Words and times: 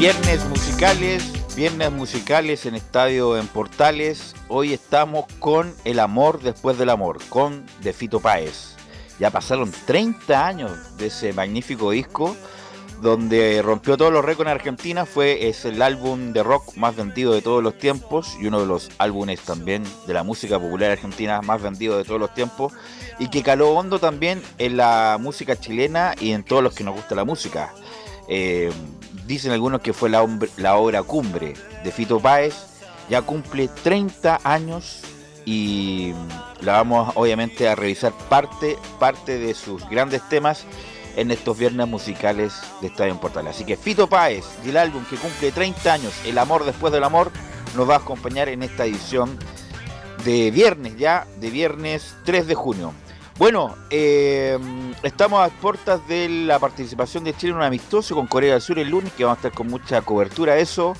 Viernes 0.00 1.92
musicales 1.92 2.64
en 2.64 2.74
Estadio 2.74 3.36
en 3.36 3.46
Portales. 3.46 4.34
Hoy 4.48 4.72
estamos 4.72 5.26
con 5.40 5.74
El 5.84 5.98
Amor 5.98 6.40
Después 6.40 6.78
del 6.78 6.88
Amor, 6.88 7.18
con 7.28 7.66
De 7.82 7.92
Fito 7.92 8.18
Páez. 8.18 8.76
Ya 9.18 9.30
pasaron 9.30 9.70
30 9.70 10.46
años 10.46 10.96
de 10.96 11.08
ese 11.08 11.34
magnífico 11.34 11.90
disco, 11.90 12.34
donde 13.02 13.60
rompió 13.60 13.98
todos 13.98 14.10
los 14.10 14.24
récords 14.24 14.48
en 14.50 14.56
Argentina. 14.56 15.04
Fue, 15.04 15.50
es 15.50 15.66
el 15.66 15.82
álbum 15.82 16.32
de 16.32 16.42
rock 16.42 16.76
más 16.76 16.96
vendido 16.96 17.34
de 17.34 17.42
todos 17.42 17.62
los 17.62 17.76
tiempos 17.76 18.38
y 18.40 18.46
uno 18.46 18.58
de 18.58 18.66
los 18.66 18.88
álbumes 18.96 19.40
también 19.40 19.84
de 20.06 20.14
la 20.14 20.22
música 20.22 20.58
popular 20.58 20.92
argentina 20.92 21.42
más 21.42 21.60
vendido 21.60 21.98
de 21.98 22.04
todos 22.04 22.18
los 22.18 22.32
tiempos. 22.32 22.72
Y 23.18 23.28
que 23.28 23.42
caló 23.42 23.72
hondo 23.72 23.98
también 23.98 24.42
en 24.56 24.78
la 24.78 25.18
música 25.20 25.60
chilena 25.60 26.14
y 26.18 26.32
en 26.32 26.42
todos 26.42 26.62
los 26.62 26.72
que 26.72 26.84
nos 26.84 26.94
gusta 26.94 27.14
la 27.14 27.24
música. 27.24 27.74
Eh, 28.28 28.72
dicen 29.30 29.52
algunos 29.52 29.80
que 29.80 29.92
fue 29.92 30.10
la, 30.10 30.24
obra 30.24 31.02
cumbre 31.04 31.54
de 31.84 31.92
Fito 31.92 32.18
Páez, 32.18 32.52
ya 33.08 33.22
cumple 33.22 33.68
30 33.68 34.40
años 34.42 35.02
y 35.44 36.12
la 36.62 36.72
vamos 36.72 37.12
obviamente 37.14 37.68
a 37.68 37.76
revisar 37.76 38.12
parte, 38.28 38.76
parte 38.98 39.38
de 39.38 39.54
sus 39.54 39.88
grandes 39.88 40.28
temas 40.28 40.64
en 41.14 41.30
estos 41.30 41.56
viernes 41.56 41.86
musicales 41.86 42.54
de 42.80 42.88
Estadio 42.88 43.12
en 43.12 43.18
Portal. 43.18 43.46
Así 43.46 43.62
que 43.64 43.76
Fito 43.76 44.08
Páez, 44.08 44.44
del 44.64 44.76
álbum 44.76 45.04
que 45.04 45.14
cumple 45.14 45.52
30 45.52 45.92
años, 45.92 46.12
El 46.24 46.36
amor 46.36 46.64
después 46.64 46.92
del 46.92 47.04
amor, 47.04 47.30
nos 47.76 47.88
va 47.88 47.94
a 47.94 47.98
acompañar 47.98 48.48
en 48.48 48.64
esta 48.64 48.84
edición 48.84 49.38
de 50.24 50.50
viernes 50.50 50.96
ya, 50.96 51.24
de 51.38 51.50
viernes 51.50 52.16
3 52.24 52.48
de 52.48 52.54
junio. 52.56 52.92
Bueno, 53.40 53.74
eh, 53.88 54.58
estamos 55.02 55.40
a 55.40 55.48
puertas 55.48 56.06
de 56.06 56.28
la 56.28 56.58
participación 56.58 57.24
de 57.24 57.34
Chile 57.34 57.52
en 57.52 57.56
un 57.56 57.62
amistoso 57.62 58.14
con 58.14 58.26
Corea 58.26 58.52
del 58.52 58.60
Sur 58.60 58.78
el 58.78 58.90
lunes, 58.90 59.14
que 59.14 59.24
vamos 59.24 59.38
a 59.38 59.48
estar 59.48 59.52
con 59.52 59.66
mucha 59.68 60.02
cobertura 60.02 60.56
de 60.56 60.60
eso, 60.60 60.92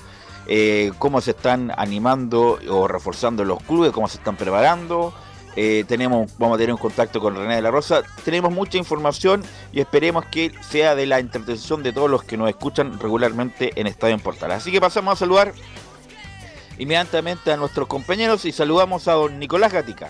eh, 0.47 0.91
cómo 0.97 1.21
se 1.21 1.31
están 1.31 1.71
animando 1.77 2.57
o 2.67 2.87
reforzando 2.87 3.45
los 3.45 3.61
clubes, 3.61 3.91
cómo 3.91 4.07
se 4.07 4.17
están 4.17 4.37
preparando. 4.37 5.13
Eh, 5.55 5.85
tenemos, 5.87 6.35
vamos 6.39 6.55
a 6.55 6.57
tener 6.57 6.73
un 6.73 6.79
contacto 6.79 7.19
con 7.19 7.35
René 7.35 7.57
de 7.57 7.61
la 7.61 7.69
Rosa. 7.69 8.01
Tenemos 8.25 8.51
mucha 8.51 8.79
información 8.79 9.43
y 9.71 9.79
esperemos 9.79 10.25
que 10.25 10.51
sea 10.67 10.95
de 10.95 11.05
la 11.05 11.19
entretención 11.19 11.83
de 11.83 11.93
todos 11.93 12.09
los 12.09 12.23
que 12.23 12.37
nos 12.37 12.49
escuchan 12.49 12.99
regularmente 12.99 13.71
en 13.75 13.85
Estadio 13.85 14.15
en 14.15 14.19
Portal. 14.19 14.49
Así 14.49 14.71
que 14.71 14.81
pasamos 14.81 15.13
a 15.13 15.15
saludar 15.15 15.53
inmediatamente 16.79 17.51
a 17.51 17.57
nuestros 17.57 17.87
compañeros 17.87 18.45
y 18.45 18.51
saludamos 18.51 19.07
a 19.07 19.11
don 19.11 19.37
Nicolás 19.37 19.71
Gatica. 19.71 20.09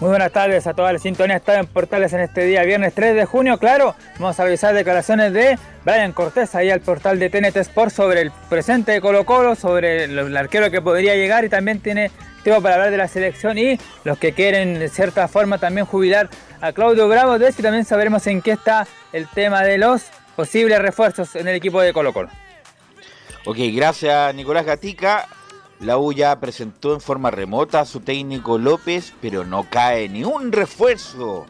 Muy 0.00 0.08
buenas 0.08 0.32
tardes 0.32 0.66
a 0.66 0.72
toda 0.72 0.94
la 0.94 0.98
sintonía 0.98 1.36
Estadio 1.36 1.60
en 1.60 1.66
Portales 1.66 2.14
en 2.14 2.20
este 2.20 2.46
día, 2.46 2.62
viernes 2.62 2.94
3 2.94 3.14
de 3.14 3.26
junio. 3.26 3.58
Claro, 3.58 3.94
vamos 4.18 4.40
a 4.40 4.44
revisar 4.44 4.74
declaraciones 4.74 5.34
de 5.34 5.58
Brian 5.84 6.12
Cortés 6.12 6.54
ahí 6.54 6.70
al 6.70 6.80
portal 6.80 7.18
de 7.18 7.28
TNT 7.28 7.54
Sport 7.58 7.92
sobre 7.92 8.22
el 8.22 8.30
presente 8.48 8.92
de 8.92 9.02
Colo 9.02 9.26
Colo, 9.26 9.54
sobre 9.56 10.04
el 10.04 10.34
arquero 10.38 10.70
que 10.70 10.80
podría 10.80 11.16
llegar 11.16 11.44
y 11.44 11.50
también 11.50 11.80
tiene 11.80 12.10
tema 12.42 12.62
para 12.62 12.76
hablar 12.76 12.90
de 12.90 12.96
la 12.96 13.08
selección 13.08 13.58
y 13.58 13.78
los 14.04 14.16
que 14.16 14.32
quieren 14.32 14.78
de 14.78 14.88
cierta 14.88 15.28
forma 15.28 15.58
también 15.58 15.84
jubilar 15.84 16.30
a 16.62 16.72
Claudio 16.72 17.06
Bravo. 17.06 17.38
De 17.38 17.48
eso 17.48 17.60
también 17.60 17.84
sabremos 17.84 18.26
en 18.26 18.40
qué 18.40 18.52
está 18.52 18.86
el 19.12 19.28
tema 19.28 19.62
de 19.64 19.76
los 19.76 20.04
posibles 20.34 20.78
refuerzos 20.78 21.36
en 21.36 21.46
el 21.46 21.56
equipo 21.56 21.78
de 21.82 21.92
Colo 21.92 22.14
Colo. 22.14 22.30
Ok, 23.44 23.58
gracias 23.74 24.34
Nicolás 24.34 24.64
Gatica. 24.64 25.28
La 25.80 25.96
U 25.96 26.12
ya 26.12 26.38
presentó 26.38 26.92
en 26.92 27.00
forma 27.00 27.30
remota 27.30 27.80
a 27.80 27.86
su 27.86 28.00
técnico 28.00 28.58
López, 28.58 29.14
pero 29.22 29.44
no 29.44 29.66
cae 29.70 30.10
ni 30.10 30.24
un 30.24 30.52
refuerzo. 30.52 31.46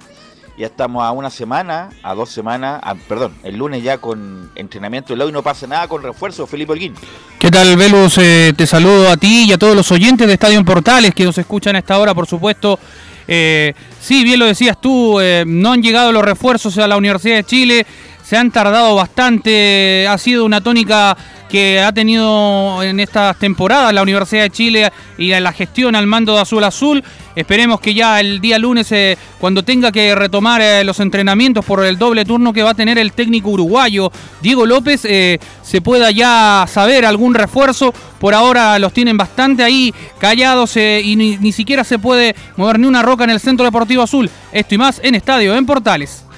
Ya 0.56 0.66
estamos 0.66 1.02
a 1.02 1.10
una 1.10 1.30
semana, 1.30 1.90
a 2.04 2.14
dos 2.14 2.30
semanas, 2.30 2.80
perdón, 3.08 3.34
el 3.42 3.56
lunes 3.56 3.82
ya 3.82 3.98
con 3.98 4.52
entrenamiento 4.54 5.12
de 5.12 5.16
la 5.16 5.24
y 5.24 5.32
no 5.32 5.42
pasa 5.42 5.66
nada 5.66 5.88
con 5.88 6.02
refuerzo. 6.02 6.46
Felipe 6.46 6.70
Holguín. 6.70 6.94
¿Qué 7.40 7.50
tal, 7.50 7.76
Velus? 7.76 8.18
Eh, 8.18 8.52
te 8.56 8.68
saludo 8.68 9.10
a 9.10 9.16
ti 9.16 9.46
y 9.48 9.52
a 9.52 9.58
todos 9.58 9.74
los 9.74 9.90
oyentes 9.90 10.28
de 10.28 10.34
Estadio 10.34 10.58
en 10.58 10.64
Portales 10.64 11.12
que 11.12 11.24
nos 11.24 11.36
escuchan 11.36 11.74
a 11.74 11.80
esta 11.80 11.98
hora, 11.98 12.14
por 12.14 12.26
supuesto. 12.28 12.78
Eh, 13.26 13.74
sí, 14.00 14.22
bien 14.22 14.38
lo 14.38 14.46
decías 14.46 14.80
tú, 14.80 15.18
eh, 15.18 15.44
no 15.46 15.72
han 15.72 15.82
llegado 15.82 16.12
los 16.12 16.24
refuerzos 16.24 16.78
a 16.78 16.86
la 16.86 16.96
Universidad 16.96 17.36
de 17.36 17.44
Chile 17.44 17.86
se 18.30 18.36
han 18.36 18.52
tardado 18.52 18.94
bastante, 18.94 20.06
ha 20.08 20.16
sido 20.16 20.44
una 20.44 20.60
tónica 20.60 21.16
que 21.48 21.80
ha 21.80 21.90
tenido 21.92 22.80
en 22.80 23.00
estas 23.00 23.36
temporadas 23.40 23.92
la 23.92 24.02
Universidad 24.02 24.44
de 24.44 24.50
Chile 24.50 24.92
y 25.18 25.30
la 25.30 25.52
gestión 25.52 25.96
al 25.96 26.06
mando 26.06 26.36
de 26.36 26.42
Azul 26.42 26.62
Azul. 26.62 27.02
Esperemos 27.34 27.80
que 27.80 27.92
ya 27.92 28.20
el 28.20 28.40
día 28.40 28.56
lunes, 28.60 28.92
eh, 28.92 29.18
cuando 29.40 29.64
tenga 29.64 29.90
que 29.90 30.14
retomar 30.14 30.60
eh, 30.60 30.84
los 30.84 31.00
entrenamientos 31.00 31.64
por 31.64 31.84
el 31.84 31.98
doble 31.98 32.24
turno 32.24 32.52
que 32.52 32.62
va 32.62 32.70
a 32.70 32.74
tener 32.74 32.98
el 32.98 33.14
técnico 33.14 33.50
uruguayo 33.50 34.12
Diego 34.40 34.64
López, 34.64 35.04
eh, 35.06 35.40
se 35.62 35.80
pueda 35.80 36.12
ya 36.12 36.66
saber 36.68 37.04
algún 37.04 37.34
refuerzo. 37.34 37.92
Por 38.20 38.34
ahora 38.34 38.78
los 38.78 38.92
tienen 38.92 39.16
bastante 39.16 39.64
ahí 39.64 39.92
callados 40.20 40.76
y 40.76 41.16
ni, 41.16 41.36
ni 41.36 41.50
siquiera 41.50 41.82
se 41.82 41.98
puede 41.98 42.36
mover 42.56 42.78
ni 42.78 42.86
una 42.86 43.02
roca 43.02 43.24
en 43.24 43.30
el 43.30 43.40
Centro 43.40 43.64
Deportivo 43.64 44.04
Azul. 44.04 44.30
Esto 44.52 44.76
y 44.76 44.78
más 44.78 45.00
en 45.02 45.16
Estadio, 45.16 45.56
en 45.56 45.66
Portales. 45.66 46.29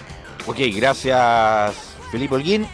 Ok, 0.46 0.56
gracias 0.74 1.74
Felipe 2.10 2.34
Holguín. 2.34 2.66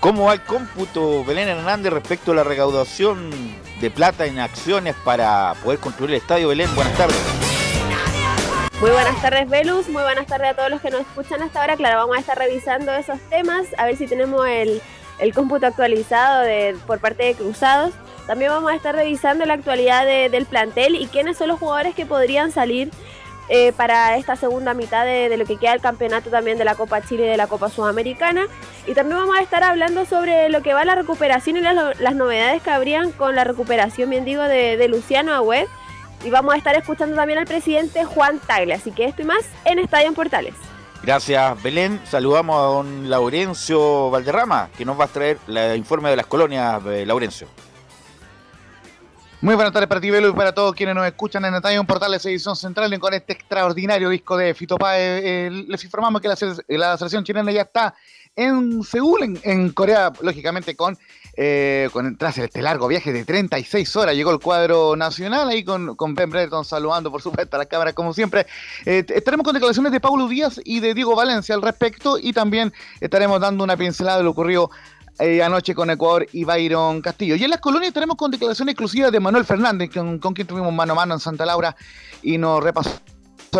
¿Cómo 0.00 0.26
va 0.26 0.34
el 0.34 0.42
cómputo 0.42 1.24
Belén 1.24 1.48
Hernández 1.48 1.92
respecto 1.92 2.32
a 2.32 2.34
la 2.34 2.44
recaudación 2.44 3.30
de 3.80 3.90
plata 3.90 4.26
en 4.26 4.38
acciones 4.38 4.94
para 5.04 5.54
poder 5.62 5.78
construir 5.78 6.12
el 6.12 6.16
estadio 6.16 6.48
Belén? 6.48 6.74
Buenas 6.74 6.96
tardes. 6.96 7.18
Muy 8.80 8.90
buenas 8.90 9.20
tardes, 9.20 9.48
Velus. 9.48 9.88
Muy 9.90 10.02
buenas 10.02 10.26
tardes 10.26 10.50
a 10.50 10.54
todos 10.54 10.70
los 10.70 10.80
que 10.80 10.90
nos 10.90 11.02
escuchan 11.02 11.42
hasta 11.42 11.60
ahora. 11.60 11.76
Claro, 11.76 11.98
vamos 11.98 12.16
a 12.16 12.20
estar 12.20 12.38
revisando 12.38 12.92
esos 12.94 13.18
temas, 13.28 13.66
a 13.76 13.84
ver 13.84 13.96
si 13.96 14.06
tenemos 14.06 14.46
el, 14.46 14.80
cómputo 15.34 15.66
actualizado 15.66 16.46
por 16.86 16.98
parte 16.98 17.24
de 17.24 17.34
Cruzados. 17.34 17.92
También 18.26 18.50
vamos 18.50 18.72
a 18.72 18.74
estar 18.74 18.94
revisando 18.94 19.44
la 19.44 19.54
actualidad 19.54 20.06
del 20.06 20.46
plantel 20.46 20.94
y 20.94 21.08
quiénes 21.08 21.36
son 21.36 21.48
los 21.48 21.58
jugadores 21.58 21.94
que 21.94 22.06
podrían 22.06 22.52
salir 22.52 22.90
eh, 23.52 23.72
para 23.72 24.16
esta 24.16 24.36
segunda 24.36 24.74
mitad 24.74 25.04
de, 25.04 25.36
lo 25.36 25.44
que 25.44 25.56
queda 25.56 25.72
el 25.72 25.80
campeonato 25.80 26.30
también 26.30 26.56
de 26.56 26.64
la 26.64 26.76
Copa 26.76 27.02
Chile 27.02 27.26
y 27.26 27.28
de 27.30 27.36
la 27.36 27.48
Copa 27.48 27.68
Sudamericana. 27.68 28.46
Y 28.86 28.94
también 28.94 29.18
vamos 29.18 29.36
a 29.36 29.42
estar 29.42 29.64
hablando 29.64 30.04
sobre 30.06 30.48
lo 30.50 30.62
que 30.62 30.72
va 30.72 30.84
la 30.84 30.94
recuperación 30.94 31.56
y 31.56 31.60
las, 31.60 32.14
novedades 32.14 32.62
que 32.62 32.70
habrían 32.70 33.10
con 33.10 33.34
la 33.34 33.42
recuperación, 33.42 34.08
bien 34.08 34.24
digo, 34.24 34.44
de, 34.44 34.86
Luciano 34.86 35.34
Agüed. 35.34 35.66
Y 36.24 36.30
vamos 36.30 36.54
a 36.54 36.58
estar 36.58 36.76
escuchando 36.76 37.16
también 37.16 37.40
al 37.40 37.46
presidente 37.46 38.04
Juan 38.04 38.38
Tagle. 38.38 38.72
Así 38.72 38.92
que 38.92 39.06
esto 39.06 39.22
y 39.22 39.24
más 39.24 39.44
en 39.64 39.80
Estadio 39.80 40.06
en 40.06 40.14
Portales. 40.14 40.54
Gracias, 41.02 41.60
Belén. 41.60 42.00
Saludamos 42.04 42.56
a 42.56 42.66
don 42.66 43.10
Laurencio 43.10 44.10
Valderrama, 44.10 44.70
que 44.78 44.84
nos 44.84 45.00
va 45.00 45.06
a 45.06 45.08
traer 45.08 45.38
el 45.48 45.76
informe 45.76 46.10
de 46.10 46.16
las 46.16 46.26
colonias, 46.26 46.80
eh, 46.86 47.04
Laurencio. 47.04 47.48
Muy 49.42 49.54
buenas 49.54 49.72
tardes 49.72 49.88
para 49.88 50.02
ti, 50.02 50.10
Velo, 50.10 50.28
y 50.28 50.32
para 50.34 50.52
todos 50.52 50.74
quienes 50.74 50.94
nos 50.94 51.06
escuchan 51.06 51.42
en 51.46 51.54
Estadio 51.54 51.82
Portales 51.84 52.26
Edición 52.26 52.56
Central 52.56 53.00
con 53.00 53.14
este 53.14 53.32
extraordinario 53.32 54.10
disco 54.10 54.36
de 54.36 54.52
Fito 54.52 54.76
Páez. 54.76 55.22
Eh, 55.24 55.64
les 55.66 55.82
informamos 55.82 56.20
que 56.20 56.28
la, 56.28 56.36
selección 56.36 57.24
chilena 57.24 57.50
ya 57.50 57.62
está 57.62 57.94
en 58.36 58.82
Seúl, 58.82 59.40
en, 59.42 59.70
Corea, 59.70 60.12
lógicamente 60.20 60.76
con, 60.76 60.98
eh, 61.38 61.88
con 61.90 62.18
tras 62.18 62.36
este 62.36 62.60
largo 62.60 62.86
viaje 62.86 63.14
de 63.14 63.24
36 63.24 63.96
horas. 63.96 64.14
Llegó 64.14 64.30
el 64.30 64.40
cuadro 64.40 64.94
nacional 64.94 65.48
ahí 65.48 65.64
con, 65.64 65.96
con 65.96 66.14
Ben 66.14 66.28
Breton 66.28 66.66
saludando, 66.66 67.10
por 67.10 67.22
supuesto, 67.22 67.56
a 67.56 67.60
la 67.60 67.66
cámara 67.66 67.94
como 67.94 68.12
siempre. 68.12 68.46
Eh, 68.84 69.06
estaremos 69.08 69.44
con 69.44 69.54
declaraciones 69.54 69.90
de 69.90 70.00
Paulo 70.00 70.28
Díaz 70.28 70.60
y 70.66 70.80
de 70.80 70.92
Diego 70.92 71.16
Valencia 71.16 71.54
al 71.54 71.62
respecto 71.62 72.18
y 72.18 72.34
también 72.34 72.74
estaremos 73.00 73.40
dando 73.40 73.64
una 73.64 73.78
pincelada 73.78 74.18
de 74.18 74.24
lo 74.24 74.32
ocurrido 74.32 74.70
eh, 75.20 75.42
anoche 75.42 75.74
con 75.74 75.90
Ecuador 75.90 76.26
y 76.32 76.44
Byron 76.44 77.00
Castillo. 77.02 77.36
Y 77.36 77.44
en 77.44 77.50
las 77.50 77.60
colonias 77.60 77.92
tenemos 77.92 78.16
con 78.16 78.30
declaración 78.30 78.68
exclusiva 78.68 79.10
de 79.10 79.20
Manuel 79.20 79.44
Fernández, 79.44 79.90
con, 79.90 80.18
quien 80.18 80.46
tuvimos 80.46 80.72
mano 80.72 80.92
a 80.92 80.96
mano 80.96 81.14
en 81.14 81.20
Santa 81.20 81.44
Laura 81.44 81.76
y 82.22 82.38
nos 82.38 82.62
repasó 82.62 82.90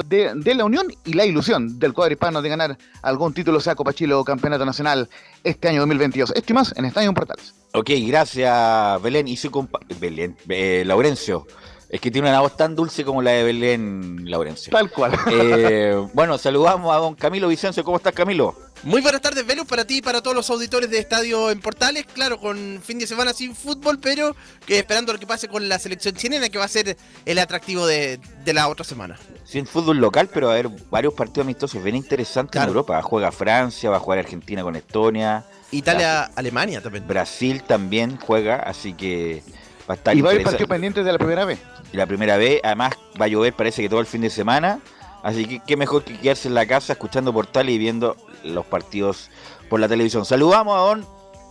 de, 0.07 0.55
la 0.55 0.65
unión 0.65 0.87
y 1.05 1.13
la 1.15 1.25
ilusión 1.25 1.79
del 1.79 1.93
cuadro 1.93 2.13
hispano 2.13 2.41
de 2.43 2.49
ganar 2.49 2.79
algún 3.03 3.35
título, 3.35 3.61
sea 3.61 3.75
Copa 3.75 3.93
Chile 3.93 4.15
o 4.15 4.25
Campeonato 4.25 4.65
Nacional 4.65 5.09
este 5.45 5.69
año 5.69 5.81
2022. 5.81 6.33
Esto 6.35 6.53
y 6.53 6.55
más 6.55 6.75
en 6.77 6.85
Estadio 6.85 7.13
Portales. 7.13 7.55
Ok, 7.73 7.91
gracias 8.07 9.03
Belén 9.03 9.29
y 9.29 9.37
su 9.37 9.51
compa 9.51 9.81
Belén, 10.01 10.37
eh, 10.49 10.85
Laurencio. 10.87 11.47
Es 11.91 12.01
que 12.01 12.13
tiene 12.13 12.29
una 12.29 12.41
voz 12.41 12.57
tan 12.57 12.77
dulce 12.77 13.05
como 13.05 13.21
la 13.21 13.33
de 13.33 13.43
Belén 13.43 14.31
Laurencio. 14.31 14.71
Tal 14.71 14.93
cual. 14.93 15.19
Eh, 15.29 16.07
bueno, 16.15 16.39
saludamos 16.39 16.95
a 16.95 16.99
don 16.99 17.17
Camilo 17.17 17.49
Vicencio. 17.49 17.83
¿Cómo 17.83 17.97
estás, 17.97 18.13
Camilo? 18.13 18.55
Muy 18.85 19.03
buenas 19.03 19.21
tardes, 19.21 19.45
Velus, 19.45 19.67
para 19.67 19.85
ti 19.85 19.97
y 19.97 20.03
para 20.03 20.23
todos 20.23 20.37
los 20.37 20.49
auditores 20.51 20.89
de 20.89 20.99
Estadio 20.99 21.51
en 21.51 21.61
Portales. 21.61 22.07
Claro, 22.15 22.39
con 22.39 22.81
fin 22.81 23.01
de 23.01 23.09
semana 23.09 23.33
sin 23.33 23.57
fútbol, 23.57 23.99
pero 23.99 24.37
que 24.67 24.79
esperando 24.79 25.13
lo 25.13 25.19
que 25.19 25.27
pase 25.27 25.49
con 25.49 25.69
la 25.69 25.81
selección 25.81 26.15
chilena, 26.15 26.49
que 26.49 26.59
va 26.59 26.65
a 26.65 26.69
ser 26.69 26.97
el 27.27 27.39
atractivo 27.41 27.85
de, 27.89 28.21
la 28.47 28.69
otra 28.69 28.85
semana. 28.85 29.19
Sin 29.45 29.67
fútbol 29.67 29.99
local, 29.99 30.31
pero 30.33 30.47
va 30.47 30.53
a 30.53 30.59
haber 30.59 30.71
varios 30.91 31.13
partidos 31.13 31.45
amistosos 31.45 31.83
bien 31.83 31.97
interesantes 31.97 32.63
en 32.63 32.69
Europa. 32.69 33.03
Juega 33.03 33.33
Francia, 33.33 33.91
va 33.91 33.97
a 33.97 34.01
jugar 34.01 34.21
Argentina 34.21 34.63
con 34.63 34.77
Estonia. 34.77 35.45
Italia, 35.73 36.31
Alemania 36.37 36.81
también. 36.81 37.07
Brasil 37.07 37.65
también 37.65 38.17
juega, 38.17 38.57
así 38.57 38.93
que 38.93 39.43
va 39.89 39.95
a 39.95 39.97
estar 39.97 40.17
Y 40.17 40.21
va 40.21 40.31
a 40.31 40.33
haber 40.33 40.45
partido 40.45 40.69
pendiente 40.69 41.03
de 41.03 41.13
la 41.13 41.19
primera 41.19 41.45
vez 41.45 41.59
y 41.93 41.97
la 41.97 42.07
primera 42.07 42.37
vez. 42.37 42.61
Además, 42.63 42.95
va 43.21 43.27
a 43.27 43.29
llover, 43.29 43.53
parece 43.55 43.83
que 43.83 43.89
todo 43.89 44.01
el 44.01 44.07
fin 44.07 44.21
de 44.23 44.31
semana. 44.31 44.81
Así 45.23 45.47
que 45.47 45.61
qué 45.67 45.77
mejor 45.77 46.05
que 46.05 46.19
quedarse 46.19 46.49
en 46.49 46.55
la 46.55 46.67
casa 46.67 46.95
escuchando 46.95 47.33
portales 47.33 47.75
y 47.75 47.79
viendo 47.79 48.17
los 48.43 48.65
partidos 48.65 49.31
por 49.69 49.81
la 49.81 49.89
televisión. 49.89 50.25
Saludamos 50.25 50.77
a 50.77 50.81
don 50.81 51.07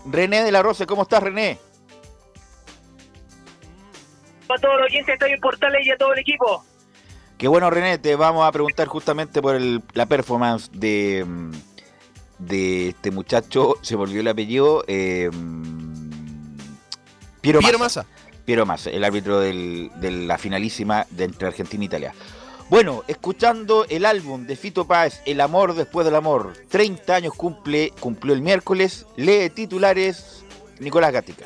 René 0.05 0.43
de 0.43 0.51
la 0.51 0.63
Rosa. 0.63 0.85
¿Cómo 0.85 1.03
estás, 1.03 1.21
René? 1.21 1.59
A 4.49 4.59
todos 4.59 4.79
los 4.79 4.85
oyentes 4.89 5.13
estoy 5.13 5.31
en 5.31 5.39
portales 5.39 5.85
y 5.85 5.91
a 5.91 5.97
todo 5.97 6.13
el 6.13 6.19
equipo. 6.19 6.65
Qué 7.37 7.47
bueno, 7.47 7.69
René. 7.69 7.99
Te 7.99 8.15
vamos 8.15 8.47
a 8.47 8.51
preguntar 8.51 8.87
justamente 8.87 9.41
por 9.41 9.59
la 9.93 10.05
performance 10.07 10.71
de, 10.73 11.25
de 12.39 12.89
este 12.89 13.11
muchacho. 13.11 13.75
Se 13.81 13.95
volvió 13.95 14.21
el 14.21 14.27
apellido. 14.27 14.83
Eh, 14.87 15.29
Piero, 17.41 17.59
Piero 17.59 17.77
Massa. 17.77 18.07
Piero 18.49 18.65
más, 18.65 18.87
el 18.87 19.03
árbitro 19.03 19.39
de 19.41 19.91
la 20.25 20.39
finalísima 20.39 21.05
de 21.11 21.25
entre 21.25 21.49
Argentina 21.49 21.83
e 21.83 21.85
Italia. 21.85 22.13
Bueno, 22.67 23.03
escuchando 23.07 23.85
el 23.87 24.07
álbum 24.07 24.47
de 24.47 24.55
Fito 24.55 24.87
Páez, 24.87 25.21
El 25.27 25.39
amor 25.39 25.75
después 25.75 26.03
del 26.03 26.15
amor, 26.15 26.53
30 26.67 27.13
años 27.13 27.35
cumple, 27.35 27.93
cumplió 27.99 28.33
el 28.33 28.41
miércoles, 28.41 29.05
lee 29.17 29.51
titulares 29.51 30.43
Nicolás 30.79 31.11
Gatica. 31.11 31.45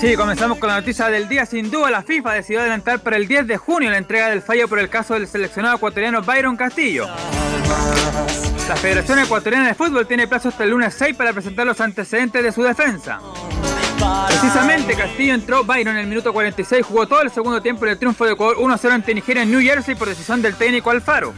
Sí, 0.00 0.16
comenzamos 0.16 0.58
con 0.58 0.68
la 0.68 0.80
noticia 0.80 1.06
del 1.06 1.28
día. 1.28 1.46
Sin 1.46 1.70
duda, 1.70 1.88
la 1.88 2.02
FIFA 2.02 2.32
decidió 2.32 2.62
adelantar 2.62 2.98
para 2.98 3.16
el 3.16 3.28
10 3.28 3.46
de 3.46 3.56
junio 3.58 3.90
la 3.90 3.98
entrega 3.98 4.28
del 4.28 4.42
fallo 4.42 4.66
por 4.66 4.80
el 4.80 4.88
caso 4.88 5.14
del 5.14 5.28
seleccionado 5.28 5.76
ecuatoriano 5.76 6.20
Byron 6.20 6.56
Castillo. 6.56 7.06
La 8.70 8.76
Federación 8.76 9.18
Ecuatoriana 9.18 9.66
de 9.66 9.74
Fútbol 9.74 10.06
tiene 10.06 10.28
plazo 10.28 10.48
hasta 10.48 10.62
el 10.62 10.70
lunes 10.70 10.94
6 10.94 11.16
para 11.16 11.32
presentar 11.32 11.66
los 11.66 11.80
antecedentes 11.80 12.40
de 12.40 12.52
su 12.52 12.62
defensa. 12.62 13.18
Precisamente 14.28 14.94
Castillo 14.94 15.34
entró, 15.34 15.64
Byron 15.64 15.96
en 15.96 16.02
el 16.02 16.06
minuto 16.06 16.32
46 16.32 16.86
jugó 16.86 17.08
todo 17.08 17.22
el 17.22 17.32
segundo 17.32 17.60
tiempo 17.60 17.84
en 17.84 17.90
el 17.90 17.98
triunfo 17.98 18.24
de 18.26 18.34
Ecuador 18.34 18.58
1-0 18.58 18.92
ante 18.92 19.12
Nigeria 19.12 19.42
en 19.42 19.50
New 19.50 19.60
Jersey 19.60 19.96
por 19.96 20.08
decisión 20.08 20.40
del 20.40 20.54
técnico 20.54 20.90
Alfaro. 20.90 21.34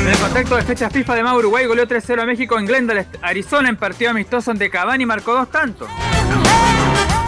En 0.00 0.08
el 0.08 0.18
contexto 0.18 0.56
de 0.56 0.62
fecha 0.62 0.90
FIFA 0.90 1.14
de 1.14 1.22
Uruguay 1.22 1.66
goleó 1.66 1.86
3-0 1.86 2.20
a 2.20 2.26
México 2.26 2.58
en 2.58 2.66
Glendale, 2.66 3.06
Arizona 3.22 3.68
en 3.68 3.76
partido 3.76 4.10
amistoso 4.10 4.50
donde 4.50 4.70
Cavani 4.70 5.06
marcó 5.06 5.34
dos 5.34 5.52
tantos. 5.52 5.88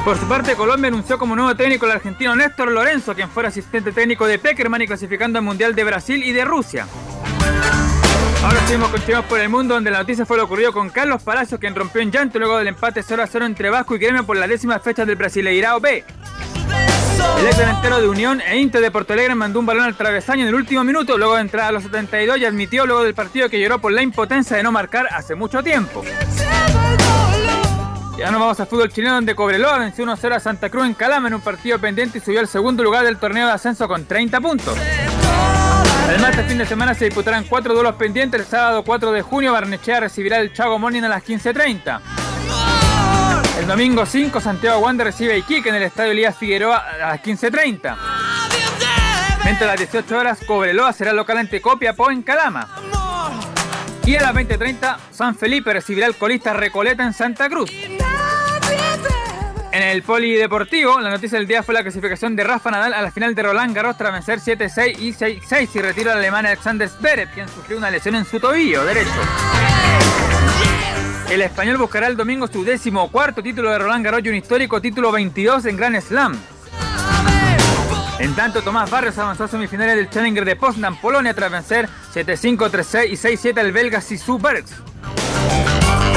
Por 0.04 0.18
su 0.18 0.26
parte, 0.26 0.56
Colombia 0.56 0.88
anunció 0.88 1.16
como 1.16 1.36
nuevo 1.36 1.54
técnico 1.54 1.86
al 1.86 1.92
argentino 1.92 2.34
Néstor 2.34 2.72
Lorenzo, 2.72 3.14
quien 3.14 3.30
fuera 3.30 3.50
asistente 3.50 3.92
técnico 3.92 4.26
de 4.26 4.40
Peckerman 4.40 4.82
y 4.82 4.88
clasificando 4.88 5.38
al 5.38 5.44
Mundial 5.44 5.76
de 5.76 5.84
Brasil 5.84 6.24
y 6.24 6.32
de 6.32 6.44
Rusia. 6.44 6.88
Ahora 8.42 8.60
seguimos 8.66 8.90
continuamos 8.90 9.28
por 9.28 9.38
el 9.38 9.48
mundo 9.48 9.74
donde 9.74 9.90
la 9.90 9.98
noticia 9.98 10.26
fue 10.26 10.36
lo 10.36 10.44
ocurrido 10.44 10.72
con 10.72 10.90
Carlos 10.90 11.22
Palacios 11.22 11.60
quien 11.60 11.76
rompió 11.76 12.02
en 12.02 12.10
llanto 12.10 12.40
luego 12.40 12.58
del 12.58 12.68
empate 12.68 13.02
0 13.02 13.22
a 13.22 13.26
0 13.26 13.46
entre 13.46 13.70
Vasco 13.70 13.94
y 13.94 13.98
Gremio 13.98 14.26
por 14.26 14.36
la 14.36 14.48
décima 14.48 14.80
fecha 14.80 15.04
del 15.04 15.14
Brasileirao 15.14 15.78
B. 15.78 16.04
El 17.38 17.46
ex 17.46 17.56
delantero 17.56 18.00
de 18.00 18.08
Unión 18.08 18.40
e 18.40 18.58
Inter 18.58 18.80
de 18.80 18.90
Porto 18.90 19.12
Alegre 19.12 19.36
mandó 19.36 19.60
un 19.60 19.66
balón 19.66 19.84
al 19.84 19.94
travesaño 19.94 20.42
en 20.42 20.48
el 20.48 20.54
último 20.56 20.82
minuto 20.82 21.16
luego 21.16 21.36
de 21.36 21.42
entrar 21.42 21.66
a 21.66 21.72
los 21.72 21.84
72 21.84 22.38
y 22.38 22.44
admitió 22.44 22.84
luego 22.84 23.04
del 23.04 23.14
partido 23.14 23.48
que 23.48 23.60
lloró 23.60 23.80
por 23.80 23.92
la 23.92 24.02
impotencia 24.02 24.56
de 24.56 24.64
no 24.64 24.72
marcar 24.72 25.06
hace 25.12 25.36
mucho 25.36 25.62
tiempo. 25.62 26.02
Ya 28.18 28.30
nos 28.30 28.40
vamos 28.40 28.60
al 28.60 28.66
fútbol 28.66 28.92
chileno 28.92 29.14
donde 29.14 29.34
Cobreloa 29.36 29.78
venció 29.78 30.04
1-0 30.04 30.34
a 30.34 30.40
Santa 30.40 30.68
Cruz 30.68 30.86
en 30.86 30.94
Calama 30.94 31.28
en 31.28 31.34
un 31.34 31.40
partido 31.40 31.78
pendiente 31.78 32.18
y 32.18 32.20
subió 32.20 32.40
al 32.40 32.48
segundo 32.48 32.82
lugar 32.82 33.04
del 33.04 33.18
torneo 33.18 33.46
de 33.46 33.52
ascenso 33.52 33.86
con 33.86 34.04
30 34.04 34.40
puntos. 34.40 34.76
Además, 36.04 36.30
este 36.30 36.44
fin 36.44 36.58
de 36.58 36.66
semana 36.66 36.94
se 36.94 37.06
disputarán 37.06 37.44
cuatro 37.44 37.74
duelos 37.74 37.94
pendientes. 37.96 38.40
El 38.40 38.46
sábado 38.46 38.84
4 38.84 39.12
de 39.12 39.22
junio, 39.22 39.52
Barnechea 39.52 40.00
recibirá 40.00 40.38
el 40.38 40.52
Chago 40.52 40.78
Morning 40.78 41.02
a 41.02 41.08
las 41.08 41.24
15.30. 41.24 42.00
El 43.58 43.66
domingo 43.66 44.04
5, 44.04 44.40
Santiago 44.40 44.80
Wander 44.80 45.06
recibe 45.06 45.34
a 45.34 45.36
Iquique 45.36 45.68
en 45.68 45.76
el 45.76 45.84
Estadio 45.84 46.12
Elías 46.12 46.36
Figueroa 46.36 46.78
a 46.78 46.98
las 47.12 47.22
15.30. 47.22 47.96
Mientras 49.44 49.62
a 49.62 49.72
las 49.72 49.78
18 49.78 50.18
horas, 50.18 50.40
Cobreloa 50.46 50.92
será 50.92 51.12
local 51.12 51.38
ante 51.38 51.60
Copiapó 51.60 52.10
en 52.10 52.22
Calama. 52.22 52.68
Y 54.04 54.16
a 54.16 54.22
las 54.22 54.34
20.30, 54.34 54.96
San 55.10 55.36
Felipe 55.36 55.72
recibirá 55.72 56.06
el 56.06 56.16
colista 56.16 56.52
Recoleta 56.52 57.04
en 57.04 57.12
Santa 57.12 57.48
Cruz. 57.48 57.70
En 59.72 59.82
el 59.82 60.02
polideportivo, 60.02 61.00
la 61.00 61.08
noticia 61.08 61.38
del 61.38 61.48
día 61.48 61.62
fue 61.62 61.72
la 61.72 61.80
clasificación 61.82 62.36
de 62.36 62.44
Rafa 62.44 62.70
Nadal 62.70 62.92
a 62.92 63.00
la 63.00 63.10
final 63.10 63.34
de 63.34 63.42
Roland 63.42 63.74
Garros 63.74 63.96
tras 63.96 64.12
vencer 64.12 64.38
7-6 64.38 64.98
y 64.98 65.12
6-6 65.14 65.68
y 65.72 65.78
retiro 65.80 66.12
al 66.12 66.18
alemán 66.18 66.44
Alexander 66.44 66.86
Zverev, 66.90 67.30
quien 67.30 67.48
sufrió 67.48 67.78
una 67.78 67.90
lesión 67.90 68.14
en 68.14 68.26
su 68.26 68.38
tobillo 68.38 68.84
derecho. 68.84 69.10
El 71.30 71.40
español 71.40 71.78
buscará 71.78 72.06
el 72.06 72.18
domingo 72.18 72.46
su 72.48 72.62
décimo 72.62 73.10
cuarto 73.10 73.42
título 73.42 73.70
de 73.70 73.78
Roland 73.78 74.04
Garros 74.04 74.22
y 74.22 74.28
un 74.28 74.34
histórico 74.34 74.78
título 74.78 75.10
22 75.10 75.64
en 75.64 75.76
Grand 75.78 75.98
Slam. 76.02 76.38
En 78.18 78.34
tanto, 78.34 78.60
Tomás 78.60 78.90
Barrios 78.90 79.16
avanzó 79.16 79.44
a 79.44 79.48
semifinales 79.48 79.96
del 79.96 80.10
Challenger 80.10 80.44
de 80.44 80.54
Poznan, 80.54 81.00
Polonia, 81.00 81.32
tras 81.32 81.50
vencer 81.50 81.88
7-5, 82.14 82.70
3-6 82.70 83.08
y 83.08 83.12
6-7 83.14 83.58
al 83.58 83.72
belga 83.72 84.02
Sisu 84.02 84.38
Bergs. 84.38 84.91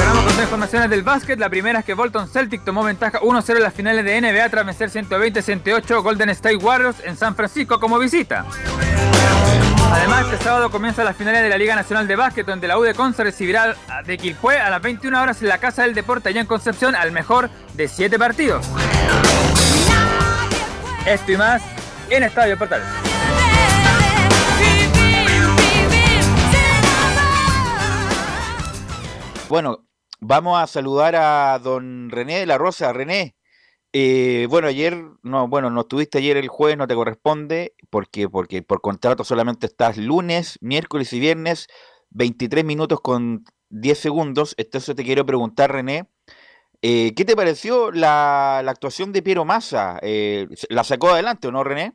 Cerramos 0.06 0.24
con 0.24 0.36
dos 0.36 0.44
informaciones 0.44 0.90
del 0.90 1.02
básquet. 1.02 1.36
La 1.36 1.50
primera 1.50 1.80
es 1.80 1.84
que 1.84 1.92
Bolton 1.92 2.28
Celtic 2.28 2.64
tomó 2.64 2.84
ventaja 2.84 3.18
1-0 3.18 3.56
en 3.56 3.62
las 3.62 3.74
finales 3.74 4.04
de 4.04 4.20
NBA 4.20 4.48
tras 4.50 4.64
vencer 4.64 4.88
120-108 4.88 6.00
Golden 6.00 6.28
State 6.28 6.54
Warriors 6.58 6.98
en 7.02 7.16
San 7.16 7.34
Francisco 7.34 7.80
como 7.80 7.98
visita. 7.98 8.44
Además, 9.90 10.26
este 10.26 10.44
sábado 10.44 10.70
comienza 10.70 11.02
las 11.02 11.16
finales 11.16 11.42
de 11.42 11.48
la 11.48 11.58
Liga 11.58 11.74
Nacional 11.74 12.06
de 12.06 12.14
Básquet, 12.14 12.46
donde 12.46 12.68
la 12.68 12.78
U 12.78 12.82
de 12.82 12.94
Conce 12.94 13.24
recibirá 13.24 13.74
de 14.06 14.16
Quilpué 14.16 14.58
a 14.60 14.70
las 14.70 14.80
21 14.80 15.20
horas 15.20 15.42
en 15.42 15.48
la 15.48 15.58
Casa 15.58 15.82
del 15.82 15.94
Deporte 15.94 16.28
allá 16.28 16.40
en 16.40 16.46
Concepción 16.46 16.94
al 16.94 17.10
mejor 17.10 17.50
de 17.74 17.88
7 17.88 18.16
partidos. 18.16 18.64
Esto 21.04 21.32
y 21.32 21.36
más 21.36 21.62
en 22.10 22.22
Estadio 22.22 22.56
Portales. 22.56 22.86
Bueno, 29.48 29.85
vamos 30.26 30.60
a 30.60 30.66
saludar 30.66 31.14
a 31.16 31.58
don 31.58 32.10
René 32.10 32.40
de 32.40 32.46
la 32.46 32.58
Rosa. 32.58 32.92
René, 32.92 33.36
eh, 33.92 34.46
bueno, 34.50 34.68
ayer, 34.68 34.96
no, 35.22 35.48
bueno, 35.48 35.70
no 35.70 35.82
estuviste 35.82 36.18
ayer 36.18 36.36
el 36.36 36.48
jueves, 36.48 36.76
no 36.76 36.86
te 36.86 36.94
corresponde, 36.94 37.74
porque, 37.90 38.28
porque 38.28 38.62
por 38.62 38.80
contrato 38.80 39.24
solamente 39.24 39.66
estás 39.66 39.96
lunes, 39.96 40.58
miércoles 40.60 41.12
y 41.12 41.20
viernes, 41.20 41.68
23 42.10 42.64
minutos 42.64 43.00
con 43.00 43.44
10 43.70 43.98
segundos. 43.98 44.54
Entonces 44.58 44.96
te 44.96 45.04
quiero 45.04 45.24
preguntar, 45.24 45.72
René, 45.72 46.06
eh, 46.82 47.14
¿qué 47.16 47.24
te 47.24 47.36
pareció 47.36 47.92
la, 47.92 48.62
la 48.64 48.72
actuación 48.72 49.12
de 49.12 49.22
Piero 49.22 49.44
Massa? 49.44 49.98
Eh, 50.02 50.48
¿La 50.68 50.82
sacó 50.82 51.10
adelante 51.10 51.48
o 51.48 51.52
no, 51.52 51.62
René? 51.62 51.92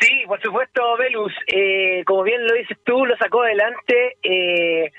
Sí, 0.00 0.24
por 0.26 0.40
supuesto, 0.42 0.82
Velus. 0.98 1.32
Eh, 1.46 2.02
como 2.04 2.22
bien 2.22 2.44
lo 2.46 2.54
dices 2.54 2.78
tú, 2.84 3.06
lo 3.06 3.16
sacó 3.16 3.42
adelante. 3.42 4.16
Eh, 4.22 4.90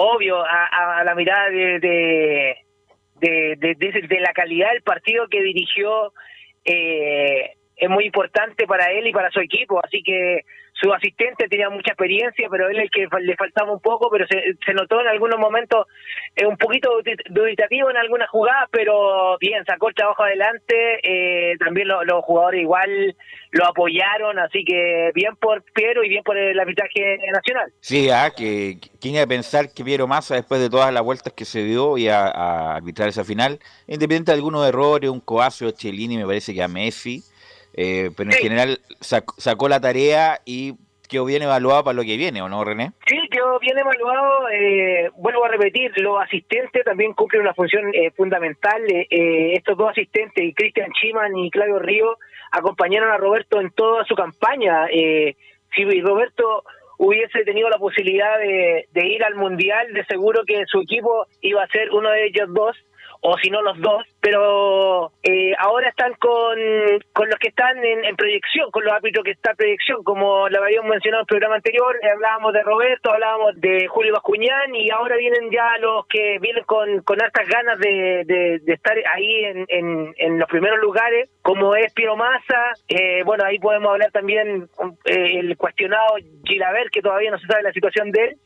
obvio, 0.00 0.42
a, 0.44 0.98
a 1.00 1.04
la 1.04 1.14
mirada 1.14 1.50
de, 1.50 1.78
de, 1.80 2.56
de, 3.20 4.20
la 4.20 4.32
calidad 4.32 4.72
del 4.72 4.82
partido 4.82 5.28
que 5.28 5.42
dirigió, 5.42 6.12
eh, 6.64 7.52
es 7.76 7.90
muy 7.90 8.06
importante 8.06 8.66
para 8.66 8.90
él 8.92 9.06
y 9.06 9.12
para 9.12 9.30
su 9.30 9.40
equipo. 9.40 9.80
Así 9.84 10.02
que 10.02 10.44
su 10.80 10.92
asistente 10.92 11.46
tenía 11.48 11.68
mucha 11.68 11.92
experiencia, 11.92 12.48
pero 12.50 12.68
él 12.68 12.78
el 12.78 12.90
que 12.90 13.06
le 13.20 13.36
faltaba 13.36 13.72
un 13.72 13.80
poco, 13.80 14.08
pero 14.10 14.26
se, 14.26 14.72
notó 14.72 15.00
en 15.00 15.08
algunos 15.08 15.38
momentos 15.38 15.86
eh, 16.36 16.46
un 16.46 16.56
poquito 16.56 16.90
dubit- 17.00 17.22
dubitativo 17.28 17.90
en 17.90 17.96
algunas 17.96 18.28
jugadas, 18.30 18.68
pero 18.70 19.36
bien, 19.38 19.64
sacó 19.66 19.88
el 19.88 19.94
trabajo 19.94 20.22
adelante. 20.22 21.00
eh, 21.02 21.56
también 21.58 21.88
lo- 21.88 22.04
los 22.04 22.24
jugadores 22.24 22.62
igual 22.62 23.16
lo 23.52 23.66
apoyaron, 23.66 24.38
así 24.38 24.64
que 24.64 25.10
bien 25.14 25.34
por 25.36 25.62
Piero 25.74 26.02
y 26.04 26.08
bien 26.08 26.22
por 26.22 26.36
el 26.36 26.58
arbitraje 26.58 27.18
nacional. 27.32 27.72
Sí, 27.80 28.08
ah, 28.10 28.30
que 28.36 28.78
quién 29.00 29.14
iba 29.14 29.24
a 29.24 29.26
pensar 29.26 29.72
que 29.74 29.84
Piero 29.84 30.06
Massa, 30.06 30.36
después 30.36 30.60
de 30.60 30.70
todas 30.70 30.92
las 30.92 31.02
vueltas 31.02 31.32
que 31.32 31.44
se 31.44 31.64
dio, 31.64 31.98
iba 31.98 32.14
a, 32.28 32.30
a 32.72 32.76
arbitrar 32.76 33.08
esa 33.08 33.24
final, 33.24 33.58
independiente 33.86 34.30
de 34.32 34.36
algunos 34.36 34.66
errores, 34.68 35.10
un 35.10 35.20
coazo 35.20 35.66
de 35.66 35.72
Chelini, 35.74 36.16
me 36.16 36.26
parece 36.26 36.54
que 36.54 36.62
a 36.62 36.68
Messi, 36.68 37.22
eh, 37.74 38.10
pero 38.16 38.30
en 38.30 38.36
Sí. 38.36 38.42
general 38.42 38.78
sac- 39.00 39.34
sacó 39.38 39.68
la 39.68 39.80
tarea 39.80 40.40
y 40.44 40.74
quedó 41.08 41.24
bien 41.24 41.42
evaluado 41.42 41.82
para 41.82 41.96
lo 41.96 42.02
que 42.02 42.16
viene, 42.16 42.40
¿o 42.40 42.48
no, 42.48 42.62
René? 42.64 42.92
Sí, 43.06 43.18
quedó 43.32 43.58
bien 43.58 43.76
evaluado. 43.78 44.48
Eh, 44.52 45.10
vuelvo 45.16 45.44
a 45.44 45.48
repetir, 45.48 45.90
los 45.96 46.22
asistentes 46.22 46.84
también 46.84 47.14
cumplen 47.14 47.42
una 47.42 47.54
función 47.54 47.90
eh, 47.94 48.12
fundamental. 48.12 48.80
Eh, 48.88 49.06
eh, 49.10 49.54
estos 49.54 49.76
dos 49.76 49.90
asistentes, 49.90 50.54
Cristian 50.54 50.92
Chiman 50.92 51.36
y 51.36 51.50
Claudio 51.50 51.80
Río, 51.80 52.16
acompañaron 52.52 53.10
a 53.10 53.16
Roberto 53.16 53.60
en 53.60 53.70
toda 53.72 54.04
su 54.04 54.14
campaña. 54.14 54.86
Eh, 54.92 55.34
si 55.74 55.84
Roberto 56.00 56.62
hubiese 56.98 57.44
tenido 57.44 57.68
la 57.70 57.78
posibilidad 57.78 58.38
de, 58.38 58.86
de 58.92 59.06
ir 59.06 59.24
al 59.24 59.34
Mundial, 59.34 59.92
de 59.92 60.04
seguro 60.04 60.42
que 60.46 60.62
su 60.66 60.80
equipo 60.82 61.26
iba 61.40 61.62
a 61.64 61.68
ser 61.68 61.90
uno 61.92 62.10
de 62.10 62.26
ellos 62.26 62.46
dos 62.52 62.76
o 63.22 63.36
si 63.38 63.50
no 63.50 63.60
los 63.62 63.78
dos, 63.80 64.04
pero 64.20 65.12
eh, 65.22 65.52
ahora 65.58 65.88
están 65.90 66.14
con, 66.14 66.58
con 67.12 67.28
los 67.28 67.38
que 67.38 67.48
están 67.48 67.76
en, 67.84 68.04
en 68.04 68.16
proyección, 68.16 68.70
con 68.70 68.84
los 68.84 68.92
árbitros 68.92 69.24
que 69.24 69.32
están 69.32 69.52
en 69.52 69.56
proyección, 69.56 70.02
como 70.02 70.48
lo 70.48 70.62
habíamos 70.62 70.90
mencionado 70.90 71.20
en 71.20 71.24
el 71.24 71.26
programa 71.26 71.56
anterior, 71.56 71.96
eh, 72.02 72.10
hablábamos 72.10 72.52
de 72.54 72.62
Roberto, 72.62 73.12
hablábamos 73.12 73.60
de 73.60 73.86
Julio 73.88 74.14
Bascuñán 74.14 74.74
y 74.74 74.90
ahora 74.90 75.16
vienen 75.16 75.50
ya 75.50 75.76
los 75.80 76.06
que 76.06 76.38
vienen 76.40 76.64
con, 76.64 77.02
con 77.02 77.20
hartas 77.22 77.46
ganas 77.48 77.78
de, 77.78 78.24
de, 78.24 78.58
de 78.60 78.72
estar 78.72 78.96
ahí 79.14 79.44
en, 79.44 79.66
en, 79.68 80.14
en 80.16 80.38
los 80.38 80.48
primeros 80.48 80.78
lugares, 80.80 81.28
como 81.42 81.74
es 81.74 81.92
Piero 81.92 82.16
Massa, 82.16 82.72
eh, 82.88 83.22
bueno, 83.24 83.44
ahí 83.44 83.58
podemos 83.58 83.90
hablar 83.90 84.10
también 84.12 84.68
eh, 85.04 85.38
el 85.40 85.56
cuestionado 85.58 86.16
Gilaver, 86.44 86.90
que 86.90 87.02
todavía 87.02 87.30
no 87.30 87.38
se 87.38 87.46
sabe 87.46 87.62
la 87.62 87.72
situación 87.72 88.10
de 88.12 88.24
él, 88.24 88.36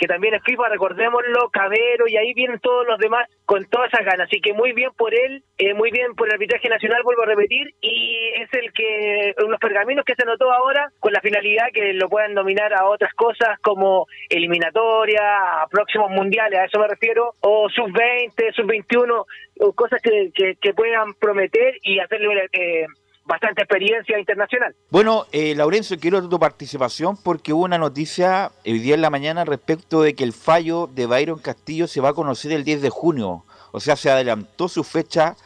que 0.00 0.06
también 0.06 0.32
es 0.32 0.42
FIFA, 0.42 0.70
recordémoslo, 0.70 1.50
Cabero, 1.50 2.08
y 2.08 2.16
ahí 2.16 2.32
vienen 2.32 2.58
todos 2.60 2.86
los 2.86 2.98
demás 2.98 3.28
con 3.44 3.66
todas 3.66 3.92
esas 3.92 4.06
ganas. 4.06 4.28
Así 4.28 4.40
que 4.40 4.54
muy 4.54 4.72
bien 4.72 4.90
por 4.96 5.14
él, 5.14 5.44
eh, 5.58 5.74
muy 5.74 5.90
bien 5.90 6.14
por 6.14 6.26
el 6.26 6.32
arbitraje 6.32 6.70
nacional, 6.70 7.02
vuelvo 7.02 7.22
a 7.24 7.26
repetir, 7.26 7.74
y 7.82 8.16
es 8.40 8.48
el 8.54 8.72
que, 8.72 9.34
los 9.36 9.60
pergaminos 9.60 10.06
que 10.06 10.14
se 10.14 10.24
notó 10.24 10.50
ahora, 10.50 10.90
con 11.00 11.12
la 11.12 11.20
finalidad 11.20 11.66
que 11.74 11.92
lo 11.92 12.08
puedan 12.08 12.34
dominar 12.34 12.72
a 12.72 12.86
otras 12.86 13.12
cosas 13.12 13.58
como 13.60 14.06
eliminatoria, 14.30 15.20
a 15.60 15.66
próximos 15.68 16.10
mundiales, 16.10 16.60
a 16.60 16.64
eso 16.64 16.78
me 16.78 16.88
refiero, 16.88 17.34
o 17.40 17.68
sub-20, 17.68 18.54
sub-21, 18.54 19.24
o 19.60 19.72
cosas 19.74 20.00
que, 20.00 20.30
que, 20.34 20.54
que 20.54 20.72
puedan 20.72 21.12
prometer 21.12 21.74
y 21.82 21.98
hacerle 21.98 22.48
eh, 22.52 22.86
bastante 23.24 23.62
experiencia 23.62 24.18
internacional. 24.18 24.74
Bueno, 24.90 25.26
eh, 25.32 25.54
Laurencio, 25.54 25.98
quiero 25.98 26.28
tu 26.28 26.38
participación 26.38 27.16
porque 27.16 27.52
hubo 27.52 27.64
una 27.64 27.78
noticia 27.78 28.50
hoy 28.64 28.78
día 28.78 28.94
en 28.94 29.02
la 29.02 29.10
mañana 29.10 29.44
respecto 29.44 30.02
de 30.02 30.14
que 30.14 30.24
el 30.24 30.32
fallo 30.32 30.88
de 30.92 31.06
Byron 31.06 31.38
Castillo 31.38 31.86
se 31.86 32.00
va 32.00 32.10
a 32.10 32.14
conocer 32.14 32.52
el 32.52 32.64
10 32.64 32.82
de 32.82 32.90
junio. 32.90 33.44
O 33.72 33.80
sea, 33.80 33.96
se 33.96 34.10
adelantó 34.10 34.68
su 34.68 34.82
fecha 34.82 35.36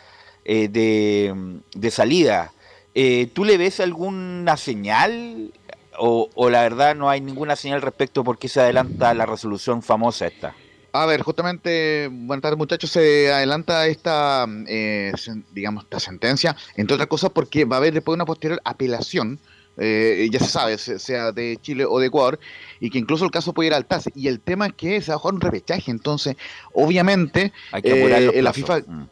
eh, 0.45 0.69
de, 0.69 1.61
de 1.75 1.91
salida. 1.91 2.53
Eh, 2.95 3.29
¿Tú 3.33 3.45
le 3.45 3.59
ves 3.59 3.81
alguna 3.81 4.57
señal 4.57 5.53
o, 5.99 6.31
o 6.35 6.51
la 6.51 6.63
verdad 6.63 6.95
no 6.95 7.11
hay 7.11 7.21
ninguna 7.21 7.57
señal 7.57 7.83
respecto 7.83 8.25
por 8.25 8.39
qué 8.39 8.49
se 8.49 8.61
adelanta 8.61 9.13
la 9.15 9.27
resolución 9.27 9.83
famosa 9.83 10.27
esta? 10.27 10.55
A 10.97 11.07
ver, 11.07 11.23
justamente, 11.23 12.09
buenas 12.09 12.41
tardes 12.43 12.57
muchachos, 12.57 12.89
se 12.89 13.33
adelanta 13.33 13.89
esta, 13.89 14.47
eh, 14.69 15.11
digamos, 15.53 15.83
esta 15.83 15.99
sentencia, 15.99 16.55
entre 16.77 16.95
otras 16.95 17.09
cosas 17.09 17.31
porque 17.35 17.65
va 17.65 17.75
a 17.75 17.79
haber 17.81 17.95
después 17.95 18.15
una 18.15 18.25
posterior 18.25 18.61
apelación, 18.65 19.41
eh, 19.77 20.29
ya 20.31 20.39
se 20.39 20.47
sabe, 20.47 20.79
se- 20.79 21.01
sea 21.01 21.33
de 21.33 21.59
Chile 21.61 21.85
o 21.85 21.99
de 21.99 22.07
Ecuador, 22.07 22.39
y 22.79 22.91
que 22.91 22.99
incluso 23.01 23.25
el 23.25 23.33
caso 23.33 23.53
puede 23.53 23.67
ir 23.71 23.75
al 23.75 23.87
TAS. 23.87 24.09
Y 24.15 24.29
el 24.29 24.39
tema 24.39 24.67
es 24.69 24.75
que 24.75 25.03
se 25.03 25.11
va 25.11 25.17
a 25.17 25.19
jugar 25.19 25.35
un 25.35 25.41
repechaje, 25.41 25.91
entonces, 25.91 26.37
obviamente, 26.73 27.53
Hay 27.73 27.83
que 27.83 28.31
Eh, 28.33 28.41
la. 28.41 28.53
FIFA- 28.53 28.85
Mm. 28.87 29.04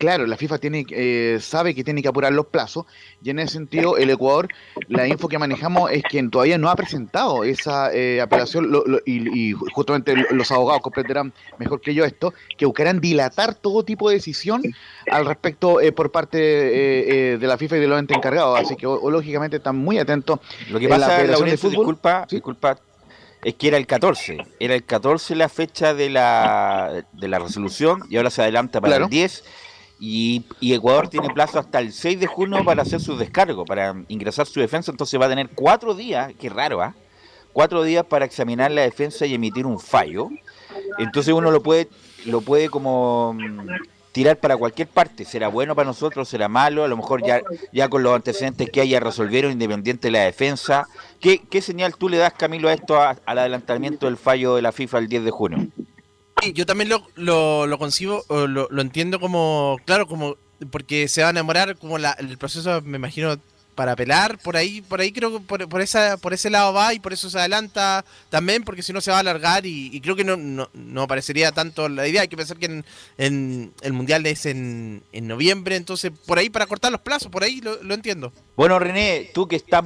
Claro, 0.00 0.26
la 0.26 0.38
FIFA 0.38 0.56
tiene, 0.56 0.86
eh, 0.92 1.36
sabe 1.42 1.74
que 1.74 1.84
tiene 1.84 2.00
que 2.00 2.08
apurar 2.08 2.32
los 2.32 2.46
plazos 2.46 2.86
y 3.22 3.28
en 3.28 3.38
ese 3.38 3.52
sentido 3.52 3.98
el 3.98 4.08
Ecuador, 4.08 4.48
la 4.88 5.06
info 5.06 5.28
que 5.28 5.38
manejamos 5.38 5.90
es 5.92 6.02
que 6.10 6.22
todavía 6.30 6.56
no 6.56 6.70
ha 6.70 6.74
presentado 6.74 7.44
esa 7.44 7.92
eh, 7.92 8.18
apelación 8.18 8.72
lo- 8.72 8.82
lo- 8.86 9.00
y, 9.04 9.50
y 9.50 9.52
justamente 9.52 10.16
lo- 10.16 10.24
los 10.30 10.50
abogados 10.52 10.80
comprenderán 10.80 11.34
mejor 11.58 11.82
que 11.82 11.92
yo 11.92 12.06
esto, 12.06 12.32
que 12.56 12.64
buscarán 12.64 12.98
dilatar 12.98 13.54
todo 13.54 13.84
tipo 13.84 14.08
de 14.08 14.14
decisión 14.16 14.62
al 15.10 15.26
respecto 15.26 15.82
eh, 15.82 15.92
por 15.92 16.10
parte 16.10 16.38
eh, 16.40 17.32
eh, 17.34 17.36
de 17.38 17.46
la 17.46 17.58
FIFA 17.58 17.76
y 17.76 17.80
de 17.80 17.86
los 17.88 17.98
entes 17.98 18.16
encargados. 18.16 18.58
Así 18.58 18.76
que 18.76 18.86
o- 18.86 18.98
o, 18.98 19.10
lógicamente 19.10 19.58
están 19.58 19.76
muy 19.76 19.98
atentos. 19.98 20.40
Lo 20.70 20.80
que 20.80 20.88
la 20.88 20.96
pasa, 20.98 21.16
Federación 21.18 21.44
de 21.44 21.56
disculpa, 21.56 22.26
sí. 22.26 22.36
disculpa, 22.36 22.78
es 23.44 23.54
que 23.54 23.68
era 23.68 23.76
el 23.76 23.86
14. 23.86 24.38
Era 24.58 24.74
el 24.74 24.84
14 24.84 25.34
la 25.34 25.50
fecha 25.50 25.92
de 25.92 26.08
la, 26.08 27.04
de 27.12 27.28
la 27.28 27.38
resolución 27.38 28.00
y 28.08 28.16
ahora 28.16 28.30
se 28.30 28.40
adelanta 28.40 28.80
para 28.80 28.92
Claro. 28.92 29.04
el 29.04 29.10
10. 29.10 29.44
Y, 30.02 30.44
y 30.60 30.72
Ecuador 30.72 31.08
tiene 31.08 31.28
plazo 31.28 31.58
hasta 31.58 31.78
el 31.78 31.92
6 31.92 32.18
de 32.18 32.26
junio 32.26 32.64
para 32.64 32.80
hacer 32.82 33.00
su 33.00 33.16
descargo, 33.18 33.66
para 33.66 33.94
ingresar 34.08 34.46
su 34.46 34.58
defensa. 34.58 34.90
Entonces 34.90 35.20
va 35.20 35.26
a 35.26 35.28
tener 35.28 35.50
cuatro 35.54 35.94
días, 35.94 36.32
qué 36.40 36.48
raro, 36.48 36.80
¿ah? 36.82 36.94
Cuatro 37.52 37.82
días 37.82 38.04
para 38.06 38.24
examinar 38.24 38.70
la 38.70 38.80
defensa 38.82 39.26
y 39.26 39.34
emitir 39.34 39.66
un 39.66 39.78
fallo. 39.78 40.30
Entonces 40.98 41.34
uno 41.34 41.50
lo 41.50 41.62
puede, 41.62 41.88
lo 42.24 42.40
puede 42.40 42.70
como 42.70 43.34
mm, 43.34 43.66
tirar 44.12 44.38
para 44.38 44.56
cualquier 44.56 44.88
parte. 44.88 45.24
Será 45.26 45.48
bueno 45.48 45.74
para 45.74 45.86
nosotros, 45.88 46.28
será 46.28 46.48
malo. 46.48 46.84
A 46.84 46.88
lo 46.88 46.96
mejor 46.96 47.22
ya, 47.26 47.42
ya 47.72 47.88
con 47.88 48.02
los 48.02 48.14
antecedentes 48.14 48.70
que 48.70 48.80
haya 48.80 49.00
resolvieron 49.00 49.52
independiente 49.52 50.08
de 50.08 50.12
la 50.12 50.20
defensa. 50.24 50.86
¿Qué, 51.20 51.42
qué 51.50 51.60
señal 51.60 51.94
tú 51.96 52.08
le 52.08 52.16
das, 52.16 52.32
Camilo, 52.32 52.68
a 52.68 52.72
esto, 52.72 52.96
a- 52.98 53.16
al 53.26 53.38
adelantamiento 53.38 54.06
del 54.06 54.16
fallo 54.16 54.54
de 54.54 54.62
la 54.62 54.72
FIFA 54.72 54.98
el 54.98 55.08
10 55.08 55.24
de 55.24 55.30
junio? 55.30 55.66
Yo 56.54 56.66
también 56.66 56.88
lo, 56.88 57.06
lo, 57.14 57.66
lo 57.66 57.78
concibo, 57.78 58.24
lo, 58.28 58.68
lo 58.70 58.82
entiendo 58.82 59.20
como, 59.20 59.78
claro, 59.84 60.06
como 60.06 60.36
porque 60.70 61.08
se 61.08 61.22
va 61.22 61.28
a 61.28 61.30
enamorar 61.30 61.76
como 61.76 61.98
la, 61.98 62.12
el 62.12 62.36
proceso, 62.38 62.82
me 62.82 62.98
imagino, 62.98 63.38
para 63.74 63.92
apelar, 63.92 64.36
por 64.38 64.58
ahí, 64.58 64.82
por 64.82 65.00
ahí 65.00 65.10
creo 65.10 65.32
que 65.32 65.40
por, 65.40 65.66
por, 65.66 65.80
esa, 65.80 66.18
por 66.18 66.34
ese 66.34 66.50
lado 66.50 66.74
va 66.74 66.92
y 66.92 66.98
por 66.98 67.14
eso 67.14 67.30
se 67.30 67.38
adelanta 67.38 68.04
también, 68.28 68.62
porque 68.62 68.82
si 68.82 68.92
no 68.92 69.00
se 69.00 69.10
va 69.10 69.16
a 69.16 69.20
alargar 69.20 69.64
y, 69.64 69.88
y 69.90 70.00
creo 70.02 70.16
que 70.16 70.24
no, 70.24 70.36
no, 70.36 70.68
no, 70.74 71.06
parecería 71.06 71.50
tanto 71.52 71.88
la 71.88 72.06
idea. 72.06 72.22
Hay 72.22 72.28
que 72.28 72.36
pensar 72.36 72.58
que 72.58 72.66
en, 72.66 72.84
en 73.16 73.72
el 73.80 73.92
Mundial 73.94 74.26
es 74.26 74.44
en, 74.44 75.02
en, 75.12 75.26
noviembre, 75.26 75.76
entonces 75.76 76.12
por 76.26 76.38
ahí 76.38 76.50
para 76.50 76.66
cortar 76.66 76.92
los 76.92 77.00
plazos, 77.00 77.30
por 77.30 77.42
ahí 77.42 77.62
lo, 77.62 77.82
lo 77.82 77.94
entiendo. 77.94 78.32
Bueno, 78.54 78.78
René, 78.78 79.30
tú 79.32 79.48
que 79.48 79.56
estás 79.56 79.82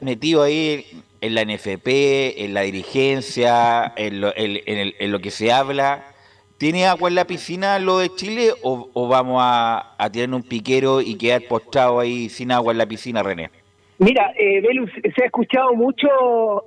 metido 0.00 0.42
ahí 0.42 0.84
en 1.24 1.34
la 1.34 1.44
NFP, 1.44 2.44
en 2.44 2.54
la 2.54 2.62
dirigencia, 2.62 3.92
en 3.96 4.20
lo, 4.20 4.32
en, 4.36 4.60
en, 4.66 4.92
en 4.98 5.12
lo 5.12 5.18
que 5.20 5.30
se 5.30 5.52
habla, 5.52 6.14
¿Tiene 6.58 6.86
agua 6.86 7.08
en 7.08 7.16
la 7.16 7.26
piscina 7.26 7.78
lo 7.80 7.98
de 7.98 8.10
Chile 8.10 8.50
o, 8.62 8.88
o 8.94 9.08
vamos 9.08 9.42
a, 9.44 9.96
tirar 10.12 10.32
un 10.32 10.42
piquero 10.42 11.00
y 11.00 11.18
quedar 11.18 11.42
postrado 11.48 11.98
ahí 11.98 12.28
sin 12.28 12.52
agua 12.52 12.72
en 12.72 12.78
la 12.78 12.86
piscina, 12.86 13.22
René? 13.22 13.50
Mira, 13.98 14.32
eh, 14.38 14.60
Velus, 14.60 14.90
se 14.92 15.22
ha 15.22 15.26
escuchado 15.26 15.74
mucho, 15.74 16.08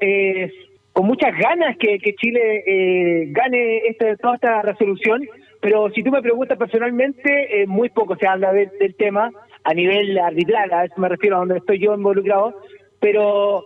eh, 0.01 0.51
con 0.91 1.07
muchas 1.07 1.35
ganas 1.37 1.77
que, 1.77 1.99
que 1.99 2.15
Chile 2.15 2.63
eh, 2.67 3.25
gane 3.29 3.77
este, 3.87 4.17
toda 4.17 4.35
esta 4.35 4.61
resolución, 4.61 5.25
pero 5.61 5.89
si 5.91 6.03
tú 6.03 6.11
me 6.11 6.21
preguntas 6.21 6.57
personalmente, 6.57 7.61
eh, 7.61 7.65
muy 7.65 7.89
poco 7.89 8.17
se 8.17 8.27
habla 8.27 8.51
de, 8.51 8.69
del 8.79 8.93
tema 8.95 9.31
a 9.63 9.73
nivel 9.73 10.19
arbitral, 10.19 10.73
a 10.73 10.85
eso 10.85 10.95
me 10.97 11.09
refiero 11.09 11.37
a 11.37 11.39
donde 11.39 11.57
estoy 11.57 11.79
yo 11.79 11.95
involucrado, 11.95 12.61
pero 12.99 13.65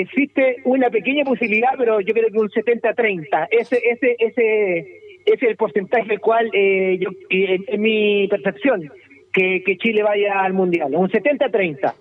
existe 0.00 0.56
una 0.64 0.90
pequeña 0.90 1.24
posibilidad, 1.24 1.70
pero 1.78 2.00
yo 2.00 2.12
creo 2.14 2.30
que 2.30 2.38
un 2.38 2.50
70-30. 2.50 3.48
Ese, 3.50 3.80
ese, 3.84 4.16
ese 4.18 5.06
ese 5.26 5.44
es 5.44 5.50
el 5.50 5.56
porcentaje 5.56 6.12
el 6.12 6.20
cual, 6.20 6.48
eh, 6.52 6.98
yo, 7.00 7.10
en, 7.30 7.64
en, 7.66 7.80
mi 7.80 8.28
percepción, 8.28 8.90
que, 9.32 9.62
que, 9.64 9.76
Chile 9.76 10.02
vaya 10.02 10.40
al 10.40 10.52
Mundial, 10.52 10.94
un 10.94 11.10
70-30. 11.10 11.92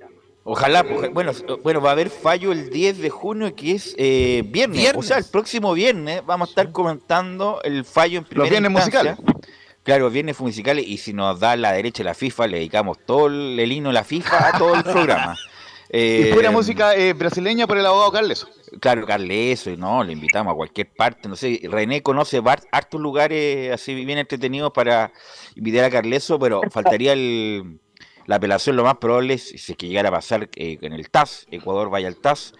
Ojalá, 0.43 0.83
bueno, 1.11 1.31
bueno, 1.63 1.81
va 1.81 1.89
a 1.89 1.93
haber 1.93 2.11
fallo 2.11 2.51
el 2.51 2.69
10 2.69 2.99
de 2.99 3.09
junio, 3.09 3.55
que 3.55 3.71
es 3.71 3.95
eh, 3.97 4.43
viernes. 4.45 4.79
viernes. 4.79 5.03
O 5.03 5.07
sea, 5.07 5.17
el 5.17 5.25
próximo 5.31 5.73
viernes 5.73 6.23
vamos 6.23 6.49
a 6.49 6.51
estar 6.51 6.71
comentando 6.71 7.61
el 7.63 7.83
fallo 7.83 8.19
en 8.19 8.25
primera 8.25 8.43
Los 8.43 8.49
viernes 8.51 8.71
musicales. 8.71 9.17
Claro, 9.81 10.09
viernes 10.11 10.39
musicales, 10.39 10.87
y 10.87 10.97
si 10.97 11.13
nos 11.13 11.39
da 11.39 11.55
la 11.55 11.71
derecha 11.71 12.03
la 12.03 12.13
FIFA, 12.13 12.47
le 12.47 12.57
dedicamos 12.57 12.99
todo 13.05 13.27
el, 13.27 13.71
hino 13.71 13.89
de 13.89 13.93
la 13.93 14.03
FIFA 14.03 14.49
a 14.49 14.57
todo 14.59 14.75
el 14.75 14.83
programa. 14.83 15.35
Eh, 15.97 16.27
y 16.29 16.33
pura 16.33 16.51
música 16.51 16.93
eh, 16.93 17.13
brasileña 17.13 17.67
por 17.67 17.77
el 17.77 17.85
abogado 17.85 18.11
Carles. 18.11 18.45
Claro, 18.81 19.05
Carles, 19.05 19.65
no, 19.77 20.03
le 20.03 20.11
invitamos 20.11 20.51
a 20.51 20.55
cualquier 20.57 20.93
parte. 20.93 21.29
No 21.29 21.37
sé, 21.37 21.61
René 21.71 22.03
conoce 22.03 22.41
hartos 22.71 22.99
lugares 22.99 23.71
así 23.71 24.03
bien 24.03 24.17
entretenidos 24.17 24.73
para 24.73 25.13
invitar 25.55 25.85
a 25.85 25.89
Carleso, 25.89 26.37
pero 26.37 26.61
faltaría 26.69 27.13
el, 27.13 27.79
la 28.25 28.37
apelación 28.37 28.75
lo 28.75 28.83
más 28.83 28.95
probable 28.97 29.35
es, 29.35 29.49
si 29.49 29.71
es 29.71 29.77
que 29.77 29.87
llegara 29.87 30.09
a 30.09 30.11
pasar 30.11 30.49
eh, 30.55 30.77
en 30.81 30.93
el 30.93 31.09
TAS, 31.09 31.45
Ecuador 31.51 31.89
vaya 31.89 32.07
al 32.07 32.17
TAS. 32.17 32.53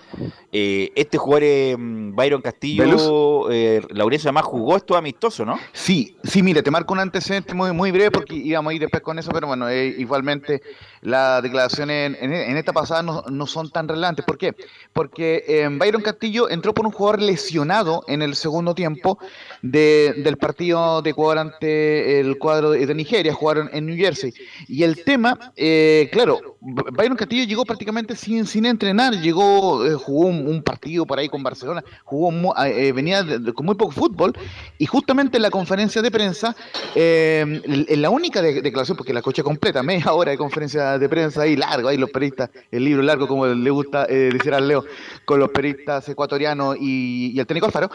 Eh, 0.52 0.92
este 0.96 1.18
jugador 1.18 1.44
eh, 1.44 1.76
Byron 1.78 2.42
Castillo, 2.42 3.52
eh, 3.52 3.82
Laurencio 3.90 4.30
además 4.30 4.46
jugó 4.46 4.78
esto 4.78 4.96
amistoso, 4.96 5.46
¿no? 5.46 5.60
Sí, 5.74 6.16
sí, 6.24 6.44
mire, 6.44 6.64
te 6.64 6.72
marco 6.72 6.94
un 6.94 7.00
antecedente 7.00 7.54
muy, 7.54 7.72
muy 7.74 7.92
breve 7.92 8.12
porque 8.12 8.36
íbamos 8.36 8.72
a 8.72 8.74
ir 8.74 8.82
después 8.82 9.04
con 9.04 9.20
eso, 9.20 9.32
pero 9.32 9.48
bueno, 9.48 9.68
eh, 9.70 9.88
igualmente 9.98 10.62
las 11.02 11.44
declaraciones 11.44 12.18
en, 12.22 12.34
en, 12.34 12.58
esta 12.58 12.74
pasada 12.74 13.04
no, 13.04 13.24
no, 13.30 13.48
son 13.48 13.70
tan 13.70 13.88
relevantes. 13.88 14.26
¿Por 14.26 14.38
qué? 14.38 14.56
Porque 14.94 15.68
Byron 15.78 16.02
Castillo 16.02 16.50
entró 16.50 16.74
por 16.74 16.86
un 16.86 16.92
jugador 16.92 17.22
lesionado 17.22 18.04
en 18.08 18.22
el 18.22 18.36
segundo 18.36 18.74
tiempo 18.74 19.20
de, 19.62 20.16
del 20.18 20.38
partido 20.38 21.02
de 21.04 21.12
Ecuador 21.12 21.38
ante 21.38 22.20
el 22.20 22.40
cuadro 22.40 22.72
de, 22.72 22.86
de 22.86 22.96
Nigeria, 22.96 23.34
jugaron 23.34 23.70
en 23.72 23.86
New 23.86 23.96
Jersey. 23.96 24.34
Y 24.68 24.84
el 24.84 25.04
tema 25.04 25.54
eh, 25.56 26.10
claro, 26.12 26.58
Byron 26.60 27.16
Castillo 27.16 27.46
llegó 27.46 27.64
prácticamente 27.66 28.16
sin, 28.16 28.46
sin 28.46 28.66
entrenar, 28.66 29.14
llegó, 29.14 29.86
eh, 29.86 29.94
jugó 29.94 30.28
un, 30.28 30.62
partido 30.64 31.06
por 31.06 31.20
ahí 31.20 31.30
con 31.30 31.44
Barcelona, 31.44 31.84
jugó 32.04 32.54
eh, 32.66 32.92
venía 32.92 33.24
de, 33.24 33.54
con 33.54 33.66
muy 33.66 33.76
poco 33.76 33.92
fútbol, 33.92 34.34
y 34.78 34.86
justamente 34.86 35.38
en 35.38 35.44
la 35.44 35.52
conferencia 35.52 36.02
de 36.02 36.12
prensa, 36.12 36.56
eh, 36.96 37.62
en 37.66 38.02
la 38.02 38.10
única 38.10 38.42
de, 38.42 38.62
declaración, 38.62 38.98
porque 38.98 39.14
la 39.14 39.22
coche 39.22 39.44
completa, 39.44 39.84
media 39.84 40.14
hora 40.14 40.32
de 40.32 40.38
conferencia 40.38 40.98
de 40.98 41.08
prensa 41.08 41.44
ahí 41.44 41.56
largo, 41.56 41.88
ahí 41.88 41.98
los 41.98 42.10
periodistas, 42.10 42.50
el 42.72 42.84
libro 42.84 43.04
largo, 43.04 43.28
como 43.28 43.46
le 43.46 43.70
gusta 43.70 44.06
eh, 44.10 44.32
decir 44.34 44.54
al 44.54 44.68
Leo, 44.68 44.84
con 45.24 45.40
los 45.40 45.50
periodistas 45.50 46.10
ecuatorianos 46.10 46.76
y, 46.80 47.32
y 47.34 47.40
el 47.40 47.46
técnico 47.46 47.68
Alfaro, 47.68 47.90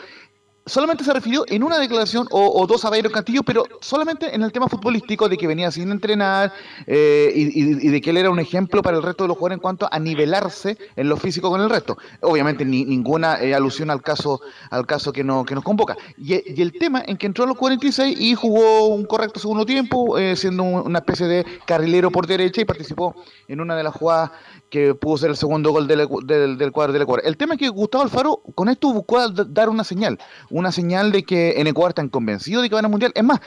solamente 0.66 1.04
se 1.04 1.12
refirió 1.12 1.44
en 1.48 1.62
una 1.62 1.78
declaración 1.78 2.26
o, 2.30 2.66
dos 2.66 2.84
a 2.84 2.90
Bayron 2.90 3.12
Castillo, 3.12 3.42
pero 3.42 3.64
solamente 3.80 4.34
en 4.34 4.42
el 4.42 4.52
tema 4.52 4.68
futbolístico 4.68 5.28
de 5.28 5.36
que 5.36 5.46
venía 5.46 5.70
sin 5.70 5.90
entrenar 5.90 6.52
eh, 6.86 7.32
y, 7.34 7.88
de 7.88 8.00
que 8.00 8.10
él 8.10 8.18
era 8.18 8.30
un 8.30 8.38
ejemplo 8.38 8.82
para 8.82 8.96
el 8.96 9.02
resto 9.02 9.24
de 9.24 9.28
los 9.28 9.36
jugadores 9.36 9.56
en 9.56 9.62
cuanto 9.62 9.88
a 9.90 9.98
nivelarse 9.98 10.76
en 10.96 11.08
lo 11.08 11.16
físico 11.16 11.50
con 11.50 11.60
el 11.60 11.70
resto. 11.70 11.98
Obviamente 12.20 12.64
ni, 12.64 12.84
ninguna 12.84 13.40
eh, 13.40 13.54
alusión 13.54 13.90
al 13.90 14.02
caso 14.02 14.40
al 14.70 14.86
caso 14.86 15.12
que, 15.12 15.24
no, 15.24 15.44
nos 15.48 15.64
convoca. 15.64 15.96
Y, 16.16 16.34
el 16.60 16.72
tema 16.72 17.02
en 17.06 17.16
que 17.16 17.26
entró 17.26 17.44
a 17.44 17.46
los 17.46 17.56
46 17.56 18.20
y 18.20 18.34
jugó 18.34 18.88
un 18.88 19.04
correcto 19.04 19.40
segundo 19.40 19.64
tiempo, 19.64 20.18
eh, 20.18 20.36
siendo 20.36 20.62
un, 20.62 20.86
una 20.86 20.98
especie 20.98 21.26
de 21.26 21.46
carrilero 21.66 22.10
por 22.10 22.26
derecha 22.26 22.60
y 22.60 22.64
participó 22.64 23.14
en 23.48 23.60
una 23.60 23.76
de 23.76 23.82
las 23.82 23.94
jugadas 23.94 24.30
que 24.70 24.94
pudo 24.94 25.18
ser 25.18 25.30
el 25.30 25.36
segundo 25.36 25.72
gol 25.72 25.86
del, 25.86 26.08
del, 26.24 26.56
del 26.56 26.72
cuadro 26.72 26.92
del 26.92 27.02
Ecuador. 27.02 27.22
El 27.26 27.36
tema 27.36 27.54
es 27.54 27.60
que 27.60 27.68
Gustavo 27.68 28.04
Alfaro 28.04 28.40
con 28.54 28.68
esto 28.68 28.92
buscó 28.92 29.28
dar 29.28 29.68
una 29.68 29.84
señal, 29.84 30.18
una 30.48 30.72
señal 30.72 31.12
de 31.12 31.24
que 31.24 31.60
en 31.60 31.66
Ecuador 31.66 31.90
están 31.90 32.08
convencidos 32.08 32.62
de 32.62 32.68
que 32.68 32.76
van 32.76 32.84
al 32.84 32.90
Mundial. 32.90 33.12
Es 33.14 33.24
más, 33.24 33.40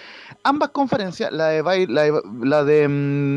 ambas 0.43 0.69
conferencias, 0.69 1.31
la 1.31 1.47
de, 1.47 1.87
la 1.87 2.03
de, 2.03 2.21
la 2.43 2.63
de 2.63 2.83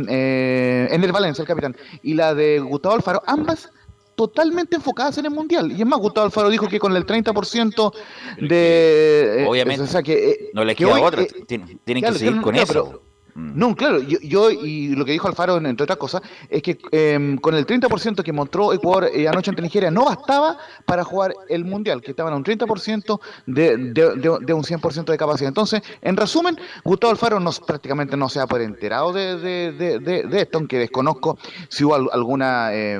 eh, 0.09 0.89
en 0.91 1.05
el 1.05 1.13
Valencia, 1.13 1.43
el 1.43 1.49
capitán, 1.49 1.77
y 2.03 2.15
la 2.15 2.35
de 2.35 2.59
Gustavo 2.59 2.97
Alfaro, 2.97 3.23
ambas 3.27 3.71
totalmente 4.17 4.77
enfocadas 4.77 5.19
en 5.19 5.27
el 5.27 5.31
Mundial. 5.31 5.71
Y 5.71 5.81
es 5.81 5.87
más, 5.87 6.01
Gustavo 6.01 6.27
Alfaro 6.27 6.49
dijo 6.49 6.67
que 6.67 6.81
con 6.81 6.97
el 6.97 7.07
30% 7.07 7.93
de... 8.41 9.43
Eh, 9.43 9.47
Obviamente, 9.47 9.85
o 9.85 9.87
sea, 9.87 10.03
que, 10.03 10.31
eh, 10.31 10.51
no 10.55 10.65
le 10.65 10.75
queda 10.75 10.89
que 10.89 10.95
hoy, 10.95 11.01
otra, 11.03 11.23
eh, 11.23 11.29
tienen, 11.47 11.79
tienen 11.85 12.03
claro, 12.03 12.15
que 12.15 12.19
seguir 12.19 12.41
con 12.41 12.57
eso. 12.57 12.67
Pero, 12.67 13.03
no, 13.37 13.77
claro, 13.77 14.01
yo, 14.01 14.19
yo, 14.23 14.51
y 14.51 14.97
lo 14.97 15.05
que 15.05 15.13
dijo 15.13 15.29
Alfaro, 15.29 15.59
entre 15.59 15.85
otras 15.85 15.99
cosas, 15.99 16.23
es 16.49 16.63
que 16.63 16.79
eh, 16.91 17.37
con 17.43 17.55
el 17.55 17.67
30% 17.67 18.23
que 18.23 18.33
mostró 18.33 18.73
Ecuador 18.73 19.11
eh, 19.13 19.29
anoche 19.29 19.51
ante 19.51 19.61
Nigeria 19.61 19.91
no 19.91 20.07
bastaba 20.07 20.57
para 20.87 21.05
jugar 21.05 21.35
el 21.51 21.67
Mundial, 21.67 22.01
que 22.01 22.13
estaban 22.13 22.33
a 22.33 22.37
un 22.37 22.45
30% 22.45 23.21
de, 23.45 23.77
de, 23.77 24.17
de, 24.17 24.39
de, 24.41 24.53
un 24.55 24.63
100% 24.63 25.05
de 25.05 25.19
capacidad. 25.19 25.49
Entonces, 25.49 25.83
en 26.01 26.17
resumen, 26.17 26.59
Gustavo 26.83 27.11
Alfaro 27.11 27.39
no, 27.39 27.51
prácticamente 27.53 28.17
no 28.17 28.31
se 28.31 28.41
ha 28.41 28.47
por 28.47 28.63
enterado 28.63 29.13
de, 29.13 30.27
esto, 30.33 30.57
aunque 30.57 30.79
desconozco 30.79 31.39
si 31.69 31.85
hubo 31.85 31.95
alguna 31.95 32.73
eh, 32.73 32.99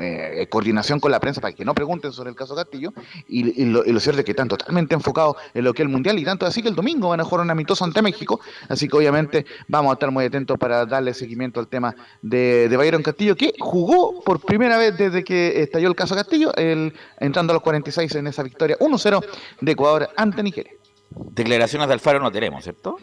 eh, 0.00 0.46
coordinación 0.48 1.00
con 1.00 1.10
la 1.10 1.18
prensa 1.18 1.40
para 1.40 1.54
que 1.54 1.64
no 1.64 1.74
pregunten 1.74 2.12
sobre 2.12 2.30
el 2.30 2.36
caso 2.36 2.54
Castillo, 2.54 2.92
y, 3.26 3.62
y, 3.62 3.64
lo, 3.64 3.84
y, 3.84 3.90
lo, 3.90 3.98
cierto 3.98 4.20
es 4.20 4.24
que 4.24 4.30
están 4.30 4.46
totalmente 4.46 4.94
enfocados 4.94 5.36
en 5.54 5.64
lo 5.64 5.74
que 5.74 5.82
es 5.82 5.86
el 5.86 5.92
Mundial, 5.92 6.20
y 6.20 6.24
tanto 6.24 6.46
así 6.46 6.62
que 6.62 6.68
el 6.68 6.76
domingo 6.76 7.08
van 7.08 7.20
a 7.20 7.24
jugar 7.24 7.44
un 7.44 7.50
amistoso 7.50 7.84
ante 7.84 8.00
México, 8.00 8.40
así 8.68 8.86
que 8.86 8.96
obviamente 8.96 9.44
vamos 9.72 9.90
a 9.90 9.94
estar 9.94 10.10
muy 10.10 10.26
atentos 10.26 10.58
para 10.58 10.84
darle 10.84 11.14
seguimiento 11.14 11.58
al 11.58 11.66
tema 11.66 11.96
de, 12.20 12.68
de 12.68 12.76
Bayron 12.76 13.02
Castillo, 13.02 13.34
que 13.34 13.54
jugó 13.58 14.22
por 14.22 14.38
primera 14.38 14.76
vez 14.76 14.98
desde 14.98 15.24
que 15.24 15.62
estalló 15.62 15.88
el 15.88 15.94
caso 15.94 16.14
Castillo, 16.14 16.54
el, 16.56 16.92
entrando 17.18 17.52
a 17.52 17.54
los 17.54 17.62
46 17.62 18.14
en 18.16 18.26
esa 18.26 18.42
victoria 18.42 18.76
1-0 18.78 19.24
de 19.62 19.72
Ecuador 19.72 20.10
ante 20.14 20.42
Nigeria. 20.42 20.74
Declaraciones 21.10 21.88
de 21.88 21.94
Alfaro 21.94 22.20
no 22.20 22.30
tenemos, 22.30 22.62
¿cierto? 22.62 22.98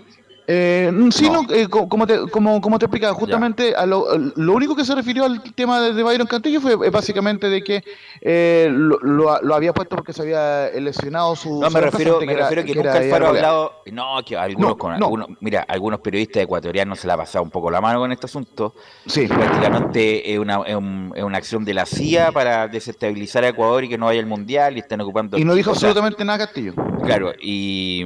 Eh, 0.51 0.91
sí, 1.11 1.29
no. 1.29 1.43
no 1.43 1.53
eh, 1.53 1.67
como, 1.67 2.07
te, 2.07 2.21
como, 2.31 2.59
como 2.59 2.79
te 2.79 2.85
explicaba, 2.85 3.13
justamente 3.13 3.75
a 3.75 3.85
lo, 3.85 4.07
lo, 4.17 4.53
único 4.53 4.75
que 4.75 4.83
se 4.83 4.95
refirió 4.95 5.25
al 5.25 5.43
tema 5.53 5.79
de, 5.79 5.93
de 5.93 6.01
Byron 6.01 6.25
Cantillo 6.25 6.59
fue 6.59 6.73
eh, 6.73 6.89
básicamente 6.89 7.51
de 7.51 7.63
que 7.63 7.83
eh, 8.19 8.67
lo, 8.71 8.97
lo, 8.97 9.39
lo, 9.43 9.53
había 9.53 9.73
puesto 9.73 9.95
porque 9.95 10.11
se 10.11 10.23
había 10.23 10.71
lesionado 10.79 11.35
su. 11.35 11.61
No, 11.61 11.69
me 11.69 11.81
refiero, 11.81 12.19
me 12.21 12.33
refiero 12.33 12.63
que, 12.63 12.73
que 12.73 12.75
nunca 12.79 12.97
Alfaro 12.97 13.27
ha 13.27 13.29
hablado. 13.29 13.73
No, 13.91 14.23
que 14.25 14.35
algunos, 14.35 14.71
no, 14.71 14.77
con, 14.79 14.97
no. 14.97 15.05
Algunos, 15.05 15.27
mira, 15.39 15.61
algunos 15.67 15.99
periodistas 15.99 16.41
ecuatorianos 16.41 16.99
se 16.99 17.05
la 17.05 17.13
ha 17.13 17.17
pasado 17.17 17.43
un 17.43 17.51
poco 17.51 17.69
la 17.69 17.79
mano 17.79 17.99
con 17.99 18.11
este 18.11 18.25
asunto. 18.25 18.73
Sí. 19.05 19.27
Prácticamente 19.27 20.33
es 20.33 20.39
una, 20.39 20.63
es, 20.65 20.75
un, 20.75 21.13
es 21.15 21.23
una 21.23 21.37
acción 21.37 21.63
de 21.63 21.75
la 21.75 21.85
CIA 21.85 22.31
para 22.31 22.67
desestabilizar 22.67 23.43
a 23.43 23.49
Ecuador 23.49 23.83
y 23.83 23.89
que 23.89 23.99
no 23.99 24.07
vaya 24.07 24.19
al 24.19 24.25
mundial 24.25 24.77
y 24.77 24.79
están 24.79 24.99
ocupando. 25.01 25.37
Y 25.37 25.45
no 25.45 25.53
dijo 25.53 25.69
absolutamente 25.69 26.25
nada 26.25 26.39
Castillo. 26.39 26.73
Claro, 27.03 27.33
y 27.39 28.03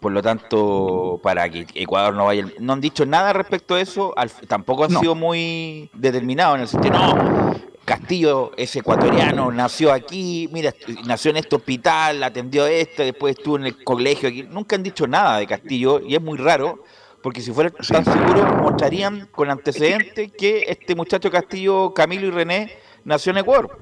por 0.00 0.12
lo 0.12 0.22
tanto, 0.22 1.20
para 1.22 1.48
que 1.48 1.66
Ecuador 1.74 2.14
no 2.14 2.26
vaya. 2.26 2.46
No 2.58 2.72
han 2.72 2.80
dicho 2.80 3.04
nada 3.06 3.32
respecto 3.32 3.74
a 3.74 3.80
eso, 3.80 4.12
al, 4.16 4.30
tampoco 4.30 4.84
han 4.84 4.92
no. 4.92 5.00
sido 5.00 5.14
muy 5.14 5.90
determinados 5.92 6.56
en 6.56 6.62
el 6.62 6.68
sentido, 6.68 6.94
no, 6.94 7.54
Castillo 7.84 8.52
es 8.56 8.74
ecuatoriano, 8.76 9.50
nació 9.50 9.92
aquí, 9.92 10.48
mira, 10.52 10.72
nació 11.06 11.32
en 11.32 11.38
este 11.38 11.56
hospital, 11.56 12.22
atendió 12.22 12.66
esto, 12.66 13.02
después 13.02 13.36
estuvo 13.36 13.56
en 13.56 13.66
el 13.66 13.82
colegio 13.82 14.28
aquí. 14.28 14.44
Nunca 14.44 14.76
han 14.76 14.82
dicho 14.82 15.06
nada 15.06 15.38
de 15.38 15.46
Castillo 15.46 16.00
y 16.00 16.14
es 16.14 16.22
muy 16.22 16.38
raro, 16.38 16.84
porque 17.22 17.40
si 17.40 17.52
fueran 17.52 17.72
tan 17.72 18.04
seguros, 18.04 18.62
mostrarían 18.62 19.26
con 19.32 19.50
antecedentes 19.50 20.30
que 20.32 20.66
este 20.68 20.94
muchacho 20.94 21.30
Castillo, 21.30 21.92
Camilo 21.92 22.28
y 22.28 22.30
René, 22.30 22.72
nació 23.04 23.32
en 23.32 23.38
Ecuador. 23.38 23.78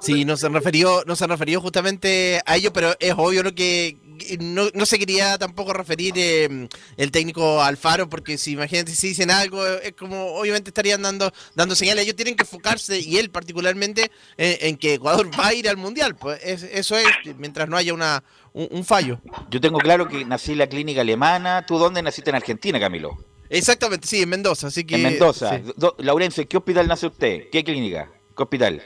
Sí, 0.00 0.24
no 0.24 0.36
se 0.36 0.48
refirió, 0.48 1.02
no 1.06 1.16
se 1.16 1.26
refirió 1.26 1.60
justamente 1.60 2.40
a 2.44 2.56
ello, 2.56 2.72
pero 2.72 2.94
es 2.98 3.14
obvio 3.16 3.42
lo 3.42 3.54
que 3.54 3.98
no, 4.40 4.68
no 4.74 4.86
se 4.86 4.98
quería 4.98 5.38
tampoco 5.38 5.72
referir 5.72 6.14
eh, 6.16 6.68
el 6.96 7.10
técnico 7.10 7.62
Alfaro, 7.62 8.08
porque 8.08 8.38
si 8.38 8.52
imagínate 8.52 8.94
si 8.94 9.08
dicen 9.08 9.30
algo, 9.30 9.64
es 9.66 9.92
como 9.92 10.34
obviamente 10.34 10.70
estarían 10.70 11.02
dando, 11.02 11.32
dando 11.54 11.74
señales. 11.74 12.04
Ellos 12.04 12.16
tienen 12.16 12.36
que 12.36 12.42
enfocarse, 12.42 12.98
y 12.98 13.18
él 13.18 13.30
particularmente, 13.30 14.10
eh, 14.36 14.58
en 14.62 14.76
que 14.76 14.94
Ecuador 14.94 15.30
va 15.38 15.48
a 15.48 15.54
ir 15.54 15.68
al 15.68 15.76
Mundial. 15.76 16.16
Pues 16.16 16.42
eso 16.42 16.96
es, 16.96 17.06
mientras 17.38 17.68
no 17.68 17.76
haya 17.76 17.94
una, 17.94 18.22
un, 18.52 18.84
fallo. 18.84 19.20
Yo 19.50 19.60
tengo 19.60 19.78
claro 19.78 20.08
que 20.08 20.24
nací 20.24 20.52
en 20.52 20.58
la 20.58 20.68
clínica 20.68 21.02
alemana. 21.02 21.64
¿Tú 21.66 21.78
dónde 21.78 22.02
naciste 22.02 22.30
en 22.30 22.36
Argentina, 22.36 22.80
Camilo? 22.80 23.16
Exactamente, 23.48 24.06
sí, 24.06 24.22
en 24.22 24.28
Mendoza. 24.28 24.68
Así 24.68 24.84
que, 24.84 24.96
en 24.96 25.02
Mendoza. 25.02 25.60
Laurencio, 25.98 26.42
¿en 26.42 26.48
qué 26.48 26.56
hospital 26.56 26.88
nace 26.88 27.06
usted? 27.06 27.50
¿Qué 27.50 27.62
clínica? 27.62 28.10
¿Qué 28.36 28.42
hospital? 28.42 28.82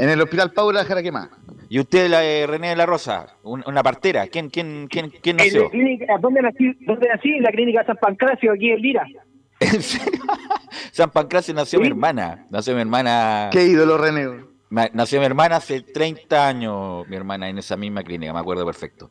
En 0.00 0.08
el 0.08 0.18
Hospital 0.22 0.50
Paula 0.52 0.82
Jaraquemá. 0.82 1.28
¿Y 1.68 1.78
usted, 1.78 2.08
la, 2.08 2.24
eh, 2.24 2.46
René 2.46 2.70
de 2.70 2.76
la 2.76 2.86
Rosa, 2.86 3.36
una 3.42 3.82
partera? 3.82 4.26
¿Quién, 4.28 4.48
quién, 4.48 4.88
quién, 4.88 5.12
quién 5.22 5.36
nació? 5.36 5.64
En 5.64 5.70
clínica, 5.70 6.16
¿dónde, 6.18 6.40
nací, 6.40 6.72
¿Dónde 6.86 7.06
nací? 7.06 7.28
En 7.28 7.42
la 7.42 7.50
clínica 7.50 7.84
San 7.84 7.98
Pancracio, 7.98 8.52
aquí 8.52 8.70
en 8.70 8.80
Lira. 8.80 9.06
San 10.92 11.10
Pancracio 11.10 11.52
nació 11.52 11.80
mi 11.80 11.88
hermana. 11.88 12.46
Nació 12.48 12.74
mi 12.74 12.80
hermana. 12.80 13.50
Qué 13.52 13.66
ídolo, 13.66 13.98
René. 13.98 14.26
Nació 14.70 15.20
mi 15.20 15.26
hermana 15.26 15.56
hace 15.56 15.82
30 15.82 16.48
años, 16.48 17.06
mi 17.06 17.16
hermana, 17.16 17.50
en 17.50 17.58
esa 17.58 17.76
misma 17.76 18.02
clínica, 18.02 18.32
me 18.32 18.38
acuerdo 18.38 18.64
perfecto. 18.64 19.10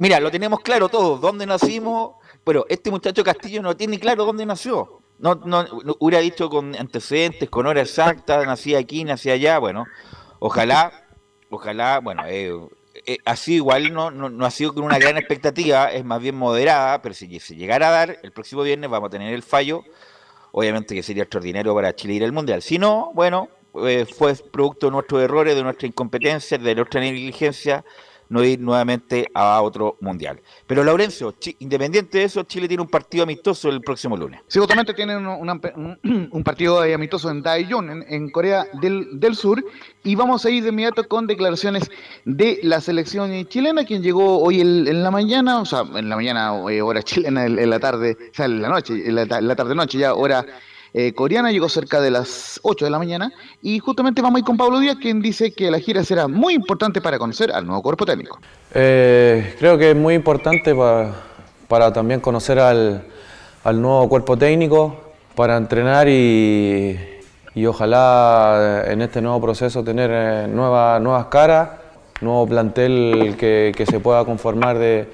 Mira, 0.00 0.20
lo 0.20 0.30
tenemos 0.30 0.60
claro 0.60 0.90
todos, 0.90 1.18
dónde 1.18 1.46
nacimos, 1.46 2.16
pero 2.44 2.66
este 2.68 2.90
muchacho 2.90 3.24
Castillo 3.24 3.62
no 3.62 3.74
tiene 3.74 3.98
claro 3.98 4.26
dónde 4.26 4.44
nació. 4.44 5.03
No, 5.18 5.36
no, 5.36 5.64
hubiera 6.00 6.20
dicho 6.20 6.50
con 6.50 6.74
antecedentes, 6.76 7.48
con 7.48 7.66
hora 7.66 7.80
exacta, 7.80 8.44
nací 8.44 8.74
aquí, 8.74 9.04
nací 9.04 9.30
allá, 9.30 9.58
bueno, 9.58 9.86
ojalá, 10.40 11.06
ojalá, 11.50 12.00
bueno, 12.00 12.24
eh, 12.26 12.52
eh, 13.06 13.18
así 13.24 13.54
igual 13.54 13.92
no, 13.92 14.10
no, 14.10 14.46
ha 14.46 14.50
sido 14.50 14.74
con 14.74 14.84
una 14.84 14.98
gran 14.98 15.16
expectativa, 15.16 15.92
es 15.92 16.04
más 16.04 16.20
bien 16.20 16.36
moderada, 16.36 17.00
pero 17.02 17.14
si 17.14 17.40
se 17.40 17.56
llegara 17.56 17.88
a 17.88 17.90
dar, 17.90 18.18
el 18.22 18.32
próximo 18.32 18.62
viernes 18.62 18.90
vamos 18.90 19.08
a 19.08 19.10
tener 19.10 19.32
el 19.32 19.42
fallo, 19.42 19.82
obviamente 20.52 20.94
que 20.94 21.02
sería 21.02 21.24
extraordinario 21.24 21.74
para 21.74 21.94
Chile 21.94 22.14
ir 22.14 22.24
al 22.24 22.32
Mundial. 22.32 22.62
Si 22.62 22.78
no, 22.78 23.10
bueno, 23.14 23.48
eh, 23.86 24.06
fue 24.06 24.34
producto 24.34 24.86
de 24.86 24.92
nuestros 24.92 25.22
errores, 25.22 25.56
de 25.56 25.62
nuestra 25.62 25.88
incompetencia, 25.88 26.58
de 26.58 26.74
nuestra 26.74 27.00
negligencia, 27.00 27.84
no 28.28 28.42
ir 28.44 28.60
nuevamente 28.60 29.26
a 29.34 29.60
otro 29.62 29.96
mundial. 30.00 30.40
Pero 30.66 30.84
Laurencio, 30.84 31.34
independiente 31.58 32.18
de 32.18 32.24
eso, 32.24 32.42
Chile 32.44 32.68
tiene 32.68 32.82
un 32.82 32.88
partido 32.88 33.24
amistoso 33.24 33.68
el 33.68 33.80
próximo 33.80 34.16
lunes. 34.16 34.40
Sí, 34.48 34.58
justamente 34.58 34.94
tiene 34.94 35.16
un, 35.16 36.44
partido 36.44 36.80
amistoso 36.80 37.30
en 37.30 37.42
Daejeon, 37.42 38.04
en, 38.08 38.30
Corea 38.30 38.66
del, 38.80 39.34
Sur, 39.34 39.64
y 40.02 40.14
vamos 40.14 40.44
a 40.44 40.50
ir 40.50 40.62
de 40.62 40.68
inmediato 40.70 41.06
con 41.08 41.26
declaraciones 41.26 41.90
de 42.24 42.60
la 42.62 42.80
selección 42.80 43.46
chilena, 43.48 43.84
quien 43.84 44.02
llegó 44.02 44.42
hoy 44.42 44.60
en, 44.60 45.02
la 45.02 45.10
mañana, 45.10 45.60
o 45.60 45.64
sea, 45.64 45.84
en 45.94 46.08
la 46.08 46.16
mañana, 46.16 46.52
eh, 46.70 46.82
hora 46.82 47.02
chilena, 47.02 47.46
en, 47.46 47.70
la 47.70 47.80
tarde, 47.80 48.16
o 48.30 48.34
sea, 48.34 48.46
en 48.46 48.62
la 48.62 48.68
noche, 48.68 49.02
en 49.06 49.14
la 49.14 49.56
tarde-noche, 49.56 49.98
ya 49.98 50.14
hora 50.14 50.44
eh, 50.94 51.12
llegó 51.50 51.68
cerca 51.68 52.00
de 52.00 52.10
las 52.10 52.60
8 52.62 52.84
de 52.84 52.90
la 52.90 52.98
mañana 52.98 53.32
y 53.60 53.80
justamente 53.80 54.22
vamos 54.22 54.36
a 54.36 54.38
ir 54.38 54.44
con 54.44 54.56
Pablo 54.56 54.78
Díaz, 54.78 54.96
quien 55.00 55.20
dice 55.20 55.52
que 55.52 55.68
la 55.70 55.80
gira 55.80 56.04
será 56.04 56.28
muy 56.28 56.54
importante 56.54 57.00
para 57.00 57.18
conocer 57.18 57.50
al 57.50 57.66
nuevo 57.66 57.82
cuerpo 57.82 58.06
técnico. 58.06 58.38
Eh, 58.72 59.56
creo 59.58 59.76
que 59.76 59.90
es 59.90 59.96
muy 59.96 60.14
importante 60.14 60.72
para, 61.68 61.92
también 61.92 62.20
conocer 62.20 62.60
al, 62.60 63.04
nuevo 63.64 64.08
cuerpo 64.08 64.36
técnico, 64.36 65.14
para 65.34 65.56
entrenar 65.56 66.08
y, 66.08 66.96
ojalá 67.66 68.84
en 68.86 69.02
este 69.02 69.20
nuevo 69.20 69.40
proceso 69.40 69.82
tener 69.82 70.10
eh, 70.12 70.46
nuevas, 70.46 71.02
nuevas 71.02 71.26
caras, 71.26 71.70
nuevo 72.20 72.46
plantel 72.46 73.34
que, 73.36 73.84
se 73.90 73.98
pueda 73.98 74.24
conformar 74.24 74.78
de, 74.78 75.08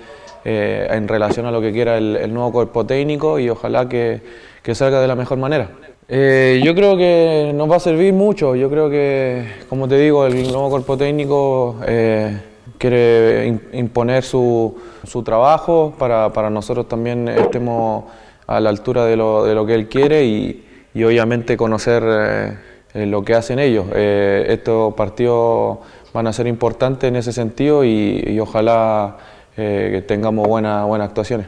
en 0.44 1.08
relación 1.08 1.46
a 1.46 1.50
lo 1.50 1.62
que 1.62 1.72
quiera 1.72 1.96
el 1.96 2.34
nuevo 2.34 2.52
cuerpo 2.52 2.84
técnico 2.84 3.38
y 3.38 3.48
ojalá 3.48 3.88
que 3.88 4.49
que 4.62 4.74
salga 4.74 5.00
de 5.00 5.08
la 5.08 5.14
mejor 5.14 5.38
manera. 5.38 5.70
Eh, 6.12 6.60
yo 6.64 6.74
creo 6.74 6.96
que 6.96 7.52
nos 7.54 7.70
va 7.70 7.76
a 7.76 7.80
servir 7.80 8.12
mucho, 8.12 8.56
yo 8.56 8.68
creo 8.68 8.90
que, 8.90 9.46
como 9.68 9.86
te 9.86 9.96
digo, 9.96 10.26
el 10.26 10.42
nuevo 10.42 10.68
cuerpo 10.68 10.96
técnico 10.96 11.76
eh, 11.86 12.36
quiere 12.78 13.60
imponer 13.72 14.24
su, 14.24 14.76
su 15.04 15.22
trabajo 15.22 15.94
para, 15.96 16.32
para, 16.32 16.50
nosotros 16.50 16.88
también 16.88 17.28
estemos 17.28 18.06
a 18.48 18.58
la 18.58 18.70
altura 18.70 19.04
de 19.04 19.16
lo, 19.16 19.44
de 19.44 19.54
lo 19.54 19.64
que 19.64 19.74
él 19.76 19.88
quiere 19.88 20.24
y, 20.24 20.66
y 20.94 21.04
obviamente 21.04 21.56
conocer 21.56 22.02
eh, 22.04 23.06
lo 23.06 23.22
que 23.22 23.34
hacen 23.34 23.60
ellos. 23.60 23.86
estos 23.94 24.94
partidos 24.94 25.78
van 26.12 26.26
a 26.26 26.32
ser 26.32 26.48
importantes 26.48 27.06
en 27.06 27.14
ese 27.14 27.32
sentido 27.32 27.84
y, 27.84 28.24
y 28.26 28.40
ojalá 28.40 29.16
que 29.54 30.02
tengamos 30.08 30.48
buenas 30.48 30.86
buenas 30.86 31.08
actuaciones. 31.08 31.46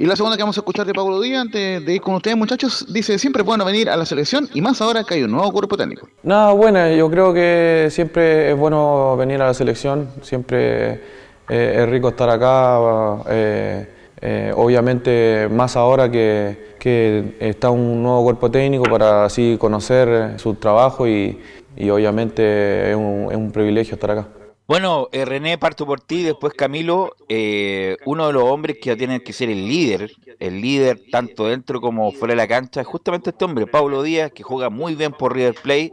Y 0.00 0.06
la 0.06 0.14
segunda 0.14 0.36
que 0.36 0.44
vamos 0.44 0.56
a 0.56 0.60
escuchar 0.60 0.86
de 0.86 0.94
Pablo 0.94 1.20
Díaz, 1.20 1.40
antes 1.40 1.84
de 1.84 1.92
ir 1.92 2.00
con 2.00 2.14
ustedes 2.14 2.36
muchachos, 2.36 2.86
dice, 2.88 3.18
siempre 3.18 3.42
pueden 3.42 3.66
venir 3.66 3.90
a 3.90 3.96
la 3.96 4.06
selección 4.06 4.48
y 4.54 4.60
más 4.60 4.80
ahora 4.80 5.02
que 5.02 5.14
hay 5.14 5.24
un 5.24 5.32
nuevo 5.32 5.50
cuerpo 5.50 5.76
técnico. 5.76 6.08
No, 6.22 6.56
bueno, 6.56 6.88
yo 6.92 7.10
creo 7.10 7.34
que 7.34 7.88
siempre 7.90 8.52
es 8.52 8.56
bueno 8.56 9.16
venir 9.16 9.42
a 9.42 9.46
la 9.46 9.54
selección, 9.54 10.08
siempre 10.22 11.00
eh, 11.48 11.78
es 11.78 11.88
rico 11.88 12.10
estar 12.10 12.30
acá, 12.30 13.24
eh, 13.28 13.88
eh, 14.20 14.52
obviamente 14.54 15.48
más 15.50 15.74
ahora 15.74 16.08
que, 16.08 16.76
que, 16.78 17.34
está 17.40 17.70
un 17.70 18.00
nuevo 18.00 18.22
cuerpo 18.22 18.52
técnico 18.52 18.84
para 18.84 19.24
así 19.24 19.56
conocer 19.58 20.38
su 20.38 20.54
trabajo 20.54 21.08
y, 21.08 21.40
y 21.76 21.90
obviamente 21.90 22.92
es 22.92 22.96
un, 22.96 23.26
es 23.32 23.36
un 23.36 23.50
privilegio 23.50 23.94
estar 23.94 24.12
acá. 24.12 24.28
Bueno, 24.68 25.08
eh, 25.12 25.24
René, 25.24 25.56
parto 25.56 25.86
por 25.86 26.02
ti, 26.02 26.22
después 26.22 26.52
Camilo, 26.52 27.12
eh, 27.30 27.96
uno 28.04 28.26
de 28.26 28.34
los 28.34 28.42
hombres 28.42 28.76
que 28.78 28.94
tiene 28.96 29.22
que 29.22 29.32
ser 29.32 29.48
el 29.48 29.66
líder, 29.66 30.10
el 30.40 30.60
líder 30.60 30.98
tanto 31.10 31.46
dentro 31.46 31.80
como 31.80 32.12
fuera 32.12 32.32
de 32.32 32.36
la 32.36 32.46
cancha, 32.46 32.82
es 32.82 32.86
justamente 32.86 33.30
este 33.30 33.46
hombre, 33.46 33.66
Pablo 33.66 34.02
Díaz, 34.02 34.30
que 34.30 34.42
juega 34.42 34.68
muy 34.68 34.94
bien 34.94 35.12
por 35.12 35.34
River 35.34 35.54
Plate, 35.62 35.92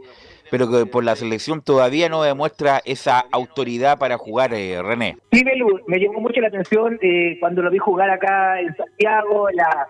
pero 0.51 0.69
que 0.69 0.85
por 0.87 1.05
la 1.05 1.15
selección 1.15 1.61
todavía 1.61 2.09
no 2.09 2.21
demuestra 2.21 2.81
esa 2.83 3.23
autoridad 3.31 3.97
para 3.97 4.17
jugar, 4.17 4.53
eh, 4.53 4.81
René. 4.83 5.15
Sí, 5.31 5.41
me 5.87 5.97
llamó 5.97 6.19
mucho 6.19 6.41
la 6.41 6.49
atención 6.49 6.99
cuando 7.39 7.61
lo 7.61 7.71
vi 7.71 7.77
jugar 7.77 8.09
acá 8.09 8.59
en 8.59 8.75
Santiago, 8.75 9.47
la, 9.51 9.87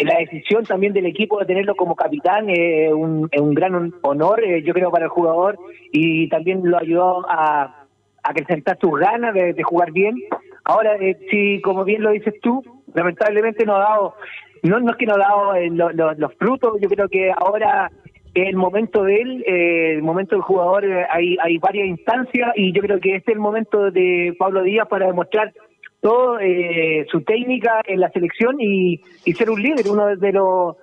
la 0.00 0.18
decisión 0.18 0.64
también 0.64 0.92
del 0.92 1.06
equipo 1.06 1.38
de 1.38 1.46
tenerlo 1.46 1.76
como 1.76 1.94
capitán 1.94 2.50
es 2.50 2.92
un, 2.92 3.30
un, 3.38 3.54
gran 3.54 3.92
honor, 4.02 4.42
yo 4.64 4.74
creo, 4.74 4.90
para 4.90 5.04
el 5.04 5.10
jugador 5.10 5.60
y 5.92 6.28
también 6.28 6.62
lo 6.64 6.76
ayudó 6.76 7.24
a 7.30 7.85
acrecentar 8.26 8.78
sus 8.80 8.98
ganas 8.98 9.34
de, 9.34 9.62
jugar 9.62 9.92
bien. 9.92 10.16
Ahora, 10.64 10.96
eh, 10.96 11.16
si 11.30 11.60
como 11.62 11.84
bien 11.84 12.02
lo 12.02 12.10
dices 12.10 12.34
tú, 12.42 12.62
lamentablemente 12.94 13.64
no 13.64 13.76
ha 13.76 13.80
dado, 13.80 14.14
no, 14.62 14.80
no 14.80 14.90
es 14.90 14.96
que 14.96 15.06
no 15.06 15.14
ha 15.14 15.18
dado 15.18 15.54
eh, 15.54 15.70
los 15.70 16.34
frutos, 16.34 16.78
yo 16.80 16.88
creo 16.88 17.08
que 17.08 17.30
ahora 17.30 17.90
el 18.34 18.56
momento 18.56 19.02
de 19.04 19.16
él, 19.20 19.44
eh, 19.46 19.92
el 19.94 20.02
momento 20.02 20.34
del 20.34 20.42
jugador, 20.42 20.84
hay, 21.10 21.36
hay 21.42 21.58
varias 21.58 21.86
instancias 21.86 22.52
y 22.56 22.72
yo 22.72 22.82
creo 22.82 23.00
que 23.00 23.16
este 23.16 23.32
es 23.32 23.36
el 23.36 23.40
momento 23.40 23.90
de 23.90 24.34
Pablo 24.38 24.62
Díaz 24.62 24.88
para 24.88 25.06
demostrar 25.06 25.52
todo 26.00 26.38
su 27.10 27.20
técnica 27.22 27.80
en 27.84 28.00
la 28.00 28.10
selección 28.10 28.60
y, 28.60 29.00
y 29.24 29.32
ser 29.32 29.50
un 29.50 29.60
líder, 29.60 29.86
uno 29.88 30.14
de 30.14 30.32
los 30.32 30.76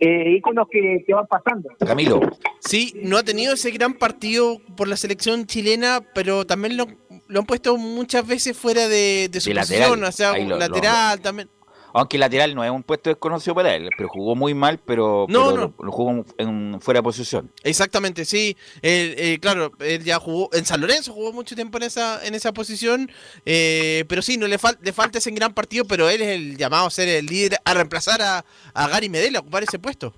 eh, 0.00 0.36
íconos 0.36 0.66
que, 0.70 1.04
van 1.12 1.26
pasando. 1.26 1.68
Camilo. 1.78 2.20
Sí, 2.58 2.94
no 3.02 3.18
ha 3.18 3.22
tenido 3.22 3.54
ese 3.54 3.70
gran 3.70 3.94
partido 3.94 4.60
por 4.76 4.88
la 4.88 4.96
selección 4.96 5.46
chilena, 5.46 6.00
pero 6.14 6.46
también 6.46 6.76
lo, 6.76 6.86
lo 7.28 7.40
han 7.40 7.46
puesto 7.46 7.76
muchas 7.76 8.26
veces 8.26 8.56
fuera 8.56 8.88
de, 8.88 9.30
su 9.38 9.52
posición, 9.52 10.02
o 10.02 10.12
sea, 10.12 10.36
lateral 10.38 11.20
también. 11.20 11.48
Aunque 11.92 12.18
lateral 12.18 12.54
no 12.54 12.64
es 12.64 12.70
un 12.70 12.82
puesto 12.82 13.10
desconocido 13.10 13.54
para 13.54 13.74
él, 13.74 13.88
pero 13.96 14.08
jugó 14.08 14.34
muy 14.34 14.54
mal, 14.54 14.78
pero, 14.84 15.26
no, 15.28 15.56
Lo, 15.56 15.72
jugó 15.90 16.24
en 16.38 16.80
fuera 16.80 16.98
de 16.98 17.02
posición. 17.02 17.50
Exactamente, 17.64 18.24
sí. 18.24 18.56
Eh, 18.82 19.38
claro, 19.40 19.72
él 19.80 20.04
ya 20.04 20.18
jugó 20.18 20.50
en 20.52 20.64
San 20.64 20.80
Lorenzo, 20.80 21.12
jugó 21.12 21.32
mucho 21.32 21.54
tiempo 21.54 21.78
en 21.78 21.84
esa 21.84 22.24
en 22.24 22.34
esa 22.34 22.52
posición, 22.52 23.10
eh, 23.44 24.04
pero 24.08 24.22
sí, 24.22 24.36
no 24.36 24.46
le, 24.46 24.56
le 24.82 24.92
falta 24.92 25.18
ese 25.18 25.30
gran 25.30 25.52
partido, 25.52 25.84
pero 25.84 26.08
él 26.08 26.22
es 26.22 26.28
el 26.28 26.56
llamado 26.56 26.86
a 26.86 26.90
ser 26.90 27.08
el 27.08 27.26
líder, 27.26 27.58
a 27.64 27.74
reemplazar 27.74 28.20
a, 28.22 28.44
a 28.74 28.88
Gary 28.88 29.08
Medel, 29.08 29.36
a 29.36 29.40
ocupar 29.40 29.62
ese 29.62 29.78
puesto. 29.78 30.14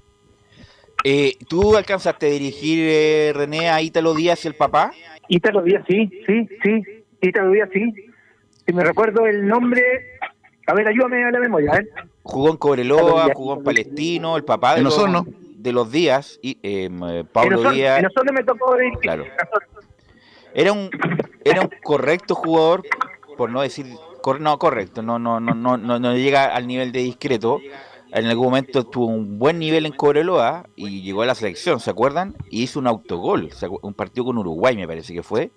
Eh, 1.04 1.36
¿Tú 1.48 1.76
alcanzaste 1.76 2.26
a 2.26 2.30
dirigir, 2.30 3.34
René, 3.34 3.68
a 3.70 3.82
Ítalo 3.82 4.14
Díaz 4.14 4.44
y 4.44 4.48
el 4.48 4.54
papá? 4.54 4.92
Ítalo 5.28 5.62
Díaz, 5.62 5.84
sí, 5.88 6.08
sí, 6.26 6.48
sí. 6.62 6.82
Ítalo 7.20 7.50
Díaz, 7.50 7.68
sí. 7.72 7.92
Si 8.66 8.72
me 8.72 8.84
recuerdo 8.84 9.26
el 9.26 9.46
nombre, 9.46 9.82
a 10.72 10.74
ver, 10.74 10.88
ayúdame 10.88 11.22
a 11.22 11.30
la 11.30 11.38
memoria, 11.38 11.74
¿eh? 11.74 11.86
Jugó 12.22 12.48
en 12.48 12.56
Cobreloa, 12.56 13.28
jugó 13.34 13.58
en 13.58 13.64
Palestino, 13.64 14.38
el 14.38 14.44
papá 14.44 14.74
de, 14.74 14.80
los, 14.80 14.96
de 15.56 15.72
los 15.72 15.92
días, 15.92 16.38
y, 16.40 16.58
eh, 16.62 17.24
Pablo 17.30 17.70
Díaz. 17.70 17.98
En 17.98 18.04
nosotros 18.04 18.32
me 18.32 18.42
tocó 18.42 18.74
Claro. 19.02 19.24
Era 20.54 20.72
un, 20.72 20.90
era 21.44 21.60
un 21.60 21.70
correcto 21.82 22.34
jugador, 22.34 22.84
por 23.36 23.50
no 23.50 23.60
decir, 23.60 23.86
no, 24.40 24.58
correcto, 24.58 25.02
no, 25.02 25.18
no, 25.18 25.40
no, 25.40 25.54
no, 25.54 25.76
no, 25.76 25.98
no 25.98 26.16
llega 26.16 26.46
al 26.54 26.66
nivel 26.66 26.90
de 26.90 27.00
discreto. 27.00 27.60
En 28.14 28.26
algún 28.26 28.46
momento 28.46 28.84
tuvo 28.84 29.06
un 29.06 29.38
buen 29.38 29.58
nivel 29.58 29.84
en 29.84 29.92
Cobreloa 29.92 30.66
y 30.76 31.02
llegó 31.02 31.22
a 31.22 31.26
la 31.26 31.34
selección, 31.34 31.80
¿se 31.80 31.90
acuerdan? 31.90 32.34
Y 32.50 32.62
hizo 32.62 32.78
un 32.78 32.86
autogol, 32.86 33.50
un 33.82 33.94
partido 33.94 34.24
con 34.26 34.38
Uruguay 34.38 34.76
me 34.76 34.86
parece 34.86 35.12
que 35.12 35.22
fue. 35.22 35.50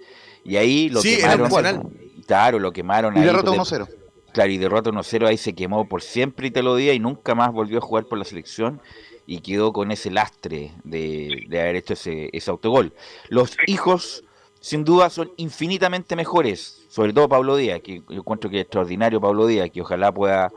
Y 0.43 0.57
ahí 0.57 0.89
lo 0.89 1.01
sí, 1.01 1.17
quemaron. 1.17 1.93
Claro, 2.25 2.59
lo 2.59 2.71
quemaron 2.71 3.15
Y 3.15 3.19
ahí. 3.19 3.25
derrota 3.25 3.51
pues, 3.53 3.71
1-0. 3.71 4.04
Claro, 4.35 4.51
y 4.51 4.57
derrota 4.57 4.91
1-0, 4.91 5.29
ahí 5.29 5.37
se 5.37 5.55
quemó 5.55 5.87
por 5.87 6.01
siempre 6.01 6.47
Italo 6.47 6.75
Díaz 6.75 6.93
y 6.93 6.99
nunca 6.99 7.35
más 7.35 7.53
volvió 7.53 7.77
a 7.77 7.81
jugar 7.81 8.03
por 8.03 8.17
la 8.17 8.25
selección 8.25 8.81
y 9.25 9.39
quedó 9.39 9.71
con 9.71 9.91
ese 9.91 10.11
lastre 10.11 10.73
de, 10.83 11.45
de 11.47 11.61
haber 11.61 11.77
hecho 11.77 11.93
ese, 11.93 12.31
ese 12.33 12.51
autogol. 12.51 12.91
Los 13.29 13.55
hijos, 13.65 14.25
sin 14.59 14.83
duda, 14.83 15.09
son 15.09 15.31
infinitamente 15.37 16.17
mejores, 16.17 16.83
sobre 16.89 17.13
todo 17.13 17.29
Pablo 17.29 17.55
Díaz, 17.55 17.79
que 17.79 18.01
yo 18.09 18.17
encuentro 18.17 18.49
que 18.49 18.57
es 18.57 18.63
extraordinario 18.63 19.21
Pablo 19.21 19.47
Díaz, 19.47 19.69
que 19.71 19.79
ojalá 19.79 20.13
pueda 20.13 20.51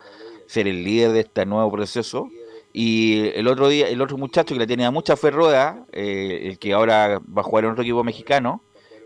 ser 0.46 0.66
el 0.66 0.82
líder 0.82 1.12
de 1.12 1.20
este 1.20 1.46
nuevo 1.46 1.70
proceso. 1.70 2.28
Y 2.72 3.28
el 3.36 3.46
otro 3.46 3.68
día, 3.68 3.88
el 3.88 4.02
otro 4.02 4.18
muchacho 4.18 4.56
que 4.56 4.58
le 4.58 4.66
tenía 4.66 4.90
mucha 4.90 5.16
fe 5.16 5.30
Rueda, 5.30 5.86
eh, 5.92 6.48
el 6.50 6.58
que 6.58 6.72
ahora 6.72 7.20
va 7.20 7.42
a 7.42 7.44
jugar 7.44 7.62
en 7.62 7.70
otro 7.70 7.84
equipo 7.84 8.02
mexicano, 8.02 8.60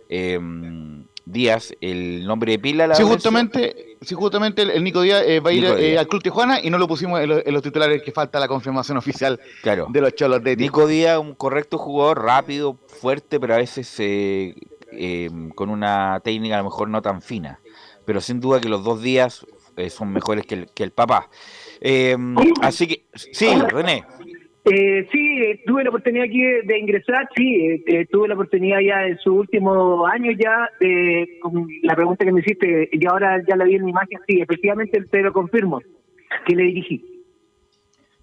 eh, 0.08 0.40
Díaz, 1.26 1.74
el 1.82 2.24
nombre 2.24 2.52
de 2.52 2.58
pila. 2.58 2.86
la 2.86 2.94
Sí, 2.94 3.02
justamente, 3.02 3.91
sí, 4.02 4.14
justamente 4.14 4.62
el, 4.62 4.70
el 4.70 4.84
Nico 4.84 5.00
Díaz 5.02 5.22
eh, 5.26 5.40
va 5.40 5.50
a 5.50 5.52
ir 5.52 5.64
eh, 5.64 5.98
al 5.98 6.06
Club 6.08 6.22
Tijuana 6.22 6.60
y 6.62 6.70
no 6.70 6.78
lo 6.78 6.86
pusimos 6.88 7.20
en, 7.20 7.28
lo- 7.28 7.46
en 7.46 7.52
los 7.54 7.62
titulares 7.62 8.02
que 8.02 8.12
falta 8.12 8.38
la 8.40 8.48
confirmación 8.48 8.96
oficial 8.98 9.40
Claro. 9.62 9.86
de 9.90 10.00
los 10.00 10.14
cholos 10.14 10.42
de 10.42 10.56
Nico 10.56 10.86
Díaz, 10.86 11.18
un 11.18 11.34
correcto 11.34 11.78
jugador, 11.78 12.22
rápido, 12.22 12.78
fuerte, 13.00 13.38
pero 13.40 13.54
a 13.54 13.58
veces 13.58 13.94
eh, 13.98 14.54
con 15.54 15.70
una 15.70 16.20
técnica 16.22 16.56
a 16.56 16.58
lo 16.58 16.64
mejor 16.64 16.88
no 16.88 17.00
tan 17.02 17.22
fina. 17.22 17.60
Pero 18.04 18.20
sin 18.20 18.40
duda 18.40 18.60
que 18.60 18.68
los 18.68 18.82
dos 18.84 19.00
días 19.00 19.46
eh, 19.76 19.88
son 19.88 20.12
mejores 20.12 20.44
que 20.46 20.54
el, 20.54 20.66
que 20.74 20.82
el 20.82 20.90
papá. 20.90 21.30
Así 22.60 22.86
que, 22.86 23.04
sí, 23.14 23.48
René. 23.68 24.04
Eh, 24.64 25.08
sí, 25.10 25.42
eh, 25.42 25.60
tuve 25.66 25.82
la 25.82 25.90
oportunidad 25.90 26.26
aquí 26.26 26.40
de, 26.40 26.62
de 26.62 26.78
ingresar, 26.78 27.28
sí, 27.34 27.56
eh, 27.56 27.82
eh, 27.84 28.06
tuve 28.06 28.28
la 28.28 28.34
oportunidad 28.34 28.78
ya 28.78 29.06
en 29.08 29.18
su 29.18 29.34
último 29.34 30.06
año 30.06 30.30
ya, 30.38 30.68
eh, 30.78 31.40
con 31.40 31.66
la 31.82 31.96
pregunta 31.96 32.24
que 32.24 32.30
me 32.30 32.40
hiciste, 32.40 32.88
y 32.92 33.06
ahora 33.06 33.42
ya 33.48 33.56
la 33.56 33.64
vi 33.64 33.74
en 33.74 33.84
mi 33.84 33.90
imagen, 33.90 34.20
sí, 34.26 34.40
efectivamente 34.40 35.02
te 35.10 35.20
lo 35.20 35.32
confirmo, 35.32 35.80
que 36.46 36.54
le 36.54 36.62
dirigí. 36.64 37.04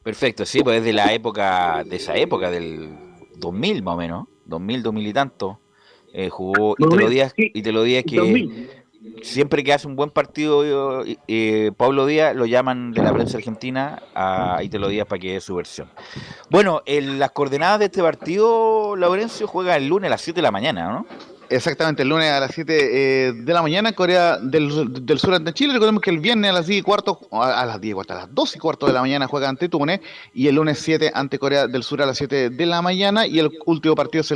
Perfecto, 0.01 0.45
sí, 0.45 0.61
pues 0.63 0.81
desde 0.81 0.93
la 0.93 1.13
época, 1.13 1.83
de 1.83 1.97
esa 1.97 2.15
época, 2.15 2.49
del 2.49 2.87
2000 3.35 3.83
más 3.83 3.95
o 3.95 3.97
menos, 3.97 4.27
2000, 4.45 4.81
2000 4.81 5.07
y 5.07 5.13
tanto, 5.13 5.59
jugó 6.29 6.75
y 6.77 6.87
te 6.87 6.95
lo 6.95 7.09
días, 7.09 7.33
y 7.35 7.61
te 7.61 7.71
lo 7.73 7.83
días 7.83 8.05
que 8.05 8.15
2000. 8.15 8.69
Siempre 9.21 9.63
que 9.63 9.73
hace 9.73 9.87
un 9.87 9.95
buen 9.95 10.09
partido 10.09 11.05
eh, 11.05 11.17
eh, 11.27 11.71
Pablo 11.77 12.05
Díaz 12.05 12.35
lo 12.35 12.45
llaman 12.45 12.91
de 12.91 13.01
la 13.01 13.13
prensa 13.13 13.37
argentina 13.37 14.01
a 14.13 14.61
Itelo 14.63 14.89
Díaz 14.89 15.07
para 15.07 15.19
que 15.19 15.33
dé 15.33 15.41
su 15.41 15.55
versión. 15.55 15.89
Bueno, 16.49 16.81
en 16.85 17.19
las 17.19 17.31
coordenadas 17.31 17.79
de 17.79 17.85
este 17.85 18.01
partido, 18.01 18.95
Laurencio 18.95 19.47
juega 19.47 19.75
el 19.75 19.87
lunes 19.87 20.07
a 20.07 20.11
las 20.11 20.21
7 20.21 20.37
de 20.37 20.41
la 20.41 20.51
mañana, 20.51 20.89
¿no? 20.91 21.05
Exactamente, 21.51 22.03
el 22.03 22.09
lunes 22.09 22.29
a 22.31 22.39
las 22.39 22.51
7 22.53 22.77
eh, 22.77 23.33
de 23.33 23.53
la 23.53 23.63
mañana, 23.63 23.93
Corea 23.93 24.37
del, 24.37 24.69
Sur 25.17 25.33
ante 25.33 25.51
Chile. 25.51 25.73
Recordemos 25.73 26.01
que 26.01 26.11
el 26.11 26.19
viernes 26.19 26.51
a 26.51 26.53
las 26.53 26.67
10 26.67 26.79
y 26.79 26.83
cuarto, 26.83 27.19
a, 27.31 27.65
las 27.65 27.81
10 27.81 27.91
y 27.91 27.93
cuarto, 27.95 28.13
a 28.13 28.17
las 28.17 28.35
2 28.35 28.55
y 28.55 28.59
cuarto 28.59 28.85
de 28.85 28.93
la 28.93 29.01
mañana 29.01 29.25
juega 29.25 29.49
ante 29.49 29.67
Túnez 29.67 30.01
y 30.31 30.47
el 30.47 30.55
lunes 30.55 30.77
7 30.77 31.11
ante 31.15 31.39
Corea 31.39 31.65
del 31.65 31.81
Sur 31.81 32.03
a 32.03 32.05
las 32.05 32.17
7 32.17 32.51
de 32.51 32.65
la 32.67 32.83
mañana 32.83 33.25
y 33.25 33.39
el 33.39 33.49
último 33.65 33.95
partido 33.95 34.21
es 34.21 34.31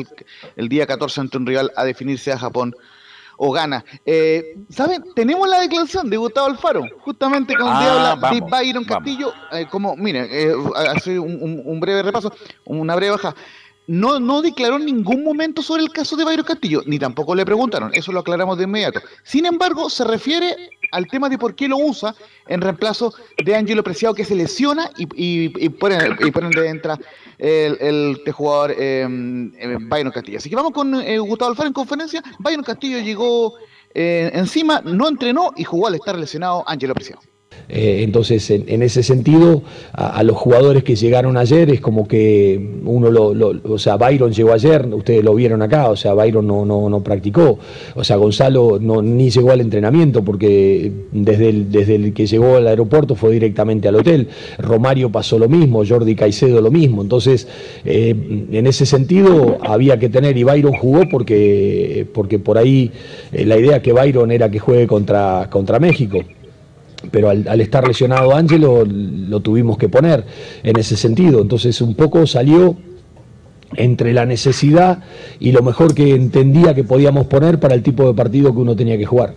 el 0.56 0.70
día 0.70 0.88
14 0.88 1.22
ante 1.22 1.38
un 1.38 1.46
rival 1.46 1.72
a 1.76 1.84
definirse 1.84 2.32
a 2.32 2.40
Japón 2.40 2.76
o 3.46 3.52
gana. 3.52 3.84
Eh, 4.06 4.56
¿Saben? 4.70 5.04
Tenemos 5.14 5.48
la 5.50 5.60
declaración 5.60 6.10
de 6.10 6.16
Gustavo 6.16 6.48
Alfaro, 6.48 6.84
justamente 7.02 7.54
con 7.56 7.68
Ah, 7.68 8.16
habla 8.16 8.30
de 8.32 8.40
Byron. 8.40 8.86
Castillo, 8.86 9.34
eh, 9.52 9.66
como, 9.70 9.96
miren, 9.98 10.28
eh, 10.32 10.54
hace 10.96 11.20
un- 11.20 11.62
un 11.66 11.80
breve 11.82 12.04
repaso, 12.04 12.32
una 12.66 12.96
breve 12.96 13.12
baja. 13.12 13.36
No, 13.86 14.18
no 14.20 14.42
declaró 14.42 14.78
en 14.78 14.86
ningún 14.86 15.24
momento 15.26 15.62
sobre 15.62 15.84
el 15.84 15.90
caso 15.90 16.16
de 16.16 16.24
Byron 16.24 16.46
Castillo, 16.46 16.84
ni 16.86 16.98
tampoco 16.98 17.36
le 17.36 17.46
preguntaron, 17.46 17.94
eso 17.94 18.14
lo 18.14 18.22
aclaramos 18.22 18.58
de 18.58 18.64
inmediato. 18.64 19.02
Sin 19.24 19.46
embargo, 19.46 19.90
se 19.90 20.06
refiere 20.06 20.56
al 20.92 21.08
tema 21.08 21.28
de 21.28 21.38
por 21.38 21.54
qué 21.54 21.68
lo 21.68 21.78
usa 21.78 22.16
en 22.48 22.62
reemplazo 22.62 23.14
de 23.44 23.56
Angelo 23.56 23.84
Preciado, 23.84 24.16
que 24.16 24.24
se 24.24 24.36
lesiona 24.36 24.90
y, 24.98 25.04
y, 25.22 25.66
y 25.66 25.70
por, 25.70 25.92
y 25.92 25.96
ende 25.98 26.68
entra 26.70 26.98
el, 27.38 27.78
el 28.26 28.32
jugador 28.32 28.72
eh, 28.72 29.06
eh, 29.58 29.78
Byron 29.82 30.14
Castillo. 30.14 30.38
Así 30.38 30.50
que 30.50 30.56
vamos 30.56 30.72
con 30.72 31.02
eh, 31.02 31.20
Gustavo 31.20 31.52
Alfaro 31.52 31.68
en 31.68 31.74
conferencia. 31.74 32.24
Byron 32.40 32.64
Castillo 32.64 33.00
llegó 33.00 33.56
eh, 33.94 34.32
encima, 34.34 34.82
no 34.86 35.10
entrenó 35.10 35.52
y 35.58 35.66
jugó 35.66 35.88
al 35.88 35.96
estar 35.96 36.18
lesionado 36.18 36.64
Angelo 36.68 36.94
Preciado. 36.94 37.22
Eh, 37.70 38.02
entonces, 38.04 38.50
en, 38.52 38.82
ese 38.84 39.04
sentido, 39.04 39.64
a, 39.94 40.18
a 40.20 40.24
los 40.24 40.36
jugadores 40.38 40.84
que 40.84 40.96
llegaron 40.96 41.38
ayer 41.38 41.70
es 41.70 41.82
como 41.82 42.08
que 42.08 42.60
uno 42.86 43.10
lo, 43.10 43.34
lo- 43.34 43.60
o 43.64 43.78
sea, 43.80 43.96
Byron 43.98 44.32
llegó 44.34 44.52
ayer, 44.54 44.86
ustedes 44.94 45.24
lo 45.24 45.34
vieron 45.34 45.62
acá, 45.62 45.90
o 45.90 45.96
sea, 45.96 46.14
Byron 46.14 46.46
no, 46.46 46.66
no, 46.66 46.90
no 46.90 47.02
practicó, 47.02 47.58
o 47.96 48.04
sea, 48.04 48.18
Gonzalo 48.18 48.78
no, 48.80 49.02
ni 49.02 49.30
llegó 49.30 49.52
al 49.52 49.62
entrenamiento 49.62 50.24
porque 50.24 50.92
desde 51.12 51.50
el, 51.50 51.72
desde 51.72 51.96
el 51.96 52.14
que 52.14 52.26
llegó 52.28 52.58
al 52.58 52.68
aeropuerto 52.68 53.16
fue 53.16 53.32
directamente 53.32 53.88
al 53.88 53.96
hotel, 53.96 54.28
Romario 54.60 55.10
pasó 55.12 55.40
lo 55.40 55.48
mismo, 55.50 55.84
Jordi 55.88 56.16
Caicedo 56.16 56.62
lo 56.62 56.70
mismo, 56.72 57.02
entonces, 57.02 57.48
eh, 57.86 58.14
en 58.52 58.68
ese 58.68 58.86
sentido 58.86 59.58
había 59.62 59.98
que 59.98 60.10
tener, 60.10 60.38
y 60.38 60.44
Byron 60.44 60.74
jugó 60.74 61.08
porque, 61.10 62.06
porque 62.14 62.40
por 62.40 62.58
ahí 62.58 62.92
eh, 63.32 63.46
la 63.46 63.58
idea 63.58 63.82
que 63.82 63.94
Byron 63.94 64.32
era 64.32 64.52
que 64.52 64.60
juegue 64.60 64.86
contra, 64.88 65.48
contra 65.50 65.80
México 65.80 66.20
pero 67.12 67.30
al, 67.30 67.62
estar 67.62 67.88
lesionado 67.88 68.36
Ángelo 68.36 68.84
lo 68.86 69.40
tuvimos 69.42 69.78
que 69.78 69.90
poner 69.90 70.26
en 70.64 70.78
ese 70.78 70.96
sentido. 70.98 71.42
Entonces 71.42 71.80
un 71.82 71.96
poco 71.96 72.26
salió 72.28 72.76
entre 73.76 74.14
la 74.14 74.26
necesidad 74.26 75.04
y 75.40 75.52
lo 75.52 75.64
mejor 75.64 75.96
que 75.96 76.12
entendía 76.12 76.76
que 76.76 76.84
podíamos 76.84 77.26
poner 77.28 77.60
para 77.60 77.74
el 77.74 77.82
tipo 77.82 78.06
de 78.06 78.14
partido 78.14 78.54
que 78.54 78.60
uno 78.60 78.76
tenía 78.76 78.98
que 78.98 79.06
jugar. 79.06 79.34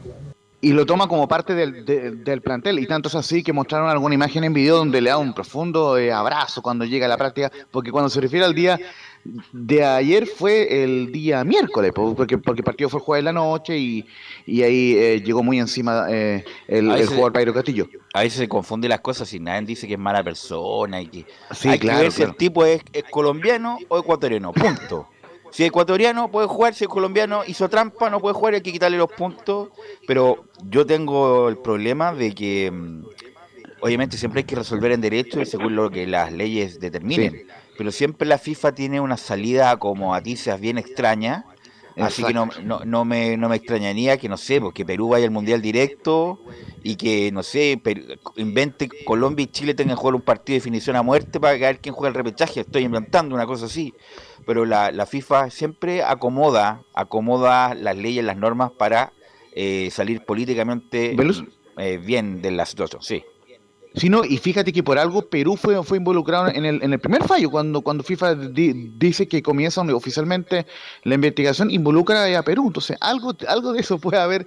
y 0.60 0.72
lo 0.72 0.84
toma 0.84 1.06
como 1.06 1.28
parte 1.28 1.54
del, 1.54 1.84
de- 1.84 2.10
del 2.12 2.40
plantel. 2.40 2.78
Y 2.80 2.86
tanto 2.86 3.08
es 3.08 3.14
así 3.14 3.42
que 3.42 3.52
mostraron 3.52 3.88
alguna 3.88 4.14
imagen 4.14 4.42
en 4.44 4.52
video 4.52 4.76
donde 4.78 5.00
le 5.00 5.10
da 5.10 5.18
un 5.18 5.32
profundo 5.32 5.96
eh, 5.96 6.12
abrazo 6.12 6.60
cuando 6.60 6.84
llega 6.84 7.06
a 7.06 7.08
la 7.08 7.16
práctica, 7.16 7.52
porque 7.70 7.92
cuando 7.92 8.08
se 8.08 8.20
refiere 8.20 8.44
al 8.44 8.54
día 8.54 8.78
de 9.52 9.84
ayer 9.84 10.26
fue 10.26 10.82
el 10.84 11.10
día 11.12 11.42
miércoles, 11.44 11.92
po- 11.92 12.14
porque, 12.14 12.38
porque 12.38 12.60
el 12.60 12.64
partido 12.64 12.88
fue 12.90 12.98
el 13.00 13.04
jueves 13.04 13.20
de 13.22 13.24
la 13.24 13.32
noche 13.32 13.78
y, 13.78 14.06
y 14.46 14.62
ahí 14.62 14.94
eh, 14.96 15.22
llegó 15.22 15.42
muy 15.42 15.58
encima 15.58 16.06
eh, 16.10 16.44
el, 16.68 16.90
Ahí 16.90 17.00
el 17.02 17.06
se- 17.08 17.14
jugador 17.14 17.32
Pairo 17.32 17.54
Castillo. 17.54 17.86
A 18.12 18.22
veces 18.22 18.38
se 18.38 18.48
confunden 18.48 18.88
las 18.90 19.00
cosas 19.00 19.32
y 19.34 19.40
nadie 19.40 19.66
dice 19.66 19.86
que 19.86 19.94
es 19.94 19.98
mala 19.98 20.22
persona 20.24 21.00
y 21.02 21.08
que 21.08 21.26
Sí, 21.52 21.68
hay 21.68 21.78
claro, 21.78 21.98
que 21.98 22.02
ver 22.04 22.12
si 22.12 22.22
el 22.22 22.36
tipo 22.36 22.64
es, 22.64 22.80
es 22.92 23.04
colombiano 23.10 23.78
o 23.88 23.98
ecuatoriano, 23.98 24.52
punto. 24.52 25.06
Si 25.52 25.62
es 25.62 25.68
ecuatoriano 25.68 26.30
puede 26.30 26.48
jugar, 26.48 26.74
si 26.74 26.84
es 26.84 26.88
colombiano 26.90 27.42
hizo 27.46 27.68
trampa, 27.68 28.10
no 28.10 28.20
puede 28.20 28.34
jugar, 28.34 28.54
hay 28.54 28.60
que 28.60 28.72
quitarle 28.72 28.98
los 28.98 29.10
puntos. 29.12 29.68
Pero 30.06 30.44
yo 30.68 30.84
tengo 30.86 31.48
el 31.48 31.56
problema 31.58 32.12
de 32.14 32.34
que 32.34 32.70
mm, 32.70 33.02
obviamente 33.80 34.16
siempre 34.16 34.40
hay 34.40 34.44
que 34.44 34.56
resolver 34.56 34.92
en 34.92 35.00
derecho 35.00 35.40
y 35.40 35.46
según 35.46 35.76
lo 35.76 35.90
que 35.90 36.06
las 36.06 36.32
leyes 36.32 36.78
determinen. 36.78 37.42
Pero 37.76 37.92
siempre 37.92 38.26
la 38.26 38.38
FIFA 38.38 38.74
tiene 38.74 39.00
una 39.00 39.16
salida 39.16 39.76
como 39.78 40.14
a 40.14 40.20
ti 40.20 40.36
seas 40.36 40.60
bien 40.60 40.78
extraña. 40.78 41.44
Así 41.98 42.22
que 42.22 42.34
no, 42.34 42.50
no, 42.62 42.80
no 42.84 43.06
me, 43.06 43.38
no 43.38 43.48
me 43.48 43.56
extrañaría 43.56 44.18
que, 44.18 44.28
no 44.28 44.36
sé, 44.36 44.60
porque 44.60 44.84
Perú 44.84 45.08
vaya 45.08 45.24
al 45.24 45.30
Mundial 45.30 45.62
directo 45.62 46.38
y 46.82 46.96
que, 46.96 47.32
no 47.32 47.42
sé, 47.42 47.80
invente 48.36 48.90
Colombia 49.06 49.44
y 49.44 49.46
Chile 49.46 49.72
tengan 49.72 49.96
que 49.96 50.00
jugar 50.00 50.14
un 50.14 50.20
partido 50.20 50.54
de 50.54 50.58
definición 50.58 50.96
a 50.96 51.02
muerte 51.02 51.40
para 51.40 51.56
ver 51.56 51.80
quién 51.80 51.94
juega 51.94 52.08
el 52.08 52.14
repechaje. 52.14 52.60
Estoy 52.60 52.82
inventando 52.82 53.34
una 53.34 53.46
cosa 53.46 53.64
así. 53.64 53.94
Pero 54.46 54.66
la, 54.66 54.92
la 54.92 55.06
FIFA 55.06 55.48
siempre 55.48 56.02
acomoda, 56.02 56.82
acomoda 56.92 57.74
las 57.74 57.96
leyes, 57.96 58.22
las 58.24 58.36
normas 58.36 58.70
para 58.72 59.12
eh, 59.54 59.88
salir 59.90 60.22
políticamente 60.22 61.16
eh, 61.78 61.96
bien 61.96 62.42
de 62.42 62.50
la 62.50 62.66
situación, 62.66 63.02
sí. 63.02 63.24
Sí, 63.96 64.10
no, 64.10 64.24
y 64.24 64.36
fíjate 64.36 64.72
que 64.74 64.82
por 64.82 64.98
algo 64.98 65.22
Perú 65.22 65.56
fue, 65.56 65.82
fue 65.82 65.96
involucrado 65.96 66.48
en 66.48 66.66
el, 66.66 66.82
en 66.82 66.92
el 66.92 66.98
primer 66.98 67.24
fallo, 67.24 67.50
cuando, 67.50 67.80
cuando 67.80 68.04
FIFA 68.04 68.34
di- 68.34 68.90
dice 68.98 69.26
que 69.26 69.42
comienza 69.42 69.80
oficialmente 69.80 70.66
la 71.04 71.14
investigación, 71.14 71.70
involucra 71.70 72.38
a 72.38 72.42
Perú. 72.42 72.64
Entonces, 72.66 72.98
algo, 73.00 73.34
algo 73.48 73.72
de 73.72 73.80
eso 73.80 73.98
puede 74.06 74.18
haber 74.20 74.46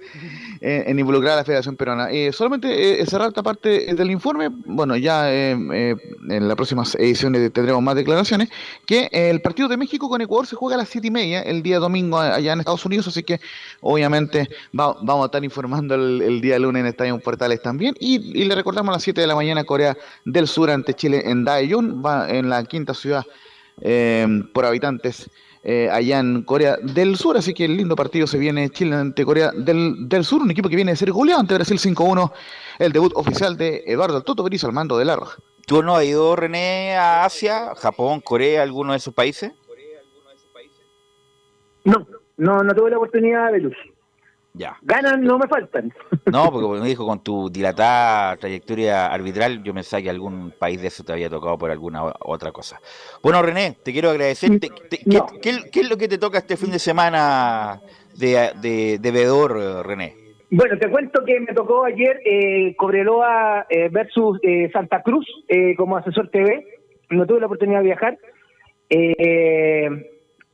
eh, 0.60 0.84
en 0.86 0.98
involucrar 1.00 1.32
a 1.32 1.36
la 1.36 1.44
Federación 1.44 1.74
Peruana. 1.74 2.12
Eh, 2.12 2.32
solamente 2.32 3.02
eh, 3.02 3.06
cerrar 3.06 3.26
esta 3.28 3.42
parte 3.42 3.92
del 3.92 4.10
informe, 4.12 4.50
bueno, 4.66 4.96
ya 4.96 5.28
en 5.32 6.46
las 6.46 6.54
próximas 6.54 6.94
ediciones 6.94 7.52
tendremos 7.52 7.82
más 7.82 7.96
declaraciones, 7.96 8.50
que 8.86 9.08
el 9.12 9.42
partido 9.42 9.68
de 9.68 9.76
México 9.76 10.08
con 10.08 10.20
Ecuador 10.20 10.46
se 10.46 10.54
juega 10.54 10.76
a 10.76 10.78
las 10.78 10.88
siete 10.88 11.08
y 11.08 11.10
media 11.10 11.42
el 11.42 11.64
día 11.64 11.80
domingo 11.80 12.20
allá 12.20 12.52
en 12.52 12.60
Estados 12.60 12.86
Unidos, 12.86 13.08
así 13.08 13.24
que 13.24 13.40
obviamente 13.80 14.48
va- 14.78 14.94
vamos 15.02 15.24
a 15.24 15.26
estar 15.26 15.42
informando 15.42 15.96
el, 15.96 16.22
el 16.22 16.40
día 16.40 16.56
lunes 16.60 16.80
en 16.82 16.86
Estadio 16.86 17.18
Portales 17.18 17.60
también. 17.62 17.96
Y, 17.98 18.16
y 18.40 18.44
le 18.44 18.54
recordamos 18.54 18.90
a 18.90 18.92
las 18.92 19.02
7 19.02 19.20
de 19.20 19.26
la 19.26 19.34
mañana 19.34 19.39
Corea 19.66 19.96
del 20.24 20.46
Sur 20.46 20.70
ante 20.70 20.94
Chile 20.94 21.22
en 21.24 21.44
Daejeon, 21.44 22.02
va 22.04 22.28
en 22.30 22.48
la 22.48 22.64
quinta 22.64 22.94
ciudad 22.94 23.24
eh, 23.80 24.26
por 24.52 24.64
habitantes 24.64 25.30
eh, 25.62 25.88
allá 25.90 26.18
en 26.18 26.42
Corea 26.42 26.76
del 26.82 27.16
Sur. 27.16 27.36
Así 27.36 27.52
que 27.52 27.64
el 27.64 27.76
lindo 27.76 27.96
partido 27.96 28.26
se 28.26 28.38
viene 28.38 28.70
Chile 28.70 28.96
ante 28.96 29.24
Corea 29.24 29.50
del, 29.52 30.08
del 30.08 30.24
Sur, 30.24 30.42
un 30.42 30.50
equipo 30.50 30.68
que 30.68 30.76
viene 30.76 30.92
de 30.92 30.96
ser 30.96 31.12
goleado 31.12 31.40
ante 31.40 31.54
Brasil 31.54 31.78
5-1, 31.78 32.32
el 32.78 32.92
debut 32.92 33.12
oficial 33.14 33.56
de 33.56 33.82
Eduardo 33.86 34.22
Toto 34.22 34.42
Berizzo 34.42 34.66
al 34.66 34.72
mando 34.72 34.96
de 34.98 35.04
la 35.04 35.16
Roja. 35.16 35.38
¿Tú 35.66 35.82
no 35.82 35.96
has 35.96 36.04
ido, 36.04 36.34
René, 36.34 36.96
a 36.96 37.24
Asia, 37.24 37.74
Japón, 37.76 38.20
Corea, 38.20 38.62
alguno 38.62 38.92
de 38.92 38.98
esos 38.98 39.14
países? 39.14 39.52
No, 41.84 42.06
no, 42.36 42.62
no 42.62 42.74
tuve 42.74 42.90
la 42.90 42.96
oportunidad 42.96 43.52
de 43.52 43.60
luz. 43.60 43.76
Ya. 44.52 44.76
Ganan 44.82 45.22
no 45.22 45.38
me 45.38 45.46
faltan. 45.46 45.92
No, 46.32 46.50
porque 46.50 46.62
como 46.62 46.80
dijo, 46.80 47.06
con 47.06 47.22
tu 47.22 47.48
dilatada 47.50 48.36
trayectoria 48.36 49.06
arbitral, 49.06 49.62
yo 49.62 49.72
pensaba 49.72 50.02
que 50.02 50.10
algún 50.10 50.52
país 50.58 50.80
de 50.82 50.88
eso 50.88 51.04
te 51.04 51.12
había 51.12 51.30
tocado 51.30 51.56
por 51.56 51.70
alguna 51.70 52.02
otra 52.20 52.50
cosa. 52.50 52.80
Bueno, 53.22 53.40
René, 53.42 53.76
te 53.84 53.92
quiero 53.92 54.10
agradecer. 54.10 54.50
Te- 54.58 54.68
te- 54.68 54.98
¿qué, 54.98 55.18
No. 55.18 55.26
qué- 55.40 55.70
qué 55.70 55.80
es 55.80 55.88
lo 55.88 55.96
que 55.96 56.08
te 56.08 56.18
toca 56.18 56.38
este 56.38 56.56
fin 56.56 56.72
de 56.72 56.80
semana 56.80 57.80
de, 58.18 58.50
de, 58.60 58.98
de 58.98 59.10
veedor, 59.12 59.86
René? 59.86 60.16
Bueno, 60.50 60.76
te 60.78 60.90
cuento 60.90 61.24
que 61.24 61.38
me 61.38 61.54
tocó 61.54 61.84
ayer 61.84 62.18
eh, 62.24 62.74
Cobreloa 62.76 63.66
eh, 63.70 63.88
versus 63.88 64.40
eh, 64.42 64.68
Santa 64.72 65.00
Cruz 65.02 65.24
eh, 65.46 65.76
como 65.76 65.96
asesor 65.96 66.28
TV. 66.28 66.66
No 67.10 67.24
tuve 67.24 67.38
la 67.38 67.46
oportunidad 67.46 67.78
de 67.78 67.84
viajar. 67.84 68.18
Eh, 68.88 69.88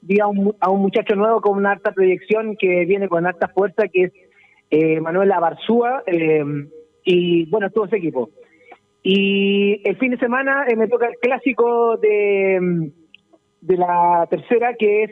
vi 0.06 0.20
a 0.20 0.26
un, 0.26 0.54
a 0.60 0.70
un 0.70 0.80
muchacho 0.82 1.14
nuevo 1.16 1.40
con 1.40 1.56
una 1.58 1.72
alta 1.72 1.92
proyección 1.92 2.56
que 2.56 2.84
viene 2.84 3.08
con 3.08 3.26
alta 3.26 3.48
fuerza, 3.48 3.88
que 3.92 4.04
es 4.04 4.12
eh, 4.70 5.00
Manuel 5.00 5.32
Abarzúa. 5.32 6.02
eh, 6.06 6.44
y 7.04 7.48
bueno, 7.50 7.68
estuvo 7.68 7.84
ese 7.86 7.96
equipo. 7.98 8.30
Y 9.02 9.80
el 9.88 9.96
fin 9.98 10.10
de 10.10 10.18
semana 10.18 10.64
eh, 10.66 10.74
me 10.74 10.88
toca 10.88 11.06
el 11.06 11.14
clásico 11.20 11.96
de, 11.98 12.90
de 13.60 13.76
la 13.76 14.26
tercera, 14.28 14.74
que 14.74 15.04
es 15.04 15.10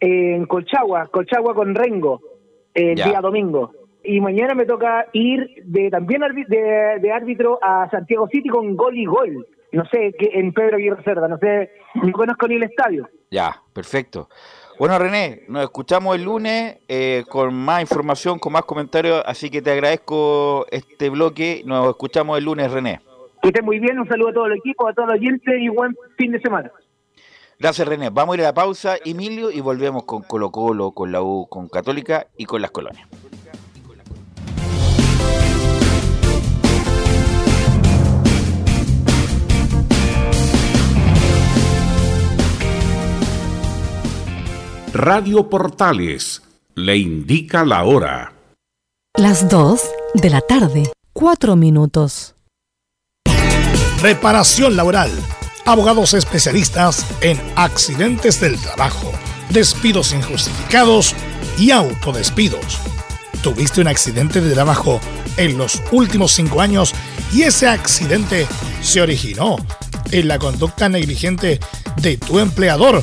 en 0.00 0.46
Colchagua, 0.46 1.06
Colchagua 1.06 1.54
con 1.54 1.74
Rengo, 1.76 2.20
el 2.74 2.96
Ya. 2.96 3.04
día 3.06 3.20
domingo. 3.20 3.70
Y 4.02 4.20
mañana 4.20 4.54
me 4.54 4.66
toca 4.66 5.06
ir 5.12 5.62
de 5.64 5.88
también 5.90 6.22
de, 6.48 6.98
de 7.00 7.12
árbitro 7.12 7.60
a 7.62 7.88
Santiago 7.88 8.26
City 8.26 8.48
con 8.48 8.74
gol 8.74 8.98
y 8.98 9.04
gol. 9.04 9.46
No 9.72 9.84
sé, 9.86 10.14
que 10.18 10.30
en 10.34 10.52
Pedro 10.52 10.76
Aguirre 10.76 11.02
Cerda, 11.02 11.28
no 11.28 11.38
sé, 11.38 11.70
no 11.94 12.12
conozco 12.12 12.46
ni 12.46 12.56
el 12.56 12.64
estadio. 12.64 13.08
Ya, 13.30 13.62
perfecto. 13.72 14.28
Bueno, 14.78 14.98
René, 14.98 15.44
nos 15.48 15.62
escuchamos 15.62 16.16
el 16.16 16.24
lunes 16.24 16.78
eh, 16.88 17.24
con 17.28 17.54
más 17.54 17.80
información, 17.80 18.38
con 18.38 18.52
más 18.52 18.64
comentarios, 18.64 19.22
así 19.26 19.48
que 19.48 19.62
te 19.62 19.70
agradezco 19.70 20.66
este 20.70 21.08
bloque. 21.08 21.62
Nos 21.64 21.88
escuchamos 21.88 22.36
el 22.36 22.44
lunes, 22.44 22.70
René. 22.70 23.00
Que 23.40 23.48
estén 23.48 23.64
muy 23.64 23.78
bien, 23.78 23.98
un 23.98 24.08
saludo 24.08 24.28
a 24.28 24.32
todo 24.32 24.46
el 24.46 24.58
equipo, 24.58 24.88
a 24.88 24.92
todos 24.92 25.08
los 25.08 25.18
oyentes 25.18 25.54
y 25.58 25.68
buen 25.68 25.96
fin 26.16 26.32
de 26.32 26.40
semana. 26.40 26.70
Gracias, 27.58 27.86
René. 27.86 28.10
Vamos 28.10 28.34
a 28.34 28.38
ir 28.38 28.40
a 28.42 28.48
la 28.48 28.54
pausa, 28.54 28.96
Emilio, 29.04 29.50
y 29.50 29.60
volvemos 29.60 30.04
con 30.04 30.22
Colo 30.22 30.50
Colo, 30.50 30.90
con 30.90 31.12
la 31.12 31.22
U, 31.22 31.46
con 31.48 31.68
Católica 31.68 32.26
y 32.36 32.44
con 32.44 32.60
las 32.60 32.72
colonias. 32.72 33.08
Radio 44.92 45.48
Portales 45.48 46.42
le 46.74 46.98
indica 46.98 47.64
la 47.64 47.84
hora. 47.84 48.34
Las 49.16 49.48
2 49.48 49.80
de 50.12 50.28
la 50.28 50.42
tarde, 50.42 50.92
4 51.14 51.56
minutos. 51.56 52.34
Reparación 54.02 54.76
laboral. 54.76 55.10
Abogados 55.64 56.12
especialistas 56.12 57.06
en 57.22 57.40
accidentes 57.56 58.38
del 58.42 58.60
trabajo, 58.60 59.10
despidos 59.48 60.12
injustificados 60.12 61.14
y 61.56 61.70
autodespidos. 61.70 62.78
¿Tuviste 63.42 63.80
un 63.80 63.88
accidente 63.88 64.42
de 64.42 64.52
trabajo 64.52 65.00
en 65.38 65.56
los 65.56 65.80
últimos 65.90 66.32
cinco 66.32 66.60
años 66.60 66.92
y 67.32 67.44
ese 67.44 67.66
accidente 67.66 68.46
se 68.82 69.00
originó 69.00 69.56
en 70.10 70.28
la 70.28 70.38
conducta 70.38 70.90
negligente 70.90 71.60
de 71.96 72.18
tu 72.18 72.40
empleador? 72.40 73.02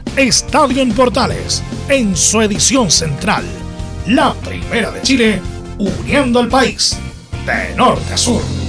Estadio 0.17 0.81
en 0.81 0.91
Portales 0.91 1.63
en 1.87 2.17
su 2.17 2.41
edición 2.41 2.91
central. 2.91 3.45
La 4.07 4.33
primera 4.33 4.91
de 4.91 5.01
Chile, 5.01 5.41
uniendo 5.77 6.39
al 6.39 6.49
país 6.49 6.97
de 7.45 7.73
norte 7.75 8.13
a 8.13 8.17
sur. 8.17 8.60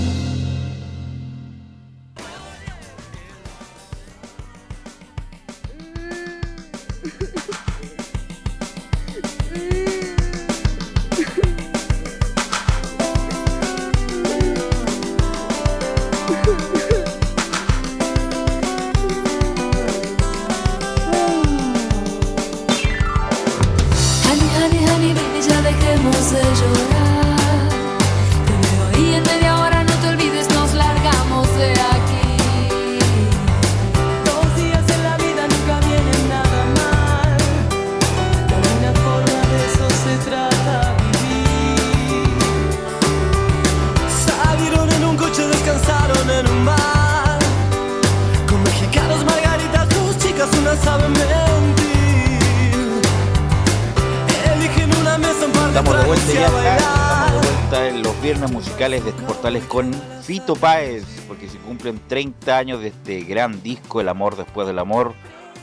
Con 59.73 59.91
Fito 60.21 60.55
Páez, 60.55 61.03
porque 61.27 61.49
se 61.49 61.57
cumplen 61.57 61.99
30 62.07 62.59
años 62.59 62.83
de 62.83 62.89
este 62.89 63.23
gran 63.23 63.63
disco, 63.63 64.03
El 64.03 64.11
amor 64.11 64.37
después 64.37 64.67
del 64.67 64.79
amor, 64.79 65.15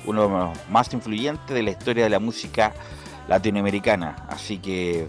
uno 0.08 0.24
de 0.24 0.30
los 0.30 0.70
más 0.72 0.92
influyentes 0.96 1.50
de 1.56 1.62
la 1.62 1.70
historia 1.70 2.06
de 2.06 2.10
la 2.10 2.20
música 2.20 2.74
latinoamericana. 3.28 4.16
Así 4.28 4.58
que 4.58 5.08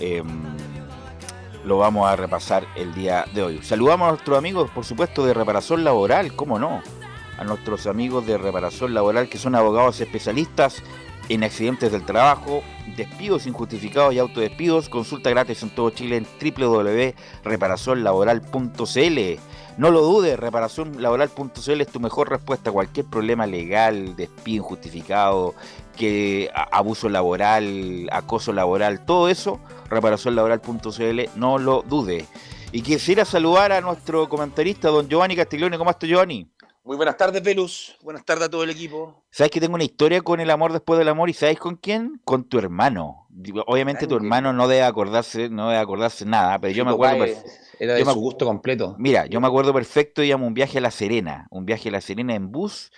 em, 0.00 0.26
lo 1.64 1.78
vamos 1.78 2.08
a 2.08 2.16
repasar 2.16 2.66
el 2.74 2.92
día 2.92 3.24
de 3.32 3.44
hoy. 3.44 3.60
Saludamos 3.62 4.08
a 4.08 4.10
nuestros 4.14 4.36
amigos, 4.36 4.68
por 4.72 4.84
supuesto, 4.84 5.24
de 5.24 5.32
reparación 5.32 5.84
laboral, 5.84 6.34
¿cómo 6.34 6.58
no? 6.58 6.82
A 7.38 7.44
nuestros 7.44 7.86
amigos 7.86 8.26
de 8.26 8.36
reparación 8.36 8.94
laboral 8.94 9.28
que 9.28 9.38
son 9.38 9.54
abogados 9.54 10.00
especialistas 10.00 10.82
en 11.30 11.42
accidentes 11.44 11.92
del 11.92 12.04
trabajo, 12.04 12.62
despidos 12.96 13.46
injustificados 13.46 14.12
y 14.12 14.18
autodespidos. 14.18 14.88
Consulta 14.88 15.30
gratis 15.30 15.62
en 15.62 15.70
todo 15.70 15.90
Chile 15.90 16.16
en 16.16 16.26
www.reparacionlaboral.cl. 16.40 19.18
No 19.78 19.92
lo 19.92 20.02
dudes, 20.02 20.36
reparacionlaboral.cl 20.38 21.80
es 21.80 21.86
tu 21.86 22.00
mejor 22.00 22.30
respuesta 22.30 22.70
a 22.70 22.72
cualquier 22.72 23.06
problema 23.06 23.46
legal, 23.46 24.16
despido 24.16 24.64
injustificado, 24.64 25.54
que 25.96 26.50
abuso 26.72 27.08
laboral, 27.08 28.08
acoso 28.10 28.52
laboral, 28.52 29.04
todo 29.06 29.28
eso, 29.28 29.60
reparacionlaboral.cl, 29.88 31.20
no 31.36 31.58
lo 31.58 31.82
dudes. 31.82 32.26
Y 32.72 32.82
quisiera 32.82 33.24
saludar 33.24 33.70
a 33.70 33.80
nuestro 33.80 34.28
comentarista, 34.28 34.88
don 34.88 35.08
Giovanni 35.08 35.36
Castiglione. 35.36 35.78
¿Cómo 35.78 35.92
estás, 35.92 36.10
Giovanni? 36.10 36.48
Muy 36.90 36.96
buenas 36.96 37.16
tardes, 37.16 37.40
Velus. 37.40 37.96
Buenas 38.02 38.24
tardes 38.24 38.46
a 38.46 38.50
todo 38.50 38.64
el 38.64 38.70
equipo. 38.70 39.22
¿Sabes 39.30 39.52
que 39.52 39.60
tengo 39.60 39.76
una 39.76 39.84
historia 39.84 40.22
con 40.22 40.40
el 40.40 40.50
amor 40.50 40.72
después 40.72 40.98
del 40.98 41.06
amor? 41.06 41.30
¿Y 41.30 41.34
sabes 41.34 41.56
con 41.56 41.76
quién? 41.76 42.20
Con 42.24 42.42
tu 42.42 42.58
hermano. 42.58 43.28
Obviamente 43.68 44.08
tu 44.08 44.16
hermano 44.16 44.52
no 44.52 44.66
debe 44.66 44.82
acordarse, 44.82 45.48
no 45.50 45.68
debe 45.68 45.80
acordarse 45.80 46.24
nada, 46.26 46.58
pero 46.58 46.72
yo 46.74 46.84
me 46.84 46.90
acuerdo. 46.90 47.18
Páez 47.20 47.44
perfe- 47.44 47.50
era 47.78 47.94
de 47.94 48.00
yo 48.04 48.12
su 48.12 48.18
gusto 48.18 48.44
completo. 48.44 48.96
Mira, 48.98 49.26
yo 49.26 49.40
me 49.40 49.46
acuerdo 49.46 49.72
perfecto, 49.72 50.24
íbamos 50.24 50.48
un 50.48 50.54
viaje 50.54 50.78
a 50.78 50.80
La 50.80 50.90
Serena, 50.90 51.46
un 51.52 51.64
viaje 51.64 51.90
a 51.90 51.92
La 51.92 52.00
Serena 52.00 52.34
en 52.34 52.50
bus, 52.50 52.90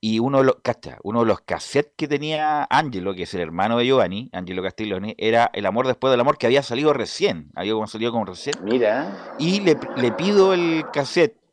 y 0.00 0.18
uno 0.18 0.38
de 0.38 0.44
los, 0.46 0.56
uno 1.04 1.20
de 1.20 1.26
los 1.26 1.40
cassettes 1.42 1.92
que 1.96 2.08
tenía 2.08 2.66
Angelo, 2.68 3.14
que 3.14 3.22
es 3.22 3.34
el 3.34 3.42
hermano 3.42 3.78
de 3.78 3.86
Giovanni, 3.86 4.28
Angelo 4.32 4.60
Castiglione, 4.60 5.14
era 5.18 5.52
El 5.54 5.66
amor 5.66 5.86
después 5.86 6.10
del 6.10 6.18
amor, 6.18 6.36
que 6.36 6.46
había 6.46 6.64
salido 6.64 6.92
recién, 6.92 7.52
había 7.54 7.74
salido 7.86 8.10
como 8.10 8.24
recién. 8.24 8.56
Mira. 8.64 9.36
Y 9.38 9.60
le, 9.60 9.78
le 9.98 10.10
pido 10.10 10.52
el 10.52 10.84
cassette. 10.92 11.45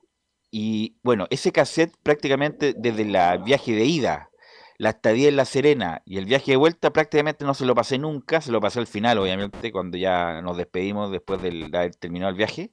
Y 0.55 0.97
bueno, 1.01 1.25
ese 1.31 1.51
cassette 1.51 1.95
prácticamente 2.03 2.75
desde 2.77 3.01
el 3.01 3.43
viaje 3.43 3.71
de 3.73 3.85
ida, 3.85 4.29
la 4.77 4.91
estadía 4.91 5.29
en 5.29 5.35
La 5.35 5.45
Serena 5.45 6.03
y 6.05 6.19
el 6.19 6.25
viaje 6.25 6.51
de 6.51 6.57
vuelta 6.57 6.93
prácticamente 6.93 7.43
no 7.43 7.55
se 7.55 7.65
lo 7.65 7.73
pasé 7.73 7.97
nunca, 7.97 8.39
se 8.39 8.51
lo 8.51 8.61
pasé 8.61 8.77
al 8.77 8.85
final, 8.85 9.17
obviamente, 9.17 9.71
cuando 9.71 9.97
ya 9.97 10.43
nos 10.43 10.55
despedimos 10.55 11.09
después 11.09 11.41
de 11.41 11.71
haber 11.73 11.95
terminado 11.95 12.29
el 12.29 12.37
viaje. 12.37 12.69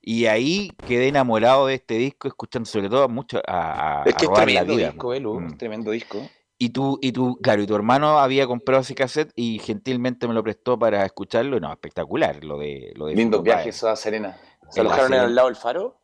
Y 0.00 0.26
ahí 0.26 0.72
quedé 0.84 1.06
enamorado 1.06 1.68
de 1.68 1.74
este 1.74 1.94
disco, 1.94 2.26
escuchando 2.26 2.68
sobre 2.68 2.88
todo 2.88 3.08
mucho 3.08 3.40
a, 3.46 4.00
a, 4.00 4.04
Es 4.04 4.16
que 4.16 4.26
a 4.26 4.28
es 4.28 4.34
tremendo 4.34 4.74
vida. 4.74 4.88
disco, 4.88 5.08
Velu. 5.10 5.38
Mm. 5.38 5.58
Tremendo 5.58 5.92
disco. 5.92 6.28
Y 6.58 6.70
tú, 6.70 6.98
y 7.00 7.12
tú, 7.12 7.38
claro, 7.40 7.62
y 7.62 7.68
tu 7.68 7.76
hermano 7.76 8.18
había 8.18 8.48
comprado 8.48 8.80
ese 8.80 8.96
cassette 8.96 9.30
y 9.36 9.60
gentilmente 9.60 10.26
me 10.26 10.34
lo 10.34 10.42
prestó 10.42 10.76
para 10.76 11.06
escucharlo. 11.06 11.56
y 11.56 11.60
No, 11.60 11.70
espectacular 11.70 12.42
lo 12.42 12.58
de 12.58 12.92
lo 12.96 13.06
de 13.06 13.14
Lindos 13.14 13.44
viajes 13.44 13.84
a 13.84 13.94
Serena. 13.94 14.36
¿Se 14.70 14.80
alojaron 14.80 15.14
al 15.14 15.32
lado 15.36 15.46
del 15.46 15.56
faro? 15.56 16.01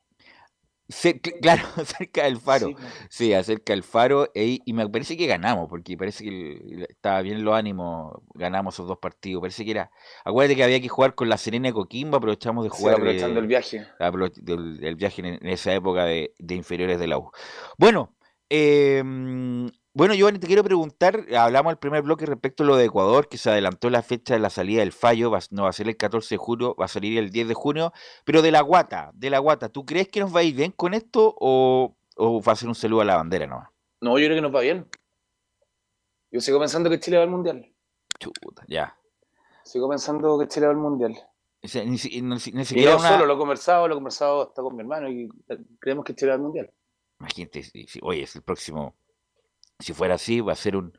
Claro, 1.42 1.62
cerca 1.84 2.24
del 2.24 2.38
faro. 2.38 2.68
Sí. 2.68 2.74
Sí, 3.10 3.34
acerca 3.34 3.72
del 3.74 3.82
faro. 3.82 4.30
e- 4.34 4.60
y 4.64 4.72
me 4.72 4.88
parece 4.88 5.16
que 5.16 5.26
ganamos, 5.26 5.68
porque 5.68 5.96
parece 5.96 6.24
que 6.24 6.86
estaba 6.88 7.20
bien 7.22 7.44
los 7.44 7.54
ánimos. 7.54 8.14
Ganamos 8.34 8.74
esos 8.74 8.88
dos 8.88 8.98
partidos. 8.98 9.40
Parece 9.42 9.64
que 9.64 9.72
era. 9.72 9.90
Acuérdate 10.24 10.56
que 10.56 10.64
había 10.64 10.80
que 10.80 10.88
jugar 10.88 11.14
con 11.14 11.28
la 11.28 11.36
Serena 11.36 11.68
y 11.68 11.72
Coquimbo. 11.72 12.16
Aprovechamos 12.16 12.64
de 12.64 12.70
Sí, 12.70 12.76
jugar. 12.78 12.94
aprovechando 12.94 13.38
eh, 13.38 13.42
el 13.42 13.46
viaje. 13.48 13.86
del, 14.36 14.78
del 14.78 14.96
viaje 14.96 15.20
en, 15.20 15.26
en 15.26 15.46
esa 15.48 15.74
época 15.74 16.04
de, 16.04 16.32
de 16.38 16.54
inferiores 16.54 16.98
de 16.98 17.06
la 17.06 17.18
U. 17.18 17.30
Bueno, 17.76 18.14
eh, 18.48 19.02
bueno, 19.98 20.14
Giovanni, 20.14 20.38
te 20.38 20.46
quiero 20.46 20.62
preguntar, 20.62 21.26
hablamos 21.36 21.72
el 21.72 21.78
primer 21.78 22.02
bloque 22.02 22.24
respecto 22.24 22.62
a 22.62 22.66
lo 22.66 22.76
de 22.76 22.84
Ecuador, 22.84 23.28
que 23.28 23.36
se 23.36 23.50
adelantó 23.50 23.90
la 23.90 24.02
fecha 24.02 24.34
de 24.34 24.40
la 24.40 24.48
salida 24.48 24.80
del 24.80 24.92
fallo, 24.92 25.30
va- 25.30 25.40
no 25.50 25.64
va 25.64 25.70
a 25.70 25.72
ser 25.72 25.88
el 25.88 25.96
14 25.96 26.34
de 26.34 26.38
julio, 26.38 26.74
va 26.80 26.84
a 26.84 26.88
salir 26.88 27.18
el 27.18 27.30
10 27.30 27.48
de 27.48 27.54
junio, 27.54 27.92
pero 28.24 28.40
de 28.42 28.50
la 28.52 28.60
guata, 28.62 29.10
de 29.14 29.28
la 29.30 29.38
guata, 29.40 29.68
¿tú 29.68 29.84
crees 29.84 30.08
que 30.08 30.20
nos 30.20 30.34
va 30.34 30.40
a 30.40 30.42
ir 30.44 30.54
bien 30.54 30.70
con 30.72 30.94
esto 30.94 31.34
o, 31.38 31.96
o 32.16 32.42
va 32.42 32.52
a 32.52 32.56
ser 32.56 32.68
un 32.68 32.74
saludo 32.74 33.00
a 33.00 33.04
la 33.04 33.16
bandera 33.16 33.46
nomás? 33.46 33.70
No, 34.00 34.18
yo 34.18 34.26
creo 34.26 34.36
que 34.36 34.42
nos 34.42 34.54
va 34.54 34.60
bien. 34.60 34.88
Yo 36.30 36.40
sigo 36.40 36.58
pensando 36.58 36.90
que 36.90 37.00
Chile 37.00 37.16
va 37.16 37.24
al 37.24 37.30
mundial. 37.30 37.74
Chuta, 38.18 38.64
ya. 38.68 38.96
Sigo 39.64 39.88
pensando 39.88 40.38
que 40.38 40.46
Chile 40.48 40.66
va 40.66 40.72
al 40.72 40.78
mundial. 40.78 41.16
O 41.62 41.66
sea, 41.68 41.84
ni, 41.84 41.98
si- 41.98 42.22
ni 42.22 42.38
si- 42.38 42.52
ni 42.52 42.62
Y 42.62 42.64
siquiera 42.66 42.92
no 42.92 42.98
una... 43.00 43.08
solo, 43.08 43.26
lo 43.26 43.34
he 43.34 43.38
conversado, 43.38 43.88
lo 43.88 43.94
he 43.94 43.96
conversado 43.96 44.42
hasta 44.42 44.62
con 44.62 44.76
mi 44.76 44.82
hermano 44.82 45.08
y 45.10 45.28
eh, 45.48 45.58
creemos 45.80 46.04
que 46.04 46.14
Chile 46.14 46.30
va 46.30 46.36
al 46.36 46.42
mundial. 46.42 46.72
Imagínate, 47.18 47.64
oye, 48.02 48.22
es 48.22 48.36
el 48.36 48.42
próximo, 48.42 48.94
si 49.78 49.92
fuera 49.92 50.14
así, 50.14 50.40
va 50.40 50.52
a 50.52 50.56
ser 50.56 50.76
un... 50.76 50.92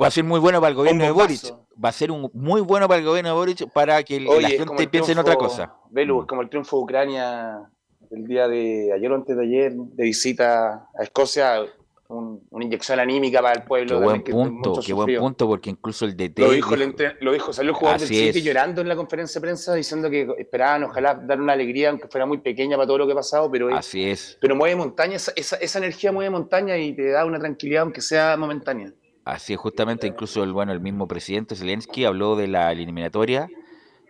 Va 0.00 0.06
a 0.06 0.10
ser 0.10 0.24
muy 0.24 0.38
bueno 0.38 0.60
para 0.60 0.70
el 0.70 0.76
gobierno 0.76 1.04
de 1.04 1.10
Boric. 1.10 1.52
Va 1.82 1.88
a 1.88 1.92
ser 1.92 2.10
un 2.10 2.30
muy 2.32 2.60
bueno 2.60 2.86
para 2.88 3.00
el 3.00 3.04
gobierno 3.06 3.30
de 3.30 3.34
Boric 3.36 3.72
para 3.72 4.02
que 4.04 4.20
la 4.20 4.30
Oye, 4.30 4.54
es 4.54 4.64
gente 4.64 4.88
piense 4.88 5.12
en 5.12 5.18
otra 5.18 5.36
cosa. 5.36 5.74
Velu, 5.90 6.18
Mm. 6.18 6.20
es 6.20 6.26
como 6.28 6.42
el 6.42 6.48
triunfo 6.48 6.76
de 6.78 6.82
Ucrania 6.84 7.70
el 8.10 8.26
día 8.26 8.48
de 8.48 8.92
ayer 8.94 9.10
o 9.12 9.14
antes 9.14 9.36
de 9.36 9.42
ayer, 9.42 9.72
de 9.72 10.04
visita 10.04 10.88
a 10.98 11.02
Escocia, 11.02 11.62
un- 12.10 12.42
una 12.50 12.64
inyección 12.64 12.98
anímica 13.00 13.40
para 13.40 13.54
el 13.54 13.60
Qué 13.62 13.66
pueblo. 13.68 14.00
buen 14.00 14.22
también, 14.22 14.22
que 14.24 14.32
punto, 14.32 14.80
qué 14.84 14.92
buen 14.92 15.18
punto, 15.18 15.46
porque 15.46 15.70
incluso 15.70 16.04
el 16.04 16.16
DT 16.16 16.42
Lo 16.42 16.50
dijo, 16.52 16.74
el 16.74 16.94
lo 17.20 17.32
dijo, 17.32 17.52
salió 17.52 17.70
el 17.70 17.76
jugador 17.76 18.00
del 18.00 18.08
City 18.08 18.42
llorando 18.42 18.80
en 18.80 18.88
la 18.88 18.96
conferencia 18.96 19.40
de 19.40 19.44
prensa 19.46 19.74
diciendo 19.74 20.10
que 20.10 20.28
esperaban 20.38 20.84
ojalá 20.84 21.14
dar 21.14 21.40
una 21.40 21.52
alegría, 21.52 21.90
aunque 21.90 22.08
fuera 22.08 22.26
muy 22.26 22.38
pequeña 22.38 22.76
para 22.76 22.86
todo 22.86 22.98
lo 22.98 23.06
que 23.06 23.12
ha 23.12 23.16
pasado, 23.16 23.50
pero, 23.50 23.74
Así 23.74 24.04
es, 24.10 24.36
pero 24.40 24.56
mueve 24.56 24.76
montaña, 24.76 25.16
esa, 25.16 25.32
esa, 25.36 25.56
esa 25.56 25.78
energía 25.78 26.12
mueve 26.12 26.30
montaña 26.30 26.76
y 26.76 26.94
te 26.94 27.10
da 27.10 27.24
una 27.24 27.38
tranquilidad 27.38 27.82
aunque 27.82 28.00
sea 28.00 28.36
momentánea. 28.36 28.92
así 29.24 29.52
es 29.52 29.58
justamente, 29.58 30.06
incluso 30.06 30.42
el 30.42 30.52
bueno, 30.52 30.72
el 30.72 30.80
mismo 30.80 31.06
presidente 31.06 31.54
Zelensky 31.54 32.04
habló 32.04 32.34
de 32.36 32.48
la 32.48 32.72
eliminatoria, 32.72 33.48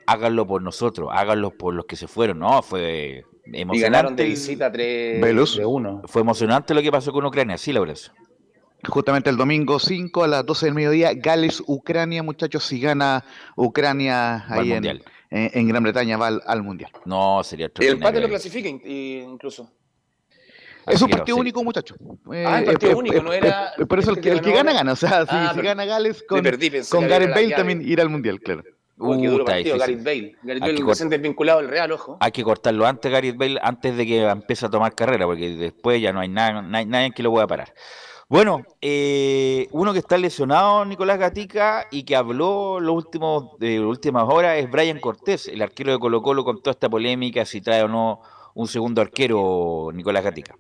háganlo 0.07 0.47
por 0.47 0.63
nosotros, 0.63 1.09
háganlo 1.13 1.51
por 1.51 1.75
los 1.75 1.85
que 1.87 1.97
se 1.97 2.09
fueron, 2.09 2.39
no, 2.39 2.63
fue 2.63 3.25
emocionante. 3.53 3.77
Y 3.77 3.81
ganaron 3.81 4.17
de 4.17 4.25
visita 4.25 4.71
3 4.71 5.21
Velus. 5.21 5.57
de 5.57 5.67
1. 5.67 6.03
Fue 6.07 6.23
emocionante 6.23 6.75
lo 6.75 6.83
que 6.83 6.91
pasó 6.91 7.13
con 7.13 7.25
Ucrania, 7.25 7.57
sí, 7.59 7.73
Laurencio. 7.73 8.13
Justamente 8.89 9.29
el 9.29 9.37
domingo 9.37 9.79
5 9.79 10.25
a 10.25 10.29
las 10.29 10.47
12 10.47 10.67
del 10.67 10.75
mediodía, 10.75 11.13
Gales, 11.15 11.63
Ucrania, 11.67 12.23
muchachos, 12.23 12.65
si 12.65 12.81
gana 12.81 13.25
Ucrania 13.57 14.45
Va 14.51 14.57
ahí 14.63 14.73
en, 14.73 14.85
en- 14.87 15.01
en 15.31 15.69
Gran 15.69 15.83
Bretaña 15.83 16.17
va 16.17 16.29
al, 16.29 16.43
al 16.47 16.63
Mundial. 16.63 16.91
No, 17.05 17.43
sería 17.45 17.71
El 17.79 17.89
empate 17.89 18.21
lo 18.21 18.29
clasifica 18.29 18.69
incluso. 18.69 19.71
Es 20.87 21.01
un 21.03 21.11
partido 21.11 21.37
sí. 21.37 21.41
único, 21.41 21.63
muchachos. 21.63 21.99
Eh, 22.33 22.45
Ah, 22.47 22.59
el 22.59 22.65
eh, 22.65 22.67
partido 22.73 22.93
eh, 22.93 22.95
único, 22.95 23.17
eh, 23.17 23.23
no 23.23 23.33
era 23.35 23.73
eh, 23.79 23.85
Por 23.87 23.99
eso 23.99 24.13
el 24.13 24.21
que, 24.21 24.31
el 24.31 24.41
que 24.41 24.51
gana, 24.51 24.73
gana. 24.73 24.93
O 24.93 24.97
sea, 24.97 25.21
si, 25.27 25.29
Ah, 25.31 25.53
si 25.55 25.61
gana 25.61 25.85
Gales 25.85 26.25
con, 26.27 26.43
perdí, 26.43 26.71
con 26.91 27.07
Gareth 27.07 27.29
la 27.29 27.35
Bale 27.35 27.51
también 27.55 27.83
ir 27.87 28.01
al 28.01 28.09
Mundial, 28.09 28.41
claro. 28.41 28.63
Uy, 29.01 29.21
qué 29.21 29.29
duro 29.29 29.45
partido. 29.45 29.79
Gareth 29.79 30.05
Bale. 30.05 30.37
Gareth 30.43 30.63
Hay 30.63 30.71
Bale 30.71 30.83
que 30.83 30.85
recién 30.85 31.09
desvinculado 31.09 31.61
del 31.61 31.69
Real, 31.69 31.91
ojo. 31.93 32.19
Hay 32.21 32.33
que 32.33 32.45
cortarlo 32.45 32.87
antes, 32.87 33.11
Gareth 33.11 33.37
Bale, 33.37 33.59
antes 33.63 33.97
de 33.97 34.07
que 34.07 34.23
empiece 34.23 34.67
a 34.67 34.71
tomar 34.71 34.95
carrera, 34.95 35.27
porque 35.27 35.57
después 35.57 36.01
ya 36.01 36.13
no 36.13 36.21
hay, 36.21 36.29
nada, 36.29 36.63
no 36.63 36.77
hay 36.77 36.87
nadie 36.87 37.11
que 37.13 37.23
lo 37.23 37.31
pueda 37.31 37.47
parar. 37.47 37.73
Bueno, 38.29 38.63
eh, 38.81 39.67
uno 39.73 39.93
que 39.93 39.99
está 39.99 40.17
lesionado, 40.17 40.85
Nicolás 40.85 41.19
Gatica, 41.19 41.89
y 41.91 42.05
que 42.05 42.15
habló 42.15 42.79
los 42.79 42.95
últimos, 42.95 43.59
de 43.59 43.79
las 43.79 43.87
últimas 43.87 44.25
horas 44.29 44.59
es 44.59 44.71
Brian 44.71 45.01
Cortés, 45.01 45.49
el 45.49 45.61
arquero 45.63 45.91
de 45.91 45.99
Colo 45.99 46.23
Colo, 46.23 46.45
con 46.45 46.63
toda 46.63 46.71
esta 46.71 46.89
polémica, 46.89 47.45
si 47.45 47.61
trae 47.61 47.83
o 47.83 47.89
no 47.89 48.21
un 48.55 48.69
segundo 48.69 49.01
arquero, 49.01 49.91
Nicolás 49.93 50.23
Gatica. 50.23 50.55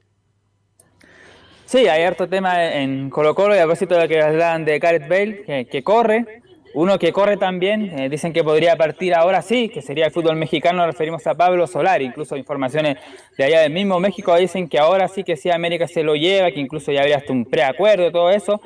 Sí, 1.64 1.86
hay 1.86 2.02
harto 2.02 2.28
tema 2.28 2.72
en 2.72 3.08
Colo 3.10 3.36
Colo 3.36 3.54
y 3.54 3.58
a 3.58 3.62
propósito 3.62 3.94
de 3.94 4.02
lo 4.02 4.08
que 4.08 4.20
hablaban 4.20 4.64
de 4.64 4.80
Gareth 4.80 5.08
Bale, 5.08 5.42
que, 5.44 5.66
que 5.66 5.84
corre, 5.84 6.39
uno 6.72 6.98
que 6.98 7.12
corre 7.12 7.36
también, 7.36 7.98
eh, 7.98 8.08
dicen 8.08 8.32
que 8.32 8.44
podría 8.44 8.76
partir 8.76 9.14
ahora 9.14 9.42
sí, 9.42 9.68
que 9.68 9.82
sería 9.82 10.06
el 10.06 10.12
fútbol 10.12 10.36
mexicano, 10.36 10.86
referimos 10.86 11.26
a 11.26 11.34
Pablo 11.34 11.66
Solari, 11.66 12.04
incluso 12.04 12.36
informaciones 12.36 12.98
de 13.36 13.44
allá 13.44 13.60
del 13.60 13.72
mismo 13.72 13.98
México 13.98 14.36
dicen 14.36 14.68
que 14.68 14.78
ahora 14.78 15.08
sí 15.08 15.24
que 15.24 15.36
sí 15.36 15.50
América 15.50 15.88
se 15.88 16.04
lo 16.04 16.14
lleva, 16.14 16.52
que 16.52 16.60
incluso 16.60 16.92
ya 16.92 17.00
habría 17.00 17.16
hasta 17.16 17.32
un 17.32 17.44
preacuerdo 17.44 18.06
y 18.06 18.12
todo 18.12 18.30
eso, 18.30 18.60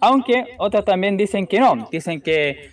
aunque 0.00 0.54
otros 0.58 0.84
también 0.84 1.16
dicen 1.16 1.46
que 1.46 1.60
no, 1.60 1.88
dicen 1.90 2.22
que, 2.22 2.70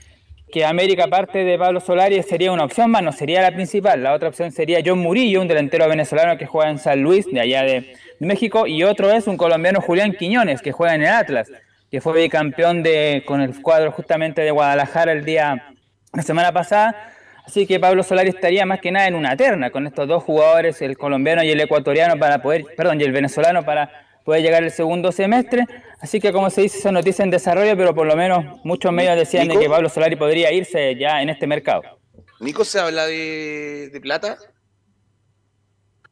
que 0.50 0.64
América 0.64 1.08
parte 1.08 1.44
de 1.44 1.58
Pablo 1.58 1.82
Solari 1.82 2.22
sería 2.24 2.54
una 2.54 2.64
opción 2.64 2.90
más, 2.92 3.04
no 3.04 3.12
sería 3.12 3.42
la 3.42 3.52
principal, 3.52 4.02
la 4.02 4.14
otra 4.14 4.30
opción 4.30 4.54
sería 4.54 4.80
John 4.86 5.00
Murillo, 5.00 5.42
un 5.42 5.50
delantero 5.50 5.90
venezolano 5.90 6.38
que 6.38 6.46
juega 6.46 6.70
en 6.70 6.80
San 6.80 7.02
Luis, 7.02 7.26
de 7.26 7.42
allá 7.42 7.64
de 7.64 7.94
México, 8.20 8.68
y 8.68 8.84
otro 8.84 9.12
es 9.12 9.28
un 9.28 9.36
colombiano 9.36 9.82
Julián 9.82 10.14
Quiñones, 10.14 10.62
que 10.62 10.72
juega 10.72 10.96
en 10.96 11.02
el 11.02 11.10
Atlas, 11.10 11.52
que 11.92 12.00
fue 12.00 12.14
bicampeón 12.22 12.84
de, 12.84 13.24
con 13.28 13.42
el 13.42 13.62
cuadro 13.62 13.92
justamente 13.92 14.42
de 14.42 14.52
Guadalajara 14.52 15.12
el 15.12 15.26
día, 15.26 15.74
la 16.14 16.24
semana 16.24 16.54
pasada. 16.54 17.14
Así 17.46 17.68
que 17.68 17.82
Pablo 17.82 18.02
Solari 18.02 18.30
estaría 18.30 18.66
más 18.66 18.80
que 18.80 18.92
nada 18.92 19.08
en 19.08 19.16
una 19.16 19.36
terna 19.36 19.72
con 19.72 19.86
estos 19.86 20.08
dos 20.08 20.24
jugadores, 20.24 20.82
el 20.82 20.98
colombiano 20.98 21.44
y 21.44 21.50
el 21.50 21.60
ecuatoriano, 21.60 22.18
para 22.18 22.42
poder, 22.42 22.64
perdón, 22.78 23.02
y 23.02 23.04
el 23.04 23.12
venezolano 23.12 23.66
para 23.66 23.92
poder 24.24 24.42
llegar 24.42 24.64
el 24.64 24.72
segundo 24.72 25.12
semestre. 25.12 25.66
Así 26.00 26.22
que, 26.22 26.32
como 26.32 26.50
se 26.50 26.62
dice, 26.62 26.80
son 26.80 26.94
noticias 26.94 27.26
en 27.26 27.30
desarrollo, 27.30 27.76
pero 27.76 27.94
por 27.94 28.08
lo 28.08 28.16
menos 28.16 28.46
muchos 28.64 28.94
medios 28.94 29.18
decían 29.18 29.50
de 29.50 29.60
que 29.60 29.68
Pablo 29.68 29.90
Solari 29.90 30.16
podría 30.16 30.54
irse 30.54 30.96
ya 30.96 31.22
en 31.22 31.30
este 31.30 31.46
mercado. 31.46 31.82
Nico, 32.40 32.64
¿se 32.64 32.80
habla 32.80 33.06
de, 33.06 33.90
de 33.92 34.00
plata? 34.00 34.38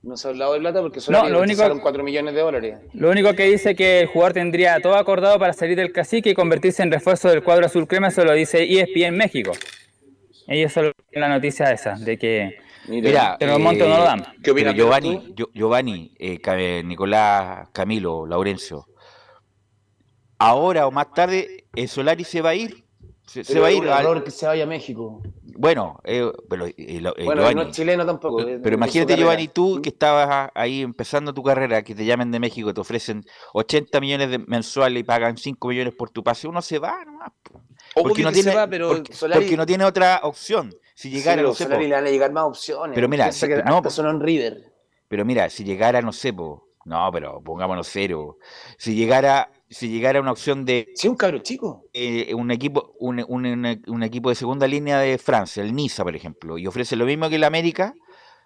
No 0.02 0.16
se 0.16 0.28
ha 0.28 0.32
hablado 0.32 0.54
de 0.54 0.60
plata 0.62 0.80
porque 0.82 1.02
solo 1.02 1.22
No, 1.24 1.30
lo 1.30 1.42
único- 1.42 1.80
4 1.82 2.04
millones 2.04 2.34
de 2.34 2.40
dólares. 2.42 2.78
Lo 2.94 3.10
único 3.10 3.34
que 3.34 3.44
dice 3.44 3.76
que 3.76 4.00
el 4.02 4.08
jugador 4.08 4.34
tendría 4.34 4.80
todo 4.80 4.96
acordado 4.96 5.38
para 5.40 5.52
salir 5.54 5.76
del 5.76 5.92
cacique 5.92 6.30
y 6.30 6.34
convertirse 6.34 6.82
en 6.84 6.92
refuerzo 6.92 7.28
del 7.30 7.44
cuadro 7.44 7.66
azul 7.66 7.86
crema, 7.88 8.08
eso 8.08 8.24
lo 8.24 8.32
dice 8.34 8.64
ESPN 8.64 9.18
México. 9.18 9.52
Ellos 10.48 10.72
solo 10.72 10.94
tienen 11.10 11.30
la 11.30 11.36
noticia 11.36 11.72
esa, 11.72 11.96
de 11.96 12.18
que 12.18 12.58
Mira, 12.88 13.36
pero 13.40 13.58
el 13.58 13.62
monto 13.62 13.86
eh, 13.86 13.90
no 13.90 13.98
lo 13.98 14.04
dan. 14.04 14.26
pero 14.42 14.72
Giovanni, 14.72 15.34
Gio- 15.36 15.50
Giovanni 15.54 16.16
eh, 16.18 16.40
Ca- 16.40 16.58
eh, 16.60 16.82
Nicolás, 16.84 17.68
Camilo, 17.74 18.26
Laurencio. 18.26 18.86
Ahora 20.38 20.88
o 20.88 20.92
más 20.92 21.14
tarde, 21.14 21.66
eh, 21.76 21.88
Solari 21.88 22.24
se 22.24 22.42
va 22.42 22.52
a 22.52 22.56
ir. 22.56 22.86
Se, 23.30 23.60
va 23.60 23.68
a 23.68 23.72
ir. 23.72 23.88
al- 23.88 24.24
que 24.24 24.32
se 24.32 24.48
vaya 24.48 24.64
a 24.64 24.68
México. 24.68 25.22
Bueno, 25.56 26.00
eh, 26.04 26.32
pero, 26.50 26.66
eh, 26.66 27.00
lo- 27.02 27.16
eh, 27.18 27.26
Bueno, 27.26 27.42
Giovanni, 27.42 27.56
no 27.56 27.62
es 27.70 27.76
chileno 27.76 28.06
tampoco. 28.06 28.38
pero 28.64 28.76
imagínate. 28.76 29.16
Giovanni, 29.16 29.48
tú 29.50 29.82
que 29.82 29.90
estabas 29.90 30.50
ahí 30.56 30.82
empezando 30.82 31.34
tu 31.34 31.44
carrera, 31.44 31.82
que 31.84 31.94
te 31.94 32.06
llamen 32.06 32.32
de 32.32 32.40
México, 32.40 32.74
te 32.74 32.82
ofrecen 32.82 33.24
80 33.54 34.00
millones 34.00 34.30
de 34.32 34.40
mensuales 34.40 35.02
y 35.02 35.04
pagan 35.04 35.38
5 35.38 35.68
millones 35.68 35.94
por 35.94 36.10
tu 36.10 36.24
pase, 36.24 36.48
uno 36.48 36.62
se 36.62 36.80
va 36.80 37.04
nomás. 37.06 37.32
Porque 37.94 38.24
no, 38.24 38.30
que 38.30 38.36
se 38.36 38.42
tiene, 38.44 38.56
va, 38.56 38.68
pero 38.68 38.88
porque, 38.90 39.14
Solari- 39.14 39.34
porque 39.34 39.58
no 39.58 39.66
tiene 39.66 39.84
otra 39.86 40.22
opción. 40.24 40.74
Si 40.96 41.10
llegara, 41.10 41.42
no 41.42 41.54
sé, 41.54 41.64
Solari 41.64 41.84
po, 41.86 41.90
le 41.90 41.96
van 41.96 42.06
a 42.08 42.10
llegar 42.10 42.32
más 42.32 42.44
opciones. 42.46 42.96
Pero 42.96 43.08
mira, 43.08 43.32
si- 43.32 43.48
que 43.48 43.64
no, 43.64 43.82
en 44.10 44.20
River. 44.22 44.74
Pero 45.08 45.26
mira, 45.26 45.50
si 45.50 45.64
llegara, 45.64 46.02
no 46.02 46.12
sé, 46.14 46.34
po, 46.34 46.68
no, 46.86 47.10
pero 47.12 47.42
pongámonos 47.44 47.88
cero. 47.92 48.38
Si 48.78 48.96
llegara, 48.96 49.50
si 49.70 49.90
llegara 49.90 50.20
una 50.20 50.32
opción 50.32 50.66
de. 50.66 50.90
Sí, 50.96 51.08
un 51.08 51.16
cabro 51.16 51.40
chico. 51.40 51.86
un 52.36 52.52
equipo, 52.52 52.94
un, 53.00 53.24
un- 53.28 53.46
un- 53.46 53.84
un 53.88 54.04
equipo 54.04 54.30
de 54.30 54.36
segunda 54.36 54.68
línea 54.68 55.00
de 55.00 55.18
Francia, 55.18 55.62
el 55.64 55.74
Niza, 55.76 56.04
por 56.04 56.16
ejemplo, 56.16 56.58
y 56.58 56.68
ofrece 56.68 56.96
lo 56.96 57.06
mismo 57.06 57.30
que 57.30 57.36
el 57.36 57.44
América, 57.44 57.94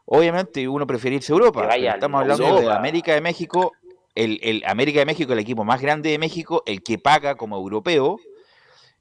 obviamente 0.06 0.68
uno 0.68 0.86
prefiere 0.86 1.16
irse 1.18 1.32
a 1.32 1.36
Europa. 1.36 1.66
Vaya 1.66 1.94
estamos 1.94 2.22
hablando 2.22 2.44
de 2.44 2.50
Europa. 2.52 2.76
América 2.78 3.14
de 3.14 3.22
México, 3.22 3.72
el, 4.16 4.40
el 4.44 4.64
América 4.66 5.00
de 5.00 5.06
México, 5.06 5.34
el 5.34 5.40
equipo 5.40 5.64
más 5.64 5.82
grande 5.82 6.10
de 6.12 6.20
México, 6.20 6.62
el 6.66 6.84
que 6.84 6.98
paga 6.98 7.36
como 7.36 7.58
europeo, 7.58 8.18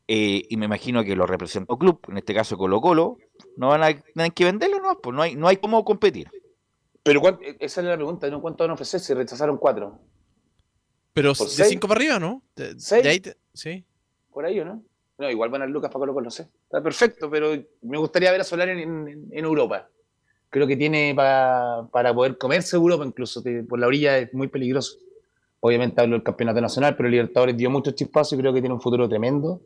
eh, 0.09 0.43
y 0.49 0.57
me 0.57 0.67
imagino 0.67 1.05
que 1.05 1.15
lo 1.17 1.27
representó 1.27 1.77
club, 1.79 2.01
en 2.09 2.19
este 2.19 2.35
caso 2.35 2.57
Colo 2.57 2.81
Colo, 2.81 3.17
no 3.57 3.69
van 3.69 3.83
a 3.83 3.93
tener 4.15 4.33
que 4.33 4.45
venderlo, 4.45 4.81
no, 4.81 4.99
pues 5.01 5.15
no 5.15 5.23
hay, 5.23 5.35
no 5.37 5.49
hay 5.49 5.57
cómo 5.57 5.85
competir. 5.85 6.29
Pero 7.03 7.21
¿cuánto- 7.21 7.43
esa 7.61 7.81
es 7.81 7.87
la 7.87 7.95
pregunta, 7.97 8.29
¿no? 8.31 8.41
¿Cuánto 8.41 8.65
van 8.65 8.71
a 8.71 8.75
ofrecer 8.75 9.01
si 9.01 9.13
rechazaron 9.15 9.57
cuatro? 9.59 9.99
Pero 11.13 11.35
¿Por 11.35 11.47
de 11.47 11.53
seis? 11.53 11.69
5 11.69 11.89
para 11.89 11.99
arriba, 11.99 12.19
¿no? 12.19 12.43
De, 12.57 12.79
¿Seis? 12.79 13.03
de 13.05 13.09
ahí 13.11 13.21
te- 13.21 13.37
sí. 13.53 13.85
Por 14.33 14.45
ahí, 14.47 14.59
¿o 14.61 14.65
no? 14.65 14.83
No, 15.19 15.31
igual 15.31 15.51
van 15.51 15.63
a 15.63 15.67
Lucas 15.67 15.91
para 15.91 16.01
Colo 16.01 16.15
Colo, 16.15 16.31
sé. 16.31 16.49
Está 16.65 16.83
perfecto, 16.83 17.31
pero 17.31 17.53
me 17.83 17.99
gustaría 17.99 18.33
ver 18.33 18.41
a 18.41 18.45
Solar 18.45 18.69
en, 18.71 18.79
en- 19.09 19.29
en 19.31 19.45
Europa. 19.45 19.89
Creo 20.49 20.67
que 20.67 20.77
tiene 20.77 21.13
pa- 21.15 21.87
para 21.93 22.15
poder 22.15 22.39
comerse 22.39 22.77
Europa 22.77 23.05
incluso, 23.05 23.43
por 23.69 23.79
la 23.79 23.87
orilla 23.87 24.19
es 24.19 24.33
muy 24.35 24.49
peligroso. 24.49 24.97
Obviamente 25.61 26.01
hablo 26.01 26.15
del 26.17 26.23
campeonato 26.25 26.61
nacional, 26.61 26.97
pero 26.97 27.07
el 27.09 27.13
Libertadores 27.13 27.57
dio 27.57 27.71
muchos 27.71 27.95
chispazos 27.95 28.33
y 28.33 28.39
creo 28.41 28.53
que 28.53 28.61
tiene 28.61 28.75
un 28.75 28.81
futuro 28.81 29.09
tremendo. 29.09 29.61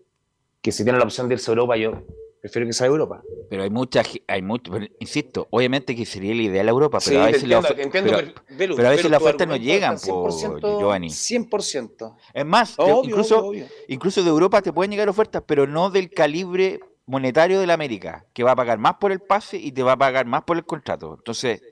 Que 0.60 0.72
si 0.72 0.82
tiene 0.84 0.98
la 0.98 1.04
opción 1.04 1.28
de 1.28 1.34
irse 1.34 1.50
a 1.50 1.52
Europa, 1.54 1.76
yo 1.76 2.02
prefiero 2.40 2.66
que 2.66 2.72
sea 2.72 2.86
Europa. 2.86 3.22
Pero 3.48 3.62
hay 3.62 3.70
mucha, 3.70 4.02
hay 4.26 4.42
mucho, 4.42 4.72
insisto, 4.98 5.46
obviamente 5.50 5.94
que 5.94 6.04
sería 6.04 6.32
el 6.32 6.40
ideal 6.40 6.68
Europa, 6.68 6.98
pero 7.04 7.16
Sí, 7.18 7.22
a 7.22 7.26
veces 7.26 7.48
la 7.48 7.56
entiendo, 7.56 7.76
te 7.76 7.82
entiendo, 7.82 8.10
pero, 8.16 8.34
pero- 8.58 8.76
pero 8.76 8.88
a 8.88 8.90
veces 8.90 9.10
las 9.10 9.22
ofertas 9.22 9.46
no 9.46 9.56
llegan, 9.56 9.94
está 9.94 10.12
po, 10.12 10.28
100%, 10.30 10.78
Giovanni. 10.78 11.10
100%. 11.10 12.16
Es 12.34 12.44
más, 12.44 12.76
te- 12.76 12.82
incluso, 13.04 13.38
obvio, 13.38 13.66
obvio. 13.66 13.66
incluso 13.88 14.22
de 14.24 14.30
Europa 14.30 14.62
te 14.62 14.72
pueden 14.72 14.90
llegar 14.90 15.08
ofertas, 15.08 15.42
pero 15.46 15.66
no 15.66 15.90
del 15.90 16.10
calibre 16.10 16.80
monetario 17.06 17.60
de 17.60 17.66
la 17.68 17.74
América, 17.74 18.26
que 18.32 18.42
va 18.42 18.50
a 18.52 18.56
pagar 18.56 18.78
más 18.78 18.94
por 18.94 19.12
el 19.12 19.20
pase 19.20 19.58
y 19.58 19.70
te 19.70 19.82
va 19.84 19.92
a 19.92 19.96
pagar 19.96 20.26
más 20.26 20.42
por 20.42 20.56
el 20.56 20.64
contrato. 20.64 21.14
Entonces, 21.16 21.62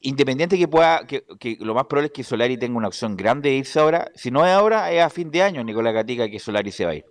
independiente 0.00 0.58
que 0.58 0.68
pueda, 0.68 1.06
que, 1.06 1.24
que 1.40 1.56
lo 1.60 1.74
más 1.74 1.84
probable 1.86 2.06
es 2.08 2.12
que 2.12 2.22
Solari 2.22 2.58
tenga 2.58 2.76
una 2.76 2.88
opción 2.88 3.16
grande 3.16 3.48
de 3.48 3.56
irse 3.56 3.80
ahora, 3.80 4.10
si 4.14 4.30
no 4.30 4.44
es 4.44 4.52
ahora, 4.52 4.92
es 4.92 5.02
a 5.02 5.08
fin 5.08 5.30
de 5.30 5.42
año, 5.42 5.64
Nicolás 5.64 5.94
Gatica, 5.94 6.28
que 6.28 6.38
Solari 6.38 6.70
se 6.70 6.84
va 6.84 6.90
a 6.90 6.94
ir. 6.96 7.04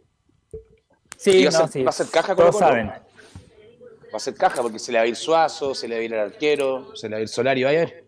Sí, 1.17 1.43
va, 1.45 1.49
a 1.49 1.51
no, 1.53 1.59
ser, 1.59 1.67
sí. 1.69 1.83
va 1.83 1.89
a 1.89 1.93
ser 1.93 2.07
caja 2.07 2.35
Todos 2.35 2.55
Colo-Colo. 2.55 2.67
saben. 2.67 2.87
Va 2.87 4.17
a 4.17 4.19
ser 4.19 4.35
caja 4.35 4.61
porque 4.61 4.79
se 4.79 4.91
le 4.91 4.97
va 4.99 5.03
a 5.05 5.07
ir 5.07 5.15
Suazo, 5.15 5.73
se 5.73 5.87
le 5.87 5.95
va 5.95 6.01
a 6.01 6.03
ir 6.03 6.13
el 6.13 6.19
arquero, 6.19 6.95
se 6.95 7.07
le 7.09 7.15
va 7.15 7.19
a 7.19 7.21
ir 7.21 7.27
Solari, 7.27 7.63
va 7.63 7.69
a 7.69 7.73
ver. 7.73 8.03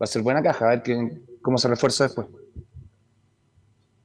Va 0.00 0.04
a 0.04 0.06
ser 0.06 0.22
buena 0.22 0.42
caja, 0.42 0.66
a 0.66 0.68
ver 0.70 0.82
qué- 0.82 1.10
cómo 1.42 1.58
se 1.58 1.66
refuerza 1.68 2.04
después. 2.04 2.28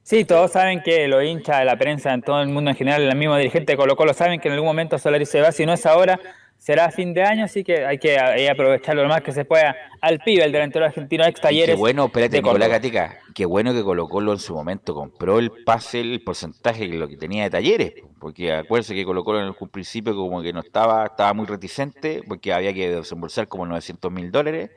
Sí, 0.02 0.24
todos 0.24 0.52
saben 0.52 0.82
que 0.82 1.08
los 1.08 1.24
hinchas 1.24 1.60
de 1.60 1.64
la 1.64 1.78
prensa, 1.78 2.12
en 2.12 2.20
todo 2.22 2.42
el 2.42 2.48
mundo 2.48 2.70
en 2.70 2.76
general, 2.76 3.02
el 3.02 3.16
mismo 3.16 3.36
dirigente 3.36 3.72
de 3.72 3.76
Colo 3.76 3.96
Colo 3.96 4.12
saben 4.12 4.38
que 4.40 4.48
en 4.48 4.54
algún 4.54 4.66
momento 4.66 4.98
Solari 4.98 5.24
se 5.24 5.40
va, 5.40 5.50
si 5.52 5.64
no 5.64 5.72
es 5.72 5.86
ahora, 5.86 6.20
será 6.58 6.86
a 6.86 6.90
fin 6.90 7.14
de 7.14 7.22
año, 7.22 7.44
así 7.44 7.64
que 7.64 7.86
hay 7.86 7.98
que 7.98 8.18
aprovecharlo 8.50 9.02
lo 9.02 9.08
más 9.08 9.22
que 9.22 9.32
se 9.32 9.44
pueda 9.46 9.74
al 10.02 10.18
pibe, 10.18 10.44
el 10.44 10.52
delantero 10.52 10.84
argentino 10.84 11.24
ex 11.24 11.38
Y 11.38 11.42
talleres. 11.42 11.74
Qué 11.74 11.78
bueno, 11.78 12.06
espérate, 12.06 12.32
de 12.36 12.42
Nicolás. 12.42 12.68
Gatica, 12.68 13.18
qué 13.34 13.44
bueno 13.44 13.74
que 13.74 13.82
Colo 13.82 14.08
Colo 14.08 14.32
en 14.32 14.38
su 14.38 14.54
momento 14.54 14.94
compró 14.94 15.38
el 15.38 15.50
pase, 15.64 16.00
el 16.00 16.22
porcentaje 16.22 16.88
que 16.88 16.96
lo 16.96 17.08
que 17.08 17.16
tenía 17.16 17.42
de 17.44 17.50
talleres, 17.50 17.94
porque 18.20 18.52
acuérdense 18.52 18.94
que 18.94 19.04
Colo 19.04 19.24
Colo 19.24 19.40
en 19.40 19.54
un 19.58 19.68
principio 19.68 20.14
como 20.14 20.40
que 20.40 20.52
no 20.52 20.60
estaba, 20.60 21.06
estaba 21.06 21.34
muy 21.34 21.46
reticente, 21.46 22.22
porque 22.26 22.52
había 22.52 22.72
que 22.72 22.90
desembolsar 22.90 23.48
como 23.48 23.66
900 23.66 24.10
mil 24.12 24.30
dólares. 24.30 24.70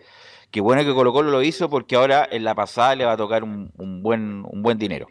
Qué 0.49 0.61
bueno 0.61 0.83
que 0.83 0.93
Colo 0.93 1.13
Colo 1.13 1.29
lo 1.29 1.43
hizo 1.43 1.69
porque 1.69 1.95
ahora 1.95 2.27
en 2.29 2.43
la 2.43 2.55
pasada 2.55 2.95
le 2.95 3.05
va 3.05 3.13
a 3.13 3.17
tocar 3.17 3.43
un, 3.43 3.71
un 3.77 4.01
buen, 4.01 4.43
un 4.45 4.63
buen 4.63 4.77
dinero. 4.77 5.07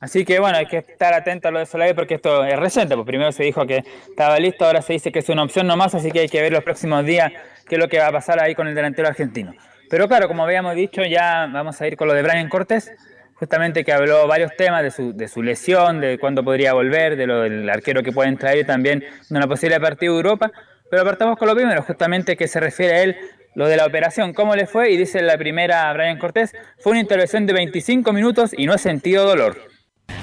Así 0.00 0.24
que 0.24 0.38
bueno, 0.38 0.58
hay 0.58 0.66
que 0.66 0.78
estar 0.78 1.12
atento 1.12 1.48
a 1.48 1.50
lo 1.50 1.58
de 1.58 1.66
Solari 1.66 1.92
porque 1.92 2.14
esto 2.14 2.44
es 2.44 2.56
reciente, 2.56 2.94
pues 2.94 3.06
primero 3.06 3.32
se 3.32 3.42
dijo 3.42 3.66
que 3.66 3.84
estaba 4.08 4.38
listo, 4.38 4.64
ahora 4.64 4.80
se 4.80 4.92
dice 4.92 5.10
que 5.10 5.18
es 5.18 5.28
una 5.28 5.42
opción 5.42 5.66
nomás, 5.66 5.94
así 5.94 6.12
que 6.12 6.20
hay 6.20 6.28
que 6.28 6.40
ver 6.40 6.52
los 6.52 6.62
próximos 6.62 7.04
días 7.04 7.32
qué 7.68 7.74
es 7.74 7.80
lo 7.80 7.88
que 7.88 7.98
va 7.98 8.06
a 8.06 8.12
pasar 8.12 8.40
ahí 8.40 8.54
con 8.54 8.68
el 8.68 8.74
delantero 8.76 9.08
argentino. 9.08 9.54
Pero 9.90 10.08
claro, 10.08 10.28
como 10.28 10.42
habíamos 10.44 10.74
dicho, 10.74 11.02
ya 11.04 11.48
vamos 11.52 11.80
a 11.80 11.86
ir 11.86 11.96
con 11.96 12.08
lo 12.08 12.14
de 12.14 12.22
Brian 12.22 12.48
Cortés, 12.48 12.92
justamente 13.34 13.84
que 13.84 13.92
habló 13.92 14.26
varios 14.26 14.50
temas 14.56 14.82
de 14.82 14.90
su, 14.90 15.16
de 15.16 15.28
su 15.28 15.42
lesión, 15.42 16.00
de 16.00 16.18
cuándo 16.18 16.42
podría 16.44 16.72
volver, 16.74 17.16
de 17.16 17.26
lo 17.26 17.40
del 17.42 17.68
arquero 17.70 18.02
que 18.02 18.12
pueden 18.12 18.36
traer 18.36 18.58
y 18.58 18.64
también 18.64 19.00
de 19.00 19.36
una 19.36 19.46
posible 19.46 19.80
partida 19.80 20.10
de 20.10 20.16
Europa. 20.16 20.50
Pero 20.90 21.04
partamos 21.04 21.38
con 21.38 21.48
lo 21.48 21.54
primero, 21.54 21.82
justamente 21.82 22.36
que 22.36 22.48
se 22.48 22.60
refiere 22.60 22.94
a 22.94 23.02
él, 23.02 23.16
lo 23.54 23.66
de 23.66 23.76
la 23.76 23.86
operación, 23.86 24.32
cómo 24.34 24.54
le 24.56 24.66
fue, 24.66 24.90
y 24.90 24.96
dice 24.96 25.20
la 25.22 25.36
primera 25.38 25.92
Brian 25.92 26.18
Cortés, 26.18 26.54
fue 26.78 26.92
una 26.92 27.00
intervención 27.00 27.46
de 27.46 27.52
25 27.54 28.12
minutos 28.12 28.50
y 28.56 28.66
no 28.66 28.74
he 28.74 28.78
sentido 28.78 29.24
dolor. 29.26 29.56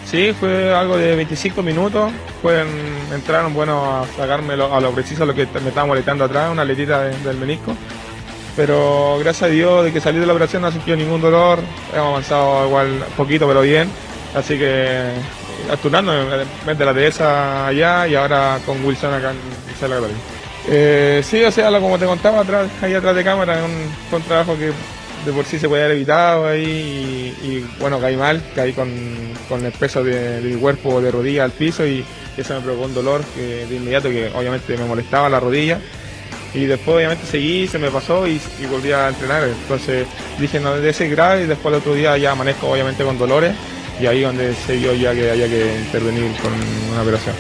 Sí, 0.05 0.33
fue 0.39 0.73
algo 0.73 0.97
de 0.97 1.15
25 1.15 1.61
minutos. 1.63 2.11
Pueden, 2.41 2.67
entraron 3.13 3.53
bueno, 3.53 4.01
a 4.01 4.05
sacarme 4.07 4.55
lo- 4.55 4.73
a 4.73 4.79
lo 4.79 4.91
preciso 4.91 5.25
lo 5.25 5.33
que 5.33 5.47
me 5.61 5.69
estaba 5.69 5.87
molestando 5.87 6.23
atrás, 6.25 6.51
una 6.51 6.63
letita 6.63 7.03
de- 7.03 7.17
del 7.19 7.37
menisco. 7.37 7.75
Pero 8.55 9.17
gracias 9.19 9.43
a 9.43 9.51
Dios 9.51 9.85
de 9.85 9.91
que 9.91 9.99
salí 9.99 10.19
de 10.19 10.25
la 10.25 10.33
operación 10.33 10.61
no 10.61 10.69
he 10.69 10.71
sentido 10.71 10.95
ningún 10.95 11.21
dolor. 11.21 11.59
Hemos 11.93 12.07
avanzado 12.07 12.67
igual 12.67 13.03
poquito, 13.17 13.47
pero 13.47 13.61
bien. 13.61 13.89
Así 14.33 14.57
que 14.57 15.11
actuando, 15.71 16.13
mente 16.65 16.85
la 16.85 16.93
Teresa 16.93 17.67
allá 17.67 18.07
y 18.07 18.15
ahora 18.15 18.59
con 18.65 18.83
Wilson 18.85 19.13
acá 19.13 19.31
en 19.31 19.79
Sala. 19.79 19.97
Eh, 20.67 21.21
sí, 21.23 21.43
o 21.43 21.51
sea, 21.51 21.69
como 21.79 21.99
te 21.99 22.05
contaba 22.05 22.41
atrás, 22.41 22.69
ahí 22.81 22.93
atrás 22.93 23.15
de 23.15 23.23
cámara, 23.23 23.63
un, 23.63 24.15
un 24.15 24.21
trabajo 24.23 24.57
que 24.57 24.71
de 25.25 25.31
por 25.33 25.45
sí 25.45 25.57
se 25.59 25.67
puede 25.67 25.83
haber 25.83 25.95
evitado 25.95 26.47
ahí 26.47 27.35
y, 27.43 27.65
bueno, 27.79 27.99
caí 27.99 28.15
mal, 28.15 28.43
caí 28.55 28.73
con, 28.73 28.89
con 29.49 29.65
el 29.65 29.71
peso 29.71 30.03
de, 30.03 30.41
de 30.41 30.53
mi 30.53 30.59
cuerpo 30.59 31.01
de 31.01 31.11
rodilla 31.11 31.43
al 31.43 31.51
piso 31.51 31.85
y 31.85 32.05
eso 32.37 32.53
me 32.55 32.61
provocó 32.61 32.85
un 32.85 32.93
dolor 32.93 33.23
que, 33.35 33.65
de 33.65 33.75
inmediato 33.75 34.09
que 34.09 34.31
obviamente 34.35 34.77
me 34.77 34.85
molestaba 34.85 35.29
la 35.29 35.39
rodilla 35.39 35.79
y 36.55 36.65
después 36.65 36.95
obviamente 36.97 37.25
seguí, 37.25 37.67
se 37.67 37.77
me 37.77 37.91
pasó 37.91 38.25
y, 38.25 38.39
y 38.61 38.65
volví 38.65 38.91
a 38.91 39.09
entrenar, 39.09 39.43
entonces 39.47 40.07
dije 40.39 40.59
no 40.59 40.73
debe 40.75 40.93
ser 40.93 41.09
grave 41.09 41.43
y 41.43 41.45
después 41.47 41.73
el 41.73 41.79
otro 41.81 41.93
día 41.93 42.17
ya 42.17 42.31
amanezco 42.31 42.67
obviamente 42.71 43.03
con 43.03 43.17
dolores 43.17 43.53
y 43.99 44.05
ahí 44.07 44.21
donde 44.21 44.53
se 44.53 44.75
vio 44.77 44.93
ya 44.93 45.13
que 45.13 45.29
había 45.31 45.47
que 45.47 45.77
intervenir 45.85 46.31
con 46.41 46.51
una 46.91 47.01
operación. 47.01 47.35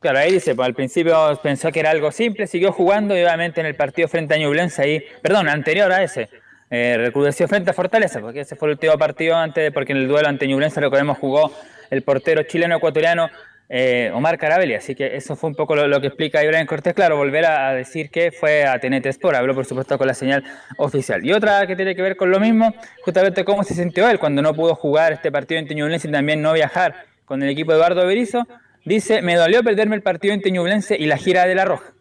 Claro, 0.00 0.18
ahí 0.18 0.32
dice, 0.32 0.54
pues 0.54 0.66
al 0.66 0.74
principio 0.74 1.38
pensó 1.42 1.70
que 1.70 1.80
era 1.80 1.90
algo 1.90 2.10
simple, 2.10 2.46
siguió 2.46 2.72
jugando 2.72 3.14
y 3.16 3.20
obviamente 3.22 3.60
en 3.60 3.66
el 3.66 3.74
partido 3.74 4.08
frente 4.08 4.34
a 4.34 4.38
Ñublense 4.38 4.80
ahí, 4.82 5.04
perdón, 5.22 5.46
anterior 5.48 5.92
a 5.92 6.02
ese, 6.02 6.30
eh, 6.70 6.96
recrudeció 6.96 7.46
frente 7.48 7.70
a 7.70 7.74
Fortaleza, 7.74 8.18
porque 8.20 8.40
ese 8.40 8.56
fue 8.56 8.68
el 8.68 8.72
último 8.76 8.96
partido 8.96 9.36
antes, 9.36 9.62
de- 9.62 9.72
porque 9.72 9.92
en 9.92 9.98
el 9.98 10.08
duelo 10.08 10.26
ante 10.28 10.46
Ñublense 10.46 10.80
recordemos 10.80 11.18
jugó 11.18 11.52
el 11.90 12.02
portero 12.02 12.42
chileno-ecuatoriano 12.44 13.28
eh, 13.72 14.10
Omar 14.12 14.36
Carabelli, 14.36 14.74
así 14.74 14.96
que 14.96 15.14
eso 15.14 15.36
fue 15.36 15.48
un 15.48 15.54
poco 15.54 15.76
lo, 15.76 16.00
que 16.00 16.08
explica 16.08 16.42
Ibrahim 16.42 16.66
Cortés, 16.66 16.92
claro, 16.92 17.16
volver 17.16 17.46
a, 17.46 17.72
decir 17.72 18.10
que 18.10 18.32
fue 18.32 18.64
a 18.64 18.80
TNT 18.80 19.06
Sport, 19.06 19.36
habló 19.36 19.54
por 19.54 19.64
supuesto 19.64 19.96
con 19.96 20.08
la 20.08 20.14
señal 20.14 20.42
oficial. 20.76 21.24
Y 21.24 21.32
otra 21.32 21.64
que 21.68 21.76
tiene 21.76 21.94
que 21.94 22.02
ver 22.02 22.16
con 22.16 22.32
lo 22.32 22.40
mismo, 22.40 22.74
justamente 23.04 23.44
cómo 23.44 23.62
se 23.62 23.74
sintió 23.74 24.10
él 24.10 24.18
cuando 24.18 24.42
no 24.42 24.54
pudo 24.54 24.74
jugar 24.74 25.12
este 25.12 25.30
partido 25.30 25.60
ante 25.60 25.76
Ñublense 25.76 26.08
y 26.08 26.10
también 26.10 26.42
no 26.42 26.52
viajar 26.52 27.04
con 27.24 27.44
el 27.44 27.48
equipo 27.48 27.70
de 27.70 27.78
Eduardo 27.78 28.04
Berizzo, 28.04 28.44
dice, 28.84 29.22
me 29.22 29.36
dolió 29.36 29.62
perderme 29.62 29.94
el 29.94 30.02
partido 30.02 30.34
ante 30.34 30.50
Ñublense 30.50 30.96
y 30.98 31.06
la 31.06 31.16
gira 31.16 31.46
de 31.46 31.54
la 31.54 31.64
Roja. 31.64 31.92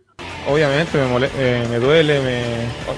Obviamente 0.47 0.97
me, 0.97 1.05
mole- 1.05 1.29
eh, 1.37 1.77
duele, 1.79 2.19
me 2.21 2.41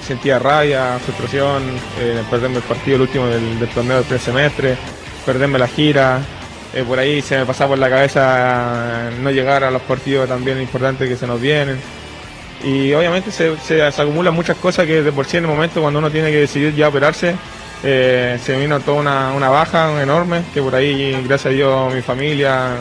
sentía 0.00 0.38
rabia, 0.38 0.98
frustración, 1.00 1.62
eh, 2.00 2.22
perderme 2.30 2.56
el 2.56 2.62
partido 2.62 2.96
el 2.96 3.02
último 3.02 3.26
del 3.26 3.68
torneo 3.68 3.96
del 3.96 4.04
primer 4.04 4.20
semestre, 4.20 4.76
perderme 5.26 5.58
la 5.58 5.68
gira, 5.68 6.22
eh, 6.74 6.84
por 6.86 6.98
ahí 6.98 7.20
se 7.22 7.38
me 7.38 7.46
pasa 7.46 7.66
por 7.66 7.78
la 7.78 7.88
cabeza 7.90 9.10
no 9.20 9.30
llegar 9.30 9.64
a 9.64 9.70
los 9.70 9.82
partidos 9.82 10.28
también 10.28 10.60
importantes 10.60 11.08
que 11.08 11.16
se 11.16 11.26
nos 11.26 11.40
vienen. 11.40 11.78
Y 12.64 12.92
obviamente 12.94 13.30
se, 13.30 13.56
se- 13.58 13.90
se 13.90 14.02
acumulan 14.02 14.34
muchas 14.34 14.56
cosas 14.56 14.86
que 14.86 15.02
de 15.02 15.12
por 15.12 15.26
sí 15.26 15.36
en 15.38 15.44
el 15.44 15.50
momento 15.50 15.80
cuando 15.80 15.98
uno 15.98 16.10
tiene 16.10 16.30
que 16.30 16.38
decidir 16.40 16.74
ya 16.74 16.88
operarse, 16.88 17.34
eh, 17.84 18.38
se 18.40 18.56
vino 18.56 18.78
toda 18.80 19.00
una, 19.00 19.32
una 19.32 19.48
baja 19.48 20.00
enorme, 20.00 20.42
que 20.54 20.62
por 20.62 20.74
ahí 20.74 21.12
gracias 21.26 21.46
a 21.46 21.48
Dios 21.56 21.92
mi 21.92 22.02
familia 22.02 22.76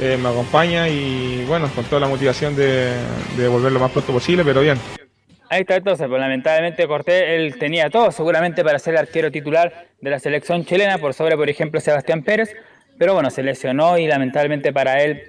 eh, 0.00 0.16
me 0.20 0.30
acompaña 0.30 0.88
y 0.88 1.44
bueno, 1.46 1.68
con 1.74 1.84
toda 1.84 2.00
la 2.00 2.08
motivación 2.08 2.56
de, 2.56 2.92
de 3.36 3.48
volver 3.48 3.70
lo 3.72 3.80
más 3.80 3.90
pronto 3.90 4.12
posible, 4.12 4.42
pero 4.44 4.62
bien. 4.62 4.78
Ahí 5.50 5.60
está 5.62 5.76
entonces, 5.76 6.06
pues 6.08 6.20
lamentablemente 6.20 6.86
Cortés, 6.86 7.22
él 7.26 7.56
tenía 7.58 7.88
todo 7.90 8.10
seguramente 8.12 8.62
para 8.64 8.78
ser 8.78 8.94
el 8.94 9.00
arquero 9.00 9.30
titular 9.30 9.86
de 10.00 10.10
la 10.10 10.18
selección 10.18 10.64
chilena, 10.64 10.98
por 10.98 11.12
sobre, 11.14 11.36
por 11.36 11.48
ejemplo, 11.50 11.80
Sebastián 11.80 12.22
Pérez, 12.22 12.54
pero 12.98 13.14
bueno, 13.14 13.30
se 13.30 13.42
lesionó 13.42 13.96
y 13.98 14.06
lamentablemente 14.06 14.72
para 14.72 15.02
él 15.02 15.22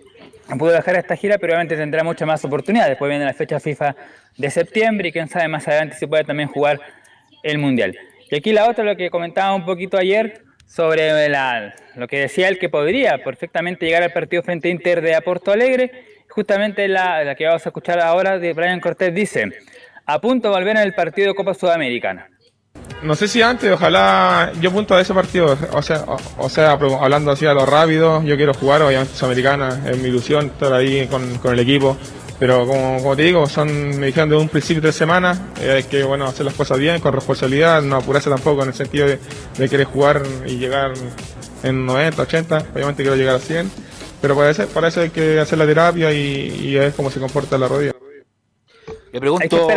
no 0.49 0.57
pudo 0.57 0.71
dejar 0.71 0.95
esta 0.95 1.15
gira, 1.15 1.37
pero 1.37 1.53
obviamente 1.53 1.75
tendrá 1.75 2.03
muchas 2.03 2.27
más 2.27 2.43
oportunidades. 2.43 2.91
Después 2.91 3.09
viene 3.09 3.25
la 3.25 3.33
fecha 3.33 3.59
FIFA 3.59 3.95
de 4.37 4.49
septiembre 4.49 5.09
y 5.09 5.11
quién 5.11 5.27
sabe 5.27 5.47
más 5.47 5.67
adelante 5.67 5.95
si 5.95 6.07
puede 6.07 6.23
también 6.23 6.49
jugar 6.49 6.79
el 7.43 7.57
Mundial. 7.59 7.95
Y 8.31 8.35
aquí 8.35 8.51
la 8.51 8.67
otra, 8.69 8.83
lo 8.83 8.95
que 8.95 9.09
comentaba 9.09 9.53
un 9.53 9.65
poquito 9.65 9.97
ayer 9.97 10.41
sobre 10.65 11.29
la- 11.29 11.73
lo 11.95 12.07
que 12.07 12.19
decía 12.19 12.47
él 12.47 12.59
que 12.59 12.69
podría 12.69 13.23
perfectamente 13.23 13.85
llegar 13.85 14.03
al 14.03 14.11
partido 14.13 14.43
frente 14.43 14.67
a 14.67 14.71
Inter 14.71 15.01
de 15.01 15.15
a 15.15 15.21
Porto 15.21 15.51
Alegre, 15.51 15.91
justamente 16.29 16.87
la, 16.87 17.23
la 17.23 17.35
que 17.35 17.45
vamos 17.45 17.65
a 17.65 17.69
escuchar 17.69 17.99
ahora 17.99 18.37
de 18.37 18.53
Brian 18.53 18.79
Cortés 18.79 19.13
dice, 19.13 19.49
a 20.05 20.19
punto 20.21 20.49
de 20.49 20.55
volver 20.55 20.77
en 20.77 20.83
el 20.83 20.93
partido 20.93 21.29
de 21.29 21.35
Copa 21.35 21.53
Sudamericana. 21.53 22.27
No 23.01 23.15
sé 23.15 23.29
si 23.29 23.41
antes, 23.41 23.71
ojalá 23.71 24.51
yo 24.59 24.71
apunto 24.71 24.93
a 24.93 24.99
ese 24.99 25.13
partido, 25.13 25.57
o 25.71 25.81
sea, 25.81 26.03
o, 26.37 26.49
sea, 26.49 26.71
hablando 26.71 27.31
así 27.31 27.45
a 27.45 27.53
lo 27.53 27.65
rápido, 27.65 28.21
yo 28.23 28.35
quiero 28.35 28.53
jugar, 28.53 28.81
obviamente 28.81 29.15
Sudamericana, 29.15 29.83
es 29.89 29.97
mi 29.97 30.09
ilusión 30.09 30.47
estar 30.47 30.73
ahí 30.73 31.07
con, 31.07 31.37
con 31.37 31.53
el 31.53 31.59
equipo, 31.59 31.95
pero 32.39 32.67
como, 32.67 32.97
como 32.97 33.15
te 33.15 33.23
digo, 33.23 33.47
son, 33.47 33.97
me 33.97 34.07
dijeron 34.07 34.29
de 34.29 34.35
un 34.35 34.49
principio 34.49 34.81
tres 34.81 34.95
semanas, 34.95 35.39
eh, 35.61 35.71
hay 35.71 35.83
que 35.83 36.03
bueno, 36.03 36.25
hacer 36.25 36.45
las 36.45 36.55
cosas 36.55 36.77
bien, 36.77 36.99
con 36.99 37.13
responsabilidad, 37.13 37.81
no 37.81 37.95
apurarse 37.95 38.29
tampoco 38.29 38.63
en 38.63 38.69
el 38.69 38.75
sentido 38.75 39.07
de, 39.07 39.17
de 39.57 39.69
querer 39.69 39.85
jugar 39.85 40.21
y 40.45 40.57
llegar 40.57 40.91
en 41.63 41.85
90, 41.85 42.21
80, 42.21 42.65
obviamente 42.73 43.03
quiero 43.03 43.15
llegar 43.15 43.35
a 43.35 43.39
100, 43.39 43.71
pero 44.21 44.35
para 44.35 44.49
eso, 44.49 44.67
para 44.67 44.89
eso 44.89 44.99
hay 44.99 45.09
que 45.09 45.39
hacer 45.39 45.57
la 45.57 45.65
terapia 45.65 46.11
y, 46.11 46.67
y 46.67 46.75
ver 46.75 46.91
cómo 46.91 47.09
se 47.09 47.21
comporta 47.21 47.57
la 47.57 47.69
rodilla. 47.69 47.98
Le 49.11 49.19
pregunto, 49.19 49.67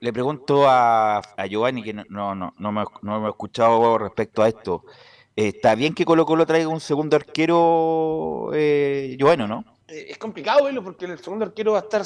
le 0.00 0.12
pregunto 0.12 0.68
a, 0.68 1.18
a 1.18 1.46
Giovanni, 1.46 1.82
que 1.82 1.92
no, 1.92 2.04
no, 2.34 2.54
no, 2.58 2.72
me, 2.72 2.84
no 3.02 3.20
me 3.20 3.26
he 3.26 3.30
escuchado 3.30 3.98
respecto 3.98 4.42
a 4.42 4.48
esto. 4.48 4.84
¿Está 5.36 5.74
bien 5.74 5.94
que 5.94 6.04
Colo 6.04 6.24
Colo 6.26 6.46
traiga 6.46 6.68
un 6.68 6.80
segundo 6.80 7.16
arquero, 7.16 8.50
eh, 8.54 9.14
Giovanni, 9.18 9.44
o 9.44 9.46
no? 9.46 9.64
Eh, 9.88 10.06
Es 10.10 10.18
complicado 10.18 10.64
verlo 10.64 10.82
porque 10.82 11.04
el 11.04 11.18
segundo 11.18 11.44
arquero 11.44 11.72
va 11.72 11.78
a 11.78 11.82
estar 11.82 12.02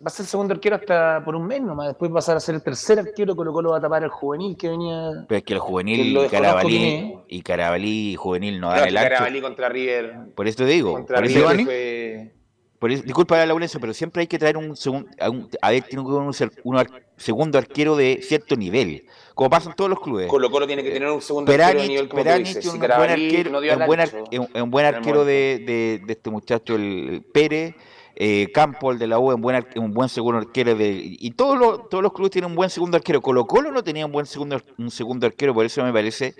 va 0.00 0.06
a 0.06 0.10
ser 0.10 0.26
segundo 0.26 0.54
arquero 0.54 0.76
hasta 0.76 1.24
por 1.24 1.34
un 1.34 1.44
mes 1.44 1.60
nomás, 1.60 1.88
después 1.88 2.08
va 2.08 2.14
a 2.14 2.18
pasar 2.18 2.36
a 2.36 2.40
ser 2.40 2.54
el 2.54 2.62
tercer 2.62 3.00
arquero, 3.00 3.34
Colo 3.34 3.52
Colo 3.52 3.70
va 3.70 3.78
a 3.78 3.80
tapar 3.80 4.04
al 4.04 4.10
juvenil 4.10 4.56
que 4.56 4.68
venía 4.68 5.24
Pero 5.26 5.38
es 5.38 5.42
que 5.44 5.54
el 5.54 5.58
juvenil 5.58 6.16
y 6.16 6.28
Carabalí, 6.28 7.18
y 7.26 7.42
Carabalí 7.42 8.12
y 8.12 8.14
juvenil 8.14 8.60
no 8.60 8.68
dan 8.70 8.86
el 8.86 8.96
ancho. 8.96 9.08
Carabalí 9.10 9.40
contra 9.40 9.68
River 9.68 10.14
Por 10.36 10.46
eso 10.46 10.58
te 10.58 10.66
digo. 10.66 10.92
contra 10.92 11.16
por 11.16 11.24
eso- 11.26 11.48
River 11.50 11.64
fue 11.64 12.34
por 12.78 12.90
eso- 12.92 13.02
disculpa, 13.02 13.44
Laurencio, 13.44 13.80
pero 13.80 13.92
siempre 13.94 14.20
hay 14.22 14.26
que 14.26 14.38
traer 14.38 14.56
un 14.56 14.76
segundo. 14.76 15.08
A, 15.20 15.30
un- 15.30 15.48
a 15.60 15.70
ver, 15.70 15.82
tiene 15.82 16.02
un, 16.04 16.32
ser- 16.34 16.52
un 16.64 16.76
ar- 16.76 17.02
segundo 17.16 17.58
arquero 17.58 17.96
de 17.96 18.20
cierto 18.22 18.56
nivel. 18.56 19.04
Como 19.34 19.50
pasa 19.50 19.70
en 19.70 19.76
todos 19.76 19.88
los 19.90 20.00
clubes. 20.00 20.26
Colo 20.28 20.50
Colo 20.50 20.66
tiene 20.66 20.82
que 20.82 20.90
tener 20.90 21.10
un 21.10 21.20
segundo 21.22 21.50
arquero 21.52 21.80
de 21.82 21.88
nivel 21.88 22.08
como 22.08 22.22
dices. 22.38 22.64
Si 22.64 22.68
un 22.70 22.78
buen 22.78 22.90
arquero, 22.92 23.50
no 23.50 23.58
un 23.58 23.86
buen, 23.86 24.00
ar- 24.00 24.08
ancho, 24.14 24.24
es 24.30 24.62
un- 24.62 24.70
buen 24.70 24.86
arquero 24.86 25.24
de, 25.24 25.62
de- 25.66 26.02
de 26.06 26.12
este 26.12 26.30
muchacho, 26.30 26.74
el 26.76 27.24
Pérez. 27.32 27.74
Eh, 28.20 28.50
Campo, 28.52 28.90
el 28.90 28.98
de 28.98 29.06
la 29.06 29.20
U, 29.20 29.30
es 29.30 29.36
un 29.36 29.42
buen, 29.42 29.64
un 29.76 29.92
buen 29.94 30.08
segundo 30.08 30.38
arquero. 30.38 30.74
De, 30.74 30.88
y 31.04 31.30
todos 31.32 31.56
los, 31.56 31.88
todos 31.88 32.02
los 32.02 32.12
clubes 32.12 32.32
tienen 32.32 32.50
un 32.50 32.56
buen 32.56 32.68
segundo 32.68 32.96
arquero. 32.96 33.20
Colo 33.20 33.46
Colo 33.46 33.70
no 33.70 33.84
tenía 33.84 34.06
un 34.06 34.10
buen 34.10 34.26
segundo, 34.26 34.60
un 34.76 34.90
segundo 34.90 35.24
arquero, 35.28 35.54
por 35.54 35.64
eso 35.64 35.84
me 35.84 35.92
parece 35.92 36.34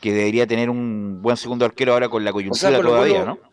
que 0.00 0.12
debería 0.12 0.46
tener 0.46 0.70
un 0.70 1.18
buen 1.20 1.36
segundo 1.36 1.64
arquero 1.64 1.92
ahora 1.92 2.08
con 2.08 2.22
la 2.24 2.30
O 2.30 2.34
coyuntura 2.34 2.70
sea, 2.70 2.80
todavía, 2.80 3.24
Colo- 3.24 3.26
¿no? 3.42 3.47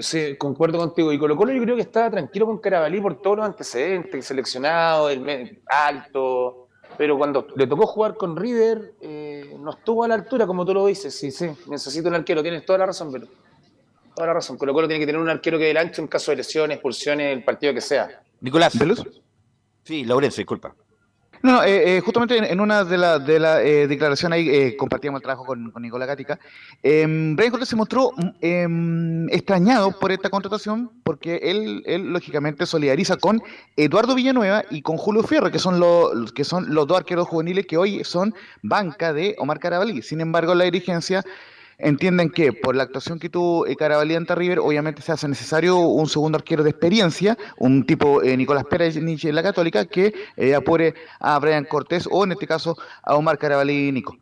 Sí, 0.00 0.36
concuerdo 0.36 0.78
contigo. 0.78 1.12
Y 1.12 1.18
Colo 1.18 1.36
Colo 1.36 1.52
yo 1.52 1.62
creo 1.62 1.76
que 1.76 1.82
estaba 1.82 2.10
tranquilo 2.10 2.46
con 2.46 2.58
Carabalí 2.58 3.00
por 3.00 3.20
todos 3.20 3.38
los 3.38 3.46
antecedentes, 3.46 4.26
seleccionado, 4.26 5.10
el 5.10 5.60
alto. 5.66 6.68
Pero 6.96 7.18
cuando 7.18 7.46
le 7.56 7.66
tocó 7.66 7.86
jugar 7.86 8.14
con 8.14 8.36
River, 8.36 8.94
eh, 9.00 9.54
no 9.58 9.70
estuvo 9.70 10.04
a 10.04 10.08
la 10.08 10.14
altura, 10.14 10.46
como 10.46 10.64
tú 10.64 10.72
lo 10.72 10.86
dices. 10.86 11.14
Sí, 11.14 11.30
sí, 11.30 11.50
necesito 11.68 12.08
un 12.08 12.14
arquero, 12.14 12.42
tienes 12.42 12.64
toda 12.64 12.78
la 12.78 12.86
razón, 12.86 13.12
pero 13.12 13.26
toda 14.14 14.28
la 14.28 14.34
razón. 14.34 14.56
Colo 14.56 14.72
Colo 14.72 14.88
tiene 14.88 15.00
que 15.00 15.06
tener 15.06 15.20
un 15.20 15.28
arquero 15.28 15.58
que 15.58 15.64
dé 15.64 15.70
el 15.72 15.76
ancho 15.76 16.00
en 16.00 16.08
caso 16.08 16.30
de 16.30 16.38
lesiones, 16.38 16.76
expulsiones, 16.76 17.36
el 17.36 17.44
partido 17.44 17.74
que 17.74 17.82
sea. 17.82 18.22
Nicolás. 18.40 18.72
Sí, 19.84 20.04
Laurencio, 20.04 20.40
disculpa. 20.40 20.74
No, 21.42 21.52
no, 21.52 21.64
eh, 21.64 21.96
eh, 21.96 22.00
justamente 22.00 22.36
en, 22.52 22.60
una 22.60 22.84
de 22.84 22.98
las 22.98 23.26
la, 23.26 23.62
eh, 23.62 23.86
declaraciones 23.86 24.36
ahí 24.36 24.48
eh, 24.48 24.76
compartíamos 24.76 25.18
el 25.20 25.22
trabajo 25.22 25.44
con, 25.44 25.72
Nicolás 25.80 26.08
Gatica. 26.08 26.38
Eh, 26.82 27.06
Brian 27.34 27.50
Cortés 27.50 27.68
se 27.68 27.76
mostró 27.76 28.12
em, 28.40 29.28
extrañado 29.30 29.98
por 29.98 30.12
esta 30.12 30.30
contratación 30.30 30.90
porque 31.04 31.36
él, 31.42 31.82
él 31.86 32.12
lógicamente 32.12 32.66
solidariza 32.66 33.16
con 33.16 33.42
Eduardo 33.76 34.14
Villanueva 34.14 34.64
y 34.70 34.82
con 34.82 34.96
Julio 34.96 35.22
Fierro, 35.22 35.50
que 35.50 35.58
son, 35.58 35.78
los 35.78 36.32
que 36.32 36.44
son 36.44 36.74
los 36.74 36.86
dos 36.86 36.98
arqueros 36.98 37.28
juveniles 37.28 37.66
que 37.66 37.76
hoy 37.76 38.04
son 38.04 38.34
banca 38.62 39.12
de 39.12 39.34
Omar 39.38 39.58
Carabalí. 39.58 40.02
Sin 40.02 40.20
embargo, 40.20 40.54
la 40.54 40.64
dirigencia 40.64 41.24
entienden 41.78 42.30
que 42.30 42.52
por 42.52 42.74
la 42.74 42.84
actuación 42.84 43.18
que 43.18 43.28
tuvo 43.28 43.66
eh, 43.66 43.76
Carabalí 43.76 44.14
ante 44.14 44.34
River, 44.34 44.60
obviamente 44.60 45.02
se 45.02 45.12
hace 45.12 45.28
necesario 45.28 45.78
un 45.78 46.08
segundo 46.08 46.36
arquero 46.36 46.62
de 46.62 46.70
experiencia, 46.70 47.36
un 47.58 47.84
tipo 47.86 48.22
eh, 48.22 48.36
Nicolás 48.36 48.64
Pérez 48.64 48.94
de 48.94 49.32
la 49.32 49.42
Católica, 49.42 49.84
que 49.84 50.12
eh, 50.36 50.54
apure 50.54 50.94
a 51.20 51.38
Brian 51.38 51.64
Cortés 51.64 52.08
o 52.10 52.24
en 52.24 52.32
este 52.32 52.46
caso 52.46 52.76
a 53.02 53.14
Omar 53.14 53.38
Carabalí 53.38 53.88
y 53.88 53.92
Nico. 53.92 54.16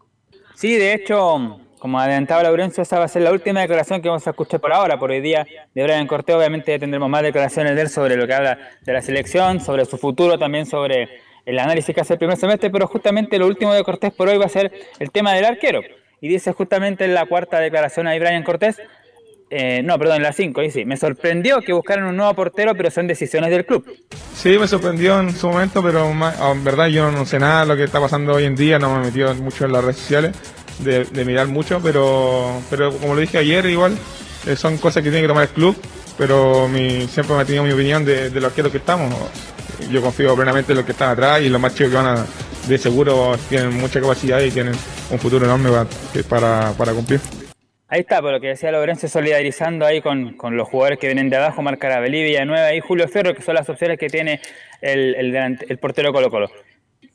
Sí, 0.54 0.74
de 0.74 0.94
hecho, 0.94 1.60
como 1.78 1.98
adelantaba 1.98 2.42
Laurencio, 2.42 2.82
esa 2.82 2.98
va 2.98 3.04
a 3.04 3.08
ser 3.08 3.22
la 3.22 3.32
última 3.32 3.60
declaración 3.60 4.00
que 4.00 4.08
vamos 4.08 4.26
a 4.26 4.30
escuchar 4.30 4.60
por 4.60 4.72
ahora, 4.72 4.98
por 4.98 5.10
hoy 5.10 5.20
día 5.20 5.46
de 5.74 5.82
Brian 5.82 6.06
Cortés. 6.06 6.34
Obviamente 6.34 6.78
tendremos 6.78 7.08
más 7.08 7.22
declaraciones 7.22 7.74
de 7.74 7.82
él 7.82 7.88
sobre 7.88 8.16
lo 8.16 8.26
que 8.26 8.34
habla 8.34 8.58
de 8.82 8.92
la 8.92 9.02
selección, 9.02 9.60
sobre 9.60 9.84
su 9.84 9.98
futuro, 9.98 10.38
también 10.38 10.66
sobre 10.66 11.08
el 11.44 11.58
análisis 11.58 11.94
que 11.94 12.00
hace 12.00 12.14
el 12.14 12.18
primer 12.18 12.38
semestre, 12.38 12.70
pero 12.70 12.86
justamente 12.86 13.38
lo 13.38 13.46
último 13.46 13.74
de 13.74 13.84
Cortés 13.84 14.12
por 14.12 14.28
hoy 14.28 14.38
va 14.38 14.46
a 14.46 14.48
ser 14.48 14.72
el 14.98 15.10
tema 15.10 15.34
del 15.34 15.44
arquero. 15.44 15.82
Y 16.24 16.28
dice 16.28 16.54
justamente 16.54 17.04
en 17.04 17.12
la 17.12 17.26
cuarta 17.26 17.60
declaración 17.60 18.06
ahí 18.06 18.18
Brian 18.18 18.42
Cortés, 18.44 18.76
eh, 19.50 19.82
no, 19.84 19.98
perdón, 19.98 20.16
en 20.16 20.22
la 20.22 20.32
cinco, 20.32 20.62
dice, 20.62 20.86
me 20.86 20.96
sorprendió 20.96 21.60
que 21.60 21.74
buscaran 21.74 22.06
un 22.06 22.16
nuevo 22.16 22.32
portero, 22.32 22.74
pero 22.74 22.90
son 22.90 23.06
decisiones 23.06 23.50
del 23.50 23.66
club. 23.66 23.84
Sí, 24.34 24.56
me 24.58 24.66
sorprendió 24.66 25.20
en 25.20 25.36
su 25.36 25.50
momento, 25.50 25.82
pero 25.82 26.10
ma- 26.14 26.34
en 26.50 26.64
verdad 26.64 26.86
yo 26.86 27.10
no 27.12 27.26
sé 27.26 27.38
nada 27.38 27.60
de 27.60 27.66
lo 27.66 27.76
que 27.76 27.84
está 27.84 28.00
pasando 28.00 28.32
hoy 28.32 28.44
en 28.44 28.56
día, 28.56 28.78
no 28.78 28.94
me 28.94 29.02
he 29.02 29.04
metido 29.08 29.34
mucho 29.34 29.66
en 29.66 29.72
las 29.72 29.84
redes 29.84 29.98
sociales 29.98 30.34
de, 30.78 31.04
de 31.04 31.24
mirar 31.26 31.46
mucho, 31.48 31.78
pero, 31.82 32.58
pero 32.70 32.90
como 32.90 33.12
lo 33.14 33.20
dije 33.20 33.36
ayer, 33.36 33.66
igual 33.66 33.94
eh, 34.46 34.56
son 34.56 34.78
cosas 34.78 35.02
que 35.02 35.10
tiene 35.10 35.20
que 35.24 35.28
tomar 35.28 35.42
el 35.42 35.50
club, 35.50 35.76
pero 36.16 36.68
mi, 36.68 37.06
siempre 37.06 37.36
me 37.36 37.42
ha 37.42 37.44
tenido 37.44 37.64
mi 37.64 37.72
opinión 37.72 38.02
de, 38.02 38.30
de 38.30 38.40
los 38.40 38.48
arqueros 38.50 38.72
que 38.72 38.78
estamos. 38.78 39.14
Yo 39.90 40.00
confío 40.00 40.34
plenamente 40.34 40.72
en 40.72 40.76
los 40.78 40.86
que 40.86 40.92
están 40.92 41.10
atrás 41.10 41.42
y 41.42 41.50
los 41.50 41.60
más 41.60 41.74
chicos 41.74 41.90
que 41.90 41.96
van 41.98 42.16
a, 42.16 42.26
de 42.66 42.78
seguro 42.78 43.36
tienen 43.50 43.74
mucha 43.76 44.00
capacidad 44.00 44.40
y 44.40 44.50
tienen 44.50 44.72
un 45.10 45.18
futuro 45.18 45.44
enorme 45.44 45.70
para, 46.28 46.72
cumplir. 46.94 47.20
Ahí 47.88 48.00
está, 48.00 48.20
por 48.20 48.32
lo 48.32 48.40
que 48.40 48.48
decía 48.48 48.72
Lorenzo, 48.72 49.06
solidarizando 49.08 49.86
ahí 49.86 50.00
con, 50.00 50.34
con 50.34 50.56
los 50.56 50.68
jugadores 50.68 50.98
que 50.98 51.06
vienen 51.06 51.30
de 51.30 51.36
abajo, 51.36 51.62
Marca 51.62 51.88
Carabelí, 51.88 52.22
Villanueva 52.22 52.74
y 52.74 52.80
Julio 52.80 53.06
Ferro, 53.08 53.34
que 53.34 53.42
son 53.42 53.54
las 53.54 53.68
opciones 53.68 53.98
que 53.98 54.08
tiene 54.08 54.40
el, 54.80 55.14
el, 55.68 55.78
portero 55.78 56.12
Colo 56.12 56.30
Colo. 56.30 56.50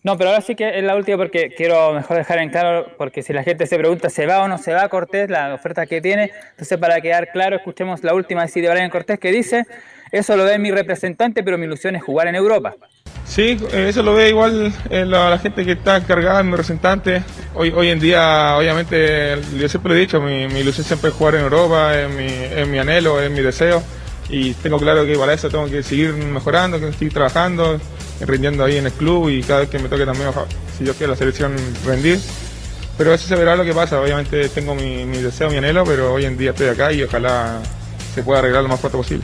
No, 0.04 0.18
pero 0.18 0.30
ahora 0.30 0.42
sí 0.42 0.56
que 0.56 0.78
es 0.78 0.84
la 0.84 0.96
última 0.96 1.18
porque 1.18 1.50
quiero 1.50 1.94
mejor 1.94 2.16
dejar 2.18 2.40
en 2.40 2.50
claro, 2.50 2.94
porque 2.98 3.22
si 3.22 3.34
la 3.34 3.44
gente 3.44 3.66
se 3.68 3.78
pregunta, 3.78 4.10
¿se 4.10 4.26
va 4.26 4.42
o 4.42 4.48
no 4.48 4.58
se 4.58 4.72
va 4.72 4.88
Cortés, 4.88 5.30
la 5.30 5.54
oferta 5.54 5.86
que 5.86 6.00
tiene? 6.00 6.32
Entonces, 6.52 6.78
para 6.78 7.02
quedar 7.02 7.32
claro, 7.32 7.58
escuchemos 7.58 8.04
la 8.04 8.14
última 8.14 8.46
de 8.46 8.70
Brian 8.70 8.90
Cortés 8.90 9.20
que 9.20 9.32
dice, 9.32 9.66
eso 10.12 10.38
lo 10.38 10.46
ve 10.46 10.58
mi 10.58 10.72
representante, 10.72 11.44
pero 11.44 11.58
mi 11.58 11.66
ilusión 11.66 11.96
es 11.98 12.04
jugar 12.04 12.28
en 12.28 12.36
Europa. 12.36 12.76
Sí, 13.30 13.60
eso 13.72 14.02
lo 14.02 14.16
ve 14.16 14.30
igual 14.30 14.74
eh, 14.90 15.06
la, 15.06 15.38
gente 15.38 15.64
que 15.64 15.74
está 15.74 15.98
encargada, 15.98 16.42
mi 16.42 16.50
representante. 16.50 17.24
Hoy, 17.54 17.72
hoy 17.76 17.90
en 17.90 18.00
día, 18.00 18.56
obviamente, 18.58 19.40
yo 19.56 19.70
siempre 19.70 19.94
lo 19.94 19.96
he 19.96 20.00
dicho, 20.00 20.20
mi, 20.20 20.48
mi 20.48 20.62
ilusión 20.62 20.84
siempre 20.84 21.12
es 21.12 21.16
jugar 21.16 21.36
en 21.36 21.42
Europa, 21.42 21.96
es 21.96 22.10
mi, 22.10 22.26
es 22.26 22.68
mi 22.68 22.80
anhelo, 22.80 23.22
es 23.22 23.30
mi 23.30 23.42
deseo. 23.42 23.84
Y 24.30 24.54
tengo 24.56 24.80
claro 24.80 25.06
que 25.06 25.16
para 25.16 25.34
eso 25.34 25.48
tengo 25.48 25.68
que 25.68 25.84
seguir 25.84 26.14
mejorando, 26.14 26.80
que 26.80 26.92
seguir 26.92 27.14
trabajando, 27.14 27.80
rindiendo 28.22 28.66
ahí 28.66 28.78
en 28.78 28.88
el 28.88 28.94
club 28.94 29.30
y 29.30 29.44
cada 29.44 29.60
vez 29.60 29.70
que 29.70 29.78
me 29.78 29.90
toque 29.90 30.06
también, 30.06 30.32
si 30.76 30.84
yo 30.84 30.96
quiero 30.96 31.14
la 31.14 31.18
selección, 31.18 31.56
rendir. 31.86 32.20
Pero 32.98 33.14
eso 33.14 33.28
se 33.28 33.36
verá 33.36 33.56
lo 33.56 33.64
que 33.64 33.74
pasa. 33.74 34.02
Obviamente 34.02 34.50
tengo 34.50 34.74
mi, 34.74 35.06
mi 35.06 35.20
deseo, 35.20 35.52
mi 35.52 35.58
anhelo, 35.58 35.84
pero 35.86 36.14
hoy 36.14 36.26
en 36.26 36.36
día 36.36 36.50
estoy 36.50 36.68
acá 36.68 36.92
y 36.92 37.04
ojalá 37.04 37.60
se 38.16 38.24
pueda 38.24 38.40
arreglar 38.40 38.64
lo 38.64 38.70
más 38.70 38.80
pronto 38.80 38.98
posible. 38.98 39.24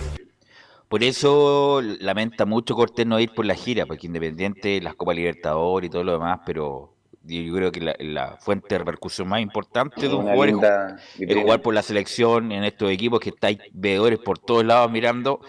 Por 0.88 1.04
eso 1.04 1.82
lamenta 1.82 2.46
mucho 2.46 2.76
Cortés 2.76 3.06
no 3.06 3.20
ir 3.20 3.34
por 3.34 3.46
la 3.46 3.56
gira, 3.56 3.86
porque 3.86 4.08
Independiente, 4.08 4.80
las 4.82 4.96
Copas 4.96 5.16
Libertadores 5.16 5.88
y 5.88 5.92
todo 5.92 6.04
lo 6.04 6.14
demás, 6.14 6.40
pero 6.46 6.94
yo 7.24 7.56
creo 7.56 7.72
que 7.72 7.82
la, 7.82 7.96
la 8.00 8.38
fuente 8.38 8.76
de 8.76 8.80
repercusión 8.80 9.28
más 9.28 9.42
importante 9.42 10.08
de 10.08 10.14
un 10.14 10.22
jugador 10.22 10.48
es 10.48 10.54
linda 10.54 10.96
es 11.20 11.20
vitrina. 11.20 11.42
jugar 11.42 11.62
por 11.62 11.74
la 11.74 11.82
selección 11.82 12.52
en 12.52 12.64
estos 12.64 12.92
equipos 12.92 13.20
que 13.20 13.30
estáis 13.30 13.58
veedores 13.74 14.20
por 14.20 14.38
todos 14.38 14.64
lados 14.64 14.92
mirando 14.92 15.42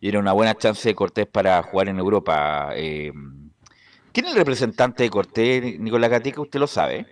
y 0.00 0.08
era 0.08 0.20
una 0.20 0.32
buena 0.32 0.54
chance 0.56 0.88
de 0.88 0.94
Cortés 0.94 1.26
para 1.26 1.62
jugar 1.62 1.88
en 1.88 1.98
Europa. 1.98 2.70
Eh, 2.74 3.12
¿Quién 4.12 4.26
es 4.26 4.32
el 4.32 4.38
representante 4.38 5.02
de 5.02 5.10
Cortés, 5.10 5.80
Nicolás 5.80 6.10
Gatica? 6.10 6.40
¿Usted 6.40 6.60
lo 6.60 6.66
sabe? 6.66 7.06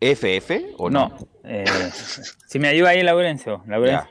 ¿FF 0.00 0.74
o 0.78 0.88
no? 0.88 1.10
No. 1.10 1.18
eh, 1.44 1.64
si 2.46 2.58
me 2.58 2.68
ayuda 2.68 2.90
ahí, 2.90 3.02
Laurencio. 3.02 3.62
Laurencio. 3.66 4.10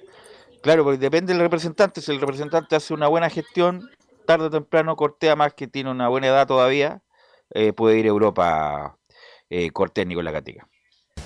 Claro, 0.62 0.84
porque 0.84 0.99
depende 0.99 1.34
del 1.34 1.41
representante. 1.41 2.01
Si 2.01 2.12
el 2.12 2.20
representante 2.20 2.76
hace 2.76 2.93
una 2.93 3.07
buena 3.07 3.30
gestión, 3.30 3.89
tarde 4.26 4.45
o 4.45 4.49
temprano 4.49 4.95
Cortés, 4.95 5.36
más 5.36 5.53
que 5.53 5.68
tiene 5.68 5.89
una 5.89 6.10
buena 6.10 6.28
edad 6.28 6.47
todavía, 6.47 7.01
eh, 7.53 7.74
puede 7.74 7.97
ir 7.97 8.05
a 8.05 8.10
Europa 8.10 8.97
eh, 9.49 9.72
Cortés, 9.72 10.05
Nicolás 10.05 10.34
Gatica. 10.34 10.68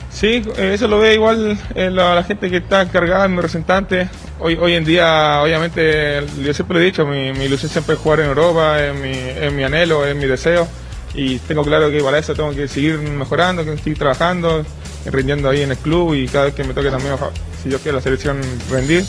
Sí, 0.09 0.43
eso 0.57 0.88
lo 0.88 0.99
ve 0.99 1.15
igual 1.15 1.57
eh, 1.73 1.89
la, 1.89 2.23
gente 2.23 2.49
que 2.49 2.57
está 2.57 2.84
encargada, 2.84 3.27
mi 3.27 3.38
representante. 3.38 4.09
Hoy, 4.39 4.55
hoy 4.55 4.73
en 4.73 4.86
día, 4.86 5.41
obviamente, 5.41 6.23
yo 6.41 6.53
siempre 6.53 6.75
lo 6.75 6.81
he 6.81 6.86
dicho, 6.86 7.05
mi, 7.05 7.34
mi 7.34 7.45
ilusión 7.45 7.71
siempre 7.71 7.95
es 7.95 8.01
jugar 8.01 8.19
en 8.19 8.27
Europa, 8.27 8.84
es 8.84 8.93
mi, 8.93 9.55
mi 9.55 9.63
anhelo, 9.63 10.05
es 10.05 10.15
mi 10.15 10.25
deseo. 10.25 10.67
Y 11.15 11.39
tengo 11.39 11.63
claro 11.63 11.89
que 11.89 12.01
para 12.03 12.19
eso 12.19 12.36
tengo 12.36 12.51
que 12.51 12.67
seguir 12.67 12.99
mejorando, 12.99 13.65
que 13.65 13.75
seguir 13.77 13.97
trabajando, 13.97 14.63
rindiendo 15.05 15.49
ahí 15.49 15.61
en 15.61 15.71
el 15.71 15.77
club 15.77 16.13
y 16.13 16.27
cada 16.27 16.45
vez 16.45 16.53
que 16.53 16.63
me 16.63 16.73
toque 16.73 16.89
también, 16.89 17.15
si 17.64 17.70
yo 17.70 17.80
quiero 17.80 17.97
la 17.97 18.01
selección, 18.03 18.41
rendir. 18.70 19.03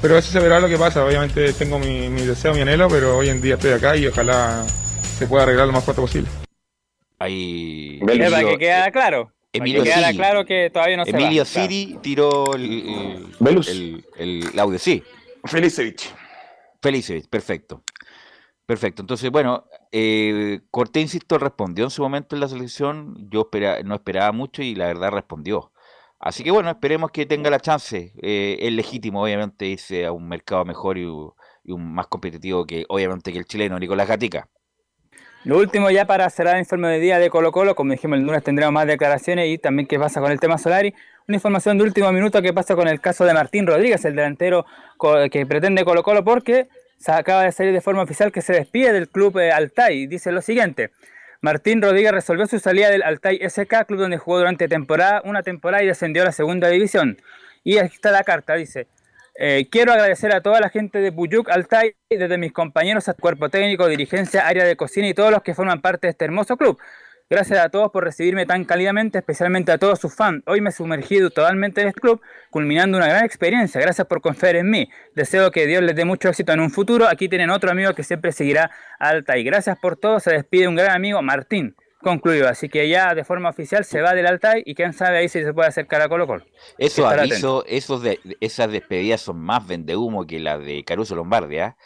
Pero 0.00 0.16
eso 0.16 0.32
se 0.32 0.40
verá 0.40 0.58
lo 0.60 0.68
que 0.68 0.78
pasa. 0.78 1.04
Obviamente 1.04 1.52
tengo 1.52 1.78
mi, 1.78 2.08
mi 2.08 2.22
deseo, 2.22 2.54
mi 2.54 2.60
anhelo, 2.60 2.88
pero 2.88 3.18
hoy 3.18 3.28
en 3.28 3.40
día 3.40 3.54
estoy 3.54 3.72
acá 3.72 3.96
y 3.96 4.06
ojalá 4.06 4.64
se 4.66 5.26
pueda 5.26 5.44
arreglar 5.44 5.66
lo 5.66 5.72
más 5.72 5.84
pronto 5.84 6.02
posible. 6.02 6.28
Ahí. 7.18 8.00
Eh, 8.02 8.30
para 8.30 8.44
que 8.50 8.58
queda 8.58 8.90
claro. 8.90 9.32
Emilio 9.52 9.84
para 9.84 10.10
que 10.10 10.16
claro 10.16 10.44
que 10.46 10.70
todavía 10.70 10.96
no 10.96 11.04
se 11.04 11.10
Emilio. 11.10 11.44
Claro. 11.44 11.68
Siri 11.68 11.98
tiró 12.02 12.54
el, 12.54 12.62
el, 12.62 13.58
el, 13.68 14.04
el- 14.16 14.48
el 14.52 14.58
audio, 14.58 14.78
sí. 14.78 15.02
Felicevich. 15.44 16.12
Felicevich, 16.80 17.28
perfecto. 17.28 17.82
Perfecto. 18.64 19.02
Entonces, 19.02 19.30
bueno, 19.30 19.66
eh, 19.90 20.60
Cortés, 20.70 21.02
insisto, 21.02 21.36
respondió 21.36 21.84
en 21.84 21.90
su 21.90 22.00
momento 22.02 22.34
en 22.34 22.40
la 22.40 22.48
selección. 22.48 23.28
Yo 23.30 23.42
espera- 23.42 23.82
no 23.84 23.94
esperaba 23.94 24.32
mucho 24.32 24.62
y 24.62 24.74
la 24.74 24.86
verdad 24.86 25.10
respondió. 25.10 25.71
Así 26.22 26.44
que 26.44 26.52
bueno, 26.52 26.70
esperemos 26.70 27.10
que 27.10 27.26
tenga 27.26 27.50
la 27.50 27.58
chance. 27.58 28.12
Eh, 28.22 28.56
es 28.60 28.72
legítimo, 28.72 29.24
obviamente, 29.24 29.66
irse 29.66 30.06
a 30.06 30.12
un 30.12 30.28
mercado 30.28 30.64
mejor 30.64 30.96
y, 30.96 31.04
un 31.04 31.94
más 31.94 32.06
competitivo 32.06 32.64
que, 32.64 32.84
obviamente, 32.88 33.32
que 33.32 33.38
el 33.38 33.44
chileno, 33.44 33.76
Nicolás 33.76 34.06
Gatica. 34.06 34.48
Lo 35.44 35.58
último 35.58 35.90
ya 35.90 36.06
para 36.06 36.30
cerrar 36.30 36.54
el 36.54 36.60
informe 36.60 36.88
de 36.90 37.00
día 37.00 37.18
de 37.18 37.28
Colo 37.28 37.50
Colo, 37.50 37.74
como 37.74 37.90
dijimos 37.90 38.18
el 38.18 38.24
lunes 38.24 38.44
tendremos 38.44 38.72
más 38.72 38.86
declaraciones 38.86 39.48
y 39.48 39.58
también 39.58 39.88
qué 39.88 39.98
pasa 39.98 40.20
con 40.20 40.30
el 40.30 40.38
tema 40.38 40.58
Solari. 40.58 40.94
Una 41.26 41.36
información 41.36 41.76
de 41.78 41.84
último 41.84 42.12
minuto 42.12 42.40
que 42.40 42.52
pasa 42.52 42.76
con 42.76 42.86
el 42.86 43.00
caso 43.00 43.24
de 43.24 43.34
Martín 43.34 43.66
Rodríguez, 43.66 44.04
el 44.04 44.14
delantero 44.14 44.64
que 45.32 45.44
pretende 45.44 45.84
Colo 45.84 46.04
Colo 46.04 46.22
porque 46.22 46.68
se 46.98 47.10
acaba 47.10 47.42
de 47.42 47.50
salir 47.50 47.72
de 47.72 47.80
forma 47.80 48.02
oficial 48.02 48.30
que 48.30 48.42
se 48.42 48.52
despide 48.52 48.92
del 48.92 49.08
club 49.08 49.38
eh, 49.38 49.50
Altai. 49.50 50.06
Dice 50.06 50.30
lo 50.30 50.40
siguiente. 50.40 50.92
Martín 51.42 51.82
Rodríguez 51.82 52.12
resolvió 52.12 52.46
su 52.46 52.60
salida 52.60 52.88
del 52.88 53.02
Altai 53.02 53.40
SK, 53.42 53.84
club 53.88 53.98
donde 53.98 54.16
jugó 54.16 54.38
durante 54.38 54.68
temporada, 54.68 55.22
una 55.24 55.42
temporada 55.42 55.82
y 55.82 55.88
descendió 55.88 56.22
a 56.22 56.26
la 56.26 56.32
segunda 56.32 56.68
división. 56.68 57.20
Y 57.64 57.78
aquí 57.78 57.96
está 57.96 58.12
la 58.12 58.22
carta, 58.22 58.54
dice. 58.54 58.86
Eh, 59.34 59.66
quiero 59.68 59.92
agradecer 59.92 60.32
a 60.32 60.40
toda 60.40 60.60
la 60.60 60.68
gente 60.68 61.00
de 61.00 61.10
Buyuk 61.10 61.50
Altai, 61.50 61.96
desde 62.08 62.38
mis 62.38 62.52
compañeros 62.52 63.08
al 63.08 63.16
cuerpo 63.16 63.48
técnico, 63.48 63.88
dirigencia, 63.88 64.46
área 64.46 64.64
de 64.64 64.76
cocina 64.76 65.08
y 65.08 65.14
todos 65.14 65.32
los 65.32 65.42
que 65.42 65.52
forman 65.52 65.80
parte 65.80 66.06
de 66.06 66.12
este 66.12 66.26
hermoso 66.26 66.56
club. 66.56 66.78
Gracias 67.32 67.60
a 67.60 67.70
todos 67.70 67.90
por 67.90 68.04
recibirme 68.04 68.44
tan 68.44 68.66
cálidamente, 68.66 69.16
especialmente 69.16 69.72
a 69.72 69.78
todos 69.78 69.98
sus 69.98 70.14
fans. 70.14 70.42
Hoy 70.44 70.60
me 70.60 70.68
he 70.68 70.72
sumergido 70.72 71.30
totalmente 71.30 71.80
en 71.80 71.88
este 71.88 71.98
club, 71.98 72.20
culminando 72.50 72.98
una 72.98 73.08
gran 73.08 73.24
experiencia. 73.24 73.80
Gracias 73.80 74.06
por 74.06 74.20
confiar 74.20 74.56
en 74.56 74.68
mí. 74.68 74.90
Deseo 75.14 75.50
que 75.50 75.66
Dios 75.66 75.82
les 75.82 75.96
dé 75.96 76.04
mucho 76.04 76.28
éxito 76.28 76.52
en 76.52 76.60
un 76.60 76.70
futuro. 76.70 77.08
Aquí 77.08 77.30
tienen 77.30 77.48
otro 77.48 77.70
amigo 77.70 77.94
que 77.94 78.02
siempre 78.02 78.32
seguirá 78.32 78.70
a 78.98 79.08
Altai. 79.08 79.44
Gracias 79.44 79.78
por 79.78 79.96
todo. 79.96 80.20
Se 80.20 80.30
despide 80.30 80.68
un 80.68 80.74
gran 80.74 80.90
amigo, 80.90 81.22
Martín. 81.22 81.74
Concluido. 82.02 82.48
Así 82.48 82.68
que 82.68 82.88
ya 82.88 83.14
de 83.14 83.24
forma 83.24 83.48
oficial 83.48 83.84
se 83.84 84.00
va 84.00 84.12
del 84.12 84.26
Altai 84.26 84.62
y 84.66 84.74
quién 84.74 84.92
sabe 84.92 85.18
ahí 85.18 85.28
si 85.28 85.42
se 85.42 85.54
puede 85.54 85.68
acercar 85.68 86.02
a 86.02 86.08
Colo 86.08 86.26
Colo. 86.26 86.44
Esos 86.76 87.04
avisos, 87.04 87.64
esos 87.68 88.02
de, 88.02 88.18
esas 88.40 88.70
despedidas 88.70 89.20
son 89.20 89.38
más 89.38 89.66
vendehumo 89.66 90.26
que 90.26 90.40
las 90.40 90.58
de 90.64 90.82
Caruso 90.84 91.14
Lombardi, 91.14 91.58
¿ah? 91.58 91.76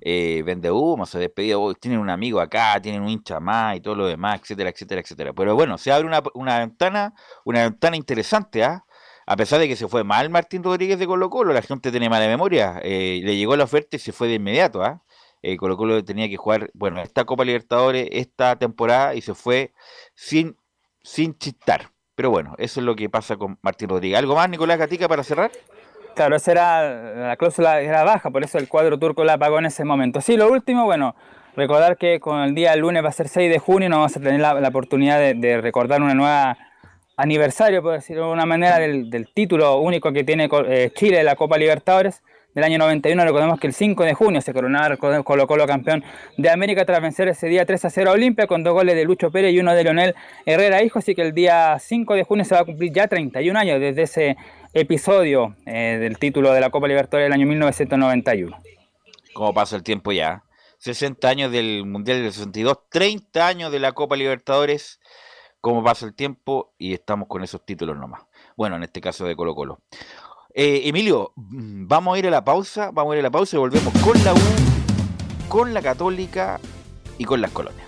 Eh, 0.00 0.42
vendehumo, 0.44 1.04
se 1.04 1.18
despedida, 1.18 1.58
oh, 1.58 1.74
tienen 1.74 2.00
un 2.00 2.08
amigo 2.08 2.40
acá, 2.40 2.80
tienen 2.80 3.02
un 3.02 3.08
hincha 3.08 3.38
más 3.38 3.76
y 3.76 3.80
todo 3.80 3.94
lo 3.94 4.06
demás, 4.06 4.40
etcétera, 4.40 4.70
etcétera, 4.70 5.02
etcétera. 5.02 5.32
Pero 5.34 5.54
bueno, 5.54 5.76
se 5.76 5.92
abre 5.92 6.06
una, 6.06 6.22
una 6.34 6.58
ventana, 6.60 7.14
una 7.44 7.64
ventana 7.64 7.96
interesante, 7.96 8.64
¿ah? 8.64 8.82
A 9.26 9.36
pesar 9.36 9.58
de 9.58 9.68
que 9.68 9.76
se 9.76 9.88
fue 9.88 10.04
mal 10.04 10.30
Martín 10.30 10.62
Rodríguez 10.62 10.98
de 10.98 11.06
Colo 11.06 11.28
Colo, 11.28 11.52
la 11.52 11.60
gente 11.60 11.90
tiene 11.90 12.08
mala 12.08 12.28
memoria, 12.28 12.80
eh, 12.82 13.20
le 13.22 13.36
llegó 13.36 13.56
la 13.56 13.64
oferta 13.64 13.96
y 13.96 13.98
se 13.98 14.12
fue 14.12 14.28
de 14.28 14.34
inmediato, 14.34 14.82
¿ah? 14.82 15.02
Eh, 15.02 15.15
Colo 15.58 15.76
Colo 15.76 16.04
tenía 16.04 16.28
que 16.28 16.36
jugar, 16.36 16.70
bueno, 16.74 17.00
esta 17.00 17.24
Copa 17.24 17.44
Libertadores, 17.44 18.08
esta 18.12 18.56
temporada, 18.56 19.14
y 19.14 19.20
se 19.20 19.34
fue 19.34 19.72
sin, 20.14 20.56
sin 21.02 21.36
chistar. 21.38 21.90
Pero 22.14 22.30
bueno, 22.30 22.54
eso 22.58 22.80
es 22.80 22.86
lo 22.86 22.96
que 22.96 23.08
pasa 23.10 23.36
con 23.36 23.58
Martín 23.62 23.88
Rodríguez. 23.88 24.18
¿Algo 24.18 24.34
más, 24.34 24.48
Nicolás 24.48 24.78
Gatica, 24.78 25.06
para 25.06 25.22
cerrar? 25.22 25.50
Claro, 26.16 26.34
esa 26.34 26.52
era 26.52 27.28
la 27.28 27.36
cláusula 27.36 27.80
era 27.82 28.02
baja, 28.02 28.30
por 28.30 28.42
eso 28.42 28.56
el 28.56 28.68
cuadro 28.68 28.98
turco 28.98 29.22
la 29.22 29.36
pagó 29.36 29.58
en 29.58 29.66
ese 29.66 29.84
momento. 29.84 30.22
Sí, 30.22 30.38
lo 30.38 30.50
último, 30.50 30.84
bueno, 30.84 31.14
recordar 31.56 31.98
que 31.98 32.20
con 32.20 32.40
el 32.40 32.54
día 32.54 32.74
lunes 32.74 33.04
va 33.04 33.10
a 33.10 33.12
ser 33.12 33.28
6 33.28 33.50
de 33.50 33.58
junio, 33.58 33.90
no 33.90 33.96
vamos 33.96 34.16
a 34.16 34.20
tener 34.20 34.40
la, 34.40 34.66
oportunidad 34.66 35.18
de, 35.18 35.60
recordar 35.60 36.00
una 36.00 36.14
nueva 36.14 36.56
aniversario, 37.18 37.82
por 37.82 37.92
decirlo 37.92 38.28
de 38.28 38.32
una 38.32 38.46
manera, 38.46 38.78
del, 38.78 39.28
título 39.34 39.76
único 39.76 40.10
que 40.12 40.24
tiene 40.24 40.48
eh, 40.68 40.90
Chile 40.94 41.18
de 41.18 41.24
la 41.24 41.36
Copa 41.36 41.58
Libertadores 41.58 42.22
del 42.56 42.64
año 42.64 42.78
91. 42.78 43.22
Recordemos 43.22 43.60
que 43.60 43.66
el 43.66 43.74
5 43.74 44.02
de 44.02 44.14
junio 44.14 44.40
se 44.40 44.54
coronaba 44.54 44.96
Colo 44.96 45.46
Colo 45.46 45.66
campeón 45.66 46.02
de 46.38 46.50
América 46.50 46.86
tras 46.86 47.02
vencer 47.02 47.28
ese 47.28 47.48
día 47.48 47.66
3 47.66 47.84
a 47.84 47.90
0 47.90 48.10
a 48.10 48.12
Olimpia 48.14 48.46
con 48.46 48.64
dos 48.64 48.72
goles 48.72 48.96
de 48.96 49.04
Lucho 49.04 49.30
Pérez 49.30 49.52
y 49.52 49.60
uno 49.60 49.74
de 49.74 49.84
Leonel 49.84 50.14
Herrera 50.46 50.82
Hijo. 50.82 50.98
Así 50.98 51.14
que 51.14 51.20
el 51.20 51.34
día 51.34 51.78
5 51.78 52.14
de 52.14 52.24
junio 52.24 52.46
se 52.46 52.54
va 52.54 52.62
a 52.62 52.64
cumplir 52.64 52.92
ya 52.94 53.08
31 53.08 53.58
años 53.58 53.78
desde 53.78 54.02
ese 54.02 54.36
episodio 54.72 55.54
eh, 55.66 55.98
del 56.00 56.18
título 56.18 56.50
de 56.52 56.60
la 56.60 56.70
Copa 56.70 56.88
Libertadores 56.88 57.26
del 57.26 57.34
año 57.34 57.46
1991. 57.46 58.56
¿Cómo 59.34 59.52
pasa 59.52 59.76
el 59.76 59.82
tiempo 59.82 60.12
ya? 60.12 60.42
60 60.78 61.28
años 61.28 61.52
del 61.52 61.84
Mundial 61.84 62.22
del 62.22 62.32
62, 62.32 62.88
30 62.88 63.46
años 63.46 63.70
de 63.70 63.80
la 63.80 63.92
Copa 63.92 64.16
Libertadores. 64.16 64.98
¿Cómo 65.60 65.84
pasa 65.84 66.06
el 66.06 66.14
tiempo? 66.14 66.74
Y 66.78 66.94
estamos 66.94 67.28
con 67.28 67.44
esos 67.44 67.66
títulos 67.66 67.98
nomás. 67.98 68.22
Bueno, 68.56 68.76
en 68.76 68.82
este 68.82 69.02
caso 69.02 69.26
de 69.26 69.36
Colo 69.36 69.54
Colo. 69.54 69.82
Eh, 70.58 70.88
Emilio, 70.88 71.34
mm, 71.36 71.86
vamos 71.86 72.16
a 72.16 72.18
ir 72.18 72.26
a 72.28 72.30
la 72.30 72.42
pausa, 72.42 72.90
vamos 72.90 73.12
a 73.12 73.16
ir 73.16 73.20
a 73.20 73.24
la 73.24 73.30
pausa 73.30 73.56
y 73.56 73.58
volvemos 73.58 73.92
con 74.02 74.24
la 74.24 74.32
U, 74.32 74.38
con 75.50 75.74
la 75.74 75.82
Católica 75.82 76.58
y 77.18 77.26
con 77.26 77.42
las 77.42 77.50
colonias. 77.50 77.86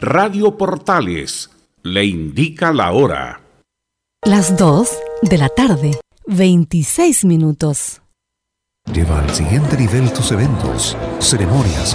Radio 0.00 0.56
Portales 0.56 1.50
le 1.82 2.06
indica 2.06 2.72
la 2.72 2.92
hora. 2.92 3.42
Las 4.24 4.56
2 4.56 4.88
de 5.20 5.36
la 5.36 5.50
tarde, 5.50 6.00
26 6.28 7.26
minutos. 7.26 8.00
Lleva 8.90 9.20
al 9.20 9.28
siguiente 9.34 9.76
nivel 9.76 10.10
tus 10.14 10.32
eventos, 10.32 10.96
ceremonias, 11.20 11.94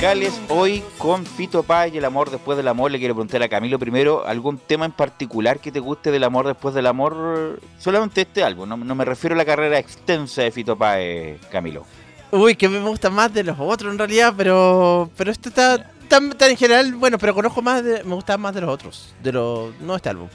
Musicales. 0.00 0.40
Hoy 0.48 0.82
con 0.96 1.26
Fito 1.26 1.62
Paz 1.62 1.90
y 1.92 1.98
el 1.98 2.06
amor 2.06 2.30
después 2.30 2.56
del 2.56 2.68
amor. 2.68 2.90
Le 2.90 2.98
quiero 2.98 3.14
preguntar 3.14 3.42
a 3.42 3.50
Camilo 3.50 3.78
primero, 3.78 4.26
¿algún 4.26 4.56
tema 4.56 4.86
en 4.86 4.92
particular 4.92 5.60
que 5.60 5.70
te 5.70 5.78
guste 5.78 6.10
del 6.10 6.24
amor 6.24 6.46
después 6.46 6.74
del 6.74 6.86
amor? 6.86 7.60
Solamente 7.78 8.22
este 8.22 8.42
álbum, 8.42 8.66
no, 8.66 8.78
no 8.78 8.94
me 8.94 9.04
refiero 9.04 9.34
a 9.34 9.36
la 9.36 9.44
carrera 9.44 9.78
extensa 9.78 10.40
de 10.40 10.50
Fito 10.52 10.74
Paz, 10.74 10.96
eh, 11.00 11.38
Camilo. 11.52 11.84
Uy, 12.30 12.54
que 12.54 12.66
me 12.66 12.80
gusta 12.80 13.10
más 13.10 13.34
de 13.34 13.44
los 13.44 13.58
otros 13.60 13.92
en 13.92 13.98
realidad, 13.98 14.32
pero 14.34 15.10
pero 15.18 15.30
este 15.30 15.50
está 15.50 15.92
tan, 16.08 16.30
tan 16.30 16.50
en 16.50 16.56
general, 16.56 16.94
bueno, 16.94 17.18
pero 17.18 17.34
conozco 17.34 17.60
más 17.60 17.84
de, 17.84 18.02
me 18.02 18.14
gusta 18.14 18.38
más 18.38 18.54
de 18.54 18.62
los 18.62 18.70
otros, 18.70 19.14
de 19.22 19.32
los 19.32 19.78
no 19.80 19.96
este 19.96 20.08
álbum. 20.08 20.28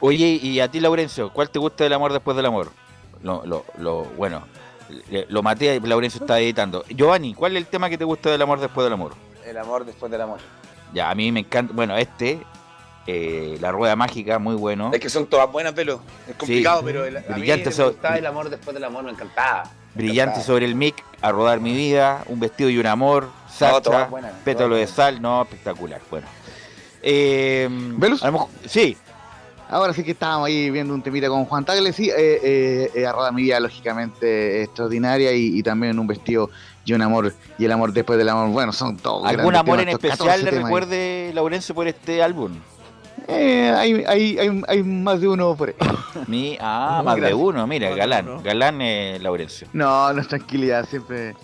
Oye, 0.00 0.38
y 0.42 0.60
a 0.60 0.70
ti, 0.70 0.78
Laurencio, 0.78 1.32
¿cuál 1.32 1.48
te 1.48 1.58
gusta 1.58 1.84
del 1.84 1.94
amor 1.94 2.12
después 2.12 2.36
del 2.36 2.44
amor? 2.44 2.70
Lo, 3.22 3.46
lo, 3.46 3.64
lo 3.78 4.04
bueno, 4.18 4.42
lo 5.28 5.42
maté, 5.42 5.80
Laurencio 5.80 6.20
está 6.20 6.38
editando. 6.40 6.84
Giovanni, 6.88 7.34
¿cuál 7.34 7.52
es 7.56 7.58
el 7.62 7.66
tema 7.68 7.88
que 7.88 7.98
te 7.98 8.04
gusta 8.04 8.30
del 8.30 8.42
amor 8.42 8.60
después 8.60 8.84
del 8.84 8.92
amor? 8.92 9.14
El 9.46 9.56
amor 9.58 9.84
después 9.84 10.10
del 10.12 10.20
amor. 10.20 10.38
Ya, 10.92 11.10
a 11.10 11.14
mí 11.14 11.30
me 11.32 11.40
encanta, 11.40 11.72
bueno, 11.74 11.96
este, 11.96 12.40
eh, 13.06 13.56
La 13.60 13.72
Rueda 13.72 13.96
Mágica, 13.96 14.38
muy 14.38 14.54
bueno. 14.56 14.90
Es 14.92 15.00
que 15.00 15.08
son 15.10 15.26
todas 15.26 15.50
buenas, 15.50 15.72
pelo. 15.72 16.00
Es 16.28 16.36
complicado, 16.36 16.80
Sí. 16.80 16.84
pero 16.86 17.04
el, 17.04 17.16
a 17.16 17.20
mí 17.20 17.26
Brillante 17.40 17.66
me 17.66 17.72
so- 17.72 17.88
gustaba 17.90 18.16
el 18.16 18.26
amor 18.26 18.50
después 18.50 18.74
del 18.74 18.84
amor, 18.84 19.04
me 19.04 19.10
encantaba. 19.10 19.64
Me 19.94 20.02
Brillante 20.02 20.20
encantaba. 20.34 20.44
sobre 20.46 20.66
el 20.66 20.74
mic, 20.74 21.02
A 21.22 21.32
Rodar 21.32 21.60
Mi 21.60 21.72
Vida, 21.74 22.22
Un 22.26 22.38
Vestido 22.40 22.70
y 22.70 22.78
un 22.78 22.86
Amor, 22.86 23.28
Sacha, 23.48 24.06
buenas, 24.06 24.32
Pétalo 24.44 24.76
de 24.76 24.86
Sal, 24.86 25.20
no, 25.20 25.42
espectacular, 25.42 26.00
bueno. 26.10 26.26
Eh, 27.02 27.68
¿Velus? 27.70 28.22
a 28.22 28.26
lo 28.26 28.32
mejor- 28.32 28.48
sí, 28.66 28.96
Ahora 29.70 29.92
sí 29.92 30.02
que 30.02 30.10
estábamos 30.10 30.48
ahí 30.48 30.68
viendo 30.68 30.92
un 30.92 31.00
temita 31.00 31.28
con 31.28 31.44
Juan 31.44 31.64
Tagle, 31.64 31.92
sí, 31.92 32.10
eh, 32.10 32.40
eh, 32.42 32.90
eh, 32.92 33.06
vida, 33.34 33.60
lógicamente 33.60 34.64
extraordinaria 34.64 35.32
y, 35.32 35.58
y 35.58 35.62
también 35.62 35.96
un 35.98 36.08
vestido 36.08 36.50
y 36.84 36.92
un 36.92 37.02
amor 37.02 37.32
y 37.56 37.64
el 37.66 37.70
amor 37.72 37.92
después 37.92 38.18
del 38.18 38.28
amor, 38.30 38.48
bueno, 38.48 38.72
son 38.72 38.96
todos 38.96 39.24
¿algún 39.28 39.54
amor 39.54 39.78
en 39.78 39.86
temas, 39.86 40.02
especial 40.02 40.40
14 40.40 40.42
le 40.44 40.50
ahí. 40.50 40.62
recuerde, 40.64 41.30
Laurencio, 41.34 41.74
por 41.74 41.86
este 41.86 42.20
álbum? 42.20 42.52
Eh, 43.28 43.72
hay, 43.76 44.04
hay, 44.08 44.38
hay, 44.38 44.62
hay 44.66 44.82
más 44.82 45.20
de 45.20 45.28
uno 45.28 45.54
por 45.54 45.68
ahí. 45.68 45.74
Mi, 46.26 46.58
ah, 46.60 47.02
más 47.04 47.20
de 47.20 47.32
uno, 47.32 47.64
mira, 47.68 47.94
galán, 47.94 48.42
galán 48.42 48.80
eh, 48.82 49.18
Laurencio. 49.20 49.68
No, 49.72 50.12
no 50.12 50.20
es 50.20 50.26
tranquilidad, 50.26 50.84
siempre. 50.88 51.36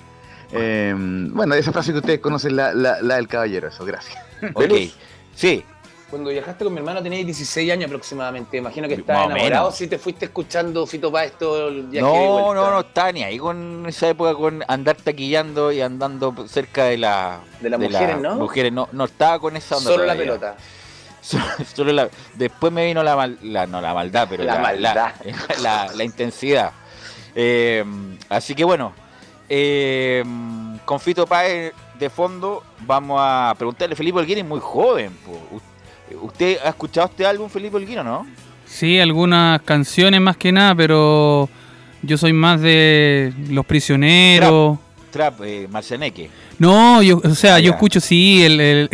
eh, 0.50 0.94
bueno, 0.96 1.54
esa 1.54 1.70
frase 1.70 1.92
que 1.92 1.98
ustedes 1.98 2.18
conocen, 2.18 2.56
la, 2.56 2.74
la, 2.74 3.00
la 3.02 3.16
del 3.16 3.28
caballero, 3.28 3.68
eso, 3.68 3.84
gracias. 3.84 4.18
Ok, 4.54 4.64
sí. 5.34 5.64
Cuando 6.10 6.30
viajaste 6.30 6.62
con 6.64 6.72
mi 6.72 6.78
hermano 6.78 7.02
tenías 7.02 7.24
16 7.26 7.72
años 7.72 7.86
aproximadamente. 7.86 8.56
Imagino 8.56 8.86
que 8.86 8.94
estabas 8.94 9.26
enamorado 9.26 9.72
si 9.72 9.88
te 9.88 9.98
fuiste 9.98 10.26
escuchando 10.26 10.86
Fito 10.86 11.10
Páez 11.10 11.32
todo 11.36 11.66
el 11.68 11.82
viaje 11.88 12.06
No, 12.06 12.54
no, 12.54 12.70
no 12.70 12.80
estaba 12.80 13.10
ni 13.10 13.24
ahí 13.24 13.38
con 13.38 13.84
esa 13.88 14.08
época 14.08 14.34
con 14.34 14.62
andar 14.68 14.94
taquillando 14.96 15.72
y 15.72 15.80
andando 15.80 16.32
cerca 16.46 16.84
de 16.84 16.98
la 16.98 17.40
De 17.60 17.70
las 17.70 17.80
mujeres, 17.80 18.18
¿no? 18.20 18.36
Mujeres, 18.36 18.72
no, 18.72 18.88
no 18.92 19.04
estaba 19.04 19.40
con 19.40 19.56
esa 19.56 19.76
onda. 19.78 19.90
Solo 19.90 20.04
la 20.06 20.14
pelota. 20.14 20.56
Solo, 21.26 21.42
solo 21.74 21.92
la- 21.92 22.08
después 22.34 22.72
me 22.72 22.86
vino 22.86 23.02
la, 23.02 23.16
mal- 23.16 23.38
la- 23.42 23.66
no 23.66 23.80
la 23.80 23.92
maldad, 23.92 24.28
pero 24.30 24.44
La 24.44 24.54
la, 24.54 24.60
maldad. 24.60 25.12
la- 25.96 26.04
intensidad. 26.04 26.70
Eh, 27.34 27.84
así 28.28 28.54
que 28.54 28.62
bueno, 28.62 28.92
eh, 29.48 30.22
con 30.84 31.00
Fito 31.00 31.26
Páez 31.26 31.72
de 31.98 32.10
fondo 32.10 32.62
vamos 32.80 33.18
a 33.20 33.52
preguntarle, 33.58 33.96
Felipe 33.96 34.20
Olguín 34.20 34.38
es 34.38 34.44
muy 34.44 34.60
joven. 34.60 35.10
po. 35.26 35.36
¿Usted 36.22 36.58
ha 36.64 36.68
escuchado 36.70 37.08
este 37.08 37.26
álbum, 37.26 37.48
Felipe 37.48 37.76
Olguín, 37.76 37.98
o 37.98 38.04
no? 38.04 38.26
Sí, 38.66 38.98
algunas 38.98 39.60
canciones 39.62 40.20
más 40.20 40.36
que 40.36 40.52
nada, 40.52 40.74
pero 40.74 41.48
yo 42.02 42.16
soy 42.18 42.32
más 42.32 42.60
de 42.60 43.32
Los 43.50 43.64
Prisioneros. 43.66 44.78
Trap, 45.10 45.40
eh, 45.44 45.66
Marcianeque. 45.70 46.28
No, 46.58 47.00
yo, 47.02 47.20
o 47.24 47.34
sea, 47.34 47.54
Ah, 47.56 47.60
yo 47.60 47.72
escucho 47.72 48.00
sí 48.00 48.44
el, 48.44 48.60
el- 48.60 48.90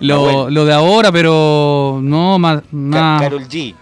lo, 0.00 0.20
bueno. 0.20 0.50
lo 0.50 0.64
de 0.64 0.72
ahora, 0.72 1.12
pero 1.12 2.00
no, 2.02 2.38
más, 2.38 2.62
más- 2.72 3.20
Karol 3.22 3.46
G, 3.48 3.74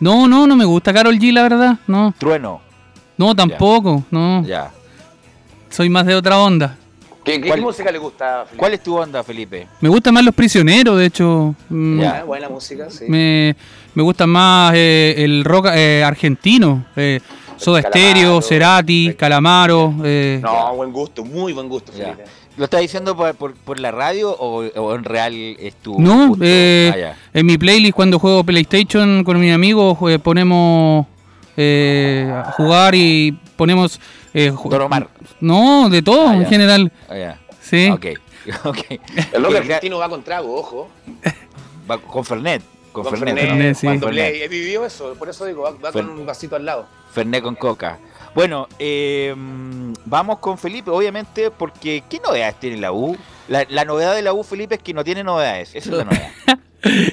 No, 0.00 0.26
no, 0.28 0.46
no 0.46 0.56
me 0.56 0.64
gusta 0.64 0.92
Carol 0.92 1.18
G, 1.18 1.32
la 1.32 1.42
verdad, 1.42 1.78
no. 1.86 2.14
Trueno. 2.18 2.60
No, 3.16 3.34
tampoco, 3.34 4.04
no. 4.10 4.42
Ya. 4.44 4.70
Soy 5.70 5.88
más 5.88 6.06
de 6.06 6.14
otra 6.14 6.38
onda. 6.38 6.78
¿Qué, 7.24 7.40
qué 7.40 7.48
¿Cuál- 7.48 7.62
música 7.62 7.90
le 7.90 7.98
gusta, 7.98 8.44
Felipe? 8.44 8.56
¿Cuál 8.58 8.74
es 8.74 8.82
tu 8.82 8.96
onda, 8.96 9.22
Felipe? 9.24 9.66
Me 9.80 9.88
gustan 9.88 10.12
más 10.14 10.24
Los 10.24 10.34
Prisioneros, 10.34 10.98
de 10.98 11.06
hecho. 11.06 11.54
Mm, 11.70 12.00
Ah, 12.04 12.22
buena 12.24 12.48
música, 12.48 12.90
sí. 12.90 13.04
Me, 13.08 13.56
me 13.94 14.02
gusta 14.02 14.26
más 14.26 14.72
eh, 14.76 15.14
el 15.18 15.42
rock 15.44 15.68
eh, 15.74 16.02
argentino. 16.04 16.84
Eh, 16.96 17.20
Soda 17.56 17.80
Stereo, 17.82 18.42
Cerati, 18.42 19.14
Calamaro. 19.14 19.94
eh, 20.04 20.40
No, 20.42 20.74
buen 20.74 20.92
gusto, 20.92 21.24
muy 21.24 21.52
buen 21.52 21.68
gusto, 21.68 21.92
Felipe. 21.92 22.24
¿Lo 22.56 22.64
estás 22.64 22.82
diciendo 22.82 23.16
por, 23.16 23.34
por- 23.34 23.54
por 23.54 23.80
la 23.80 23.90
radio 23.90 24.30
o, 24.30 24.62
o 24.64 24.94
en 24.94 25.02
real 25.04 25.34
es 25.34 25.74
tu 25.76 25.98
No, 26.00 26.28
gusto? 26.28 26.44
eh, 26.46 26.90
Ah, 26.92 26.98
ya. 26.98 27.16
en 27.32 27.46
mi 27.46 27.56
playlist 27.58 27.94
cuando 27.96 28.18
juego 28.18 28.44
PlayStation 28.44 29.24
con 29.24 29.40
mis 29.40 29.52
amigos 29.52 29.96
eh, 30.08 30.18
ponemos 30.18 31.06
eh, 31.56 32.30
a 32.32 32.52
jugar 32.52 32.94
y 32.94 33.32
ponemos... 33.56 33.98
Eh, 34.34 34.50
ju- 34.52 34.68
Don 34.68 34.82
Omar. 34.82 35.08
No, 35.40 35.88
de 35.88 36.02
todo 36.02 36.28
Ah, 36.28 36.34
en 36.36 36.46
general. 36.46 36.92
Ah, 37.08 37.16
ya. 37.16 37.40
Sí. 37.60 37.88
Ok, 37.90 38.06
ok. 38.64 38.78
El 39.32 39.44
Eh, 39.44 39.56
argentino 39.58 39.98
va 39.98 40.08
con 40.08 40.22
trago, 40.22 40.54
ojo. 40.58 40.88
va 41.90 41.98
con 41.98 42.24
Fernet. 42.24 42.62
Con, 42.92 43.02
Con 43.04 43.12
Fernet. 43.16 43.34
Fernet, 43.34 43.48
Fernet, 43.56 43.76
sí. 43.76 43.86
cuando 43.86 44.06
Fernet. 44.06 44.32
le- 44.34 44.44
he 44.44 44.48
vivido 44.48 44.84
eso, 44.86 45.14
por 45.14 45.28
eso 45.28 45.44
digo, 45.46 45.62
va, 45.62 45.70
va 45.70 45.90
Fer- 45.90 45.92
con 45.92 46.10
un 46.10 46.26
vasito 46.26 46.54
al 46.56 46.64
lado. 46.64 46.86
Fernet 47.12 47.42
con 47.42 47.54
coca. 47.56 47.98
Bueno, 48.34 48.66
eh, 48.78 49.32
vamos 50.06 50.38
con 50.40 50.58
Felipe, 50.58 50.90
obviamente, 50.90 51.50
porque 51.50 52.02
¿qué 52.10 52.20
novedades 52.24 52.58
tiene 52.58 52.78
la 52.78 52.92
U? 52.92 53.16
La, 53.48 53.84
novedad 53.84 54.14
de 54.14 54.22
la 54.22 54.32
U, 54.32 54.42
Felipe, 54.42 54.74
es 54.76 54.82
que 54.82 54.92
no 54.94 55.04
tiene 55.04 55.22
novedades. 55.22 55.70
Esa 55.74 55.90
es 55.90 55.96
la 55.96 56.04
novedad. 56.04 56.28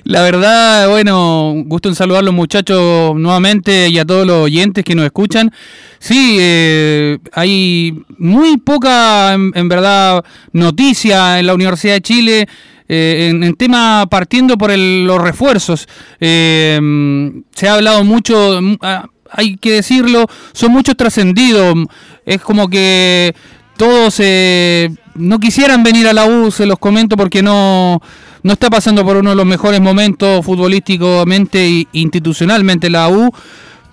La 0.03 0.21
verdad, 0.23 0.89
bueno, 0.89 1.53
gusto 1.65 1.87
en 1.87 1.95
saludar 1.95 2.19
a 2.19 2.25
los 2.25 2.33
muchachos 2.33 3.15
nuevamente 3.15 3.87
y 3.87 3.99
a 3.99 4.03
todos 4.05 4.27
los 4.27 4.43
oyentes 4.43 4.83
que 4.83 4.95
nos 4.95 5.05
escuchan. 5.05 5.49
Sí, 5.97 6.37
eh, 6.41 7.19
hay 7.31 7.97
muy 8.17 8.57
poca, 8.57 9.31
en, 9.33 9.69
verdad, 9.69 10.25
noticia 10.51 11.39
en 11.39 11.47
la 11.47 11.53
Universidad 11.53 11.93
de 11.93 12.01
Chile. 12.01 12.47
eh, 12.89 13.29
en, 13.31 13.41
en 13.45 13.55
tema 13.55 14.05
partiendo 14.11 14.57
por 14.57 14.69
el- 14.71 15.05
los 15.05 15.21
refuerzos, 15.21 15.87
Eh, 16.19 16.77
se 17.55 17.69
ha 17.69 17.75
hablado 17.75 18.03
mucho, 18.03 18.59
mm, 18.61 18.75
ah, 18.81 19.05
hay 19.31 19.57
que 19.57 19.73
decirlo, 19.73 20.27
son 20.53 20.71
muchos 20.71 20.95
trascendidos. 20.95 21.75
Es 22.25 22.41
como 22.41 22.69
que 22.69 23.33
todos 23.77 24.15
eh, 24.19 24.89
no 25.15 25.39
quisieran 25.39 25.83
venir 25.83 26.07
a 26.07 26.13
la 26.13 26.25
U, 26.25 26.51
se 26.51 26.65
los 26.65 26.77
comento 26.77 27.17
porque 27.17 27.41
no, 27.41 28.01
no 28.43 28.53
está 28.53 28.69
pasando 28.69 29.03
por 29.05 29.17
uno 29.17 29.31
de 29.31 29.35
los 29.35 29.45
mejores 29.45 29.81
momentos 29.81 30.45
futbolísticamente 30.45 31.65
e 31.65 31.87
institucionalmente 31.93 32.89
la 32.89 33.09
U, 33.09 33.31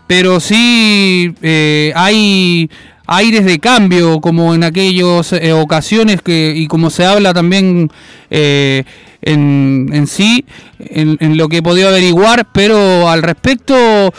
pero 0.07 0.41
sí 0.41 1.35
eh, 1.43 1.93
hay 1.95 2.71
aires 3.07 3.45
de 3.45 3.59
cambio 3.59 4.21
como 4.21 4.55
en 4.55 4.65
aquellas 4.65 5.33
eh, 5.33 5.53
ocasiones 5.53 6.21
que 6.23 6.53
y 6.55 6.67
como 6.67 6.91
se 6.91 7.07
habla 7.07 7.33
también 7.33 7.91
eh, 8.31 8.85
en, 9.23 9.89
en 9.93 10.07
sí 10.07 10.45
en, 10.79 11.37
lo 11.39 11.49
que 11.49 11.59
he 11.59 11.63
podido 11.63 11.89
averiguar 11.89 12.47
pero 12.53 13.09
al 13.09 13.23
respecto 13.23 14.13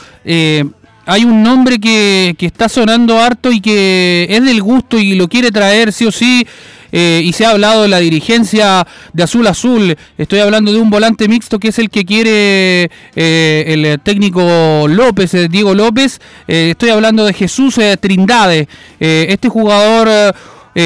hay 1.10 1.26
un 1.26 1.42
nombre 1.44 1.80
que, 1.80 2.36
que 2.38 2.46
está 2.46 2.70
sonando 2.70 3.20
harto 3.20 3.52
y 3.52 3.60
que 3.62 4.28
es 4.30 4.44
del 4.44 4.62
gusto 4.62 4.98
y 5.00 5.16
lo 5.16 5.28
quiere 5.28 5.52
traer 5.52 5.92
sí 5.92 6.06
o 6.06 6.12
sí. 6.12 6.46
eh, 6.92 7.22
y 7.24 7.34
se 7.34 7.46
ha 7.46 7.52
hablado 7.52 7.84
de 7.84 7.88
la 7.88 8.00
dirigencia 8.00 8.86
de 9.14 9.24
Azul 9.24 9.46
Azul. 9.48 9.96
Estoy 10.18 10.40
hablando 10.40 10.72
de 10.72 10.80
un 10.80 10.90
volante 10.90 11.28
mixto 11.28 11.60
que 11.60 11.70
es 11.70 11.80
el 11.80 11.90
que 11.90 12.06
quiere 12.06 12.90
eh, 13.16 13.64
el 13.68 14.00
técnico 14.02 14.86
López, 14.88 15.34
eh, 15.34 15.48
Diego 15.50 15.74
López. 15.76 16.20
Eh, 16.48 16.70
estoy 16.72 16.90
hablando 16.90 17.26
de 17.26 17.34
Jesús 17.34 17.80
Trindade. 18.00 18.68
Este 19.00 19.50
jugador 19.50 20.34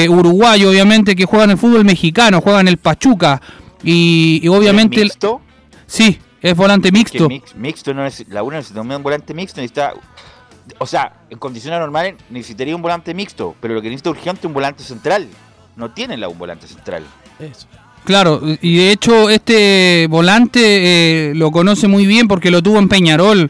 uruguayo, 0.09 0.69
obviamente, 0.71 1.15
que 1.15 1.25
juega 1.25 1.45
en 1.45 1.51
el 1.51 1.57
fútbol 1.57 1.85
mexicano, 1.85 2.41
juega 2.41 2.61
en 2.61 2.67
el 2.67 2.77
Pachuca. 2.77 3.41
Y, 3.83 4.39
y 4.43 4.47
obviamente... 4.47 4.97
el- 4.97 5.03
mixto? 5.07 5.41
Sí, 5.85 6.17
es 6.43 6.55
volante 6.55 6.91
mixto. 6.91 7.27
mix- 7.27 7.55
mixto 7.55 7.93
no 7.95 8.05
es, 8.05 8.23
la 8.29 8.43
una 8.43 8.57
necesita 8.57 8.81
un 8.81 9.01
volante 9.01 9.33
mixto, 9.33 9.61
necesita, 9.61 9.93
o 10.77 10.85
sea, 10.85 11.13
en 11.31 11.39
condiciones 11.39 11.79
normales 11.79 12.15
necesitaría 12.29 12.75
un 12.75 12.81
volante 12.83 13.15
mixto, 13.15 13.55
pero 13.59 13.73
lo 13.73 13.81
que 13.81 13.87
necesita 13.89 14.11
urgente 14.11 14.41
es 14.41 14.45
un 14.45 14.53
volante 14.53 14.83
central. 14.83 15.27
No 15.75 15.89
tiene 15.89 16.17
la 16.17 16.27
un 16.29 16.37
volante 16.37 16.67
central. 16.67 17.03
Eso. 17.39 17.65
Claro, 18.05 18.41
y 18.61 18.75
de 18.75 18.91
hecho 18.91 19.29
este 19.29 20.05
volante 20.09 20.59
eh, 20.61 21.33
lo 21.35 21.51
conoce 21.51 21.87
muy 21.87 22.05
bien 22.05 22.27
porque 22.27 22.51
lo 22.51 22.61
tuvo 22.61 22.77
en 22.77 22.89
Peñarol 22.89 23.49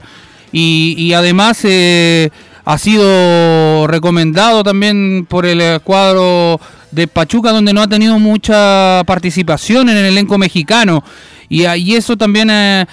y, 0.51 0.95
y 0.97 1.13
además 1.13 1.59
eh, 1.63 2.29
ha 2.63 2.77
sido 2.77 3.87
recomendado 3.87 4.63
también 4.63 5.25
por 5.27 5.45
el 5.47 5.81
cuadro 5.81 6.61
de 6.91 7.07
Pachuca 7.07 7.51
donde 7.51 7.73
no 7.73 7.81
ha 7.81 7.87
tenido 7.87 8.19
mucha 8.19 9.01
participación 9.07 9.89
en 9.89 9.97
el 9.97 10.05
elenco 10.05 10.37
mexicano. 10.37 11.03
Y, 11.49 11.65
y 11.67 11.95
eso 11.95 12.17
también 12.17 12.49
eh, 12.49 12.85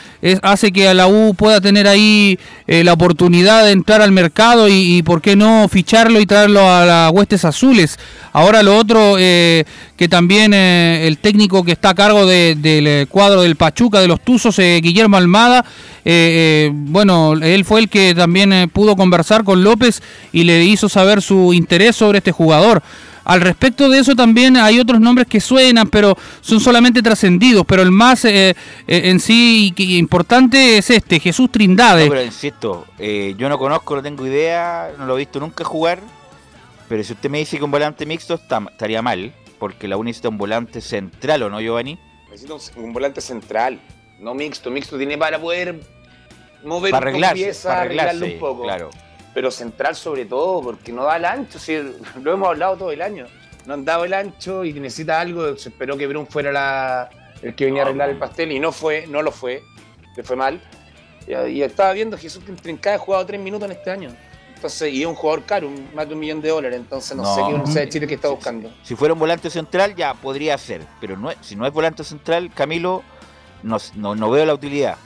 hace 0.43 0.71
que 0.73 0.89
a 0.89 0.95
la 0.95 1.07
U 1.07 1.35
pueda 1.35 1.61
tener 1.61 1.87
ahí 1.89 2.39
eh, 2.67 2.85
la 2.85 2.93
oportunidad 2.93 3.65
de 3.65 3.73
entrar 3.73 4.03
al 4.03 4.13
mercado 4.13 4.69
y, 4.69 5.03
por 5.03 5.23
qué 5.23 5.37
no 5.37 5.67
ficharlo 5.69 6.21
y 6.21 6.27
traerlo 6.27 6.69
a 6.71 6.85
las 6.85 7.13
huestes 7.13 7.45
azules. 7.45 7.99
Ahora 8.33 8.63
lo 8.63 8.77
otro, 8.77 9.17
eh, 9.19 9.65
que 9.97 10.09
también 10.09 10.53
eh, 10.55 11.07
el 11.07 11.19
técnico 11.19 11.65
que 11.65 11.73
está 11.73 11.91
a 11.91 11.95
cargo 11.95 12.27
de- 12.27 12.55
del 12.57 13.09
cuadro 13.09 13.43
del 13.43 13.57
Pachuca, 13.57 14.01
de 14.01 14.09
los 14.09 14.21
Tuzos, 14.21 14.57
Guillermo 14.59 15.17
Almada, 15.17 15.65
bueno, 16.73 17.35
él 17.35 17.65
fue 17.65 17.81
el 17.81 17.89
que 17.89 18.15
también 18.15 18.71
pudo 18.73 18.97
conversar 18.97 19.45
con 19.45 19.63
López 19.63 20.03
y 20.33 20.45
le 20.45 20.65
hizo 20.65 20.89
saber 20.89 21.23
su 21.23 21.53
interés 21.53 21.97
sobre 21.97 22.19
este 22.19 22.33
jugador. 22.33 22.83
Al 23.31 23.41
respecto 23.41 23.89
de 23.89 24.01
eso 24.01 24.17
también 24.17 24.57
hay 24.57 24.81
otros 24.81 24.99
nombres 25.01 25.29
que 25.29 25.39
suenan, 25.41 25.89
pero 25.89 26.17
son 26.41 26.59
solamente 26.59 27.01
trascendidos. 27.01 27.65
Pero 27.65 27.81
el 27.83 27.93
más 27.93 28.25
eh, 28.25 28.51
eh, 28.51 28.55
en 29.05 29.21
sí 29.21 29.73
importante 29.77 30.79
es 30.79 30.91
este, 30.91 31.21
Jesús 31.21 31.51
Trindade. 31.53 32.07
No, 32.07 32.11
pero 32.11 32.25
insisto, 32.25 32.87
eh, 32.99 33.35
yo 33.39 33.49
no 33.49 33.57
conozco, 33.57 33.95
no 33.95 34.03
tengo 34.03 34.27
idea, 34.27 34.91
no 34.99 35.07
lo 35.07 35.15
he 35.15 35.19
visto 35.19 35.39
nunca 35.39 35.63
jugar. 35.63 36.01
Pero 36.89 37.05
si 37.05 37.13
usted 37.13 37.31
me 37.31 37.39
dice 37.39 37.57
que 37.57 37.63
un 37.63 37.71
volante 37.71 38.05
mixto 38.05 38.35
está- 38.35 38.63
estaría 38.69 39.01
mal, 39.01 39.33
porque 39.61 39.87
la 39.87 39.97
U 39.97 40.03
necesita 40.03 40.29
un 40.29 40.37
volante 40.37 40.81
central, 40.81 41.45
¿o 41.45 41.51
no, 41.51 41.61
Giovanni? 41.61 41.99
Necesita 42.33 42.55
un, 42.55 42.85
un 42.85 42.93
volante 42.93 43.21
central, 43.21 43.79
no 44.19 44.35
mixto. 44.35 44.73
Mixto 44.73 44.99
tiene 44.99 45.17
para 45.17 45.39
poder 45.41 45.79
mover 46.65 46.91
Para 46.91 47.11
arreglarse, 47.11 47.45
pieza, 47.45 47.69
para 47.69 47.81
arreglarlo 47.83 48.11
arreglarse, 48.11 48.35
un 48.35 48.41
poco. 48.41 48.63
claro. 48.65 48.91
Pero 49.35 49.51
central 49.51 49.95
sobre 49.95 50.25
todo, 50.25 50.61
porque 50.63 50.93
no 50.93 51.05
da 51.05 51.17
el 51.17 51.25
ancho. 51.25 51.59
si 51.59 51.77
lo 52.23 52.33
hemos 52.33 52.49
hablado 52.49 52.77
todo 52.77 52.91
el 52.91 53.03
año. 53.03 53.27
No 53.67 53.75
han 53.75 53.85
dado 53.85 54.05
el 54.05 54.15
ancho 54.15 54.65
y 54.65 54.73
necesita 54.73 55.21
algo. 55.21 55.57
Se 55.57 55.69
esperó 55.69 55.97
que 55.97 56.07
Brun 56.07 56.27
fuera 56.27 56.51
la, 56.51 57.11
el 57.43 57.55
que 57.55 57.67
venía 57.67 57.83
a 57.83 57.85
arreglar 57.87 58.11
el 58.11 58.19
pastel 58.19 58.51
y 58.53 58.59
no 58.59 58.73
fue, 58.73 59.07
no 59.07 59.23
lo 59.23 59.31
fue. 59.31 59.63
Le 60.17 60.23
fue 60.23 60.35
mal. 60.37 60.61
Y, 61.29 61.35
y 61.51 61.63
estaba 61.63 61.93
viendo 61.93 62.17
Jesús 62.19 62.43
Trincada 62.63 62.97
ha 62.97 62.99
jugado 62.99 63.25
tres 63.27 63.41
minutos 63.41 63.67
en 63.71 63.77
este 63.77 63.91
año. 63.91 64.11
Entonces, 64.57 64.93
y 64.93 65.03
es 65.03 65.07
un 65.07 65.15
jugador 65.15 65.45
caro, 65.45 65.69
un- 65.69 65.89
más 65.95 66.07
de 66.09 66.15
un 66.15 66.21
millón 66.21 66.41
de 66.43 66.49
dólares. 66.49 66.77
Entonces, 66.79 67.17
no, 67.17 67.23
No. 67.23 67.35
sé 67.35 67.41
qué 67.43 67.47
Universidad 67.49 67.81
de 67.83 67.89
Chile 67.89 68.07
que 68.07 68.15
está 68.15 68.29
buscando. 68.29 68.71
Si 68.83 68.95
fuera 68.97 69.15
un 69.15 69.21
volante 69.21 69.49
central, 69.49 69.95
ya 69.95 70.13
podría 70.15 70.59
ser. 70.59 70.83
Pero 71.01 71.17
no 71.17 71.31
si 71.41 71.55
no 71.57 71.67
es 71.67 71.73
volante 71.73 72.03
central, 72.05 72.51
Camilo, 72.55 73.03
no, 73.63 73.77
no, 73.95 74.15
no 74.15 74.31
veo 74.31 74.45
la 74.45 74.55
utilidad. 74.55 74.97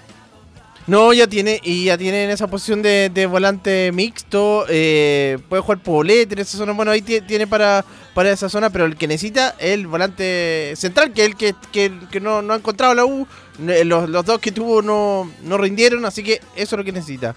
No, 0.87 1.13
ya 1.15 1.27
tiene, 1.27 1.61
y 1.63 1.87
ya 1.87 1.97
tiene 1.97 2.25
en 2.25 2.31
esa 2.31 2.47
posición 2.47 2.83
de, 2.83 3.11
de 3.13 3.25
volante 3.27 3.91
mixto, 3.93 4.67
eh, 4.69 5.39
puede 5.49 5.63
jugar 5.63 5.79
Poblete 5.83 6.35
en 6.35 6.41
esa 6.41 6.59
zona, 6.59 6.73
bueno, 6.73 6.91
ahí 6.91 7.01
tie- 7.01 7.27
tiene 7.27 7.47
para, 7.47 7.85
para 8.13 8.31
esa 8.31 8.51
zona, 8.51 8.69
pero 8.69 8.85
el 8.85 8.95
que 8.97 9.07
necesita 9.09 9.55
es 9.59 9.71
el 9.71 9.87
volante 9.87 10.75
central, 10.77 11.15
que 11.15 11.23
es 11.23 11.29
el 11.29 11.37
que, 11.37 11.55
que, 11.73 11.91
que 12.11 12.21
no, 12.21 12.43
no 12.43 12.53
ha 12.53 12.57
encontrado 12.57 12.93
la 12.95 13.07
U, 13.07 13.27
eh, 13.67 13.85
los, 13.87 14.11
los 14.11 14.27
dos 14.27 14.39
que 14.41 14.53
tuvo 14.53 14.83
no, 14.83 15.31
no 15.43 15.57
rindieron, 15.57 16.05
así 16.05 16.23
que 16.23 16.35
eso 16.55 16.75
es 16.77 16.79
lo 16.79 16.85
que 16.85 16.93
necesita. 16.93 17.35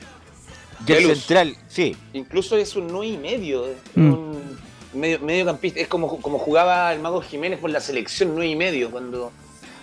Y 0.86 0.92
el 0.92 1.16
central, 1.16 1.56
sí. 1.70 1.96
Incluso 2.14 2.56
es 2.58 2.76
un 2.76 2.88
9 2.88 3.08
y 3.08 3.18
medio. 3.18 3.66
Mm. 3.96 4.12
Un 4.14 4.58
medio, 4.94 5.20
mediocampista. 5.20 5.80
Es 5.80 5.88
como, 5.88 6.22
como 6.22 6.38
jugaba 6.38 6.94
el 6.94 7.00
Mago 7.00 7.22
Jiménez 7.22 7.60
por 7.60 7.72
la 7.72 7.80
selección 7.82 8.30
9 8.36 8.48
y 8.52 8.56
medio. 8.56 8.92
Cuando 8.92 9.32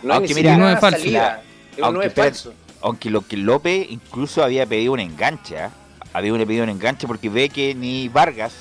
no 0.03 0.13
hay 0.13 0.19
Aunque 0.19 0.35
ni 0.35 0.43
mira, 0.43 0.81
salida. 0.81 1.43
Es 1.73 1.79
un 1.79 1.85
Aunque, 1.85 1.95
9 1.97 2.07
espera, 2.07 2.27
falso. 2.29 2.55
Aunque 2.85 3.09
lo 3.09 3.27
que 3.27 3.39
López 3.39 3.87
incluso 3.89 4.45
había 4.45 4.67
pedido 4.67 4.93
un 4.93 5.01
enganche, 5.01 5.59
¿ah? 5.59 5.71
había 6.13 6.35
pedido 6.45 6.65
un 6.65 6.69
enganche 6.69 7.07
porque 7.07 7.31
ve 7.31 7.49
que 7.49 7.75
ni 7.75 8.09
Vargas, 8.09 8.53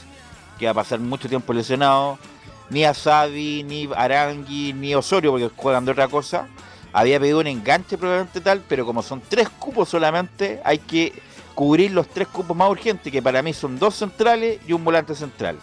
que 0.58 0.64
va 0.66 0.72
a 0.72 0.76
pasar 0.76 1.02
mucho 1.02 1.28
tiempo 1.28 1.52
lesionado, 1.52 2.18
ni 2.70 2.86
Asabi, 2.86 3.64
ni 3.64 3.90
Arangui, 3.94 4.72
ni 4.72 4.96
Osorio, 4.96 5.32
porque 5.32 5.52
juegan 5.54 5.84
de 5.84 5.92
otra 5.92 6.08
cosa, 6.08 6.48
había 6.94 7.20
pedido 7.20 7.40
un 7.40 7.48
enganche 7.48 7.98
probablemente 7.98 8.40
tal, 8.40 8.64
pero 8.66 8.86
como 8.86 9.04
son 9.04 9.22
tres 9.28 9.50
cupos 9.50 9.90
solamente, 9.90 10.62
hay 10.64 10.78
que 10.78 11.12
cubrir 11.54 11.92
los 11.92 12.08
tres 12.08 12.30
cupos 12.30 12.56
más 12.56 12.70
urgentes, 12.70 13.12
que 13.12 13.22
para 13.22 13.42
mí 13.42 13.52
son 13.52 13.78
dos 13.78 13.96
centrales 13.96 14.62
y 14.66 14.72
un 14.72 14.86
volante 14.86 15.16
central. 15.16 15.60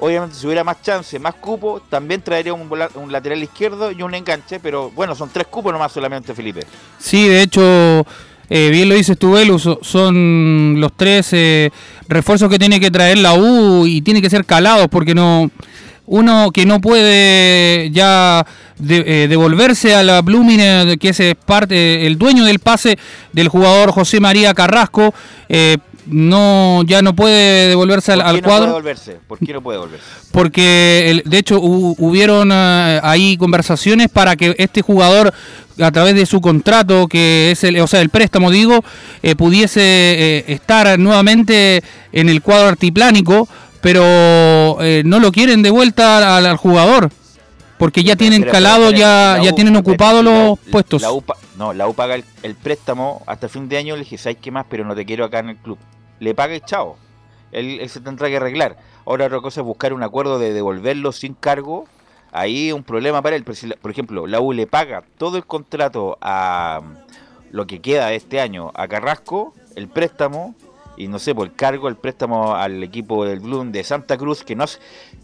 Obviamente, 0.00 0.36
si 0.36 0.46
hubiera 0.46 0.62
más 0.62 0.80
chance, 0.82 1.18
más 1.18 1.34
cupos, 1.34 1.82
también 1.88 2.22
traería 2.22 2.54
un, 2.54 2.68
lateral 3.10 3.42
izquierdo 3.42 3.90
y 3.90 4.02
un 4.02 4.14
enganche, 4.14 4.60
pero 4.60 4.90
bueno, 4.92 5.14
son 5.14 5.28
tres 5.32 5.46
cupos 5.48 5.72
nomás 5.72 5.90
solamente, 5.92 6.34
Felipe. 6.34 6.60
Sí, 6.98 7.26
de 7.26 7.42
hecho, 7.42 8.06
eh, 8.48 8.70
bien 8.70 8.88
lo 8.88 8.94
dices 8.94 9.18
tú, 9.18 9.36
so- 9.58 9.80
son 9.82 10.80
los 10.80 10.92
tres 10.96 11.30
eh, 11.32 11.70
refuerzos 12.08 12.48
que 12.48 12.58
tiene 12.58 12.78
que 12.78 12.90
traer 12.90 13.18
la 13.18 13.34
U 13.34 13.86
y 13.86 14.00
tiene 14.02 14.22
que 14.22 14.30
ser 14.30 14.44
calados 14.44 14.86
porque 14.88 15.14
no 15.14 15.50
uno 16.08 16.50
que 16.52 16.64
no 16.64 16.80
puede 16.80 17.90
ya 17.90 18.44
eh, 18.88 19.26
devolverse 19.28 19.94
a 19.94 20.02
la 20.02 20.22
Blooming, 20.22 20.60
eh, 20.60 20.96
que 20.98 21.10
es 21.10 21.20
parte, 21.44 22.06
el 22.06 22.16
dueño 22.16 22.44
del 22.44 22.60
pase 22.60 22.98
del 23.32 23.48
jugador 23.48 23.92
José 23.92 24.18
María 24.18 24.54
Carrasco, 24.54 25.12
eh, 25.48 25.76
no 26.10 26.82
ya 26.86 27.02
no 27.02 27.14
puede 27.14 27.68
devolverse 27.68 28.12
al, 28.12 28.18
¿Por 28.20 28.24
qué 28.26 28.30
al 28.30 28.36
no 28.36 28.42
cuadro 28.42 28.64
puede 28.66 28.72
volverse? 28.74 29.16
¿Por 29.26 29.38
qué 29.38 29.52
no 29.52 29.62
puede 29.62 29.78
volverse? 29.78 30.04
porque 30.32 31.10
el- 31.10 31.22
de 31.24 31.38
hecho 31.38 31.60
hu- 31.60 31.94
hubieron 31.98 32.50
eh, 32.52 33.00
ahí 33.02 33.36
conversaciones 33.36 34.08
para 34.08 34.36
que 34.36 34.54
este 34.58 34.82
jugador 34.82 35.32
a 35.80 35.90
través 35.92 36.14
de 36.14 36.26
su 36.26 36.40
contrato 36.40 37.06
que 37.08 37.50
es 37.52 37.62
el 37.64 37.78
o 37.80 37.86
sea 37.86 38.00
el 38.00 38.08
préstamo 38.10 38.50
digo 38.50 38.84
eh, 39.22 39.34
pudiese 39.36 39.80
eh, 39.82 40.44
estar 40.48 40.98
nuevamente 40.98 41.82
en 42.12 42.28
el 42.28 42.42
cuadro 42.42 42.68
artiplánico 42.68 43.48
pero 43.80 44.02
eh, 44.82 45.02
no 45.04 45.20
lo 45.20 45.30
quieren 45.32 45.62
de 45.62 45.70
vuelta 45.70 46.36
al, 46.36 46.46
al 46.46 46.56
jugador 46.56 47.10
porque 47.78 48.02
ya 48.02 48.16
tienen 48.16 48.42
calado 48.42 48.90
ya 48.90 49.38
ya 49.42 49.52
tienen 49.52 49.76
ocupados 49.76 50.24
los 50.24 50.58
la- 50.66 50.70
puestos 50.72 51.00
La 51.02 51.12
U 51.12 51.22
no, 51.56 51.72
la 51.72 51.86
U 51.88 51.94
paga 51.94 52.14
el, 52.16 52.24
el 52.42 52.54
préstamo 52.54 53.22
hasta 53.26 53.48
fin 53.48 53.68
de 53.68 53.78
año. 53.78 53.94
Le 53.96 54.00
dije, 54.04 54.16
¿sabes 54.16 54.38
qué 54.40 54.52
más? 54.52 54.64
Pero 54.70 54.84
no 54.84 54.94
te 54.94 55.04
quiero 55.04 55.24
acá 55.24 55.40
en 55.40 55.48
el 55.48 55.56
club. 55.56 55.76
Le 56.20 56.34
paga 56.34 56.54
y 56.54 56.60
chao. 56.60 56.96
Él, 57.52 57.78
él 57.80 57.88
se 57.88 58.00
tendrá 58.00 58.28
que 58.28 58.36
arreglar. 58.36 58.76
Ahora 59.06 59.26
otra 59.26 59.40
cosa 59.40 59.60
es 59.60 59.66
buscar 59.66 59.92
un 59.92 60.02
acuerdo 60.02 60.38
de 60.38 60.52
devolverlo 60.52 61.12
sin 61.12 61.34
cargo 61.34 61.86
ahí 62.30 62.72
un 62.72 62.82
problema 62.84 63.22
para 63.22 63.36
él. 63.36 63.44
Pero 63.44 63.54
si 63.54 63.66
la- 63.68 63.76
Por 63.76 63.90
ejemplo, 63.90 64.26
la 64.26 64.40
U 64.40 64.52
le 64.52 64.66
paga 64.66 65.02
todo 65.16 65.36
el 65.38 65.46
contrato 65.46 66.18
a 66.20 66.80
mm, 66.82 67.52
lo 67.52 67.66
que 67.66 67.80
queda 67.80 68.08
de 68.08 68.16
este 68.16 68.40
año 68.40 68.70
a 68.74 68.86
Carrasco, 68.88 69.54
el 69.76 69.88
préstamo, 69.88 70.54
y 70.96 71.08
no 71.08 71.18
sé, 71.18 71.34
por 71.34 71.46
el 71.46 71.54
cargo, 71.54 71.88
el 71.88 71.96
préstamo 71.96 72.54
al 72.54 72.82
equipo 72.82 73.24
del 73.24 73.40
Bloom 73.40 73.70
de 73.72 73.82
Santa 73.84 74.18
Cruz, 74.18 74.42
que 74.44 74.54
no 74.56 74.64
es, 74.64 74.80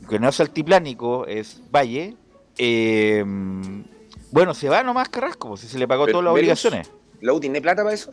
que 0.09 0.19
no 0.19 0.29
es 0.29 0.41
altiplánico, 0.41 1.27
es 1.27 1.61
Valle. 1.71 2.17
eh, 2.57 3.25
bueno, 4.31 4.55
se 4.55 4.69
va 4.69 4.83
nomás 4.83 5.09
Carrasco, 5.11 5.49
pues, 5.51 5.61
si 5.63 5.69
se 5.69 5.79
le 5.79 5.87
pagó 5.87 6.07
Pero, 6.07 6.19
todas 6.19 6.25
las 6.25 6.33
obligaciones. 6.35 6.91
¿La 7.21 7.33
U 7.33 7.41
tiene 7.41 7.61
plata 7.61 7.83
para 7.83 7.95
eso? 7.95 8.13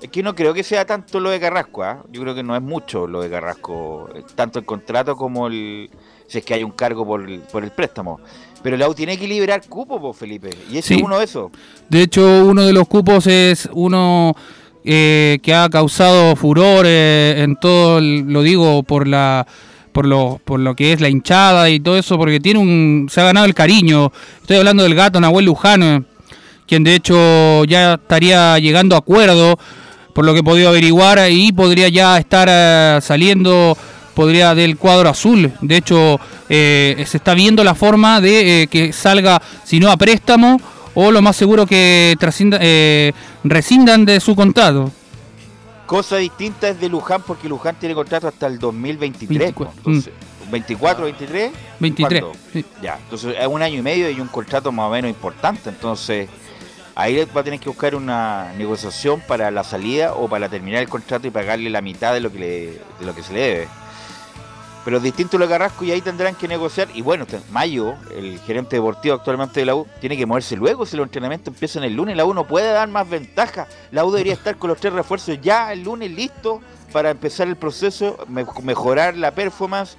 Es 0.00 0.08
que 0.10 0.22
no 0.22 0.34
creo 0.34 0.54
que 0.54 0.62
sea 0.62 0.84
tanto 0.84 1.18
lo 1.18 1.30
de 1.30 1.40
Carrasco, 1.40 1.82
¿ah? 1.82 2.04
yo 2.12 2.20
creo 2.22 2.34
que 2.34 2.42
no 2.44 2.54
es 2.54 2.62
mucho 2.62 3.06
lo 3.08 3.20
de 3.20 3.28
Carrasco, 3.30 4.08
eh, 4.14 4.22
tanto 4.36 4.58
el 4.60 4.64
contrato 4.64 5.16
como 5.16 5.48
el 5.48 5.90
si 6.28 6.38
es 6.38 6.44
que 6.44 6.54
hay 6.54 6.62
un 6.62 6.72
cargo 6.72 7.06
por 7.06 7.28
el, 7.28 7.40
por 7.40 7.64
el 7.64 7.70
préstamo. 7.70 8.20
Pero 8.62 8.76
la 8.76 8.88
U 8.88 8.94
tiene 8.94 9.16
que 9.16 9.26
liberar 9.26 9.62
cupo, 9.66 10.00
pues, 10.00 10.16
Felipe, 10.16 10.50
y 10.70 10.78
ese 10.78 10.88
Sí. 10.88 10.94
es 10.96 11.02
uno 11.02 11.18
de 11.18 11.24
esos. 11.24 11.50
De 11.88 12.02
hecho, 12.02 12.44
uno 12.44 12.62
de 12.66 12.72
los 12.72 12.86
cupos 12.86 13.26
es 13.26 13.68
uno 13.72 14.34
eh, 14.84 15.38
que 15.42 15.52
ha 15.54 15.68
causado 15.68 16.36
furor 16.36 16.84
eh, 16.86 17.34
en 17.38 17.56
todo, 17.56 17.98
el- 17.98 18.20
lo 18.32 18.42
digo 18.42 18.82
por 18.84 19.06
la 19.08 19.46
por 19.92 20.06
lo 20.06 20.40
por 20.44 20.60
lo 20.60 20.76
que 20.76 20.92
es 20.92 21.00
la 21.00 21.08
hinchada 21.08 21.68
y 21.70 21.80
todo 21.80 21.98
eso, 21.98 22.16
porque 22.18 22.38
tiene 22.40 22.60
un 22.60 23.08
se 23.10 23.20
ha 23.20 23.24
ganado 23.24 23.46
el 23.46 23.54
cariño. 23.54 24.12
Estoy 24.40 24.58
hablando 24.58 24.84
del 24.84 24.94
gato 24.94 25.20
Nahuel 25.20 25.46
Luján, 25.46 25.82
eh, 25.82 26.02
quien 26.66 26.84
de 26.84 26.94
hecho 26.94 27.64
ya 27.64 27.94
estaría 27.94 28.58
llegando 28.60 28.94
a 28.94 28.98
acuerdo, 28.98 29.58
por 30.18 30.24
lo 30.24 30.32
que 30.32 30.40
he 30.40 30.42
podido 30.42 30.70
averiguar, 30.70 31.30
y 31.30 31.52
podría 31.52 31.88
ya 31.88 32.18
estar 32.18 32.48
eh, 32.50 32.98
saliendo 33.00 33.78
podría 34.14 34.52
del 34.52 34.76
cuadro 34.76 35.08
azul. 35.08 35.52
De 35.60 35.76
hecho, 35.76 36.18
eh, 36.48 37.04
se 37.06 37.18
está 37.18 37.34
viendo 37.34 37.62
la 37.62 37.76
forma 37.76 38.20
de 38.20 38.62
eh, 38.62 38.66
que 38.66 38.92
salga, 38.92 39.40
si 39.62 39.78
no 39.78 39.92
a 39.92 39.96
préstamo, 39.96 40.60
o 40.94 41.12
lo 41.12 41.22
más 41.22 41.36
seguro 41.36 41.66
que 41.66 42.16
trascinda- 42.18 42.58
eh, 42.60 43.12
rescindan 43.44 44.04
de 44.04 44.18
su 44.18 44.34
contrato. 44.34 44.90
Cosa 45.86 46.16
distinta 46.16 46.68
es 46.68 46.80
de 46.80 46.88
Luján, 46.88 47.22
porque 47.24 47.48
Luján 47.48 47.76
tiene 47.78 47.94
contrato 47.94 48.26
hasta 48.26 48.48
el 48.48 48.58
2023. 48.58 49.38
24, 49.38 49.72
pues, 49.84 49.98
entonces, 49.98 50.12
24, 50.50 51.04
23. 51.04 51.52
23, 51.78 52.22
¿cuándo? 52.22 52.38
sí. 52.52 52.64
Ya, 52.82 52.98
entonces 53.04 53.36
es 53.40 53.46
un 53.46 53.62
año 53.62 53.78
y 53.78 53.82
medio 53.82 54.10
y 54.10 54.20
un 54.20 54.26
contrato 54.26 54.72
más 54.72 54.88
o 54.88 54.90
menos 54.90 55.10
importante. 55.10 55.68
Entonces, 55.68 56.28
ahí 56.98 57.24
va 57.24 57.40
a 57.40 57.44
tener 57.44 57.60
que 57.60 57.68
buscar 57.68 57.94
una 57.94 58.52
negociación 58.58 59.20
para 59.20 59.50
la 59.52 59.62
salida 59.62 60.14
o 60.14 60.28
para 60.28 60.48
terminar 60.48 60.82
el 60.82 60.88
contrato 60.88 61.28
y 61.28 61.30
pagarle 61.30 61.70
la 61.70 61.80
mitad 61.80 62.12
de 62.12 62.18
lo 62.20 62.32
que, 62.32 62.38
le, 62.38 62.48
de 62.98 63.06
lo 63.06 63.14
que 63.14 63.22
se 63.22 63.32
le 63.32 63.40
debe. 63.40 63.68
Pero 64.84 64.96
es 64.96 65.02
distinto 65.02 65.38
lo 65.38 65.46
de 65.46 65.52
Carrasco 65.52 65.84
y 65.84 65.92
ahí 65.92 66.00
tendrán 66.00 66.34
que 66.34 66.48
negociar. 66.48 66.88
Y 66.94 67.02
bueno, 67.02 67.24
Mayo, 67.50 67.94
el 68.16 68.40
gerente 68.40 68.76
deportivo 68.76 69.14
actualmente 69.14 69.60
de 69.60 69.66
la 69.66 69.74
U, 69.76 69.86
tiene 70.00 70.16
que 70.16 70.26
moverse 70.26 70.56
luego 70.56 70.86
si 70.86 70.96
los 70.96 71.04
entrenamientos 71.06 71.52
empiezan 71.54 71.84
el 71.84 71.94
lunes. 71.94 72.16
La 72.16 72.24
U 72.24 72.34
no 72.34 72.46
puede 72.46 72.72
dar 72.72 72.88
más 72.88 73.08
ventaja. 73.08 73.68
La 73.92 74.04
U 74.04 74.10
debería 74.10 74.32
estar 74.32 74.56
con 74.56 74.68
los 74.70 74.80
tres 74.80 74.92
refuerzos 74.92 75.38
ya 75.40 75.72
el 75.72 75.82
lunes 75.84 76.10
listo 76.10 76.60
para 76.92 77.10
empezar 77.10 77.46
el 77.48 77.56
proceso, 77.56 78.18
me- 78.28 78.46
mejorar 78.62 79.14
la 79.16 79.32
performance, 79.32 79.96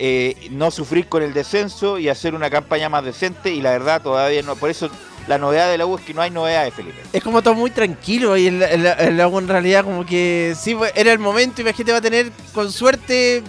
eh, 0.00 0.48
no 0.50 0.70
sufrir 0.72 1.08
con 1.08 1.22
el 1.22 1.32
descenso 1.32 1.98
y 1.98 2.08
hacer 2.08 2.34
una 2.34 2.50
campaña 2.50 2.88
más 2.88 3.04
decente. 3.04 3.50
Y 3.52 3.62
la 3.62 3.70
verdad, 3.70 4.02
todavía 4.02 4.42
no. 4.42 4.56
Por 4.56 4.68
eso 4.68 4.90
la 5.26 5.38
novedad 5.38 5.70
de 5.70 5.78
la 5.78 5.86
U 5.86 5.96
es 5.96 6.04
que 6.04 6.12
no 6.14 6.20
hay 6.22 6.30
novedades, 6.30 6.74
Felipe. 6.74 7.00
Es 7.12 7.22
como 7.22 7.42
todo 7.42 7.54
muy 7.54 7.70
tranquilo 7.70 8.36
y 8.36 8.46
en 8.46 8.60
la, 8.60 8.70
en 8.70 8.84
la- 8.84 8.92
en 8.94 9.16
la 9.16 9.28
U 9.28 9.38
en 9.38 9.48
realidad 9.48 9.84
como 9.84 10.04
que 10.04 10.54
sí, 10.58 10.74
fue- 10.74 10.92
era 10.94 11.12
el 11.12 11.18
momento 11.18 11.60
y 11.60 11.64
la 11.64 11.72
gente 11.72 11.92
va 11.92 11.98
a 11.98 12.02
tener 12.02 12.30
con 12.52 12.70
suerte 12.70 13.42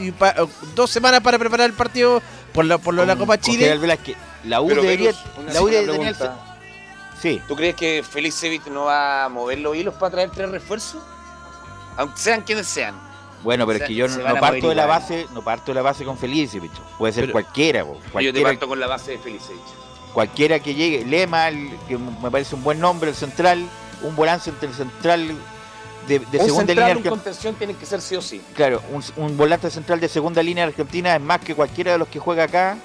y 0.00 0.10
pa- 0.12 0.34
dos 0.74 0.90
semanas 0.90 1.20
para 1.22 1.38
preparar 1.38 1.66
el 1.70 1.72
partido 1.74 2.20
por, 2.52 2.64
la, 2.66 2.78
por 2.78 2.92
lo 2.94 3.02
de 3.02 3.06
la 3.08 3.16
Copa 3.16 3.38
Chile. 3.38 3.78
La 4.44 4.60
U 4.60 4.68
Pero, 4.68 4.82
debería. 4.82 5.12
La 5.12 5.60
U 5.62 5.64
una 5.64 5.72
debería 5.76 5.80
tener- 5.92 6.14
pregunta. 6.16 6.42
Sí. 7.20 7.40
¿Tú 7.48 7.56
crees 7.56 7.74
que 7.74 8.04
Félix 8.08 8.38
Cevic 8.38 8.66
no 8.66 8.84
va 8.84 9.24
a 9.24 9.28
mover 9.30 9.58
los 9.58 9.74
hilos 9.74 9.94
para 9.94 10.10
traer 10.10 10.30
tres 10.30 10.50
refuerzos? 10.50 11.02
Aunque 11.96 12.18
sean 12.20 12.42
quienes 12.42 12.66
sean. 12.66 12.94
Bueno, 13.42 13.66
pero 13.66 13.78
es 13.78 13.84
que 13.88 13.94
yo 13.94 14.06
no, 14.08 14.22
parto 14.40 14.68
de 14.68 14.74
la 14.74 14.86
base, 14.86 15.26
no 15.32 15.42
parto 15.42 15.70
de 15.70 15.74
la 15.76 15.82
base 15.82 16.04
con 16.04 16.18
Felice, 16.18 16.60
bicho. 16.60 16.82
Puede 16.98 17.12
ser 17.14 17.22
Pero- 17.24 17.32
cualquiera, 17.32 17.84
Yo 18.20 18.32
te 18.32 18.42
parto 18.42 18.68
con 18.68 18.78
la 18.78 18.86
base 18.86 19.12
de 19.12 19.18
Félix 19.18 19.46
Cevic. 19.46 19.62
Cualquiera 20.16 20.60
que 20.60 20.74
llegue. 20.74 21.04
Lema, 21.04 21.48
el- 21.48 21.68
que 21.86 21.98
me 21.98 22.30
parece 22.30 22.54
un 22.54 22.64
buen 22.64 22.80
nombre, 22.80 23.10
el 23.10 23.14
central, 23.16 23.58
un 24.02 24.16
volante 24.16 24.48
entre 24.48 24.70
el 24.70 24.74
central 24.74 25.28
de, 26.08 26.18
de 26.20 26.38
un 26.38 26.44
segunda 26.46 26.66
central, 26.68 26.94
línea 26.96 27.12
un 27.12 27.16
contención 27.18 27.54
tiene 27.54 27.74
que 27.74 27.84
ser 27.84 28.00
sí 28.00 28.16
o 28.16 28.22
sí. 28.22 28.40
Claro, 28.54 28.80
un, 28.94 29.02
un 29.22 29.36
volante 29.36 29.70
central 29.70 30.00
de 30.00 30.08
segunda 30.08 30.42
línea 30.42 30.64
argentina 30.64 31.14
es 31.14 31.20
más 31.20 31.40
que 31.40 31.54
cualquiera 31.54 31.92
de 31.92 31.98
los 31.98 32.08
que 32.08 32.18
juega 32.18 32.44
acá. 32.44 32.78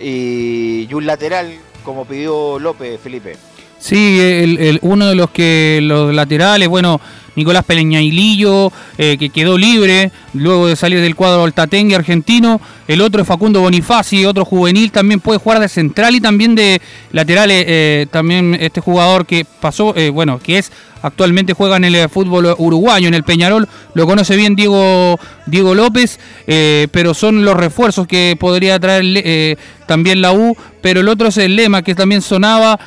Y, 0.00 0.88
y 0.90 0.94
un 0.94 1.06
lateral, 1.06 1.56
como 1.84 2.04
pidió 2.06 2.58
López, 2.58 3.00
Felipe. 3.00 3.36
Sí, 3.78 4.18
el, 4.20 4.58
el- 4.58 4.78
uno 4.82 5.06
de 5.06 5.14
los 5.14 5.30
que 5.30 5.78
los 5.80 6.12
laterales, 6.12 6.66
bueno, 6.66 7.00
Nicolás 7.36 7.64
Peleñailillo, 7.64 8.72
eh, 8.98 9.16
que 9.18 9.30
quedó 9.30 9.58
libre 9.58 10.12
luego 10.34 10.66
de 10.66 10.76
salir 10.76 11.00
del 11.00 11.14
cuadro 11.14 11.44
Altatengue 11.44 11.96
argentino. 11.96 12.60
El 12.86 13.00
otro 13.00 13.22
es 13.22 13.28
Facundo 13.28 13.60
Bonifaci, 13.60 14.26
otro 14.26 14.44
juvenil, 14.44 14.92
también 14.92 15.20
puede 15.20 15.38
jugar 15.38 15.60
de 15.60 15.68
central 15.68 16.14
y 16.14 16.20
también 16.20 16.54
de 16.54 16.80
lateral. 17.12 17.50
eh, 17.50 17.64
eh, 17.66 18.06
también 18.10 18.56
este 18.60 18.80
jugador 18.80 19.26
que 19.26 19.44
pasó, 19.44 19.94
eh, 19.96 20.10
bueno, 20.10 20.38
que 20.38 20.58
es 20.58 20.70
actualmente 21.02 21.52
juega 21.52 21.76
en 21.76 21.84
el 21.84 22.08
fútbol 22.08 22.54
uruguayo, 22.58 23.08
en 23.08 23.14
el 23.14 23.24
Peñarol, 23.24 23.68
lo 23.94 24.06
conoce 24.06 24.36
bien 24.36 24.56
Diego, 24.56 25.18
Diego 25.44 25.74
López, 25.74 26.18
pero 26.46 27.12
son 27.12 27.44
los 27.44 27.54
refuerzos 27.54 28.06
que 28.06 28.36
podría 28.40 28.80
traer 28.80 29.58
también 29.86 30.22
la 30.22 30.32
U, 30.32 30.56
pero 30.80 31.00
el 31.00 31.08
otro 31.08 31.28
es 31.28 31.36
el 31.36 31.56
Lema, 31.56 31.82
que 31.82 31.94
también 31.94 32.22
sonaba, 32.22 32.80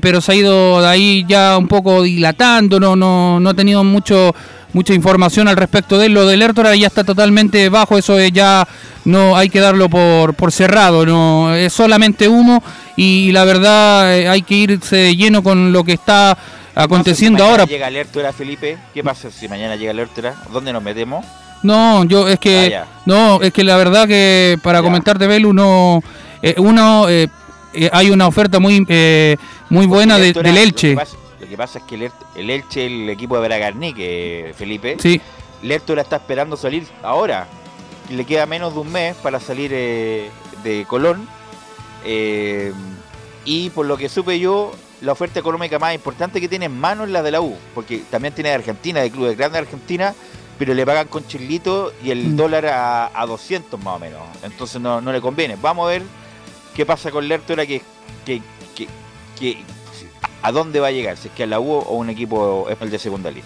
pero 0.00 0.22
se 0.22 0.32
ha 0.32 0.34
ido 0.36 0.80
de 0.80 0.88
ahí 0.88 1.26
ya 1.28 1.58
un 1.58 1.68
poco 1.68 2.04
dilatando, 2.04 2.80
no, 2.80 2.96
no, 2.96 3.38
no 3.38 3.50
ha 3.50 3.54
tenido 3.54 3.84
mucho 3.88 4.34
mucha 4.74 4.92
información 4.92 5.48
al 5.48 5.56
respecto 5.56 5.96
de 5.98 6.06
él. 6.06 6.12
Lo 6.14 6.26
del 6.26 6.42
Ertora 6.42 6.76
ya 6.76 6.86
está 6.88 7.02
totalmente 7.02 7.68
bajo, 7.70 7.96
eso 7.96 8.18
es 8.18 8.30
ya 8.32 8.68
no 9.06 9.34
hay 9.36 9.48
que 9.48 9.60
darlo 9.60 9.88
por, 9.88 10.34
por 10.34 10.52
cerrado, 10.52 11.06
no 11.06 11.54
es 11.54 11.72
solamente 11.72 12.28
humo 12.28 12.62
y 12.96 13.32
la 13.32 13.44
verdad 13.44 14.14
eh, 14.18 14.28
hay 14.28 14.42
que 14.42 14.54
irse 14.54 14.96
de 14.96 15.16
lleno 15.16 15.42
con 15.42 15.72
lo 15.72 15.84
que 15.84 15.94
está 15.94 16.36
aconteciendo 16.74 17.42
Si 17.44 17.50
ahora. 17.50 17.64
llega 17.64 17.86
Alertura, 17.86 18.32
Felipe. 18.32 18.76
¿Qué 18.92 19.02
pasa 19.02 19.30
si 19.30 19.48
mañana 19.48 19.74
llega 19.76 19.90
Alertura? 19.92 20.34
¿Dónde 20.52 20.72
nos 20.72 20.82
metemos? 20.82 21.24
No, 21.62 22.04
yo 22.04 22.28
es 22.28 22.38
que 22.38 22.76
Ah, 22.76 22.84
no, 23.06 23.40
es 23.42 23.52
que 23.52 23.64
la 23.64 23.76
verdad 23.78 24.06
que 24.06 24.58
para 24.62 24.80
comentarte 24.82 25.26
Belu 25.26 25.52
no 25.52 26.02
eh, 26.42 26.54
uno 26.58 27.08
eh, 27.08 27.26
eh, 27.74 27.90
hay 27.92 28.10
una 28.10 28.26
oferta 28.28 28.60
muy 28.60 28.84
eh, 28.88 29.36
muy 29.70 29.86
buena 29.86 30.18
de- 30.18 30.34
del 30.34 30.56
Elche. 30.56 30.94
Lo 31.40 31.46
que 31.48 31.56
pasa 31.56 31.78
es 31.78 31.84
que 31.84 31.94
el, 31.96 32.10
el 32.36 32.50
Elche, 32.50 32.86
el 32.86 33.08
equipo 33.10 33.36
de 33.40 33.46
Bragarni, 33.48 33.92
que 33.94 34.52
Felipe, 34.56 34.96
Sí. 35.00 35.20
Lertora 35.62 36.02
está 36.02 36.16
esperando 36.16 36.56
salir 36.56 36.86
ahora. 37.02 37.46
Le 38.10 38.24
queda 38.24 38.46
menos 38.46 38.72
de 38.74 38.80
un 38.80 38.90
mes 38.92 39.14
para 39.16 39.38
salir 39.40 39.70
eh, 39.74 40.30
de 40.62 40.84
Colón. 40.88 41.28
Eh, 42.04 42.72
y 43.44 43.70
por 43.70 43.86
lo 43.86 43.96
que 43.96 44.08
supe 44.08 44.38
yo, 44.38 44.72
la 45.00 45.12
oferta 45.12 45.40
económica 45.40 45.78
más 45.78 45.94
importante 45.94 46.40
que 46.40 46.48
tiene 46.48 46.66
en 46.66 46.78
mano 46.78 47.04
es 47.04 47.10
la 47.10 47.22
de 47.22 47.30
la 47.30 47.40
U. 47.40 47.56
Porque 47.74 48.02
también 48.10 48.34
tiene 48.34 48.50
de 48.50 48.56
Argentina, 48.56 49.00
de 49.00 49.10
clubes 49.10 49.36
grandes 49.36 49.54
de 49.60 49.66
Argentina, 49.66 50.14
pero 50.58 50.74
le 50.74 50.84
pagan 50.86 51.08
con 51.08 51.26
chilito 51.26 51.92
y 52.02 52.10
el 52.10 52.28
Mm. 52.30 52.36
dólar 52.36 52.66
a, 52.66 53.10
a 53.20 53.26
200 53.26 53.82
más 53.82 53.96
o 53.96 53.98
menos. 53.98 54.20
Entonces 54.42 54.80
no, 54.80 55.00
no 55.00 55.12
le 55.12 55.20
conviene. 55.20 55.56
Vamos 55.60 55.86
a 55.86 55.90
ver 55.90 56.02
qué 56.74 56.84
pasa 56.86 57.10
con 57.10 57.26
Lertora, 57.28 57.66
que, 57.66 57.82
que, 58.24 58.42
que, 58.74 58.88
que- 59.38 59.64
a 60.42 60.52
dónde 60.52 60.80
va 60.80 60.88
a 60.88 60.92
llegar, 60.92 61.16
si 61.16 61.28
es 61.28 61.34
que 61.34 61.44
a 61.44 61.46
la 61.46 61.60
U 61.60 61.72
o 61.72 61.96
un 61.96 62.10
equipo 62.10 62.66
es 62.70 62.76
el 62.80 62.90
de 62.90 62.98
segunda 62.98 63.30
línea. 63.30 63.44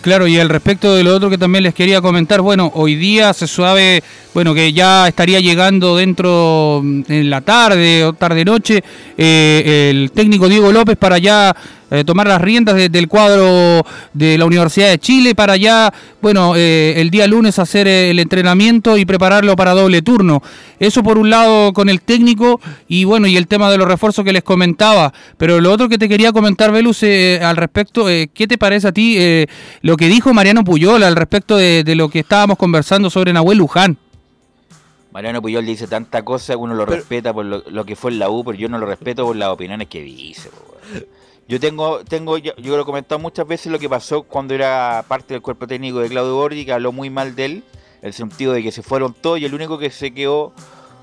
Claro, 0.00 0.26
y 0.26 0.38
al 0.38 0.48
respecto 0.48 0.94
de 0.94 1.04
lo 1.04 1.14
otro 1.14 1.28
que 1.28 1.36
también 1.36 1.62
les 1.62 1.74
quería 1.74 2.00
comentar, 2.00 2.40
bueno, 2.40 2.72
hoy 2.74 2.94
día 2.94 3.34
se 3.34 3.46
sabe, 3.46 4.02
bueno, 4.32 4.54
que 4.54 4.72
ya 4.72 5.06
estaría 5.06 5.40
llegando 5.40 5.96
dentro 5.96 6.80
mm, 6.82 7.02
en 7.08 7.28
la 7.28 7.42
tarde 7.42 8.04
o 8.04 8.14
tarde 8.14 8.44
noche 8.44 8.82
eh, 9.18 9.90
el 9.90 10.10
técnico 10.12 10.48
Diego 10.48 10.72
López 10.72 10.96
para 10.96 11.18
ya 11.18 11.54
eh, 11.90 12.04
tomar 12.04 12.26
las 12.28 12.40
riendas 12.40 12.76
de- 12.76 12.88
del 12.88 13.08
cuadro 13.08 13.84
de 14.12 14.38
la 14.38 14.44
Universidad 14.44 14.88
de 14.90 14.98
Chile 14.98 15.34
para 15.34 15.56
ya, 15.56 15.92
bueno, 16.22 16.54
eh, 16.56 16.94
el 16.96 17.10
día 17.10 17.26
lunes 17.26 17.58
hacer 17.58 17.86
eh, 17.88 18.10
el 18.10 18.18
entrenamiento 18.18 18.96
y 18.96 19.04
prepararlo 19.04 19.56
para 19.56 19.72
doble 19.72 20.02
turno. 20.02 20.42
Eso 20.78 21.02
por 21.02 21.18
un 21.18 21.28
lado 21.30 21.72
con 21.72 21.88
el 21.88 22.00
técnico 22.00 22.60
y 22.88 23.04
bueno, 23.04 23.26
y 23.26 23.36
el 23.36 23.46
tema 23.46 23.70
de 23.70 23.76
los 23.78 23.86
refuerzos 23.88 24.24
que 24.24 24.32
les 24.32 24.42
comentaba. 24.42 25.12
Pero 25.36 25.60
lo 25.60 25.72
otro 25.72 25.88
que 25.88 25.98
te 25.98 26.08
quería 26.08 26.32
comentar, 26.32 26.72
Velus, 26.72 27.02
eh, 27.02 27.40
al 27.42 27.56
respecto, 27.56 28.08
eh, 28.08 28.30
¿qué 28.32 28.46
te 28.46 28.56
parece 28.56 28.88
a 28.88 28.92
ti 28.92 29.16
eh, 29.18 29.46
lo 29.82 29.96
que 29.96 30.08
dijo 30.08 30.32
Mariano 30.32 30.64
Puyol 30.64 31.02
al 31.02 31.16
respecto 31.16 31.56
de, 31.56 31.84
de 31.84 31.94
lo 31.94 32.08
que 32.08 32.20
estábamos 32.20 32.56
conversando 32.56 33.10
sobre 33.10 33.32
Nahuel 33.32 33.58
Luján? 33.58 33.96
Mariano 35.12 35.42
Puyol 35.42 35.66
dice 35.66 35.88
tanta 35.88 36.22
cosa, 36.24 36.56
uno 36.56 36.72
lo 36.74 36.86
respeta 36.86 37.32
por 37.34 37.44
lo, 37.44 37.64
lo 37.68 37.84
que 37.84 37.96
fue 37.96 38.12
en 38.12 38.20
la 38.20 38.30
U, 38.30 38.44
pero 38.44 38.56
yo 38.56 38.68
no 38.68 38.78
lo 38.78 38.86
respeto 38.86 39.24
por 39.26 39.34
las 39.34 39.48
opiniones 39.48 39.88
que 39.88 40.00
dice. 40.02 40.50
Yo 41.50 41.58
tengo, 41.58 42.04
tengo, 42.04 42.38
yo, 42.38 42.52
lo 42.56 42.80
he 42.80 42.84
comentado 42.84 43.18
muchas 43.18 43.44
veces 43.44 43.72
lo 43.72 43.80
que 43.80 43.88
pasó 43.88 44.22
cuando 44.22 44.54
era 44.54 45.04
parte 45.08 45.34
del 45.34 45.42
cuerpo 45.42 45.66
técnico 45.66 45.98
de 45.98 46.08
Claudio 46.08 46.36
Borgi, 46.36 46.64
que 46.64 46.72
habló 46.72 46.92
muy 46.92 47.10
mal 47.10 47.34
de 47.34 47.44
él, 47.44 47.64
en 48.02 48.06
el 48.06 48.12
sentido 48.12 48.52
de 48.52 48.62
que 48.62 48.70
se 48.70 48.84
fueron 48.84 49.14
todos 49.14 49.40
y 49.40 49.46
el 49.46 49.52
único 49.52 49.76
que 49.76 49.90
se 49.90 50.14
quedó 50.14 50.52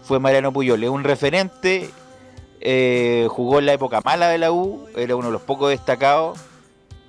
fue 0.03 0.21
Mariano 0.21 0.53
Puyol. 0.53 0.81
Es 0.81 0.89
un 0.89 1.03
referente, 1.03 1.89
eh, 2.61 3.27
jugó 3.29 3.59
en 3.59 3.65
la 3.65 3.73
época 3.73 3.99
mala 4.05 4.29
de 4.29 4.37
la 4.37 4.53
U, 4.53 4.87
era 4.95 5.17
uno 5.17 5.25
de 5.25 5.33
los 5.33 5.41
pocos 5.41 5.69
destacados. 5.69 6.39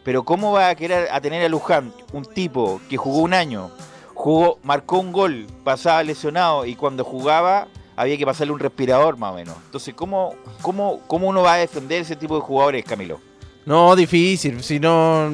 Pero 0.02 0.24
¿cómo 0.24 0.50
va 0.50 0.70
a 0.70 0.74
querer 0.74 1.06
a 1.12 1.20
tener 1.20 1.44
a 1.44 1.48
Luján, 1.48 1.92
un 2.12 2.24
tipo 2.24 2.80
que 2.90 2.96
jugó 2.96 3.18
un 3.18 3.34
año, 3.34 3.70
jugó, 4.14 4.58
marcó 4.64 4.98
un 4.98 5.12
gol, 5.12 5.46
pasaba 5.62 6.02
lesionado 6.02 6.66
y 6.66 6.74
cuando 6.74 7.04
jugaba 7.04 7.68
había 7.94 8.18
que 8.18 8.26
pasarle 8.26 8.52
un 8.52 8.58
respirador 8.58 9.16
más 9.16 9.30
o 9.30 9.36
menos? 9.36 9.54
Entonces, 9.66 9.94
¿cómo, 9.94 10.34
cómo, 10.60 11.02
cómo 11.06 11.28
uno 11.28 11.42
va 11.42 11.52
a 11.52 11.58
defender 11.58 12.02
ese 12.02 12.16
tipo 12.16 12.34
de 12.34 12.40
jugadores, 12.40 12.84
Camilo? 12.84 13.27
No, 13.68 13.94
difícil. 13.94 14.62
Si 14.64 14.80
no. 14.80 15.30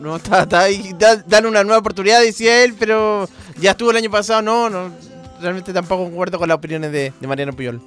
No 0.00 0.16
está, 0.16 0.42
está 0.44 0.60
ahí. 0.60 0.94
da- 0.96 1.16
Dan 1.26 1.44
una 1.46 1.64
nueva 1.64 1.78
oportunidad, 1.80 2.20
decía 2.22 2.62
él, 2.62 2.74
pero 2.78 3.28
ya 3.60 3.72
estuvo 3.72 3.90
el 3.90 3.96
año 3.96 4.10
pasado. 4.10 4.40
No, 4.42 4.70
no. 4.70 4.92
Realmente 5.40 5.72
tampoco 5.72 6.04
concuerdo 6.04 6.38
con 6.38 6.48
las 6.48 6.56
opiniones 6.56 6.92
de, 6.92 7.12
de 7.18 7.26
Mariano 7.26 7.52
Puyol. 7.52 7.80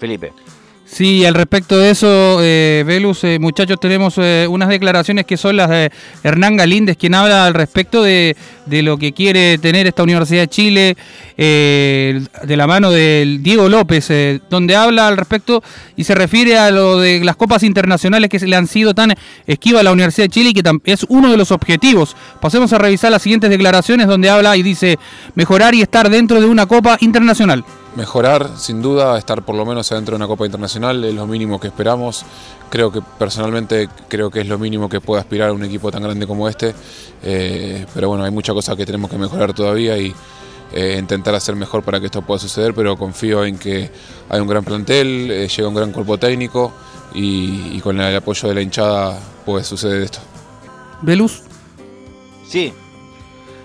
Felipe. 0.00 0.32
Sí, 0.92 1.24
al 1.24 1.32
respecto 1.32 1.78
de 1.78 1.88
eso, 1.88 2.36
eh, 2.42 2.84
Velus, 2.86 3.24
eh, 3.24 3.38
muchachos, 3.38 3.80
tenemos 3.80 4.12
eh, 4.18 4.46
unas 4.46 4.68
declaraciones 4.68 5.24
que 5.24 5.38
son 5.38 5.56
las 5.56 5.70
de 5.70 5.90
Hernán 6.22 6.58
Galíndez, 6.58 6.98
quien 6.98 7.14
habla 7.14 7.46
al 7.46 7.54
respecto 7.54 8.02
de, 8.02 8.36
de 8.66 8.82
lo 8.82 8.98
que 8.98 9.12
quiere 9.12 9.56
tener 9.56 9.86
esta 9.86 10.02
Universidad 10.02 10.42
de 10.42 10.48
Chile, 10.48 10.96
eh, 11.38 12.20
de 12.42 12.56
la 12.58 12.66
mano 12.66 12.90
del 12.90 13.42
Diego 13.42 13.70
López, 13.70 14.10
eh, 14.10 14.40
donde 14.50 14.76
habla 14.76 15.08
al 15.08 15.16
respecto 15.16 15.62
y 15.96 16.04
se 16.04 16.14
refiere 16.14 16.58
a 16.58 16.70
lo 16.70 17.00
de 17.00 17.24
las 17.24 17.36
copas 17.36 17.62
internacionales 17.62 18.28
que 18.28 18.38
le 18.40 18.54
han 18.54 18.66
sido 18.66 18.92
tan 18.92 19.14
esquiva 19.46 19.80
a 19.80 19.82
la 19.82 19.92
Universidad 19.92 20.26
de 20.26 20.30
Chile 20.30 20.50
y 20.50 20.52
que 20.52 20.92
es 20.92 21.06
uno 21.08 21.30
de 21.30 21.38
los 21.38 21.52
objetivos. 21.52 22.14
Pasemos 22.42 22.70
a 22.74 22.78
revisar 22.78 23.10
las 23.10 23.22
siguientes 23.22 23.48
declaraciones 23.48 24.06
donde 24.08 24.28
habla 24.28 24.58
y 24.58 24.62
dice 24.62 24.98
mejorar 25.36 25.74
y 25.74 25.80
estar 25.80 26.10
dentro 26.10 26.38
de 26.38 26.46
una 26.46 26.66
copa 26.66 26.98
internacional. 27.00 27.64
Mejorar, 27.94 28.56
sin 28.56 28.80
duda, 28.80 29.18
estar 29.18 29.42
por 29.42 29.54
lo 29.54 29.66
menos 29.66 29.92
adentro 29.92 30.12
de 30.12 30.16
una 30.16 30.26
Copa 30.26 30.46
Internacional 30.46 31.04
es 31.04 31.14
lo 31.14 31.26
mínimo 31.26 31.60
que 31.60 31.66
esperamos. 31.66 32.24
Creo 32.70 32.90
que 32.90 33.02
personalmente 33.02 33.90
creo 34.08 34.30
que 34.30 34.40
es 34.40 34.46
lo 34.46 34.58
mínimo 34.58 34.88
que 34.88 35.00
puede 35.02 35.20
aspirar 35.20 35.52
un 35.52 35.62
equipo 35.62 35.90
tan 35.90 36.02
grande 36.02 36.26
como 36.26 36.48
este. 36.48 36.74
Eh, 37.22 37.84
pero 37.92 38.08
bueno, 38.08 38.24
hay 38.24 38.30
muchas 38.30 38.54
cosas 38.54 38.76
que 38.76 38.86
tenemos 38.86 39.10
que 39.10 39.18
mejorar 39.18 39.52
todavía 39.52 39.98
y 39.98 40.14
eh, 40.72 40.96
intentar 40.98 41.34
hacer 41.34 41.54
mejor 41.54 41.82
para 41.82 42.00
que 42.00 42.06
esto 42.06 42.22
pueda 42.22 42.38
suceder. 42.38 42.72
Pero 42.72 42.96
confío 42.96 43.44
en 43.44 43.58
que 43.58 43.90
hay 44.30 44.40
un 44.40 44.48
gran 44.48 44.64
plantel, 44.64 45.30
eh, 45.30 45.48
llega 45.48 45.68
un 45.68 45.74
gran 45.74 45.92
cuerpo 45.92 46.16
técnico 46.16 46.72
y, 47.12 47.76
y 47.76 47.80
con 47.82 48.00
el 48.00 48.16
apoyo 48.16 48.48
de 48.48 48.54
la 48.54 48.62
hinchada 48.62 49.20
puede 49.44 49.64
suceder 49.64 50.00
esto. 50.00 50.20
Velus. 51.02 51.42
Sí. 52.48 52.72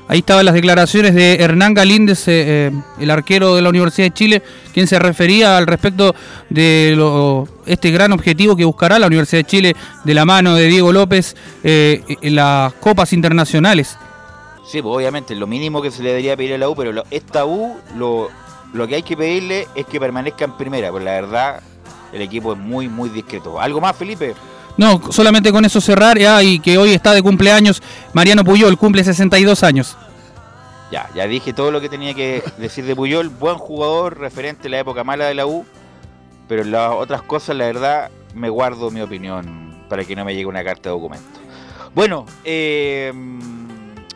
Ahí 0.10 0.20
estaban 0.20 0.46
las 0.46 0.54
declaraciones 0.54 1.14
de 1.14 1.36
Hernán 1.36 1.74
Galíndez, 1.74 2.28
eh, 2.30 2.68
eh, 2.68 2.72
el 3.00 3.12
arquero 3.12 3.56
de 3.56 3.62
la 3.62 3.70
Universidad 3.70 4.08
de 4.08 4.14
Chile, 4.14 4.44
quien 4.74 4.88
se 4.88 5.00
refería 5.00 5.58
al 5.58 5.68
respecto 5.68 6.16
de 6.50 7.46
este 7.66 7.92
gran 7.92 8.14
objetivo 8.14 8.56
que 8.56 8.64
buscará 8.64 9.00
la 9.00 9.08
Universidad 9.08 9.42
de 9.42 9.48
Chile 9.48 9.76
de 10.06 10.14
la 10.14 10.24
mano 10.24 10.56
de 10.56 10.68
Diego 10.68 10.94
López 10.94 11.36
eh, 11.64 12.04
en 12.22 12.36
las 12.36 12.72
copas 12.76 13.12
internacionales. 13.12 13.98
Sí, 14.66 14.82
pues 14.82 14.96
obviamente 14.96 15.36
lo 15.36 15.46
mínimo 15.46 15.82
que 15.82 15.92
se 15.92 16.02
le 16.02 16.10
debería 16.10 16.38
pedir 16.38 16.54
a 16.54 16.58
la 16.58 16.70
U, 16.70 16.76
pero 16.76 17.04
esta 17.12 17.46
U 17.46 17.76
lo, 17.98 18.30
lo 18.74 18.88
que 18.88 18.96
hay 18.96 19.04
que 19.04 19.18
pedirle 19.18 19.68
es 19.76 19.86
que 19.86 20.00
permanezca 20.00 20.46
en 20.46 20.54
primera, 20.54 20.90
pues 20.90 21.04
la 21.04 21.12
verdad 21.12 21.62
el 22.14 22.22
equipo 22.22 22.54
es 22.54 22.60
muy, 22.60 22.88
muy 22.88 23.10
discreto. 23.10 23.60
¿Algo 23.60 23.82
más, 23.82 23.96
Felipe? 23.96 24.36
No, 24.78 25.02
solamente 25.12 25.52
con 25.52 25.66
eso 25.66 25.82
cerrar, 25.82 26.18
ah, 26.20 26.44
y 26.44 26.60
que 26.60 26.78
hoy 26.78 26.94
está 26.94 27.14
de 27.14 27.24
cumpleaños 27.24 27.82
Mariano 28.14 28.44
Puyol, 28.44 28.78
cumple 28.78 29.04
62 29.04 29.64
años. 29.64 29.98
Ya, 30.92 31.10
ya 31.14 31.28
dije 31.28 31.52
todo 31.52 31.72
lo 31.72 31.82
que 31.82 31.90
tenía 31.90 32.14
que 32.14 32.44
decir 32.58 32.86
de 32.86 32.96
Puyol. 32.96 33.30
Buen 33.30 33.58
jugador, 33.58 34.20
referente 34.20 34.68
a 34.68 34.72
la 34.72 34.80
época 34.80 35.04
mala 35.04 35.26
de 35.26 35.34
la 35.34 35.46
U. 35.46 35.66
Pero 36.48 36.62
en 36.62 36.72
las 36.72 36.94
otras 36.94 37.22
cosas, 37.24 37.58
la 37.58 37.66
verdad, 37.66 38.10
me 38.34 38.50
guardo 38.50 38.90
mi 38.90 39.02
opinión 39.02 39.84
para 39.90 40.06
que 40.06 40.16
no 40.16 40.24
me 40.24 40.34
llegue 40.34 40.46
una 40.46 40.64
carta 40.64 40.90
de 40.90 40.96
documento. 40.96 41.40
Bueno, 41.94 42.26
eh, 42.46 43.12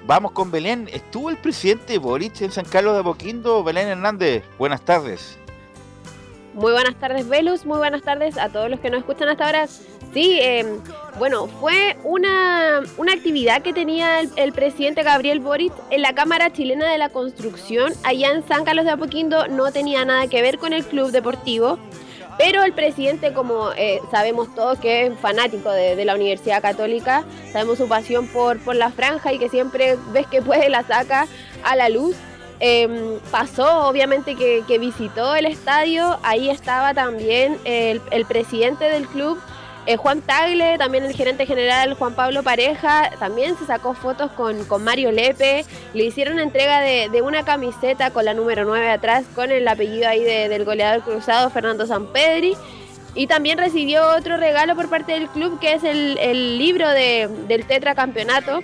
vamos 0.06 0.32
con 0.32 0.50
Belén. 0.50 0.88
¿Estuvo 0.94 1.30
el 1.30 1.38
presidente 1.38 1.98
Boric 1.98 2.40
en 2.42 2.52
San 2.52 2.66
Carlos 2.66 2.94
de 2.94 3.02
Apoquindo? 3.02 3.64
Belén 3.64 3.90
Hernández, 3.90 4.44
buenas 4.58 4.82
tardes. 4.82 5.38
Muy 6.54 6.72
buenas 6.72 6.96
tardes, 6.96 7.28
Velus. 7.28 7.66
Muy 7.66 7.78
buenas 7.78 8.02
tardes 8.02 8.38
a 8.38 8.50
todos 8.50 8.70
los 8.70 8.80
que 8.80 8.90
nos 8.90 9.00
escuchan 9.00 9.30
hasta 9.30 9.46
ahora. 9.46 9.68
Sí, 10.14 10.40
eh, 10.42 10.66
bueno, 11.20 11.48
fue 11.48 11.96
una, 12.04 12.82
una 12.98 13.14
actividad 13.14 13.62
que 13.62 13.72
tenía 13.72 14.20
el, 14.20 14.52
presidente 14.52 15.04
Gabriel 15.04 15.40
Boric 15.40 15.72
en 15.90 16.02
la 16.02 16.14
Cámara 16.14 16.52
Chilena 16.52 16.90
de 16.92 16.98
la 16.98 17.10
Construcción, 17.10 17.94
allá 18.04 18.32
en 18.32 18.46
San 18.46 18.66
Carlos 18.66 18.84
de 18.84 18.92
Apoquindo. 18.92 19.48
No 19.48 19.72
tenía 19.72 20.04
nada 20.04 20.28
que 20.28 20.42
ver 20.42 20.58
con 20.58 20.74
el 20.74 20.84
club 20.84 21.12
deportivo. 21.12 21.80
Pero 22.38 22.64
el 22.64 22.74
presidente, 22.74 23.34
como 23.34 23.72
eh, 23.78 24.00
sabemos 24.10 24.54
todos 24.56 24.80
que 24.80 25.06
es 25.06 25.20
fanático 25.20 25.70
de, 25.70 26.04
la 26.04 26.16
Universidad 26.16 26.62
Católica, 26.62 27.24
sabemos 27.52 27.78
su 27.78 27.88
pasión 27.88 28.28
por, 28.28 28.60
por 28.60 28.76
la 28.76 28.90
franja 28.90 29.32
y 29.32 29.38
que 29.38 29.48
siempre 29.48 29.98
ves 30.12 30.26
que 30.28 30.42
puede 30.42 30.70
la 30.70 30.84
saca 30.84 31.28
a 31.64 31.76
la 31.76 31.88
luz. 31.90 32.16
Eh, 32.60 33.20
pasó, 33.32 33.88
obviamente, 33.88 34.36
que, 34.36 34.78
visitó 34.80 35.36
el 35.36 35.46
estadio. 35.46 36.20
Ahí 36.24 36.50
estaba 36.50 36.94
también 36.94 37.58
el 37.66 38.26
presidente 38.26 38.86
del 38.86 39.08
club, 39.08 39.40
eh, 39.86 39.98
Juan 39.98 40.22
Tagle, 40.22 40.78
también 40.78 41.04
el 41.06 41.14
gerente 41.16 41.46
general 41.46 41.94
Juan 41.96 42.14
Pablo 42.16 42.44
Pareja. 42.44 43.10
También 43.20 43.58
se 43.58 43.66
sacó 43.66 43.94
fotos 43.94 44.32
con, 44.32 44.64
con 44.66 44.84
Mario 44.84 45.12
Lepe. 45.12 45.66
Le 45.94 46.04
hicieron 46.04 46.40
entrega 46.40 46.82
de, 46.82 47.10
de 47.10 47.22
una 47.22 47.44
camiseta 47.44 48.12
con 48.12 48.26
la 48.26 48.34
número 48.34 48.64
9 48.66 48.90
atrás, 48.90 49.24
con 49.36 49.52
el 49.52 49.68
apellido 49.68 50.08
ahí 50.08 50.24
de- 50.24 50.50
del 50.50 50.66
goleador 50.66 51.04
cruzado 51.04 51.50
Fernando 51.50 51.86
Sampedri. 51.88 52.56
Y 53.14 53.28
también 53.28 53.58
recibió 53.58 54.08
otro 54.16 54.38
regalo 54.38 54.76
por 54.76 54.90
parte 54.90 55.12
del 55.14 55.28
club, 55.28 55.60
que 55.60 55.74
es 55.74 55.84
el, 55.84 56.18
el 56.20 56.58
libro 56.58 56.88
de, 56.90 57.28
del 57.48 57.66
tetracampeonato. 57.66 58.60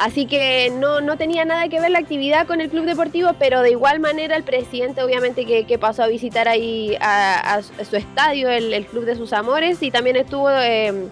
Así 0.00 0.24
que 0.24 0.72
no, 0.74 1.02
no 1.02 1.18
tenía 1.18 1.44
nada 1.44 1.68
que 1.68 1.78
ver 1.78 1.90
la 1.90 1.98
actividad 1.98 2.46
con 2.46 2.62
el 2.62 2.70
club 2.70 2.86
deportivo, 2.86 3.32
pero 3.38 3.60
de 3.60 3.72
igual 3.72 4.00
manera 4.00 4.34
el 4.34 4.44
presidente 4.44 5.02
obviamente 5.02 5.44
que, 5.44 5.66
que 5.66 5.78
pasó 5.78 6.02
a 6.02 6.06
visitar 6.06 6.48
ahí 6.48 6.96
a, 7.02 7.56
a 7.56 7.62
su- 7.62 7.96
estadio, 7.96 8.48
el, 8.48 8.72
el 8.72 8.86
club 8.86 9.04
de 9.04 9.14
sus 9.14 9.34
amores, 9.34 9.82
y 9.82 9.90
también 9.90 10.16
estuvo 10.16 10.48
eh, 10.50 10.86
en, 10.88 11.08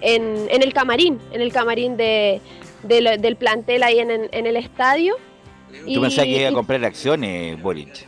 en 0.00 0.62
el 0.62 0.72
camarín, 0.72 1.18
en 1.32 1.40
el 1.40 1.52
camarín 1.52 1.96
de, 1.96 2.40
del 2.84 3.34
plantel 3.34 3.82
ahí 3.82 3.98
en, 3.98 4.10
el 4.32 4.56
estadio. 4.56 5.16
Yo 5.84 6.00
pensaba 6.00 6.22
que 6.24 6.38
iba 6.38 6.48
a 6.48 6.52
y 6.52 6.54
comprar 6.54 6.84
acciones, 6.84 7.60
Boric. 7.60 8.06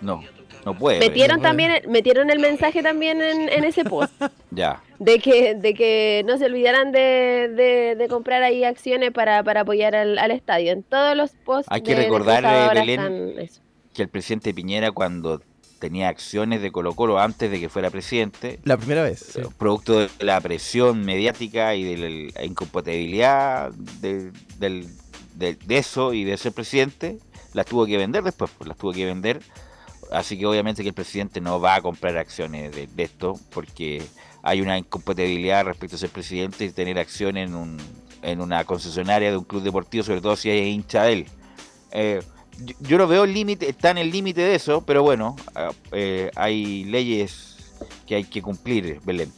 No, 0.00 0.22
no 0.64 0.76
puede. 0.78 0.98
metieron 1.00 1.36
no 1.36 1.42
puede. 1.42 1.48
también, 1.50 1.82
metieron 1.90 2.30
el 2.30 2.38
mensaje 2.38 2.82
también 2.82 3.20
en, 3.22 3.48
en 3.48 3.64
ese 3.64 3.84
post. 3.84 4.12
Ya. 4.50 4.80
de 5.00 5.18
que, 5.18 5.56
de 5.56 5.74
que 5.74 6.22
no 6.26 6.38
se 6.38 6.44
olvidaran 6.44 6.92
de, 6.92 7.48
de- 7.56 7.96
de 7.96 8.08
comprar 8.08 8.44
ahí 8.44 8.62
acciones 8.62 9.10
para, 9.10 9.42
para 9.42 9.62
apoyar 9.62 9.96
al, 9.96 10.16
al 10.16 10.30
estadio. 10.30 10.70
En 10.70 10.84
todos 10.84 11.16
los 11.16 11.32
posts 11.32 11.66
Hay 11.70 11.82
que 11.82 11.96
de- 11.96 12.02
recordar, 12.04 12.44
eh, 12.44 12.80
Belén, 12.80 13.50
que 13.92 14.02
el 14.02 14.08
presidente 14.08 14.54
Piñera 14.54 14.92
cuando 14.92 15.42
tenía 15.80 16.08
acciones 16.08 16.62
de 16.62 16.70
Colo 16.70 16.94
Colo 16.94 17.18
antes 17.18 17.50
de 17.50 17.58
que 17.60 17.68
fuera 17.68 17.90
presidente, 17.90 18.60
La 18.62 18.76
primera 18.76 19.02
vez. 19.02 19.36
producto 19.58 19.98
de 19.98 20.08
la 20.20 20.40
presión 20.40 21.00
mediática 21.04 21.74
y 21.74 21.82
de 21.82 22.30
la 22.34 22.44
incompatibilidad 22.44 23.72
de, 24.00 24.30
del- 24.58 24.86
de- 25.34 25.54
de 25.56 25.76
eso 25.78 26.12
y 26.14 26.22
de 26.24 26.36
ser 26.36 26.52
presidente, 26.52 27.18
las 27.54 27.66
tuvo 27.66 27.86
que 27.86 27.96
vender 27.96 28.22
después, 28.22 28.50
pues 28.56 28.68
las 28.68 28.78
tuvo 28.78 28.92
que 28.92 29.04
vender. 29.04 29.40
Así 30.10 30.38
que 30.38 30.46
obviamente 30.46 30.82
que 30.82 30.88
el 30.88 30.94
presidente 30.94 31.40
no 31.40 31.60
va 31.60 31.76
a 31.76 31.82
comprar 31.82 32.16
acciones 32.16 32.72
de, 32.72 32.88
esto 32.96 33.38
porque 33.50 34.02
hay 34.42 34.60
una 34.60 34.78
incompatibilidad 34.78 35.64
respecto 35.64 35.96
a 35.96 35.98
ser 35.98 36.10
presidente 36.10 36.64
y 36.64 36.70
tener 36.70 36.98
acciones 36.98 37.48
en, 37.48 37.54
un, 37.54 37.76
en 38.22 38.40
una 38.40 38.64
concesionaria 38.64 39.30
de 39.30 39.36
un 39.36 39.44
club 39.44 39.62
deportivo, 39.62 40.04
sobre 40.04 40.20
todo 40.20 40.36
si 40.36 40.50
es 40.50 40.66
hincha 40.66 41.04
de 41.04 41.12
él. 41.12 41.26
Eh, 41.92 42.22
yo, 42.60 42.74
yo 42.80 42.98
no 42.98 43.06
veo 43.06 43.26
límite, 43.26 43.68
está 43.68 43.90
en 43.90 43.98
el 43.98 44.10
límite 44.10 44.40
de 44.40 44.54
eso, 44.54 44.82
pero 44.84 45.02
bueno, 45.02 45.36
ah, 45.54 45.70
eh, 45.92 46.30
hay 46.36 46.84
leyes 46.84 47.56
que 48.06 48.16
hay 48.16 48.24
que 48.24 48.42
cumplir, 48.42 49.00
Belén. 49.04 49.32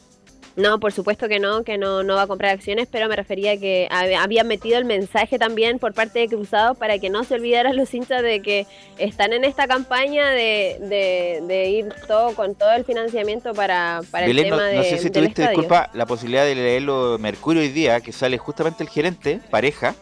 No, 0.56 0.80
por 0.80 0.90
supuesto 0.90 1.28
que 1.28 1.38
no, 1.38 1.64
que 1.64 1.76
no, 1.76 2.02
no 2.02 2.14
va 2.14 2.22
a 2.22 2.26
comprar 2.26 2.52
acciones, 2.52 2.88
pero 2.90 3.08
me 3.10 3.16
refería 3.16 3.52
a 3.52 3.56
que 3.58 3.88
hab- 3.90 4.16
habían 4.18 4.46
metido 4.48 4.78
el 4.78 4.86
mensaje 4.86 5.38
también 5.38 5.78
por 5.78 5.92
parte 5.92 6.20
de 6.20 6.28
Cruzados 6.28 6.78
para 6.78 6.98
que 6.98 7.10
no 7.10 7.24
se 7.24 7.34
olvidaran 7.34 7.76
los 7.76 7.92
hinchas 7.92 8.22
de 8.22 8.40
que 8.40 8.66
están 8.96 9.34
en 9.34 9.44
esta 9.44 9.66
campaña 9.68 10.30
de, 10.30 10.78
de, 10.80 11.42
de 11.46 11.68
ir 11.68 11.88
todo 12.08 12.34
con 12.34 12.54
todo 12.54 12.72
el 12.72 12.86
financiamiento 12.86 13.52
para, 13.52 14.00
para 14.10 14.24
el 14.24 14.34
Belén, 14.34 14.48
no, 14.48 14.56
tema 14.56 14.68
de, 14.68 14.76
no 14.76 14.82
sé 14.84 14.96
si 14.96 15.10
tuviste, 15.10 15.42
estadio. 15.42 15.58
disculpa, 15.60 15.90
la 15.92 16.06
posibilidad 16.06 16.44
de 16.46 16.54
leerlo 16.54 17.18
Mercurio 17.18 17.60
hoy 17.60 17.68
día, 17.68 18.00
que 18.00 18.12
sale 18.12 18.38
justamente 18.38 18.82
el 18.82 18.88
gerente, 18.88 19.40
pareja, 19.50 19.94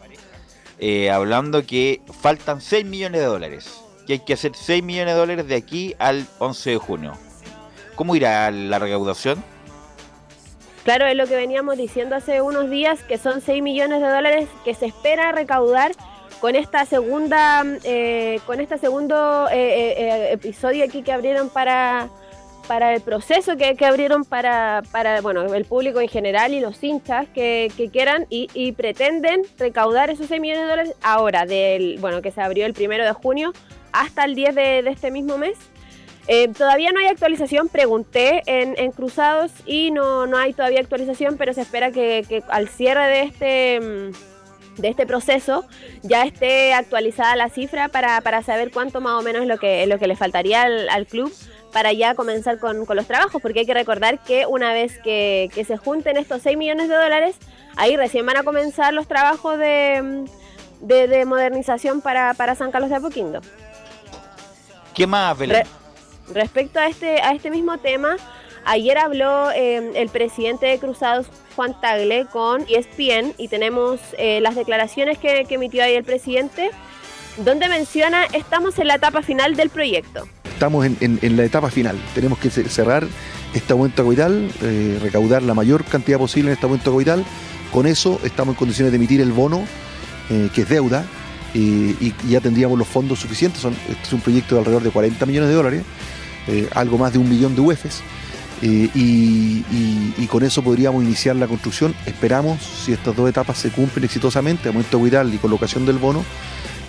eh, 0.79 1.09
hablando 1.09 1.65
que 1.65 1.99
faltan 2.21 2.61
6 2.61 2.85
millones 2.85 3.19
de 3.19 3.27
dólares, 3.27 3.73
que 4.07 4.13
hay 4.13 4.19
que 4.19 4.31
hacer 4.33 4.53
6 4.55 4.81
millones 4.83 5.15
de 5.15 5.19
dólares 5.19 5.47
de 5.49 5.55
aquí 5.55 5.95
al 5.99 6.25
11 6.39 6.69
de 6.69 6.77
junio. 6.77 7.11
¿Cómo 7.95 8.15
irá 8.15 8.49
la 8.51 8.79
recaudación? 8.79 9.43
Claro, 10.85 11.07
es 11.07 11.17
lo 11.17 11.25
que 11.25 11.35
veníamos 11.35 11.77
diciendo 11.77 12.15
hace 12.15 12.43
unos 12.43 12.69
días, 12.69 13.01
que 13.01 13.17
son 13.17 13.41
6 13.41 13.63
millones 13.63 14.01
de 14.01 14.07
dólares 14.07 14.47
que 14.63 14.75
se 14.75 14.85
espera 14.85 15.31
recaudar 15.31 15.93
con 16.39 16.55
esta 16.55 16.85
segunda, 16.85 17.63
eh, 17.83 18.39
con 18.45 18.59
este 18.59 18.77
segundo 18.77 19.47
eh, 19.49 19.55
eh, 19.55 19.95
eh, 19.97 20.33
episodio 20.33 20.85
aquí 20.85 21.01
que 21.01 21.11
abrieron 21.11 21.49
para, 21.49 22.09
para 22.67 22.93
el 22.93 23.01
proceso 23.01 23.57
que, 23.57 23.75
que 23.75 23.83
abrieron 23.83 24.25
para, 24.25 24.83
para 24.91 25.21
bueno, 25.21 25.51
el 25.55 25.65
público 25.65 26.01
en 26.01 26.07
general 26.07 26.53
y 26.53 26.59
los 26.59 26.83
hinchas 26.83 27.27
que, 27.33 27.71
que 27.75 27.89
quieran 27.89 28.27
y, 28.29 28.47
y 28.53 28.73
pretenden 28.73 29.41
recaudar 29.57 30.11
esos 30.11 30.27
6 30.27 30.39
millones 30.39 30.65
de 30.65 30.69
dólares 30.69 30.95
ahora, 31.01 31.47
del, 31.47 31.97
bueno, 31.99 32.21
que 32.21 32.29
se 32.29 32.41
abrió 32.41 32.67
el 32.67 32.75
primero 32.75 33.03
de 33.05 33.13
junio 33.13 33.53
hasta 33.91 34.23
el 34.25 34.35
10 34.35 34.53
de, 34.53 34.61
de 34.83 34.89
este 34.91 35.09
mismo 35.09 35.39
mes. 35.39 35.57
Eh, 36.27 36.47
todavía 36.49 36.91
no 36.91 36.99
hay 36.99 37.07
actualización, 37.07 37.69
pregunté 37.69 38.41
en, 38.47 38.73
en 38.79 38.91
Cruzados 38.91 39.51
y 39.65 39.91
no, 39.91 40.25
no 40.25 40.37
hay 40.37 40.53
todavía 40.53 40.79
actualización, 40.79 41.37
pero 41.37 41.53
se 41.53 41.61
espera 41.61 41.91
que, 41.91 42.25
que 42.27 42.43
al 42.47 42.67
cierre 42.67 43.07
de 43.07 43.21
este, 43.21 43.79
mm, 43.79 44.81
de 44.81 44.87
este 44.87 45.05
proceso 45.05 45.65
ya 46.01 46.23
esté 46.23 46.73
actualizada 46.73 47.35
la 47.35 47.49
cifra 47.49 47.89
para, 47.89 48.19
para 48.21 48.41
saber 48.41 48.71
cuánto 48.71 49.01
más 49.01 49.13
o 49.13 49.21
menos 49.21 49.43
es 49.43 49.47
lo 49.47 49.57
que, 49.59 49.85
lo 49.85 49.99
que 49.99 50.07
le 50.07 50.15
faltaría 50.15 50.63
al, 50.63 50.89
al 50.89 51.05
club 51.05 51.31
para 51.71 51.93
ya 51.93 52.15
comenzar 52.15 52.57
con, 52.57 52.85
con 52.85 52.95
los 52.95 53.05
trabajos, 53.05 53.39
porque 53.41 53.59
hay 53.59 53.65
que 53.65 53.73
recordar 53.73 54.23
que 54.23 54.45
una 54.47 54.73
vez 54.73 54.97
que, 55.03 55.49
que 55.53 55.63
se 55.63 55.77
junten 55.77 56.17
estos 56.17 56.41
6 56.41 56.57
millones 56.57 56.89
de 56.89 56.95
dólares, 56.95 57.35
ahí 57.75 57.97
recién 57.97 58.25
van 58.25 58.37
a 58.37 58.43
comenzar 58.43 58.93
los 58.93 59.07
trabajos 59.07 59.59
de, 59.59 60.01
mm, 60.01 60.87
de, 60.87 61.07
de 61.07 61.25
modernización 61.25 62.01
para, 62.01 62.33
para 62.33 62.55
San 62.55 62.71
Carlos 62.71 62.89
de 62.89 62.95
Apoquindo. 62.95 63.41
¿Qué 64.95 65.05
más, 65.05 65.37
Belén? 65.37 65.63
Re- 65.63 65.84
respecto 66.33 66.79
a 66.79 66.87
este, 66.87 67.21
a 67.21 67.33
este 67.33 67.49
mismo 67.51 67.77
tema, 67.77 68.17
ayer 68.65 68.97
habló 68.97 69.51
eh, 69.51 69.91
el 69.95 70.09
presidente 70.09 70.65
de 70.65 70.79
Cruzados, 70.79 71.27
Juan 71.55 71.79
Tagle, 71.79 72.25
con 72.31 72.63
ESPN 72.67 73.33
y 73.37 73.47
tenemos 73.47 73.99
eh, 74.17 74.39
las 74.41 74.55
declaraciones 74.55 75.17
que, 75.17 75.45
que 75.47 75.55
emitió 75.55 75.83
ahí 75.83 75.93
el 75.95 76.03
presidente, 76.03 76.71
donde 77.37 77.67
menciona, 77.69 78.25
estamos 78.33 78.79
en 78.79 78.87
la 78.87 78.95
etapa 78.95 79.21
final 79.21 79.55
del 79.55 79.69
proyecto. 79.69 80.27
Estamos 80.45 80.85
en, 80.85 80.97
en- 81.21 81.35
la 81.37 81.43
etapa 81.43 81.69
final. 81.69 81.97
Tenemos 82.13 82.39
que 82.39 82.49
ce- 82.49 82.67
cerrar 82.69 83.05
esta 83.53 83.73
aumento 83.73 84.05
coital, 84.05 84.49
eh, 84.63 84.99
recaudar 85.01 85.43
la 85.43 85.53
mayor 85.53 85.83
cantidad 85.83 86.17
posible 86.17 86.49
en 86.49 86.53
este 86.53 86.65
aumento 86.65 86.91
coital. 86.93 87.25
Con 87.71 87.87
eso 87.87 88.19
estamos 88.23 88.53
en 88.53 88.59
condiciones 88.59 88.91
de 88.91 88.95
emitir 88.95 89.19
el 89.19 89.33
bono, 89.33 89.65
que 90.53 90.61
es 90.61 90.69
deuda, 90.69 91.03
y, 91.53 91.91
y 92.05 92.13
ya 92.29 92.39
tendríamos 92.39 92.79
los 92.79 92.87
fondos 92.87 93.19
suficientes. 93.19 93.61
Son, 93.61 93.73
este 93.73 94.03
es 94.03 94.13
un 94.13 94.21
proyecto 94.21 94.55
de 94.55 94.59
alrededor 94.59 94.83
de 94.83 94.91
40 94.91 95.25
millones 95.25 95.49
de 95.49 95.55
dólares, 95.55 95.83
eh, 96.47 96.69
algo 96.73 96.97
más 96.97 97.13
de 97.13 97.19
un 97.19 97.29
millón 97.29 97.55
de 97.55 97.61
UEFs. 97.61 98.01
eh, 98.61 98.89
y, 98.95 100.27
con 100.27 100.43
eso 100.43 100.61
podríamos 100.61 101.03
iniciar 101.03 101.35
la 101.35 101.47
construcción. 101.47 101.95
Esperamos, 102.05 102.61
si 102.61 102.91
estas 102.91 103.15
dos 103.15 103.29
etapas 103.29 103.57
se 103.57 103.69
cumplen 103.69 104.03
exitosamente, 104.03 104.67
aumento 104.67 104.99
coital 104.99 105.33
y 105.33 105.37
colocación 105.37 105.85
del 105.85 105.97
bono, 105.97 106.25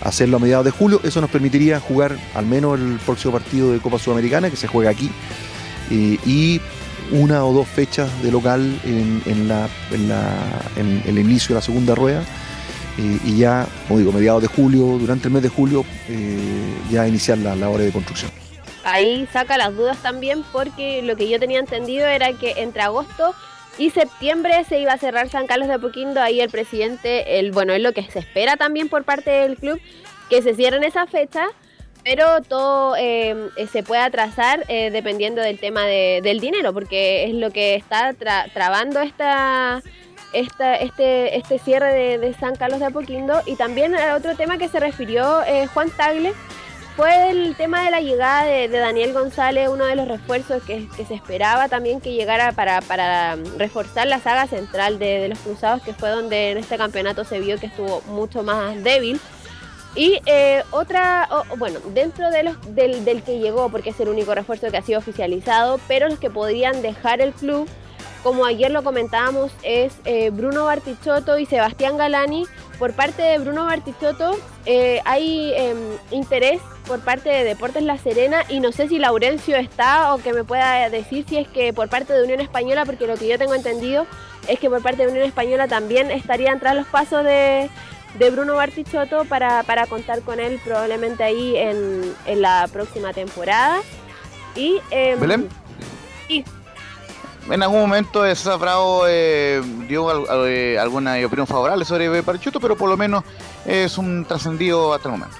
hacerlo 0.01 0.37
a 0.37 0.39
mediados 0.39 0.65
de 0.65 0.71
julio. 0.71 0.99
Eso 1.03 1.21
nos 1.21 1.29
permitiría 1.29 1.79
jugar 1.79 2.17
al 2.35 2.45
menos 2.45 2.77
el 2.77 2.99
próximo 3.05 3.31
partido 3.31 3.71
de 3.71 3.79
Copa 3.79 3.99
Sudamericana, 3.99 4.49
que 4.49 4.57
se 4.57 4.67
juega 4.67 4.89
aquí, 4.89 5.09
eh, 5.91 6.17
y 6.25 6.59
una 7.11 7.45
o 7.45 7.53
dos 7.53 7.67
fechas 7.67 8.09
de 8.21 8.31
local 8.31 8.81
en, 8.83 9.21
el 11.05 11.19
inicio 11.19 11.49
de 11.49 11.55
la 11.55 11.61
segunda 11.61 11.95
rueda. 11.95 12.23
y 12.97 13.37
ya, 13.37 13.65
como 13.87 13.99
digo, 13.99 14.11
mediados 14.11 14.41
de 14.41 14.47
julio, 14.47 14.97
durante 14.99 15.27
el 15.27 15.33
mes 15.33 15.43
de 15.43 15.49
julio, 15.49 15.85
ya 16.91 17.07
iniciar 17.07 17.37
la 17.37 17.55
labor 17.55 17.79
de 17.79 17.91
construcción. 17.91 18.46
Ahí 18.89 19.27
saca 19.33 19.57
las 19.57 19.75
dudas 19.75 19.97
también 20.01 20.43
porque 20.53 21.01
lo 21.01 21.17
que 21.17 21.27
yo 21.27 21.39
tenía 21.41 21.59
entendido 21.59 22.07
era 22.07 22.31
que 22.31 22.53
entre 22.57 22.83
agosto 22.83 23.35
y 23.77 23.89
septiembre 23.89 24.63
se 24.63 24.79
iba 24.79 24.93
a 24.93 24.97
cerrar 24.97 25.27
San 25.29 25.45
Carlos 25.45 25.67
de 25.67 25.73
Apoquindo. 25.73 26.21
Ahí 26.21 26.39
el 26.39 26.49
presidente, 26.49 27.37
el, 27.37 27.51
bueno, 27.51 27.73
es 27.73 27.81
lo 27.81 27.91
que 27.91 28.03
se 28.03 28.19
espera 28.19 28.55
también 28.55 28.87
por 28.87 29.03
parte 29.03 29.29
del 29.29 29.57
club, 29.57 29.81
que 30.29 30.41
se 30.41 30.55
cierren 30.55 30.85
esa 30.85 31.05
fecha, 31.05 31.47
pero 32.05 32.41
todo 32.41 32.95
eh, 32.97 33.35
se 33.69 33.83
puede 33.83 34.01
atrasar 34.01 34.63
eh, 34.69 34.89
dependiendo 34.89 35.41
del 35.41 35.59
tema 35.59 35.83
de- 35.83 36.21
del 36.23 36.39
dinero, 36.39 36.71
porque 36.73 37.25
es 37.25 37.33
lo 37.33 37.51
que 37.51 37.75
está 37.75 38.13
tra- 38.13 38.49
trabando 38.53 39.01
esta, 39.01 39.83
este, 40.31 41.35
este 41.35 41.59
cierre 41.59 42.17
de, 42.17 42.33
San 42.35 42.55
Carlos 42.55 42.79
de 42.79 42.85
Apoquindo. 42.85 43.41
Y 43.45 43.57
también 43.57 43.93
eh, 43.95 44.13
otro 44.13 44.37
tema 44.37 44.57
que 44.57 44.69
se 44.69 44.79
refirió 44.79 45.41
Juan 45.73 45.89
Tagle 45.91 46.33
fue 46.97 47.29
el 47.29 47.55
tema 47.55 47.83
de 47.85 47.91
la 47.91 48.01
llegada 48.01 48.43
de, 48.43 48.67
Daniel 48.69 49.13
González, 49.13 49.69
uno 49.69 49.85
de 49.85 49.95
los 49.95 50.07
refuerzos 50.07 50.63
que, 50.63 50.89
se 51.07 51.13
esperaba 51.13 51.69
también 51.69 52.01
que 52.01 52.13
llegara 52.13 52.53
para, 52.53 52.81
para 52.81 53.35
reforzar 53.57 54.07
la 54.07 54.19
saga 54.19 54.47
central 54.47 54.97
de, 54.97 55.29
los 55.29 55.37
Cruzados, 55.37 55.83
que 55.83 55.93
fue 55.93 56.09
donde 56.09 56.51
en 56.51 56.57
este 56.57 56.75
campeonato 56.75 57.23
se 57.23 57.39
vio 57.39 57.59
que 57.59 57.67
estuvo 57.67 58.01
mucho 58.07 58.41
más 58.41 58.83
débil. 58.83 59.21
Y 59.95 60.19
eh, 60.25 60.63
otra, 60.71 61.29
bueno, 61.57 61.79
dentro 61.93 62.31
del 62.31 63.21
que 63.23 63.39
llegó, 63.39 63.69
porque 63.69 63.91
es 63.91 63.99
el 63.99 64.09
único 64.09 64.33
refuerzo 64.33 64.71
que 64.71 64.77
ha 64.77 64.81
sido 64.81 64.97
oficializado, 64.97 65.79
pero 65.87 66.09
los 66.09 66.17
que 66.17 66.31
podrían 66.31 66.81
dejar 66.81 67.21
el 67.21 67.31
club, 67.31 67.69
como 68.23 68.43
ayer 68.43 68.71
lo 68.71 68.83
comentábamos, 68.83 69.51
es 69.61 69.93
eh, 70.05 70.31
Bruno 70.31 70.65
Bartichotto 70.65 71.37
y 71.37 71.45
Sebastián 71.45 71.97
Galani. 71.97 72.45
Por 72.79 72.93
parte 72.93 73.23
de 73.23 73.39
Bruno 73.39 73.65
Bartichotto 73.65 74.37
eh, 74.65 75.01
hay 75.05 75.51
em, 75.55 75.77
interés 76.11 76.61
por 76.87 76.99
parte 76.99 77.29
de 77.29 77.43
Deportes 77.43 77.83
La 77.83 77.97
Serena 77.97 78.43
y 78.49 78.59
no 78.59 78.71
sé 78.71 78.87
si 78.87 78.99
Laurencio 78.99 79.57
está 79.57 80.13
o 80.13 80.19
que 80.19 80.31
me 80.31 80.43
pueda 80.43 80.89
decir 80.89 81.25
si 81.27 81.37
es 81.37 81.47
que 81.47 81.73
por 81.73 81.89
parte 81.89 82.13
de 82.13 82.23
Unión 82.23 82.39
Española, 82.39 82.85
porque 82.85 83.07
lo 83.07 83.17
que 83.17 83.27
yo 83.27 83.37
tengo 83.37 83.55
entendido 83.55 84.05
es 84.47 84.59
que 84.59 84.69
por 84.69 84.81
parte 84.81 85.03
de 85.03 85.11
Unión 85.11 85.25
Española 85.25 85.67
también 85.67 86.11
estarían 86.11 86.59
tras 86.59 86.75
los 86.75 86.85
pasos 86.87 87.23
de, 87.23 87.69
de 88.17 88.29
Bruno 88.29 88.55
Bartichotto 88.55 89.25
para, 89.25 89.63
para 89.63 89.87
contar 89.87 90.21
con 90.21 90.39
él 90.39 90.59
probablemente 90.63 91.23
ahí 91.23 91.57
en, 91.57 92.13
en 92.25 92.41
la 92.41 92.69
próxima 92.71 93.11
temporada. 93.11 93.79
Y, 94.55 94.79
em, 94.91 95.19
¿Belén? 95.19 95.49
y 96.29 96.43
En 97.49 97.63
algún 97.63 97.79
momento 97.81 98.23
César 98.23 98.59
Bravo 98.59 99.05
eh, 99.07 99.61
dio 99.87 100.09
al- 100.09 100.25
eh, 100.47 100.77
alguna 100.79 101.13
opinión 101.25 101.47
favorable 101.47 101.85
sobre 101.85 102.21
Parichuto, 102.23 102.59
pero 102.59 102.75
por 102.75 102.89
lo 102.89 102.97
menos 102.97 103.23
es 103.65 103.97
un 103.97 104.25
trascendido 104.25 104.93
hasta 104.93 105.07
el 105.09 105.13
momento. 105.17 105.37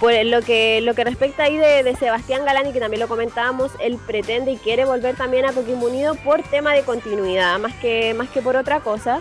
Por 0.00 0.12
lo 0.24 0.42
que, 0.42 0.80
lo 0.82 0.94
que 0.94 1.04
respecta 1.04 1.44
ahí 1.44 1.56
de, 1.56 1.94
Sebastián 1.96 2.44
Galani, 2.44 2.72
que 2.72 2.80
también 2.80 3.00
lo 3.00 3.08
comentábamos, 3.08 3.70
él 3.78 3.98
pretende 4.04 4.50
y 4.50 4.56
quiere 4.56 4.84
volver 4.84 5.16
también 5.16 5.46
a 5.46 5.52
Coquimbo 5.52 5.86
Unido 5.86 6.16
por 6.16 6.42
tema 6.42 6.74
de 6.74 6.82
continuidad, 6.82 7.58
más 7.60 7.72
que, 7.76 8.12
más 8.14 8.28
que 8.28 8.42
por 8.42 8.56
otra 8.56 8.80
cosa. 8.80 9.20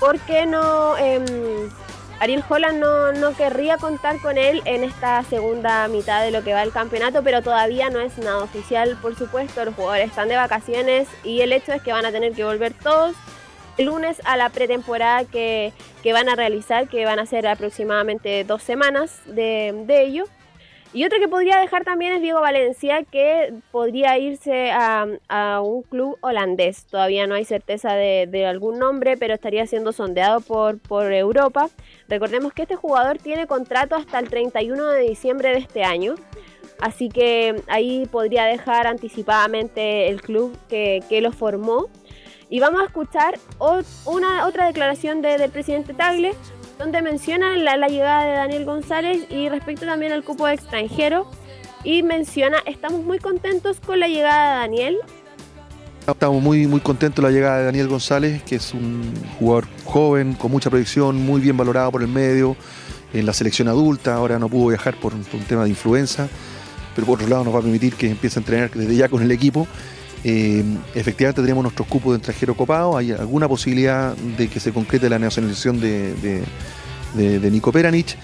Porque 0.00 0.44
no, 0.46 0.96
em, 0.98 1.24
Ariel 2.22 2.44
Holland 2.48 2.78
no, 2.78 3.10
no 3.10 3.34
querría 3.34 3.78
contar 3.78 4.20
con 4.20 4.38
él 4.38 4.62
en 4.64 4.84
esta 4.84 5.24
segunda 5.24 5.88
mitad 5.88 6.22
de 6.22 6.30
lo 6.30 6.44
que 6.44 6.52
va 6.52 6.62
el 6.62 6.70
campeonato, 6.70 7.24
pero 7.24 7.42
todavía 7.42 7.90
no 7.90 7.98
es 7.98 8.16
nada 8.18 8.44
oficial, 8.44 8.96
por 9.02 9.16
supuesto, 9.16 9.64
los 9.64 9.74
jugadores 9.74 10.10
están 10.10 10.28
de 10.28 10.36
vacaciones 10.36 11.08
y 11.24 11.40
el 11.40 11.52
hecho 11.52 11.72
es 11.72 11.82
que 11.82 11.90
van 11.90 12.06
a 12.06 12.12
tener 12.12 12.32
que 12.32 12.44
volver 12.44 12.74
todos 12.74 13.16
el 13.76 13.86
lunes 13.86 14.22
a 14.24 14.36
la 14.36 14.50
pretemporada 14.50 15.24
que, 15.24 15.72
que 16.04 16.12
van 16.12 16.28
a 16.28 16.36
realizar, 16.36 16.86
que 16.86 17.04
van 17.04 17.18
a 17.18 17.26
ser 17.26 17.44
aproximadamente 17.48 18.44
dos 18.44 18.62
semanas 18.62 19.18
de, 19.26 19.74
de 19.84 20.02
ello. 20.04 20.26
Y 20.94 21.04
otro 21.06 21.18
que 21.18 21.28
podría 21.28 21.56
dejar 21.58 21.84
también 21.84 22.12
es 22.12 22.20
Diego 22.20 22.40
Valencia, 22.42 23.02
que 23.10 23.54
podría 23.70 24.18
irse 24.18 24.70
a, 24.72 25.06
a 25.28 25.60
un 25.62 25.82
club 25.84 26.18
holandés. 26.20 26.84
Todavía 26.84 27.26
no 27.26 27.34
hay 27.34 27.46
certeza 27.46 27.94
de, 27.94 28.26
de 28.30 28.44
algún 28.44 28.78
nombre, 28.78 29.16
pero 29.16 29.32
estaría 29.32 29.66
siendo 29.66 29.92
sondeado 29.92 30.40
por, 30.42 30.78
por 30.78 31.10
Europa. 31.14 31.70
Recordemos 32.08 32.52
que 32.52 32.62
este 32.62 32.76
jugador 32.76 33.16
tiene 33.16 33.46
contrato 33.46 33.94
hasta 33.94 34.18
el 34.18 34.28
31 34.28 34.86
de 34.88 35.00
diciembre 35.00 35.48
de 35.52 35.58
este 35.58 35.82
año. 35.82 36.14
Así 36.78 37.08
que 37.08 37.62
ahí 37.68 38.06
podría 38.10 38.44
dejar 38.44 38.86
anticipadamente 38.86 40.08
el 40.08 40.20
club 40.20 40.54
que, 40.68 41.02
que 41.08 41.22
lo 41.22 41.32
formó. 41.32 41.86
Y 42.50 42.60
vamos 42.60 42.82
a 42.82 42.84
escuchar 42.84 43.38
una 44.04 44.46
otra 44.46 44.66
declaración 44.66 45.22
de- 45.22 45.38
del 45.38 45.50
presidente 45.50 45.94
Tagle, 45.94 46.34
donde 46.78 47.02
menciona 47.02 47.56
la, 47.56 47.88
llegada 47.88 48.24
de 48.24 48.32
Daniel 48.32 48.64
González 48.64 49.26
y 49.30 49.48
respecto 49.48 49.86
también 49.86 50.12
al 50.12 50.24
cupo 50.24 50.48
extranjero. 50.48 51.26
Y 51.84 52.02
menciona, 52.02 52.58
estamos 52.66 53.02
muy 53.02 53.18
contentos 53.18 53.78
con 53.80 53.98
la 54.00 54.08
llegada 54.08 54.54
de 54.54 54.60
Daniel. 54.60 54.98
Estamos 56.06 56.42
muy, 56.42 56.66
muy 56.66 56.80
contentos 56.80 57.22
de 57.22 57.30
la 57.30 57.34
llegada 57.34 57.58
de 57.58 57.64
Daniel 57.64 57.88
González, 57.88 58.42
que 58.42 58.56
es 58.56 58.74
un 58.74 59.12
jugador 59.38 59.66
joven, 59.84 60.34
con 60.34 60.50
mucha 60.50 60.70
proyección, 60.70 61.16
muy 61.16 61.40
bien 61.40 61.56
valorado 61.56 61.92
por 61.92 62.02
el 62.02 62.08
medio, 62.08 62.56
en 63.12 63.26
la 63.26 63.32
selección 63.32 63.68
adulta, 63.68 64.14
ahora 64.14 64.38
no 64.38 64.48
pudo 64.48 64.68
viajar 64.68 64.96
por, 64.96 65.12
por 65.12 65.40
un 65.40 65.46
tema 65.46 65.64
de 65.64 65.70
influenza, 65.70 66.28
pero 66.94 67.06
por 67.06 67.18
otro 67.18 67.28
lado 67.28 67.44
nos 67.44 67.54
va 67.54 67.58
a 67.58 67.62
permitir 67.62 67.94
que 67.94 68.10
empiece 68.10 68.38
a 68.38 68.40
entrenar 68.40 68.70
desde 68.70 68.96
ya 68.96 69.08
con 69.08 69.22
el 69.22 69.30
equipo. 69.30 69.66
Eh, 70.24 70.62
efectivamente 70.94 71.42
tenemos 71.42 71.62
nuestros 71.64 71.88
cupos 71.88 72.12
de 72.12 72.18
extranjero 72.18 72.54
copados, 72.56 72.96
hay 72.96 73.10
alguna 73.12 73.48
posibilidad 73.48 74.14
de 74.16 74.48
que 74.48 74.60
se 74.60 74.72
concrete 74.72 75.08
la 75.10 75.18
nacionalización 75.18 75.80
de, 75.80 76.14
de- 76.14 77.38
de- 77.40 77.50
Nico 77.50 77.72
Peranich. 77.72 78.16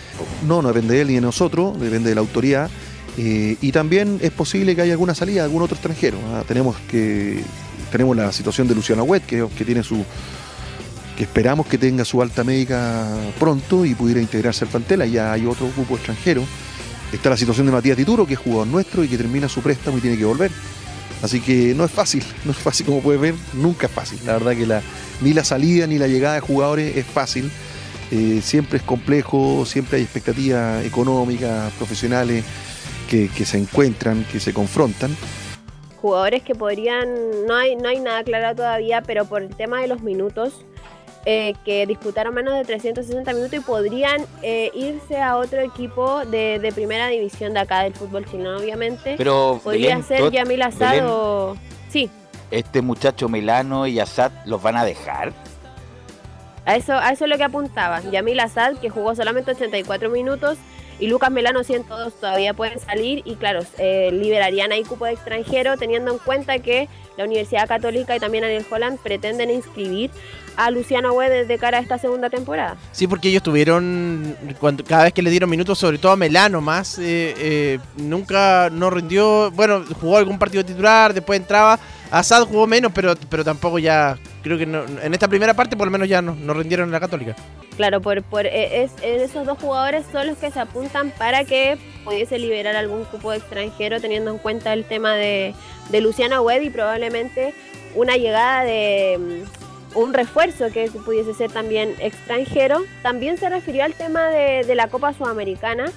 No, 0.46 0.62
no 0.62 0.68
depende 0.68 0.94
de 0.94 1.00
él 1.02 1.08
ni 1.08 1.14
de 1.14 1.20
nosotros, 1.20 1.78
depende 1.80 2.10
de 2.10 2.14
la 2.14 2.20
autoridad. 2.20 2.70
Eh, 3.16 3.56
y 3.60 3.72
también 3.72 4.18
es 4.22 4.30
posible 4.30 4.76
que 4.76 4.82
haya 4.82 4.92
alguna 4.92 5.14
salida 5.14 5.40
de 5.40 5.44
algún 5.46 5.62
otro 5.62 5.74
extranjero. 5.74 6.18
¿ah? 6.32 6.44
Tenemos 6.46 6.76
que 6.88 7.42
tenemos 7.90 8.16
la 8.16 8.30
situación 8.32 8.68
de 8.68 8.74
Luciano 8.76 9.02
Huet, 9.02 9.24
que, 9.26 9.46
que 9.56 9.64
tiene 9.64 9.82
su 9.82 10.04
que 11.16 11.24
esperamos 11.24 11.66
que 11.66 11.78
tenga 11.78 12.04
su 12.04 12.22
alta 12.22 12.44
médica 12.44 13.08
pronto 13.40 13.84
y 13.84 13.94
pudiera 13.96 14.20
integrarse 14.20 14.64
al 14.64 14.70
plantel. 14.70 15.10
Ya 15.10 15.32
hay 15.32 15.46
otro 15.46 15.68
grupo 15.74 15.96
extranjero. 15.96 16.44
Está 17.12 17.30
la 17.30 17.36
situación 17.36 17.66
de 17.66 17.72
Matías 17.72 17.96
Tituro, 17.96 18.24
que 18.24 18.34
es 18.34 18.38
jugador 18.38 18.68
nuestro 18.68 19.02
y 19.02 19.08
que 19.08 19.16
termina 19.16 19.48
su 19.48 19.60
préstamo 19.62 19.98
y 19.98 20.00
tiene 20.00 20.16
que 20.16 20.24
volver. 20.24 20.52
Así 21.22 21.40
que 21.40 21.74
no 21.74 21.84
es 21.84 21.90
fácil, 21.90 22.24
no 22.44 22.52
es 22.52 22.58
fácil 22.58 22.86
como 22.86 23.00
puedes 23.00 23.20
ver, 23.20 23.34
nunca 23.54 23.86
es 23.86 23.92
fácil. 23.92 24.20
La 24.24 24.34
verdad 24.34 24.56
que 24.56 24.66
la, 24.66 24.82
ni 25.20 25.32
la 25.32 25.44
salida 25.44 25.86
ni 25.86 25.98
la 25.98 26.06
llegada 26.06 26.34
de 26.34 26.40
jugadores 26.40 26.96
es 26.96 27.06
fácil. 27.06 27.50
Eh, 28.10 28.40
siempre 28.42 28.78
es 28.78 28.84
complejo, 28.84 29.64
siempre 29.66 29.98
hay 29.98 30.04
expectativas 30.04 30.84
económicas, 30.84 31.70
profesionales 31.74 32.42
que, 33.10 33.28
que 33.28 33.44
se 33.44 33.58
encuentran, 33.58 34.24
que 34.32 34.40
se 34.40 34.54
confrontan. 34.54 35.14
jugadores 36.00 36.42
que 36.42 36.54
podrían, 36.54 37.08
no 37.46 37.54
hay, 37.54 37.76
no 37.76 37.88
hay 37.88 38.00
nada 38.00 38.22
claro 38.22 38.54
todavía, 38.56 39.02
pero 39.02 39.26
por 39.26 39.42
el 39.42 39.54
tema 39.54 39.80
de 39.82 39.88
los 39.88 40.02
minutos, 40.02 40.64
eh, 41.26 41.54
que 41.64 41.86
disputaron 41.86 42.34
menos 42.34 42.54
de 42.54 42.64
360 42.64 43.32
minutos 43.32 43.54
y 43.58 43.60
podrían 43.60 44.24
eh, 44.42 44.70
irse 44.74 45.20
a 45.20 45.36
otro 45.36 45.60
equipo 45.60 46.24
de, 46.26 46.58
de 46.58 46.72
primera 46.72 47.08
división 47.08 47.52
de 47.54 47.60
acá 47.60 47.82
del 47.82 47.94
fútbol 47.94 48.24
chileno, 48.24 48.56
obviamente. 48.56 49.14
Pero, 49.18 49.60
podría 49.62 49.96
Belén, 49.98 50.04
ser 50.04 50.30
Yamil 50.30 50.62
Asad 50.62 50.90
Belén. 50.92 51.04
o... 51.08 51.56
Sí, 51.90 52.10
Este 52.50 52.80
muchacho 52.82 53.28
Melano 53.28 53.86
y 53.86 53.98
Assad 54.00 54.30
los 54.46 54.62
van 54.62 54.76
a 54.76 54.84
dejar. 54.84 55.32
a 56.64 56.76
eso, 56.76 56.92
a 56.94 57.12
eso 57.12 57.24
es 57.24 57.30
lo 57.30 57.36
que 57.36 57.44
apuntaba. 57.44 58.00
Yamil 58.10 58.40
Asad, 58.40 58.76
que 58.78 58.88
jugó 58.90 59.14
solamente 59.14 59.50
84 59.52 60.10
minutos, 60.10 60.58
y 61.00 61.06
Lucas 61.06 61.30
Melano 61.30 61.62
102 61.64 62.14
todavía 62.20 62.54
pueden 62.54 62.80
salir 62.80 63.22
y 63.24 63.36
claro, 63.36 63.60
eh, 63.78 64.10
liberarían 64.12 64.72
ahí 64.72 64.82
cupo 64.84 65.04
de 65.04 65.12
extranjero 65.12 65.76
teniendo 65.76 66.10
en 66.12 66.18
cuenta 66.18 66.58
que 66.58 66.88
la 67.16 67.24
Universidad 67.24 67.68
Católica 67.68 68.16
y 68.16 68.20
también 68.20 68.44
Ariel 68.44 68.66
Holland 68.70 68.98
pretenden 68.98 69.50
inscribir 69.50 70.10
a 70.56 70.70
Luciano 70.72 71.12
Güedes 71.12 71.46
de 71.46 71.56
cara 71.56 71.78
a 71.78 71.80
esta 71.80 71.98
segunda 71.98 72.30
temporada. 72.30 72.76
Sí, 72.90 73.06
porque 73.06 73.28
ellos 73.28 73.44
tuvieron, 73.44 74.36
cuando, 74.58 74.82
cada 74.84 75.04
vez 75.04 75.12
que 75.12 75.22
le 75.22 75.30
dieron 75.30 75.48
minutos, 75.48 75.78
sobre 75.78 75.98
todo 75.98 76.10
a 76.12 76.16
Melano 76.16 76.60
más, 76.60 76.98
eh, 76.98 77.34
eh, 77.38 77.78
nunca 77.96 78.68
no 78.70 78.90
rindió, 78.90 79.52
bueno, 79.52 79.84
jugó 80.00 80.16
algún 80.16 80.36
partido 80.38 80.64
titular, 80.64 81.14
después 81.14 81.38
entraba, 81.38 81.78
Asad 82.10 82.44
jugó 82.46 82.66
menos, 82.66 82.90
pero, 82.92 83.14
pero 83.28 83.44
tampoco 83.44 83.78
ya, 83.78 84.18
creo 84.42 84.58
que 84.58 84.66
no- 84.66 84.84
en 85.02 85.12
esta 85.14 85.28
primera 85.28 85.54
parte 85.54 85.76
por 85.76 85.86
lo 85.86 85.90
menos 85.92 86.08
ya 86.08 86.22
no, 86.22 86.34
no 86.34 86.54
rindieron 86.54 86.88
en 86.88 86.92
la 86.92 87.00
Católica. 87.00 87.36
Claro, 87.78 88.00
por, 88.00 88.18
es, 88.44 88.90
esos 89.04 89.46
dos 89.46 89.56
jugadores 89.56 90.04
son 90.10 90.26
los 90.26 90.36
que 90.36 90.50
se 90.50 90.58
apuntan 90.58 91.12
para 91.16 91.44
que 91.44 91.78
pudiese 92.04 92.36
liberar 92.36 92.74
algún 92.74 93.04
cupo 93.04 93.32
extranjero 93.32 94.00
teniendo 94.00 94.32
en 94.32 94.38
cuenta 94.38 94.72
el 94.72 94.84
tema 94.84 95.14
de, 95.14 95.54
de 95.88 96.00
Luciano 96.00 96.42
Webb 96.42 96.64
y 96.64 96.70
probablemente 96.70 97.54
una 97.94 98.16
llegada 98.16 98.64
de 98.64 99.44
mm, 99.94 99.96
un 99.96 100.12
refuerzo 100.12 100.72
que 100.72 100.90
pudiese 100.90 101.34
ser 101.34 101.52
también 101.52 101.94
extranjero. 102.00 102.80
También 103.04 103.38
se 103.38 103.48
refirió 103.48 103.84
al 103.84 103.94
tema 103.94 104.26
de, 104.26 104.74
la 104.74 104.88
Copa 104.88 105.12
Sudamericana, 105.12 105.92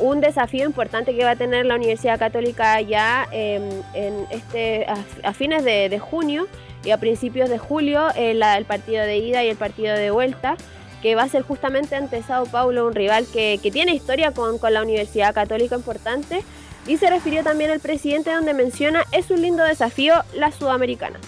un 0.00 0.20
desafío 0.20 0.66
importante 0.66 1.16
que 1.16 1.24
va 1.24 1.30
a 1.30 1.36
tener 1.36 1.64
la 1.64 1.76
Universidad 1.76 2.18
Católica 2.18 2.82
ya 2.82 3.26
en 3.32 4.26
este 4.28 4.84
a, 5.22 5.32
fines 5.32 5.64
de, 5.64 5.98
junio 5.98 6.48
y 6.84 6.90
a 6.90 6.98
principios 6.98 7.48
de 7.48 7.56
julio 7.56 8.10
eh, 8.14 8.32
el 8.32 8.64
partido 8.66 9.02
de 9.04 9.16
ida 9.16 9.42
y 9.42 9.48
el 9.48 9.56
partido 9.56 9.96
de 9.96 10.10
vuelta 10.10 10.58
que 11.04 11.14
va 11.14 11.24
a 11.24 11.28
ser 11.28 11.42
justamente 11.42 11.96
ante 11.96 12.22
Sao 12.22 12.46
Paulo, 12.46 12.86
un 12.86 12.94
rival 12.94 13.26
que, 13.30 13.60
que 13.62 13.70
tiene 13.70 13.94
historia 13.94 14.32
con, 14.32 14.56
con 14.56 14.72
la 14.72 14.80
Universidad 14.80 15.34
Católica 15.34 15.76
importante. 15.76 16.42
Y 16.86 16.96
se 16.96 17.10
refirió 17.10 17.44
también 17.44 17.70
el 17.70 17.78
presidente 17.78 18.32
donde 18.32 18.54
menciona, 18.54 19.04
es 19.12 19.30
un 19.30 19.42
lindo 19.42 19.62
desafío 19.64 20.14
la 20.34 20.50
Sudamericana. 20.50 21.18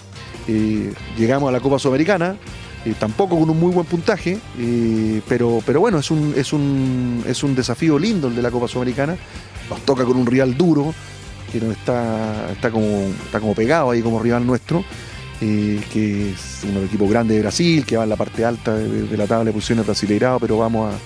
Llegamos 1.15 1.49
a 1.49 1.51
la 1.51 1.59
Copa 1.59 1.77
Sudamericana, 1.77 2.37
eh, 2.85 2.95
tampoco 2.97 3.37
con 3.37 3.51
un 3.51 3.59
muy 3.59 3.71
buen 3.71 3.85
puntaje, 3.85 4.39
pero, 5.29 5.61
pero 5.63 5.79
bueno, 5.79 5.99
es 5.99 6.09
un, 6.09 6.33
es, 6.35 6.53
un, 6.53 7.23
es 7.27 7.43
un 7.43 7.53
desafío 7.53 7.99
lindo 7.99 8.29
el 8.29 8.35
de 8.35 8.41
la 8.41 8.49
Copa 8.49 8.67
Sudamericana. 8.67 9.15
Nos 9.69 9.81
toca 9.81 10.05
con 10.05 10.17
un 10.17 10.25
rival 10.25 10.57
duro, 10.57 10.91
que 11.51 11.61
nos 11.61 11.77
está, 11.77 12.49
está, 12.51 12.71
como, 12.71 13.11
está 13.25 13.39
como 13.39 13.53
pegado 13.53 13.91
ahí 13.91 14.01
como 14.01 14.19
rival 14.19 14.43
nuestro, 14.47 14.83
eh, 15.41 15.81
que 15.91 16.31
es 16.31 16.59
uno 16.63 16.73
de 16.73 16.79
los 16.81 16.85
equipos 16.89 17.09
grandes 17.09 17.35
de 17.35 17.41
Brasil, 17.41 17.85
que 17.85 17.97
va 17.97 18.03
en 18.03 18.09
la 18.09 18.15
parte 18.15 18.45
alta 18.45 18.75
de, 18.75 19.17
la 19.17 19.27
tabla 19.27 19.45
de 19.45 19.53
posiciones 19.53 19.85
brasileirado, 19.85 20.39
pero 20.39 20.57
vamos 20.57 20.93
a, 20.93 20.97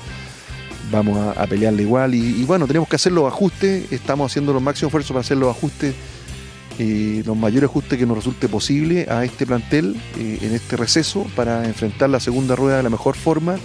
vamos 0.91 1.37
a, 1.37 1.47
pelearle 1.47 1.83
igual. 1.83 2.15
Y, 2.15 2.41
y 2.41 2.45
bueno, 2.45 2.67
tenemos 2.67 2.87
que 2.87 2.95
hacer 2.95 3.11
los 3.11 3.25
ajustes, 3.25 3.91
estamos 3.91 4.31
haciendo 4.31 4.53
los 4.53 4.61
máximos 4.61 4.89
esfuerzos 4.89 5.11
para 5.11 5.21
hacer 5.21 5.37
los 5.37 5.55
ajustes 5.55 5.93
eh, 6.79 7.21
los 7.25 7.37
mayores 7.37 7.69
ajustes 7.69 7.99
que 7.99 8.05
nos 8.05 8.17
resulte 8.17 8.47
posible 8.47 9.05
a 9.09 9.23
este 9.23 9.45
plantel 9.45 9.95
eh, 10.17 10.39
en 10.41 10.53
este 10.55 10.77
receso 10.77 11.27
para 11.35 11.65
enfrentar 11.65 12.09
la 12.09 12.19
segunda 12.19 12.55
rueda 12.55 12.77
de 12.77 12.83
la 12.83 12.89
mejor 12.89 13.15
forma, 13.15 13.57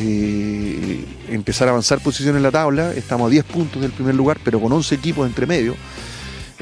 eh, 0.00 1.04
empezar 1.30 1.68
a 1.68 1.70
avanzar 1.70 2.00
posiciones 2.00 2.36
en 2.36 2.42
la 2.42 2.50
tabla, 2.50 2.92
estamos 2.92 3.28
a 3.28 3.30
10 3.30 3.44
puntos 3.44 3.80
del 3.80 3.92
primer 3.92 4.14
lugar, 4.14 4.38
pero 4.44 4.60
con 4.60 4.70
11 4.70 4.96
equipos 4.96 5.26
entre 5.26 5.46
medio. 5.46 5.76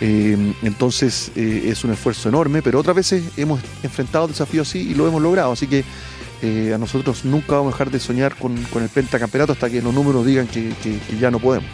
Eh, 0.00 0.54
entonces 0.62 1.30
eh, 1.36 1.64
es 1.66 1.84
un 1.84 1.92
esfuerzo 1.92 2.28
enorme, 2.28 2.62
pero 2.62 2.80
otras 2.80 2.96
veces 2.96 3.24
hemos 3.36 3.60
enfrentado 3.82 4.26
desafíos 4.26 4.68
así 4.68 4.90
y 4.90 4.94
lo 4.94 5.06
hemos 5.06 5.22
logrado, 5.22 5.52
así 5.52 5.66
que 5.66 5.84
eh, 6.42 6.72
a 6.74 6.78
nosotros 6.78 7.24
nunca 7.24 7.56
vamos 7.56 7.72
a 7.72 7.76
dejar 7.76 7.90
de 7.90 8.00
soñar 8.00 8.34
con, 8.36 8.56
el 8.56 8.88
pentacampeonato 8.88 9.52
hasta 9.52 9.70
que 9.70 9.80
los 9.80 9.94
números 9.94 10.26
digan 10.26 10.46
que 10.48 10.72
ya 11.18 11.30
no 11.30 11.38
podemos. 11.38 11.70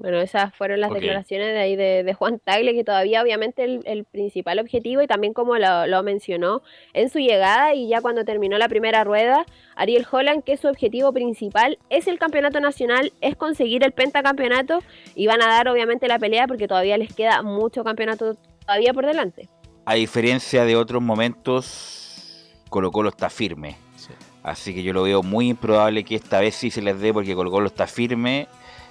Bueno, 0.00 0.18
esas 0.20 0.54
fueron 0.54 0.80
las 0.80 0.92
declaraciones 0.92 1.48
de 1.48 1.58
ahí 1.58 1.76
de, 1.76 2.04
de 2.04 2.14
Juan 2.14 2.38
Tagle, 2.38 2.74
que 2.74 2.84
todavía 2.84 3.22
obviamente 3.22 3.64
el, 3.64 3.82
el 3.84 4.04
principal 4.04 4.58
objetivo 4.58 5.02
y 5.02 5.06
también 5.06 5.32
como 5.32 5.56
lo, 5.58 5.86
lo 5.86 6.02
mencionó 6.02 6.62
en 6.92 7.10
su 7.10 7.18
llegada 7.18 7.74
y 7.74 7.88
ya 7.88 8.00
cuando 8.00 8.24
terminó 8.24 8.58
la 8.58 8.68
primera 8.68 9.02
rueda, 9.04 9.44
Ariel 9.74 10.06
Holland, 10.10 10.44
que 10.44 10.56
su 10.56 10.68
objetivo 10.68 11.12
principal 11.12 11.78
es 11.90 12.06
el 12.06 12.18
campeonato 12.18 12.60
nacional, 12.60 13.12
es 13.20 13.36
conseguir 13.36 13.84
el 13.84 13.92
pentacampeonato 13.92 14.80
y 15.14 15.26
van 15.26 15.42
a 15.42 15.48
dar 15.48 15.68
obviamente 15.68 16.06
la 16.06 16.18
pelea 16.18 16.46
porque 16.46 16.68
todavía 16.68 16.96
les 16.96 17.12
queda 17.12 17.42
mucho 17.42 17.82
campeonato 17.82 18.36
todavía 18.64 18.92
por 18.92 19.06
delante. 19.06 19.48
A 19.84 19.94
diferencia 19.94 20.64
de 20.64 20.76
otros 20.76 21.02
momentos, 21.02 22.52
Colo 22.68 22.90
Colo 22.92 23.08
está 23.08 23.30
firme. 23.30 23.76
Así 24.42 24.74
que 24.74 24.82
yo 24.82 24.92
lo 24.92 25.02
veo 25.02 25.22
muy 25.22 25.48
improbable 25.48 26.04
que 26.04 26.14
esta 26.14 26.40
vez 26.40 26.54
sí 26.54 26.70
se 26.70 26.80
les 26.80 27.00
dé 27.00 27.12
porque 27.12 27.34
Colo 27.34 27.50
Colo 27.50 27.66
está 27.66 27.86
firme. 27.86 28.48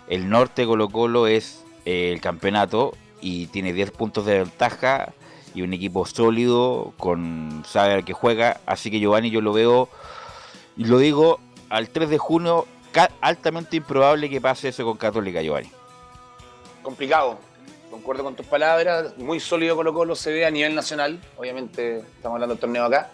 El 0.08 0.30
norte 0.30 0.66
Colo 0.66 0.90
Colo 0.90 1.28
es 1.28 1.64
eh, 1.86 2.12
el 2.14 2.22
campeonato 2.22 2.96
y 3.22 3.48
tiene 3.48 3.74
10 3.74 3.92
puntos 3.92 4.26
de 4.26 4.40
ventaja 4.40 5.14
y 5.54 5.62
un 5.64 5.74
equipo 5.74 6.06
sólido 6.06 6.94
con 6.98 7.64
sabe 7.68 7.94
al 7.94 8.06
que 8.06 8.14
juega. 8.14 8.60
Así 8.66 8.92
que 8.92 9.00
Giovanni 9.00 9.30
yo 9.30 9.42
lo 9.42 9.54
veo 9.54 9.90
y 10.76 10.86
lo 10.86 11.00
digo 11.00 11.40
al 11.70 11.90
3 11.90 12.10
de 12.10 12.18
junio 12.18 12.66
altamente 13.22 13.76
improbable 13.76 14.30
que 14.30 14.42
pase 14.42 14.70
eso 14.70 14.84
con 14.86 14.98
Católica 14.98 15.42
Giovanni. 15.42 15.70
complicado. 16.82 17.38
Concuerdo 17.92 18.24
con 18.24 18.36
tus 18.36 18.46
palabras. 18.46 19.18
Muy 19.18 19.40
sólido 19.40 19.76
Colo 19.76 19.94
Colo 19.94 20.16
se 20.16 20.32
ve 20.32 20.46
a 20.46 20.52
nivel 20.52 20.76
nacional. 20.76 21.20
Obviamente 21.38 22.00
estamos 22.00 22.36
hablando 22.36 22.56
del 22.56 22.60
torneo 22.60 22.86
acá. 22.86 23.12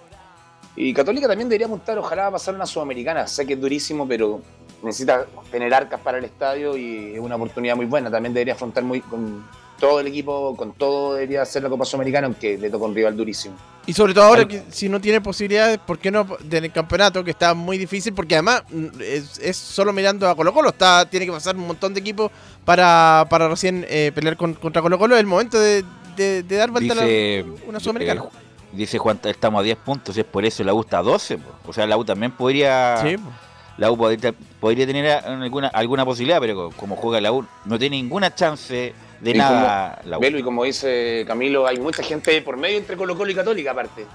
Y 0.75 0.93
Católica 0.93 1.27
también 1.27 1.47
debería 1.47 1.67
apuntar, 1.67 1.97
ojalá 1.99 2.31
pasar 2.31 2.55
una 2.55 2.65
sudamericana. 2.65 3.27
Sé 3.27 3.45
que 3.45 3.53
es 3.53 3.61
durísimo, 3.61 4.07
pero 4.07 4.41
necesita 4.83 5.25
tener 5.51 5.73
arcas 5.73 5.99
para 6.01 6.17
el 6.17 6.25
estadio 6.25 6.75
y 6.77 7.13
es 7.13 7.19
una 7.19 7.35
oportunidad 7.35 7.75
muy 7.75 7.85
buena. 7.85 8.11
También 8.11 8.33
debería 8.33 8.53
afrontar 8.53 8.83
muy 8.83 9.01
con 9.01 9.43
todo 9.79 9.99
el 9.99 10.07
equipo, 10.07 10.55
con 10.55 10.71
todo 10.73 11.15
debería 11.15 11.41
hacer 11.41 11.61
la 11.63 11.69
Copa 11.69 11.83
Sudamericana, 11.83 12.27
aunque 12.27 12.57
le 12.57 12.69
toca 12.69 12.85
un 12.85 12.95
rival 12.95 13.17
durísimo. 13.17 13.55
Y 13.85 13.91
sobre 13.91 14.13
todo 14.13 14.23
ahora 14.23 14.47
que 14.47 14.63
si 14.69 14.87
no 14.87 15.01
tiene 15.01 15.19
posibilidades, 15.19 15.77
¿por 15.77 15.99
qué 15.99 16.09
no 16.09 16.25
del 16.41 16.71
campeonato? 16.71 17.21
Que 17.23 17.31
está 17.31 17.53
muy 17.53 17.77
difícil, 17.77 18.13
porque 18.13 18.35
además 18.35 18.63
mm, 18.69 18.85
es, 19.01 19.39
es 19.39 19.57
solo 19.57 19.91
mirando 19.91 20.29
a 20.29 20.35
Colo 20.35 20.53
Colo, 20.53 20.69
está, 20.69 21.05
tiene 21.09 21.25
que 21.25 21.33
pasar 21.33 21.55
un 21.57 21.67
montón 21.67 21.93
de 21.93 21.99
equipos 21.99 22.31
para, 22.63 23.25
para 23.29 23.49
recién 23.49 23.85
eh, 23.89 24.11
pelear 24.15 24.37
con- 24.37 24.53
contra 24.53 24.81
Colo 24.81 24.97
Colo. 24.97 25.15
Es 25.15 25.19
el 25.19 25.27
momento 25.27 25.59
de, 25.59 25.83
de- 26.15 26.43
de 26.43 26.55
dar 26.55 26.71
vuelta 26.71 26.93
a 26.93 26.95
la- 26.97 27.03
Dice, 27.03 27.45
una 27.67 27.79
sudamericana. 27.81 28.21
eh, 28.23 28.27
dice 28.71 28.97
Juan, 28.97 29.19
estamos 29.25 29.59
a 29.59 29.63
10 29.63 29.77
puntos, 29.79 30.15
y 30.15 30.21
es 30.21 30.25
por 30.25 30.45
eso 30.45 30.63
la 30.63 30.73
U 30.73 30.79
está 30.81 30.99
a 30.99 31.03
12. 31.03 31.37
po. 31.39 31.49
O 31.67 31.73
sea, 31.73 31.85
la 31.85 31.97
U 31.97 32.05
también 32.05 32.31
podría. 32.31 32.97
Sí, 33.01 33.17
po. 33.17 33.29
La 33.77 33.89
U 33.91 33.97
podría, 33.97 34.33
podría 34.59 34.85
tener 34.85 35.09
alguna, 35.25 35.67
alguna 35.69 36.05
posibilidad, 36.05 36.39
pero 36.39 36.55
co- 36.55 36.77
como 36.77 36.95
juega 36.95 37.19
la 37.21 37.31
U, 37.31 37.45
no 37.65 37.79
tiene 37.79 37.95
ninguna 37.97 38.33
chance 38.35 38.93
de 39.19 39.31
Y 39.31 39.33
nada 39.33 39.97
como- 40.03 40.09
la 40.09 40.17
U. 40.19 40.23
Y 40.23 40.43
como 40.43 40.63
dice 40.63 41.23
Camilo, 41.27 41.65
hay 41.65 41.79
mucha 41.79 42.03
gente 42.03 42.39
por 42.43 42.55
medio 42.57 42.77
entre 42.77 42.95
Colo 42.95 43.17
Colo 43.17 43.31
y 43.31 43.35
Católica 43.35 43.71
aparte. 43.71 44.05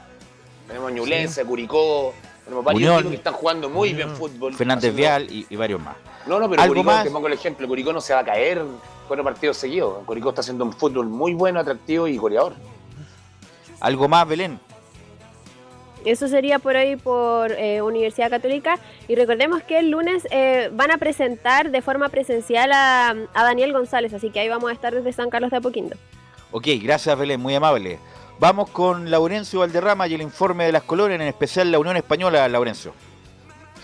Tenemos 0.69 0.93
Ñublense, 0.93 1.45
Curicó, 1.45 2.15
tenemos 2.45 2.65
varios 2.65 2.91
Unión. 2.93 3.11
que 3.11 3.17
están 3.17 3.33
jugando 3.35 3.69
muy 3.69 3.95
bien 3.95 4.11
fútbol. 4.11 4.55
Fernández 4.55 4.95
Vial 4.95 5.27
y, 5.33 5.47
y 5.51 5.57
varios 5.57 5.81
más. 5.81 5.97
No, 6.27 6.39
no, 6.39 6.49
pero 6.49 6.63
¿Algo 6.63 6.75
Curicó, 6.75 6.91
más? 6.93 7.05
te 7.05 7.11
pongo 7.11 7.27
el 7.27 7.33
ejemplo, 7.33 7.67
Curicó 7.67 7.93
no 7.93 8.01
se 8.01 8.13
va 8.15 8.21
a 8.21 8.25
caer 8.25 8.63
cuatro 9.09 9.25
partidos 9.25 9.57
seguidos. 9.57 10.05
Curicó 10.05 10.29
está 10.29 10.43
haciendo 10.43 10.65
un 10.65 10.73
fútbol 10.73 11.07
muy 11.07 11.33
bueno, 11.35 11.59
atractivo 11.59 12.07
y 12.07 12.17
goleador. 12.19 12.53
¿Algo 13.81 14.09
más, 14.09 14.29
Belén? 14.29 14.61
Eso 16.11 16.27
sería 16.27 16.59
por 16.59 16.75
hoy 16.75 16.97
por 16.97 17.53
eh, 17.53 17.83
Universidad 17.83 18.31
Católica. 18.31 18.79
Y 19.09 19.15
recordemos 19.15 19.63
que 19.63 19.79
el 19.79 19.91
lunes 19.91 20.27
eh, 20.31 20.71
van 20.73 20.91
a 20.91 20.97
presentar 20.97 21.71
de 21.71 21.83
forma 21.83 22.09
presencial 22.09 22.73
a, 22.73 23.11
a 23.11 23.45
Daniel 23.45 23.75
González, 23.75 24.15
así 24.15 24.31
que 24.31 24.41
ahí 24.41 24.49
vamos 24.49 24.71
a 24.71 24.73
estar 24.73 24.95
desde 24.95 25.13
San 25.13 25.29
Carlos 25.29 25.51
de 25.51 25.59
Apoquindo. 25.59 25.97
Ok, 26.51 26.67
gracias, 26.83 27.19
Belén, 27.19 27.41
muy 27.41 27.55
amable. 27.55 27.99
Vamos 28.41 28.71
con 28.71 29.11
Laurencio 29.11 29.61
Valderrama 29.61 30.09
y 30.09 30.15
el 30.15 30.23
informe 30.23 30.65
de 30.65 30.73
las 30.73 30.83
colonias, 30.85 31.21
en 31.21 31.27
especial 31.27 31.71
la 31.71 31.79
Unión 31.79 31.97
Española, 31.99 32.49
Laurencio. 32.49 32.95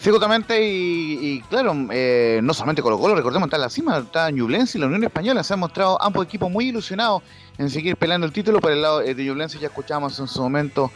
Sí, 0.00 0.10
justamente, 0.10 0.66
y, 0.66 1.18
y 1.20 1.40
claro, 1.42 1.74
eh, 1.90 2.40
no 2.42 2.54
solamente 2.54 2.82
Colo 2.82 2.98
Colo, 2.98 3.14
recordemos, 3.14 3.48
está 3.48 3.56
en 3.56 3.62
la 3.62 3.70
cima, 3.70 3.98
está 3.98 4.30
Ñublense 4.30 4.78
y 4.78 4.80
la 4.80 4.86
Unión 4.86 5.04
Española, 5.04 5.42
se 5.42 5.54
han 5.54 5.60
mostrado 5.60 6.00
ambos 6.00 6.24
equipos 6.24 6.50
muy 6.50 6.68
ilusionados 6.68 7.22
en 7.58 7.68
seguir 7.68 7.96
peleando 7.96 8.26
el 8.26 8.32
título, 8.32 8.60
por 8.60 8.72
el 8.72 8.82
lado 8.82 9.02
eh, 9.02 9.14
de 9.14 9.24
Ñublense 9.24 9.58
ya 9.58 9.68
escuchamos 9.68 10.18
en 10.20 10.26
su 10.26 10.42
momento 10.42 10.90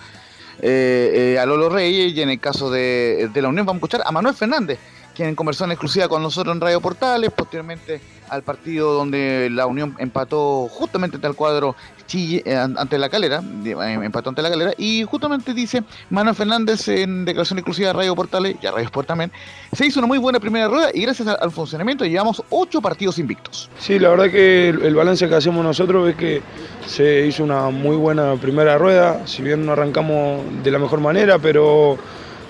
eh, 0.60 1.34
eh, 1.34 1.38
a 1.38 1.46
Lolo 1.46 1.68
Reyes, 1.68 2.12
y 2.14 2.20
en 2.20 2.30
el 2.30 2.40
caso 2.40 2.70
de, 2.70 3.30
la 3.34 3.48
Unión 3.48 3.66
vamos 3.66 3.82
a 3.82 3.86
escuchar 3.86 4.02
a 4.04 4.12
Manuel 4.12 4.34
Fernández, 4.34 4.78
quien 5.14 5.34
conversó 5.34 5.64
en 5.64 5.72
exclusiva 5.72 6.08
con 6.08 6.22
nosotros 6.22 6.54
en 6.54 6.60
Radio 6.60 6.80
Portales, 6.80 7.30
posteriormente 7.30 8.00
al 8.28 8.42
partido 8.42 8.92
donde 8.92 9.48
la 9.50 9.66
Unión 9.66 9.94
empató 9.98 10.68
justamente 10.68 11.16
ante 11.16 11.28
el 11.28 11.34
cuadro 11.34 11.76
Chille, 12.08 12.42
eh, 12.44 12.56
an- 12.56 12.76
ante 12.76 12.98
la 12.98 13.08
calera, 13.08 13.40
eh, 13.64 13.98
empató 14.02 14.30
ante 14.30 14.42
la 14.42 14.50
calera, 14.50 14.72
y 14.76 15.04
justamente 15.04 15.54
dice 15.54 15.84
Manuel 16.10 16.34
Fernández 16.34 16.88
en 16.88 17.24
declaración 17.24 17.60
exclusiva 17.60 17.88
de 17.88 17.92
Radio 17.92 18.16
Portales 18.16 18.56
y 18.60 18.66
a 18.66 18.72
Radio 18.72 18.86
Sport 18.86 19.06
también, 19.06 19.30
se 19.72 19.86
hizo 19.86 20.00
una 20.00 20.08
muy 20.08 20.18
buena 20.18 20.40
primera 20.40 20.66
rueda 20.66 20.88
y 20.92 21.02
gracias 21.02 21.28
al, 21.28 21.50
funcionamiento 21.52 22.04
llevamos 22.04 22.42
ocho 22.50 22.80
partidos 22.80 23.18
invictos. 23.20 23.70
Sí, 23.78 24.00
la 24.00 24.08
verdad 24.08 24.30
que 24.30 24.70
el 24.70 24.94
balance 24.96 25.28
que 25.28 25.34
hacemos 25.36 25.64
nosotros 25.64 26.08
es 26.10 26.16
que 26.16 26.42
se 26.86 27.26
hizo 27.26 27.44
una 27.44 27.70
muy 27.70 27.94
buena 27.96 28.34
primera 28.34 28.76
rueda, 28.78 29.26
si 29.26 29.42
bien 29.42 29.64
no 29.64 29.72
arrancamos 29.72 30.40
de 30.64 30.70
la 30.70 30.78
mejor 30.78 31.00
manera, 31.00 31.38
pero, 31.38 31.98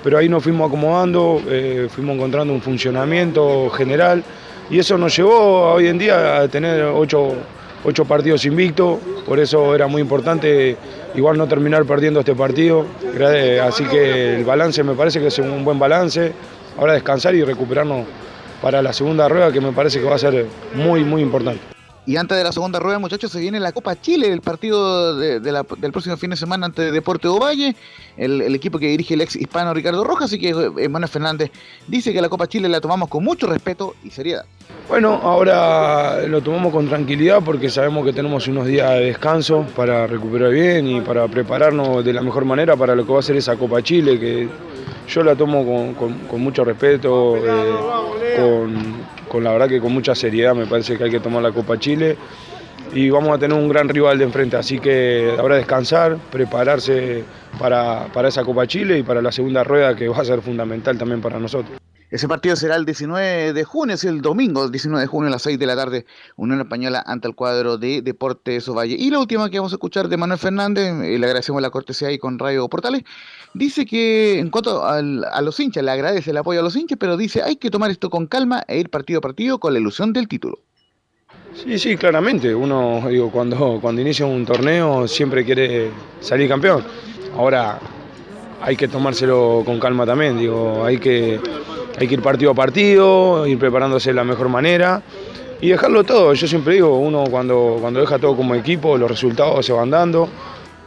pero 0.04 0.16
ahí 0.18 0.28
nos 0.28 0.42
fuimos 0.44 0.68
acomodando, 0.68 1.42
eh, 1.48 1.88
fuimos 1.90 2.14
encontrando 2.14 2.52
un 2.54 2.62
funcionamiento 2.62 3.68
general 3.70 4.22
y 4.70 4.78
eso 4.78 4.96
nos 4.96 5.16
llevó 5.16 5.72
hoy 5.72 5.88
en 5.88 5.98
día 5.98 6.36
a 6.38 6.46
tener 6.48 6.82
ocho, 6.84 7.34
ocho 7.84 8.04
partidos 8.04 8.44
invictos, 8.44 8.98
por 9.26 9.38
eso 9.38 9.74
era 9.74 9.86
muy 9.86 10.02
importante 10.02 10.76
igual 11.14 11.38
no 11.38 11.46
terminar 11.46 11.84
perdiendo 11.84 12.20
este 12.20 12.34
partido, 12.34 12.84
Gra- 13.16 13.66
así 13.66 13.84
que 13.84 14.36
el 14.36 14.44
balance 14.44 14.82
me 14.82 14.94
parece 14.94 15.20
que 15.20 15.28
es 15.28 15.38
un 15.38 15.64
buen 15.64 15.78
balance, 15.78 16.32
ahora 16.78 16.94
descansar 16.94 17.34
y 17.34 17.42
recuperarnos 17.44 18.06
para 18.60 18.82
la 18.82 18.92
segunda 18.92 19.28
rueda 19.28 19.52
que 19.52 19.60
me 19.60 19.72
parece 19.72 20.00
que 20.00 20.06
va 20.06 20.16
a 20.16 20.18
ser 20.18 20.46
muy, 20.74 21.04
muy 21.04 21.22
importante. 21.22 21.77
Y 22.08 22.16
antes 22.16 22.38
de 22.38 22.42
la 22.42 22.52
segunda 22.52 22.80
rueda, 22.80 22.98
muchachos, 22.98 23.30
se 23.30 23.38
viene 23.38 23.60
la 23.60 23.70
Copa 23.72 24.00
Chile, 24.00 24.32
el 24.32 24.40
partido 24.40 25.14
del 25.18 25.92
próximo 25.92 26.16
fin 26.16 26.30
de 26.30 26.36
semana 26.36 26.64
ante 26.64 26.90
Deporte 26.90 27.28
Ovalle, 27.28 27.76
el, 28.16 28.40
el 28.40 28.54
equipo 28.54 28.78
que 28.78 28.86
dirige 28.86 29.12
el 29.12 29.20
ex 29.20 29.36
hispano 29.36 29.74
Ricardo 29.74 30.02
Rojas, 30.04 30.24
así 30.24 30.38
que 30.38 30.48
eh, 30.78 30.88
Manuel 30.88 31.10
Fernández 31.10 31.50
dice 31.86 32.10
que 32.14 32.22
la 32.22 32.30
Copa 32.30 32.46
Chile 32.48 32.66
la 32.70 32.80
tomamos 32.80 33.10
con 33.10 33.22
mucho 33.22 33.46
respeto 33.46 33.94
y 34.02 34.08
seriedad. 34.10 34.46
Bueno, 34.88 35.20
ahora 35.22 36.26
lo 36.26 36.40
tomamos 36.40 36.72
con 36.72 36.88
tranquilidad 36.88 37.42
porque 37.44 37.68
sabemos 37.68 38.06
que 38.06 38.14
tenemos 38.14 38.48
unos 38.48 38.64
días 38.64 38.88
de 38.92 39.00
descanso 39.04 39.66
para 39.76 40.06
recuperar 40.06 40.50
bien 40.50 40.88
y 40.88 41.02
para 41.02 41.28
prepararnos 41.28 42.02
de 42.02 42.14
la 42.14 42.22
mejor 42.22 42.46
manera 42.46 42.74
para 42.74 42.94
lo 42.94 43.04
que 43.06 43.12
va 43.12 43.18
a 43.18 43.22
ser 43.22 43.36
esa 43.36 43.54
Copa 43.56 43.82
Chile, 43.82 44.18
que 44.18 44.48
yo 45.08 45.22
la 45.22 45.36
tomo 45.36 45.62
con, 45.62 45.92
con- 45.92 46.18
con 46.26 46.40
mucho 46.40 46.64
respeto, 46.64 47.36
eh, 47.36 47.74
con, 48.38 49.17
con 49.28 49.44
la 49.44 49.52
verdad 49.52 49.68
que 49.68 49.80
con 49.80 49.92
mucha 49.92 50.14
seriedad 50.14 50.54
me 50.54 50.66
parece 50.66 50.96
que 50.96 51.04
hay 51.04 51.10
que 51.10 51.20
tomar 51.20 51.42
la 51.42 51.52
Copa 51.52 51.78
Chile 51.78 52.16
y 52.94 53.10
vamos 53.10 53.36
a 53.36 53.38
tener 53.38 53.56
un 53.56 53.68
gran 53.68 53.88
rival 53.88 54.18
de 54.18 54.24
enfrente, 54.24 54.56
así 54.56 54.78
que 54.78 55.34
ahora 55.38 55.56
descansar, 55.56 56.16
prepararse 56.30 57.22
para, 57.58 58.06
para 58.12 58.28
esa 58.28 58.44
Copa 58.44 58.66
Chile 58.66 58.98
y 58.98 59.02
para 59.02 59.20
la 59.20 59.32
segunda 59.32 59.62
rueda 59.62 59.94
que 59.94 60.08
va 60.08 60.18
a 60.18 60.24
ser 60.24 60.40
fundamental 60.40 60.96
también 60.96 61.20
para 61.20 61.38
nosotros. 61.38 61.78
Ese 62.10 62.26
partido 62.26 62.56
será 62.56 62.76
el 62.76 62.86
19 62.86 63.52
de 63.52 63.64
junio, 63.64 63.94
es 63.94 64.04
el 64.04 64.22
domingo, 64.22 64.64
el 64.64 64.70
19 64.70 65.02
de 65.02 65.06
junio 65.06 65.28
a 65.28 65.30
las 65.30 65.42
6 65.42 65.58
de 65.58 65.66
la 65.66 65.76
tarde, 65.76 66.06
Unión 66.36 66.58
Española 66.60 67.02
ante 67.06 67.28
el 67.28 67.34
cuadro 67.34 67.76
de 67.76 68.00
Deportes 68.00 68.66
Ovalle. 68.68 68.96
Y 68.98 69.10
la 69.10 69.18
última 69.18 69.50
que 69.50 69.58
vamos 69.58 69.72
a 69.72 69.76
escuchar 69.76 70.08
de 70.08 70.16
Manuel 70.16 70.38
Fernández, 70.38 70.86
eh, 71.02 71.18
le 71.18 71.26
agradecemos 71.26 71.60
la 71.60 71.68
cortesía 71.68 72.08
ahí 72.08 72.18
con 72.18 72.38
Radio 72.38 72.66
Portales, 72.68 73.02
dice 73.52 73.84
que 73.84 74.38
en 74.38 74.48
cuanto 74.48 74.86
a 74.86 75.02
los 75.42 75.60
hinchas, 75.60 75.84
le 75.84 75.90
agradece 75.90 76.30
el 76.30 76.38
apoyo 76.38 76.60
a 76.60 76.62
los 76.62 76.76
hinchas, 76.76 76.96
pero 76.98 77.18
dice 77.18 77.42
hay 77.42 77.56
que 77.56 77.70
tomar 77.70 77.90
esto 77.90 78.08
con 78.08 78.26
calma 78.26 78.64
e 78.66 78.78
ir 78.78 78.88
partido 78.88 79.18
a 79.18 79.20
partido 79.20 79.60
con 79.60 79.74
la 79.74 79.78
ilusión 79.78 80.14
del 80.14 80.28
título. 80.28 80.60
Sí, 81.54 81.78
sí, 81.78 81.96
claramente. 81.96 82.54
Uno, 82.54 83.02
digo, 83.08 83.30
cuando, 83.30 83.78
cuando 83.82 84.00
inicia 84.00 84.24
un 84.24 84.46
torneo 84.46 85.06
siempre 85.08 85.44
quiere 85.44 85.90
salir 86.20 86.48
campeón. 86.48 86.84
Ahora 87.36 87.78
hay 88.60 88.76
que 88.76 88.88
tomárselo 88.88 89.62
con 89.64 89.78
calma 89.78 90.04
también, 90.06 90.38
digo, 90.38 90.84
hay 90.84 90.98
que, 90.98 91.40
hay 91.98 92.06
que 92.06 92.14
ir 92.14 92.22
partido 92.22 92.52
a 92.52 92.54
partido, 92.54 93.46
ir 93.46 93.58
preparándose 93.58 94.10
de 94.10 94.14
la 94.14 94.24
mejor 94.24 94.48
manera 94.48 95.02
y 95.60 95.68
dejarlo 95.68 96.04
todo. 96.04 96.32
Yo 96.34 96.46
siempre 96.46 96.74
digo, 96.74 96.98
uno 96.98 97.24
cuando, 97.30 97.78
cuando 97.80 98.00
deja 98.00 98.18
todo 98.18 98.36
como 98.36 98.54
equipo, 98.54 98.96
los 98.96 99.10
resultados 99.10 99.66
se 99.66 99.72
van 99.72 99.90
dando. 99.90 100.28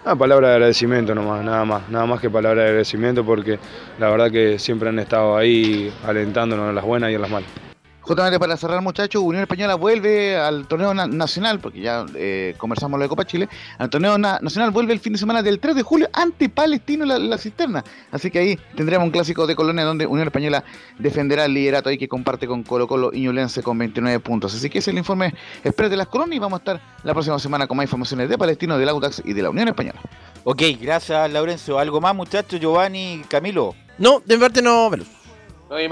Una 0.03 0.15
palabra 0.15 0.49
de 0.49 0.53
agradecimiento 0.55 1.13
nomás, 1.13 1.43
nada 1.43 1.63
más, 1.63 1.87
nada 1.89 2.05
más 2.05 2.19
que 2.19 2.29
palabra 2.29 2.63
de 2.63 2.69
agradecimiento 2.69 3.23
porque 3.23 3.59
la 3.99 4.09
verdad 4.09 4.31
que 4.31 4.57
siempre 4.57 4.89
han 4.89 4.97
estado 4.97 5.37
ahí 5.37 5.93
alentándonos 6.07 6.69
en 6.69 6.75
las 6.75 6.85
buenas 6.85 7.11
y 7.11 7.15
en 7.15 7.21
las 7.21 7.29
malas. 7.29 7.70
Justamente 8.01 8.39
para 8.39 8.57
cerrar, 8.57 8.81
muchachos, 8.81 9.21
Unión 9.21 9.43
Española 9.43 9.75
vuelve 9.75 10.35
al 10.35 10.65
torneo 10.67 10.91
na- 10.93 11.05
nacional, 11.05 11.59
porque 11.59 11.81
ya 11.81 12.03
eh, 12.15 12.55
conversamos 12.57 12.97
lo 12.97 13.03
de 13.03 13.09
Copa 13.09 13.25
Chile. 13.25 13.47
Al 13.77 13.89
torneo 13.91 14.17
na- 14.17 14.39
nacional 14.41 14.71
vuelve 14.71 14.91
el 14.93 14.99
fin 14.99 15.13
de 15.13 15.19
semana 15.19 15.43
del 15.43 15.59
3 15.59 15.75
de 15.75 15.83
julio 15.83 16.09
ante 16.11 16.49
Palestino 16.49 17.05
la, 17.05 17.19
la 17.19 17.37
cisterna. 17.37 17.83
Así 18.11 18.31
que 18.31 18.39
ahí 18.39 18.59
tendremos 18.75 19.05
un 19.05 19.11
clásico 19.11 19.45
de 19.45 19.55
Colonia 19.55 19.83
donde 19.83 20.07
Unión 20.07 20.27
Española 20.27 20.63
defenderá 20.97 21.45
el 21.45 21.53
liderato 21.53 21.89
ahí 21.89 21.97
que 21.99 22.07
comparte 22.07 22.47
con 22.47 22.63
Colo 22.63 22.87
Colo 22.87 23.11
y 23.13 23.21
Ñublense 23.21 23.61
con 23.61 23.77
29 23.77 24.19
puntos. 24.19 24.55
Así 24.55 24.67
que 24.69 24.79
ese 24.79 24.89
es 24.89 24.93
el 24.93 24.97
informe 24.97 25.33
express 25.63 25.91
de 25.91 25.97
las 25.97 26.07
colonias 26.07 26.37
y 26.37 26.39
vamos 26.39 26.57
a 26.57 26.61
estar 26.61 26.81
la 27.03 27.13
próxima 27.13 27.37
semana 27.37 27.67
con 27.67 27.77
más 27.77 27.85
informaciones 27.85 28.27
de 28.29 28.37
Palestino, 28.37 28.79
del 28.79 28.89
Audax 28.89 29.21
y 29.23 29.33
de 29.33 29.43
la 29.43 29.51
Unión 29.51 29.67
Española. 29.67 30.01
Ok, 30.43 30.63
gracias 30.81 31.31
Laurencio. 31.31 31.77
¿Algo 31.77 32.01
más, 32.01 32.15
muchachos? 32.15 32.59
Giovanni, 32.59 33.21
Camilo. 33.27 33.75
No, 33.99 34.21
de 34.25 34.35
mi 34.37 34.41
parte 34.41 34.61
no, 34.63 34.89
Velus. 34.89 35.07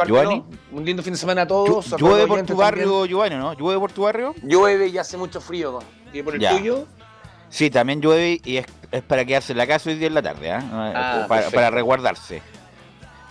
¿Giovanni? 0.06 0.40
no. 0.40 0.78
Un 0.78 0.86
lindo 0.86 1.02
fin 1.04 1.14
de 1.14 1.20
semana 1.20 1.44
a 1.44 1.48
todos. 1.48 1.96
Llueve 1.98 2.28
por 2.28 2.42
tu 2.44 2.56
barrio, 2.56 2.84
también. 2.92 3.08
Giovanni, 3.10 3.36
¿no? 3.38 3.54
¿Llueve 3.54 3.80
por 3.80 3.92
tu 3.92 4.02
barrio? 4.04 4.36
Llueve 4.44 4.88
y 4.88 4.98
hace 4.98 5.18
mucho 5.18 5.40
frío. 5.42 5.80
¿Y 6.14 6.22
por 6.24 6.36
el 6.36 6.42
Ya. 6.42 6.58
tuyo? 6.58 6.86
Sí, 7.50 7.70
también 7.70 8.02
llueve 8.02 8.40
y 8.44 8.58
es, 8.58 8.66
es 8.92 9.02
para 9.04 9.26
quedarse 9.26 9.54
en 9.54 9.58
la 9.58 9.66
casa 9.68 9.90
hoy 9.90 9.96
día 9.96 10.08
en 10.08 10.14
la 10.14 10.22
tarde, 10.22 10.52
¿ah? 10.52 10.64
Ah, 10.72 11.26
para, 11.28 11.28
perfecto. 11.28 11.56
para 11.56 11.72
resguardarse. 11.72 12.42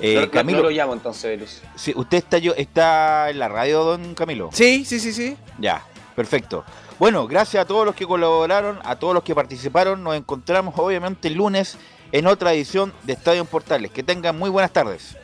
Eh, 0.00 0.28
Camilo, 0.32 0.58
no 0.58 0.64
lo 0.64 0.70
llamo 0.70 0.92
entonces, 0.92 1.24
Velus. 1.24 1.62
sí, 1.74 1.92
¿usted 1.96 2.18
está, 2.18 2.38
yo- 2.38 2.54
está 2.56 3.30
en 3.30 3.38
la 3.40 3.48
radio, 3.48 3.82
don 3.84 4.14
Camilo? 4.14 4.48
Sí, 4.52 4.84
sí, 4.84 5.00
sí, 5.00 5.12
sí. 5.12 5.36
Ya, 5.58 5.82
perfecto. 6.14 6.64
Bueno, 7.00 7.26
gracias 7.26 7.64
a 7.64 7.66
todos 7.66 7.84
los 7.84 7.94
que 7.96 8.06
colaboraron, 8.06 8.78
a 8.84 8.96
todos 8.96 9.12
los 9.14 9.22
que 9.24 9.34
participaron. 9.34 10.02
Nos 10.04 10.16
encontramos 10.16 10.74
obviamente 10.78 11.28
el 11.28 11.34
lunes 11.34 11.76
en 12.12 12.26
otra 12.26 12.52
edición 12.54 12.92
de 13.04 13.12
Estadio 13.12 13.40
en 13.40 13.46
Portales. 13.46 13.90
Que 13.90 14.02
tengan 14.04 14.38
muy 14.38 14.50
buenas 14.50 14.72
tardes. 14.72 15.16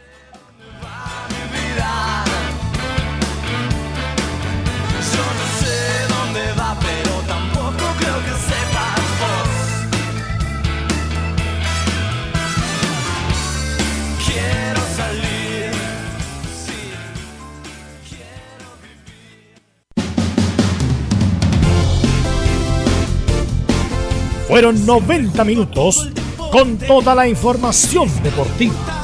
Fueron 24.55 24.87
90 24.87 25.43
minutos 25.43 26.11
con 26.53 26.79
toda 26.79 27.13
la 27.17 27.27
información 27.27 28.09
deportiva. 28.23 29.04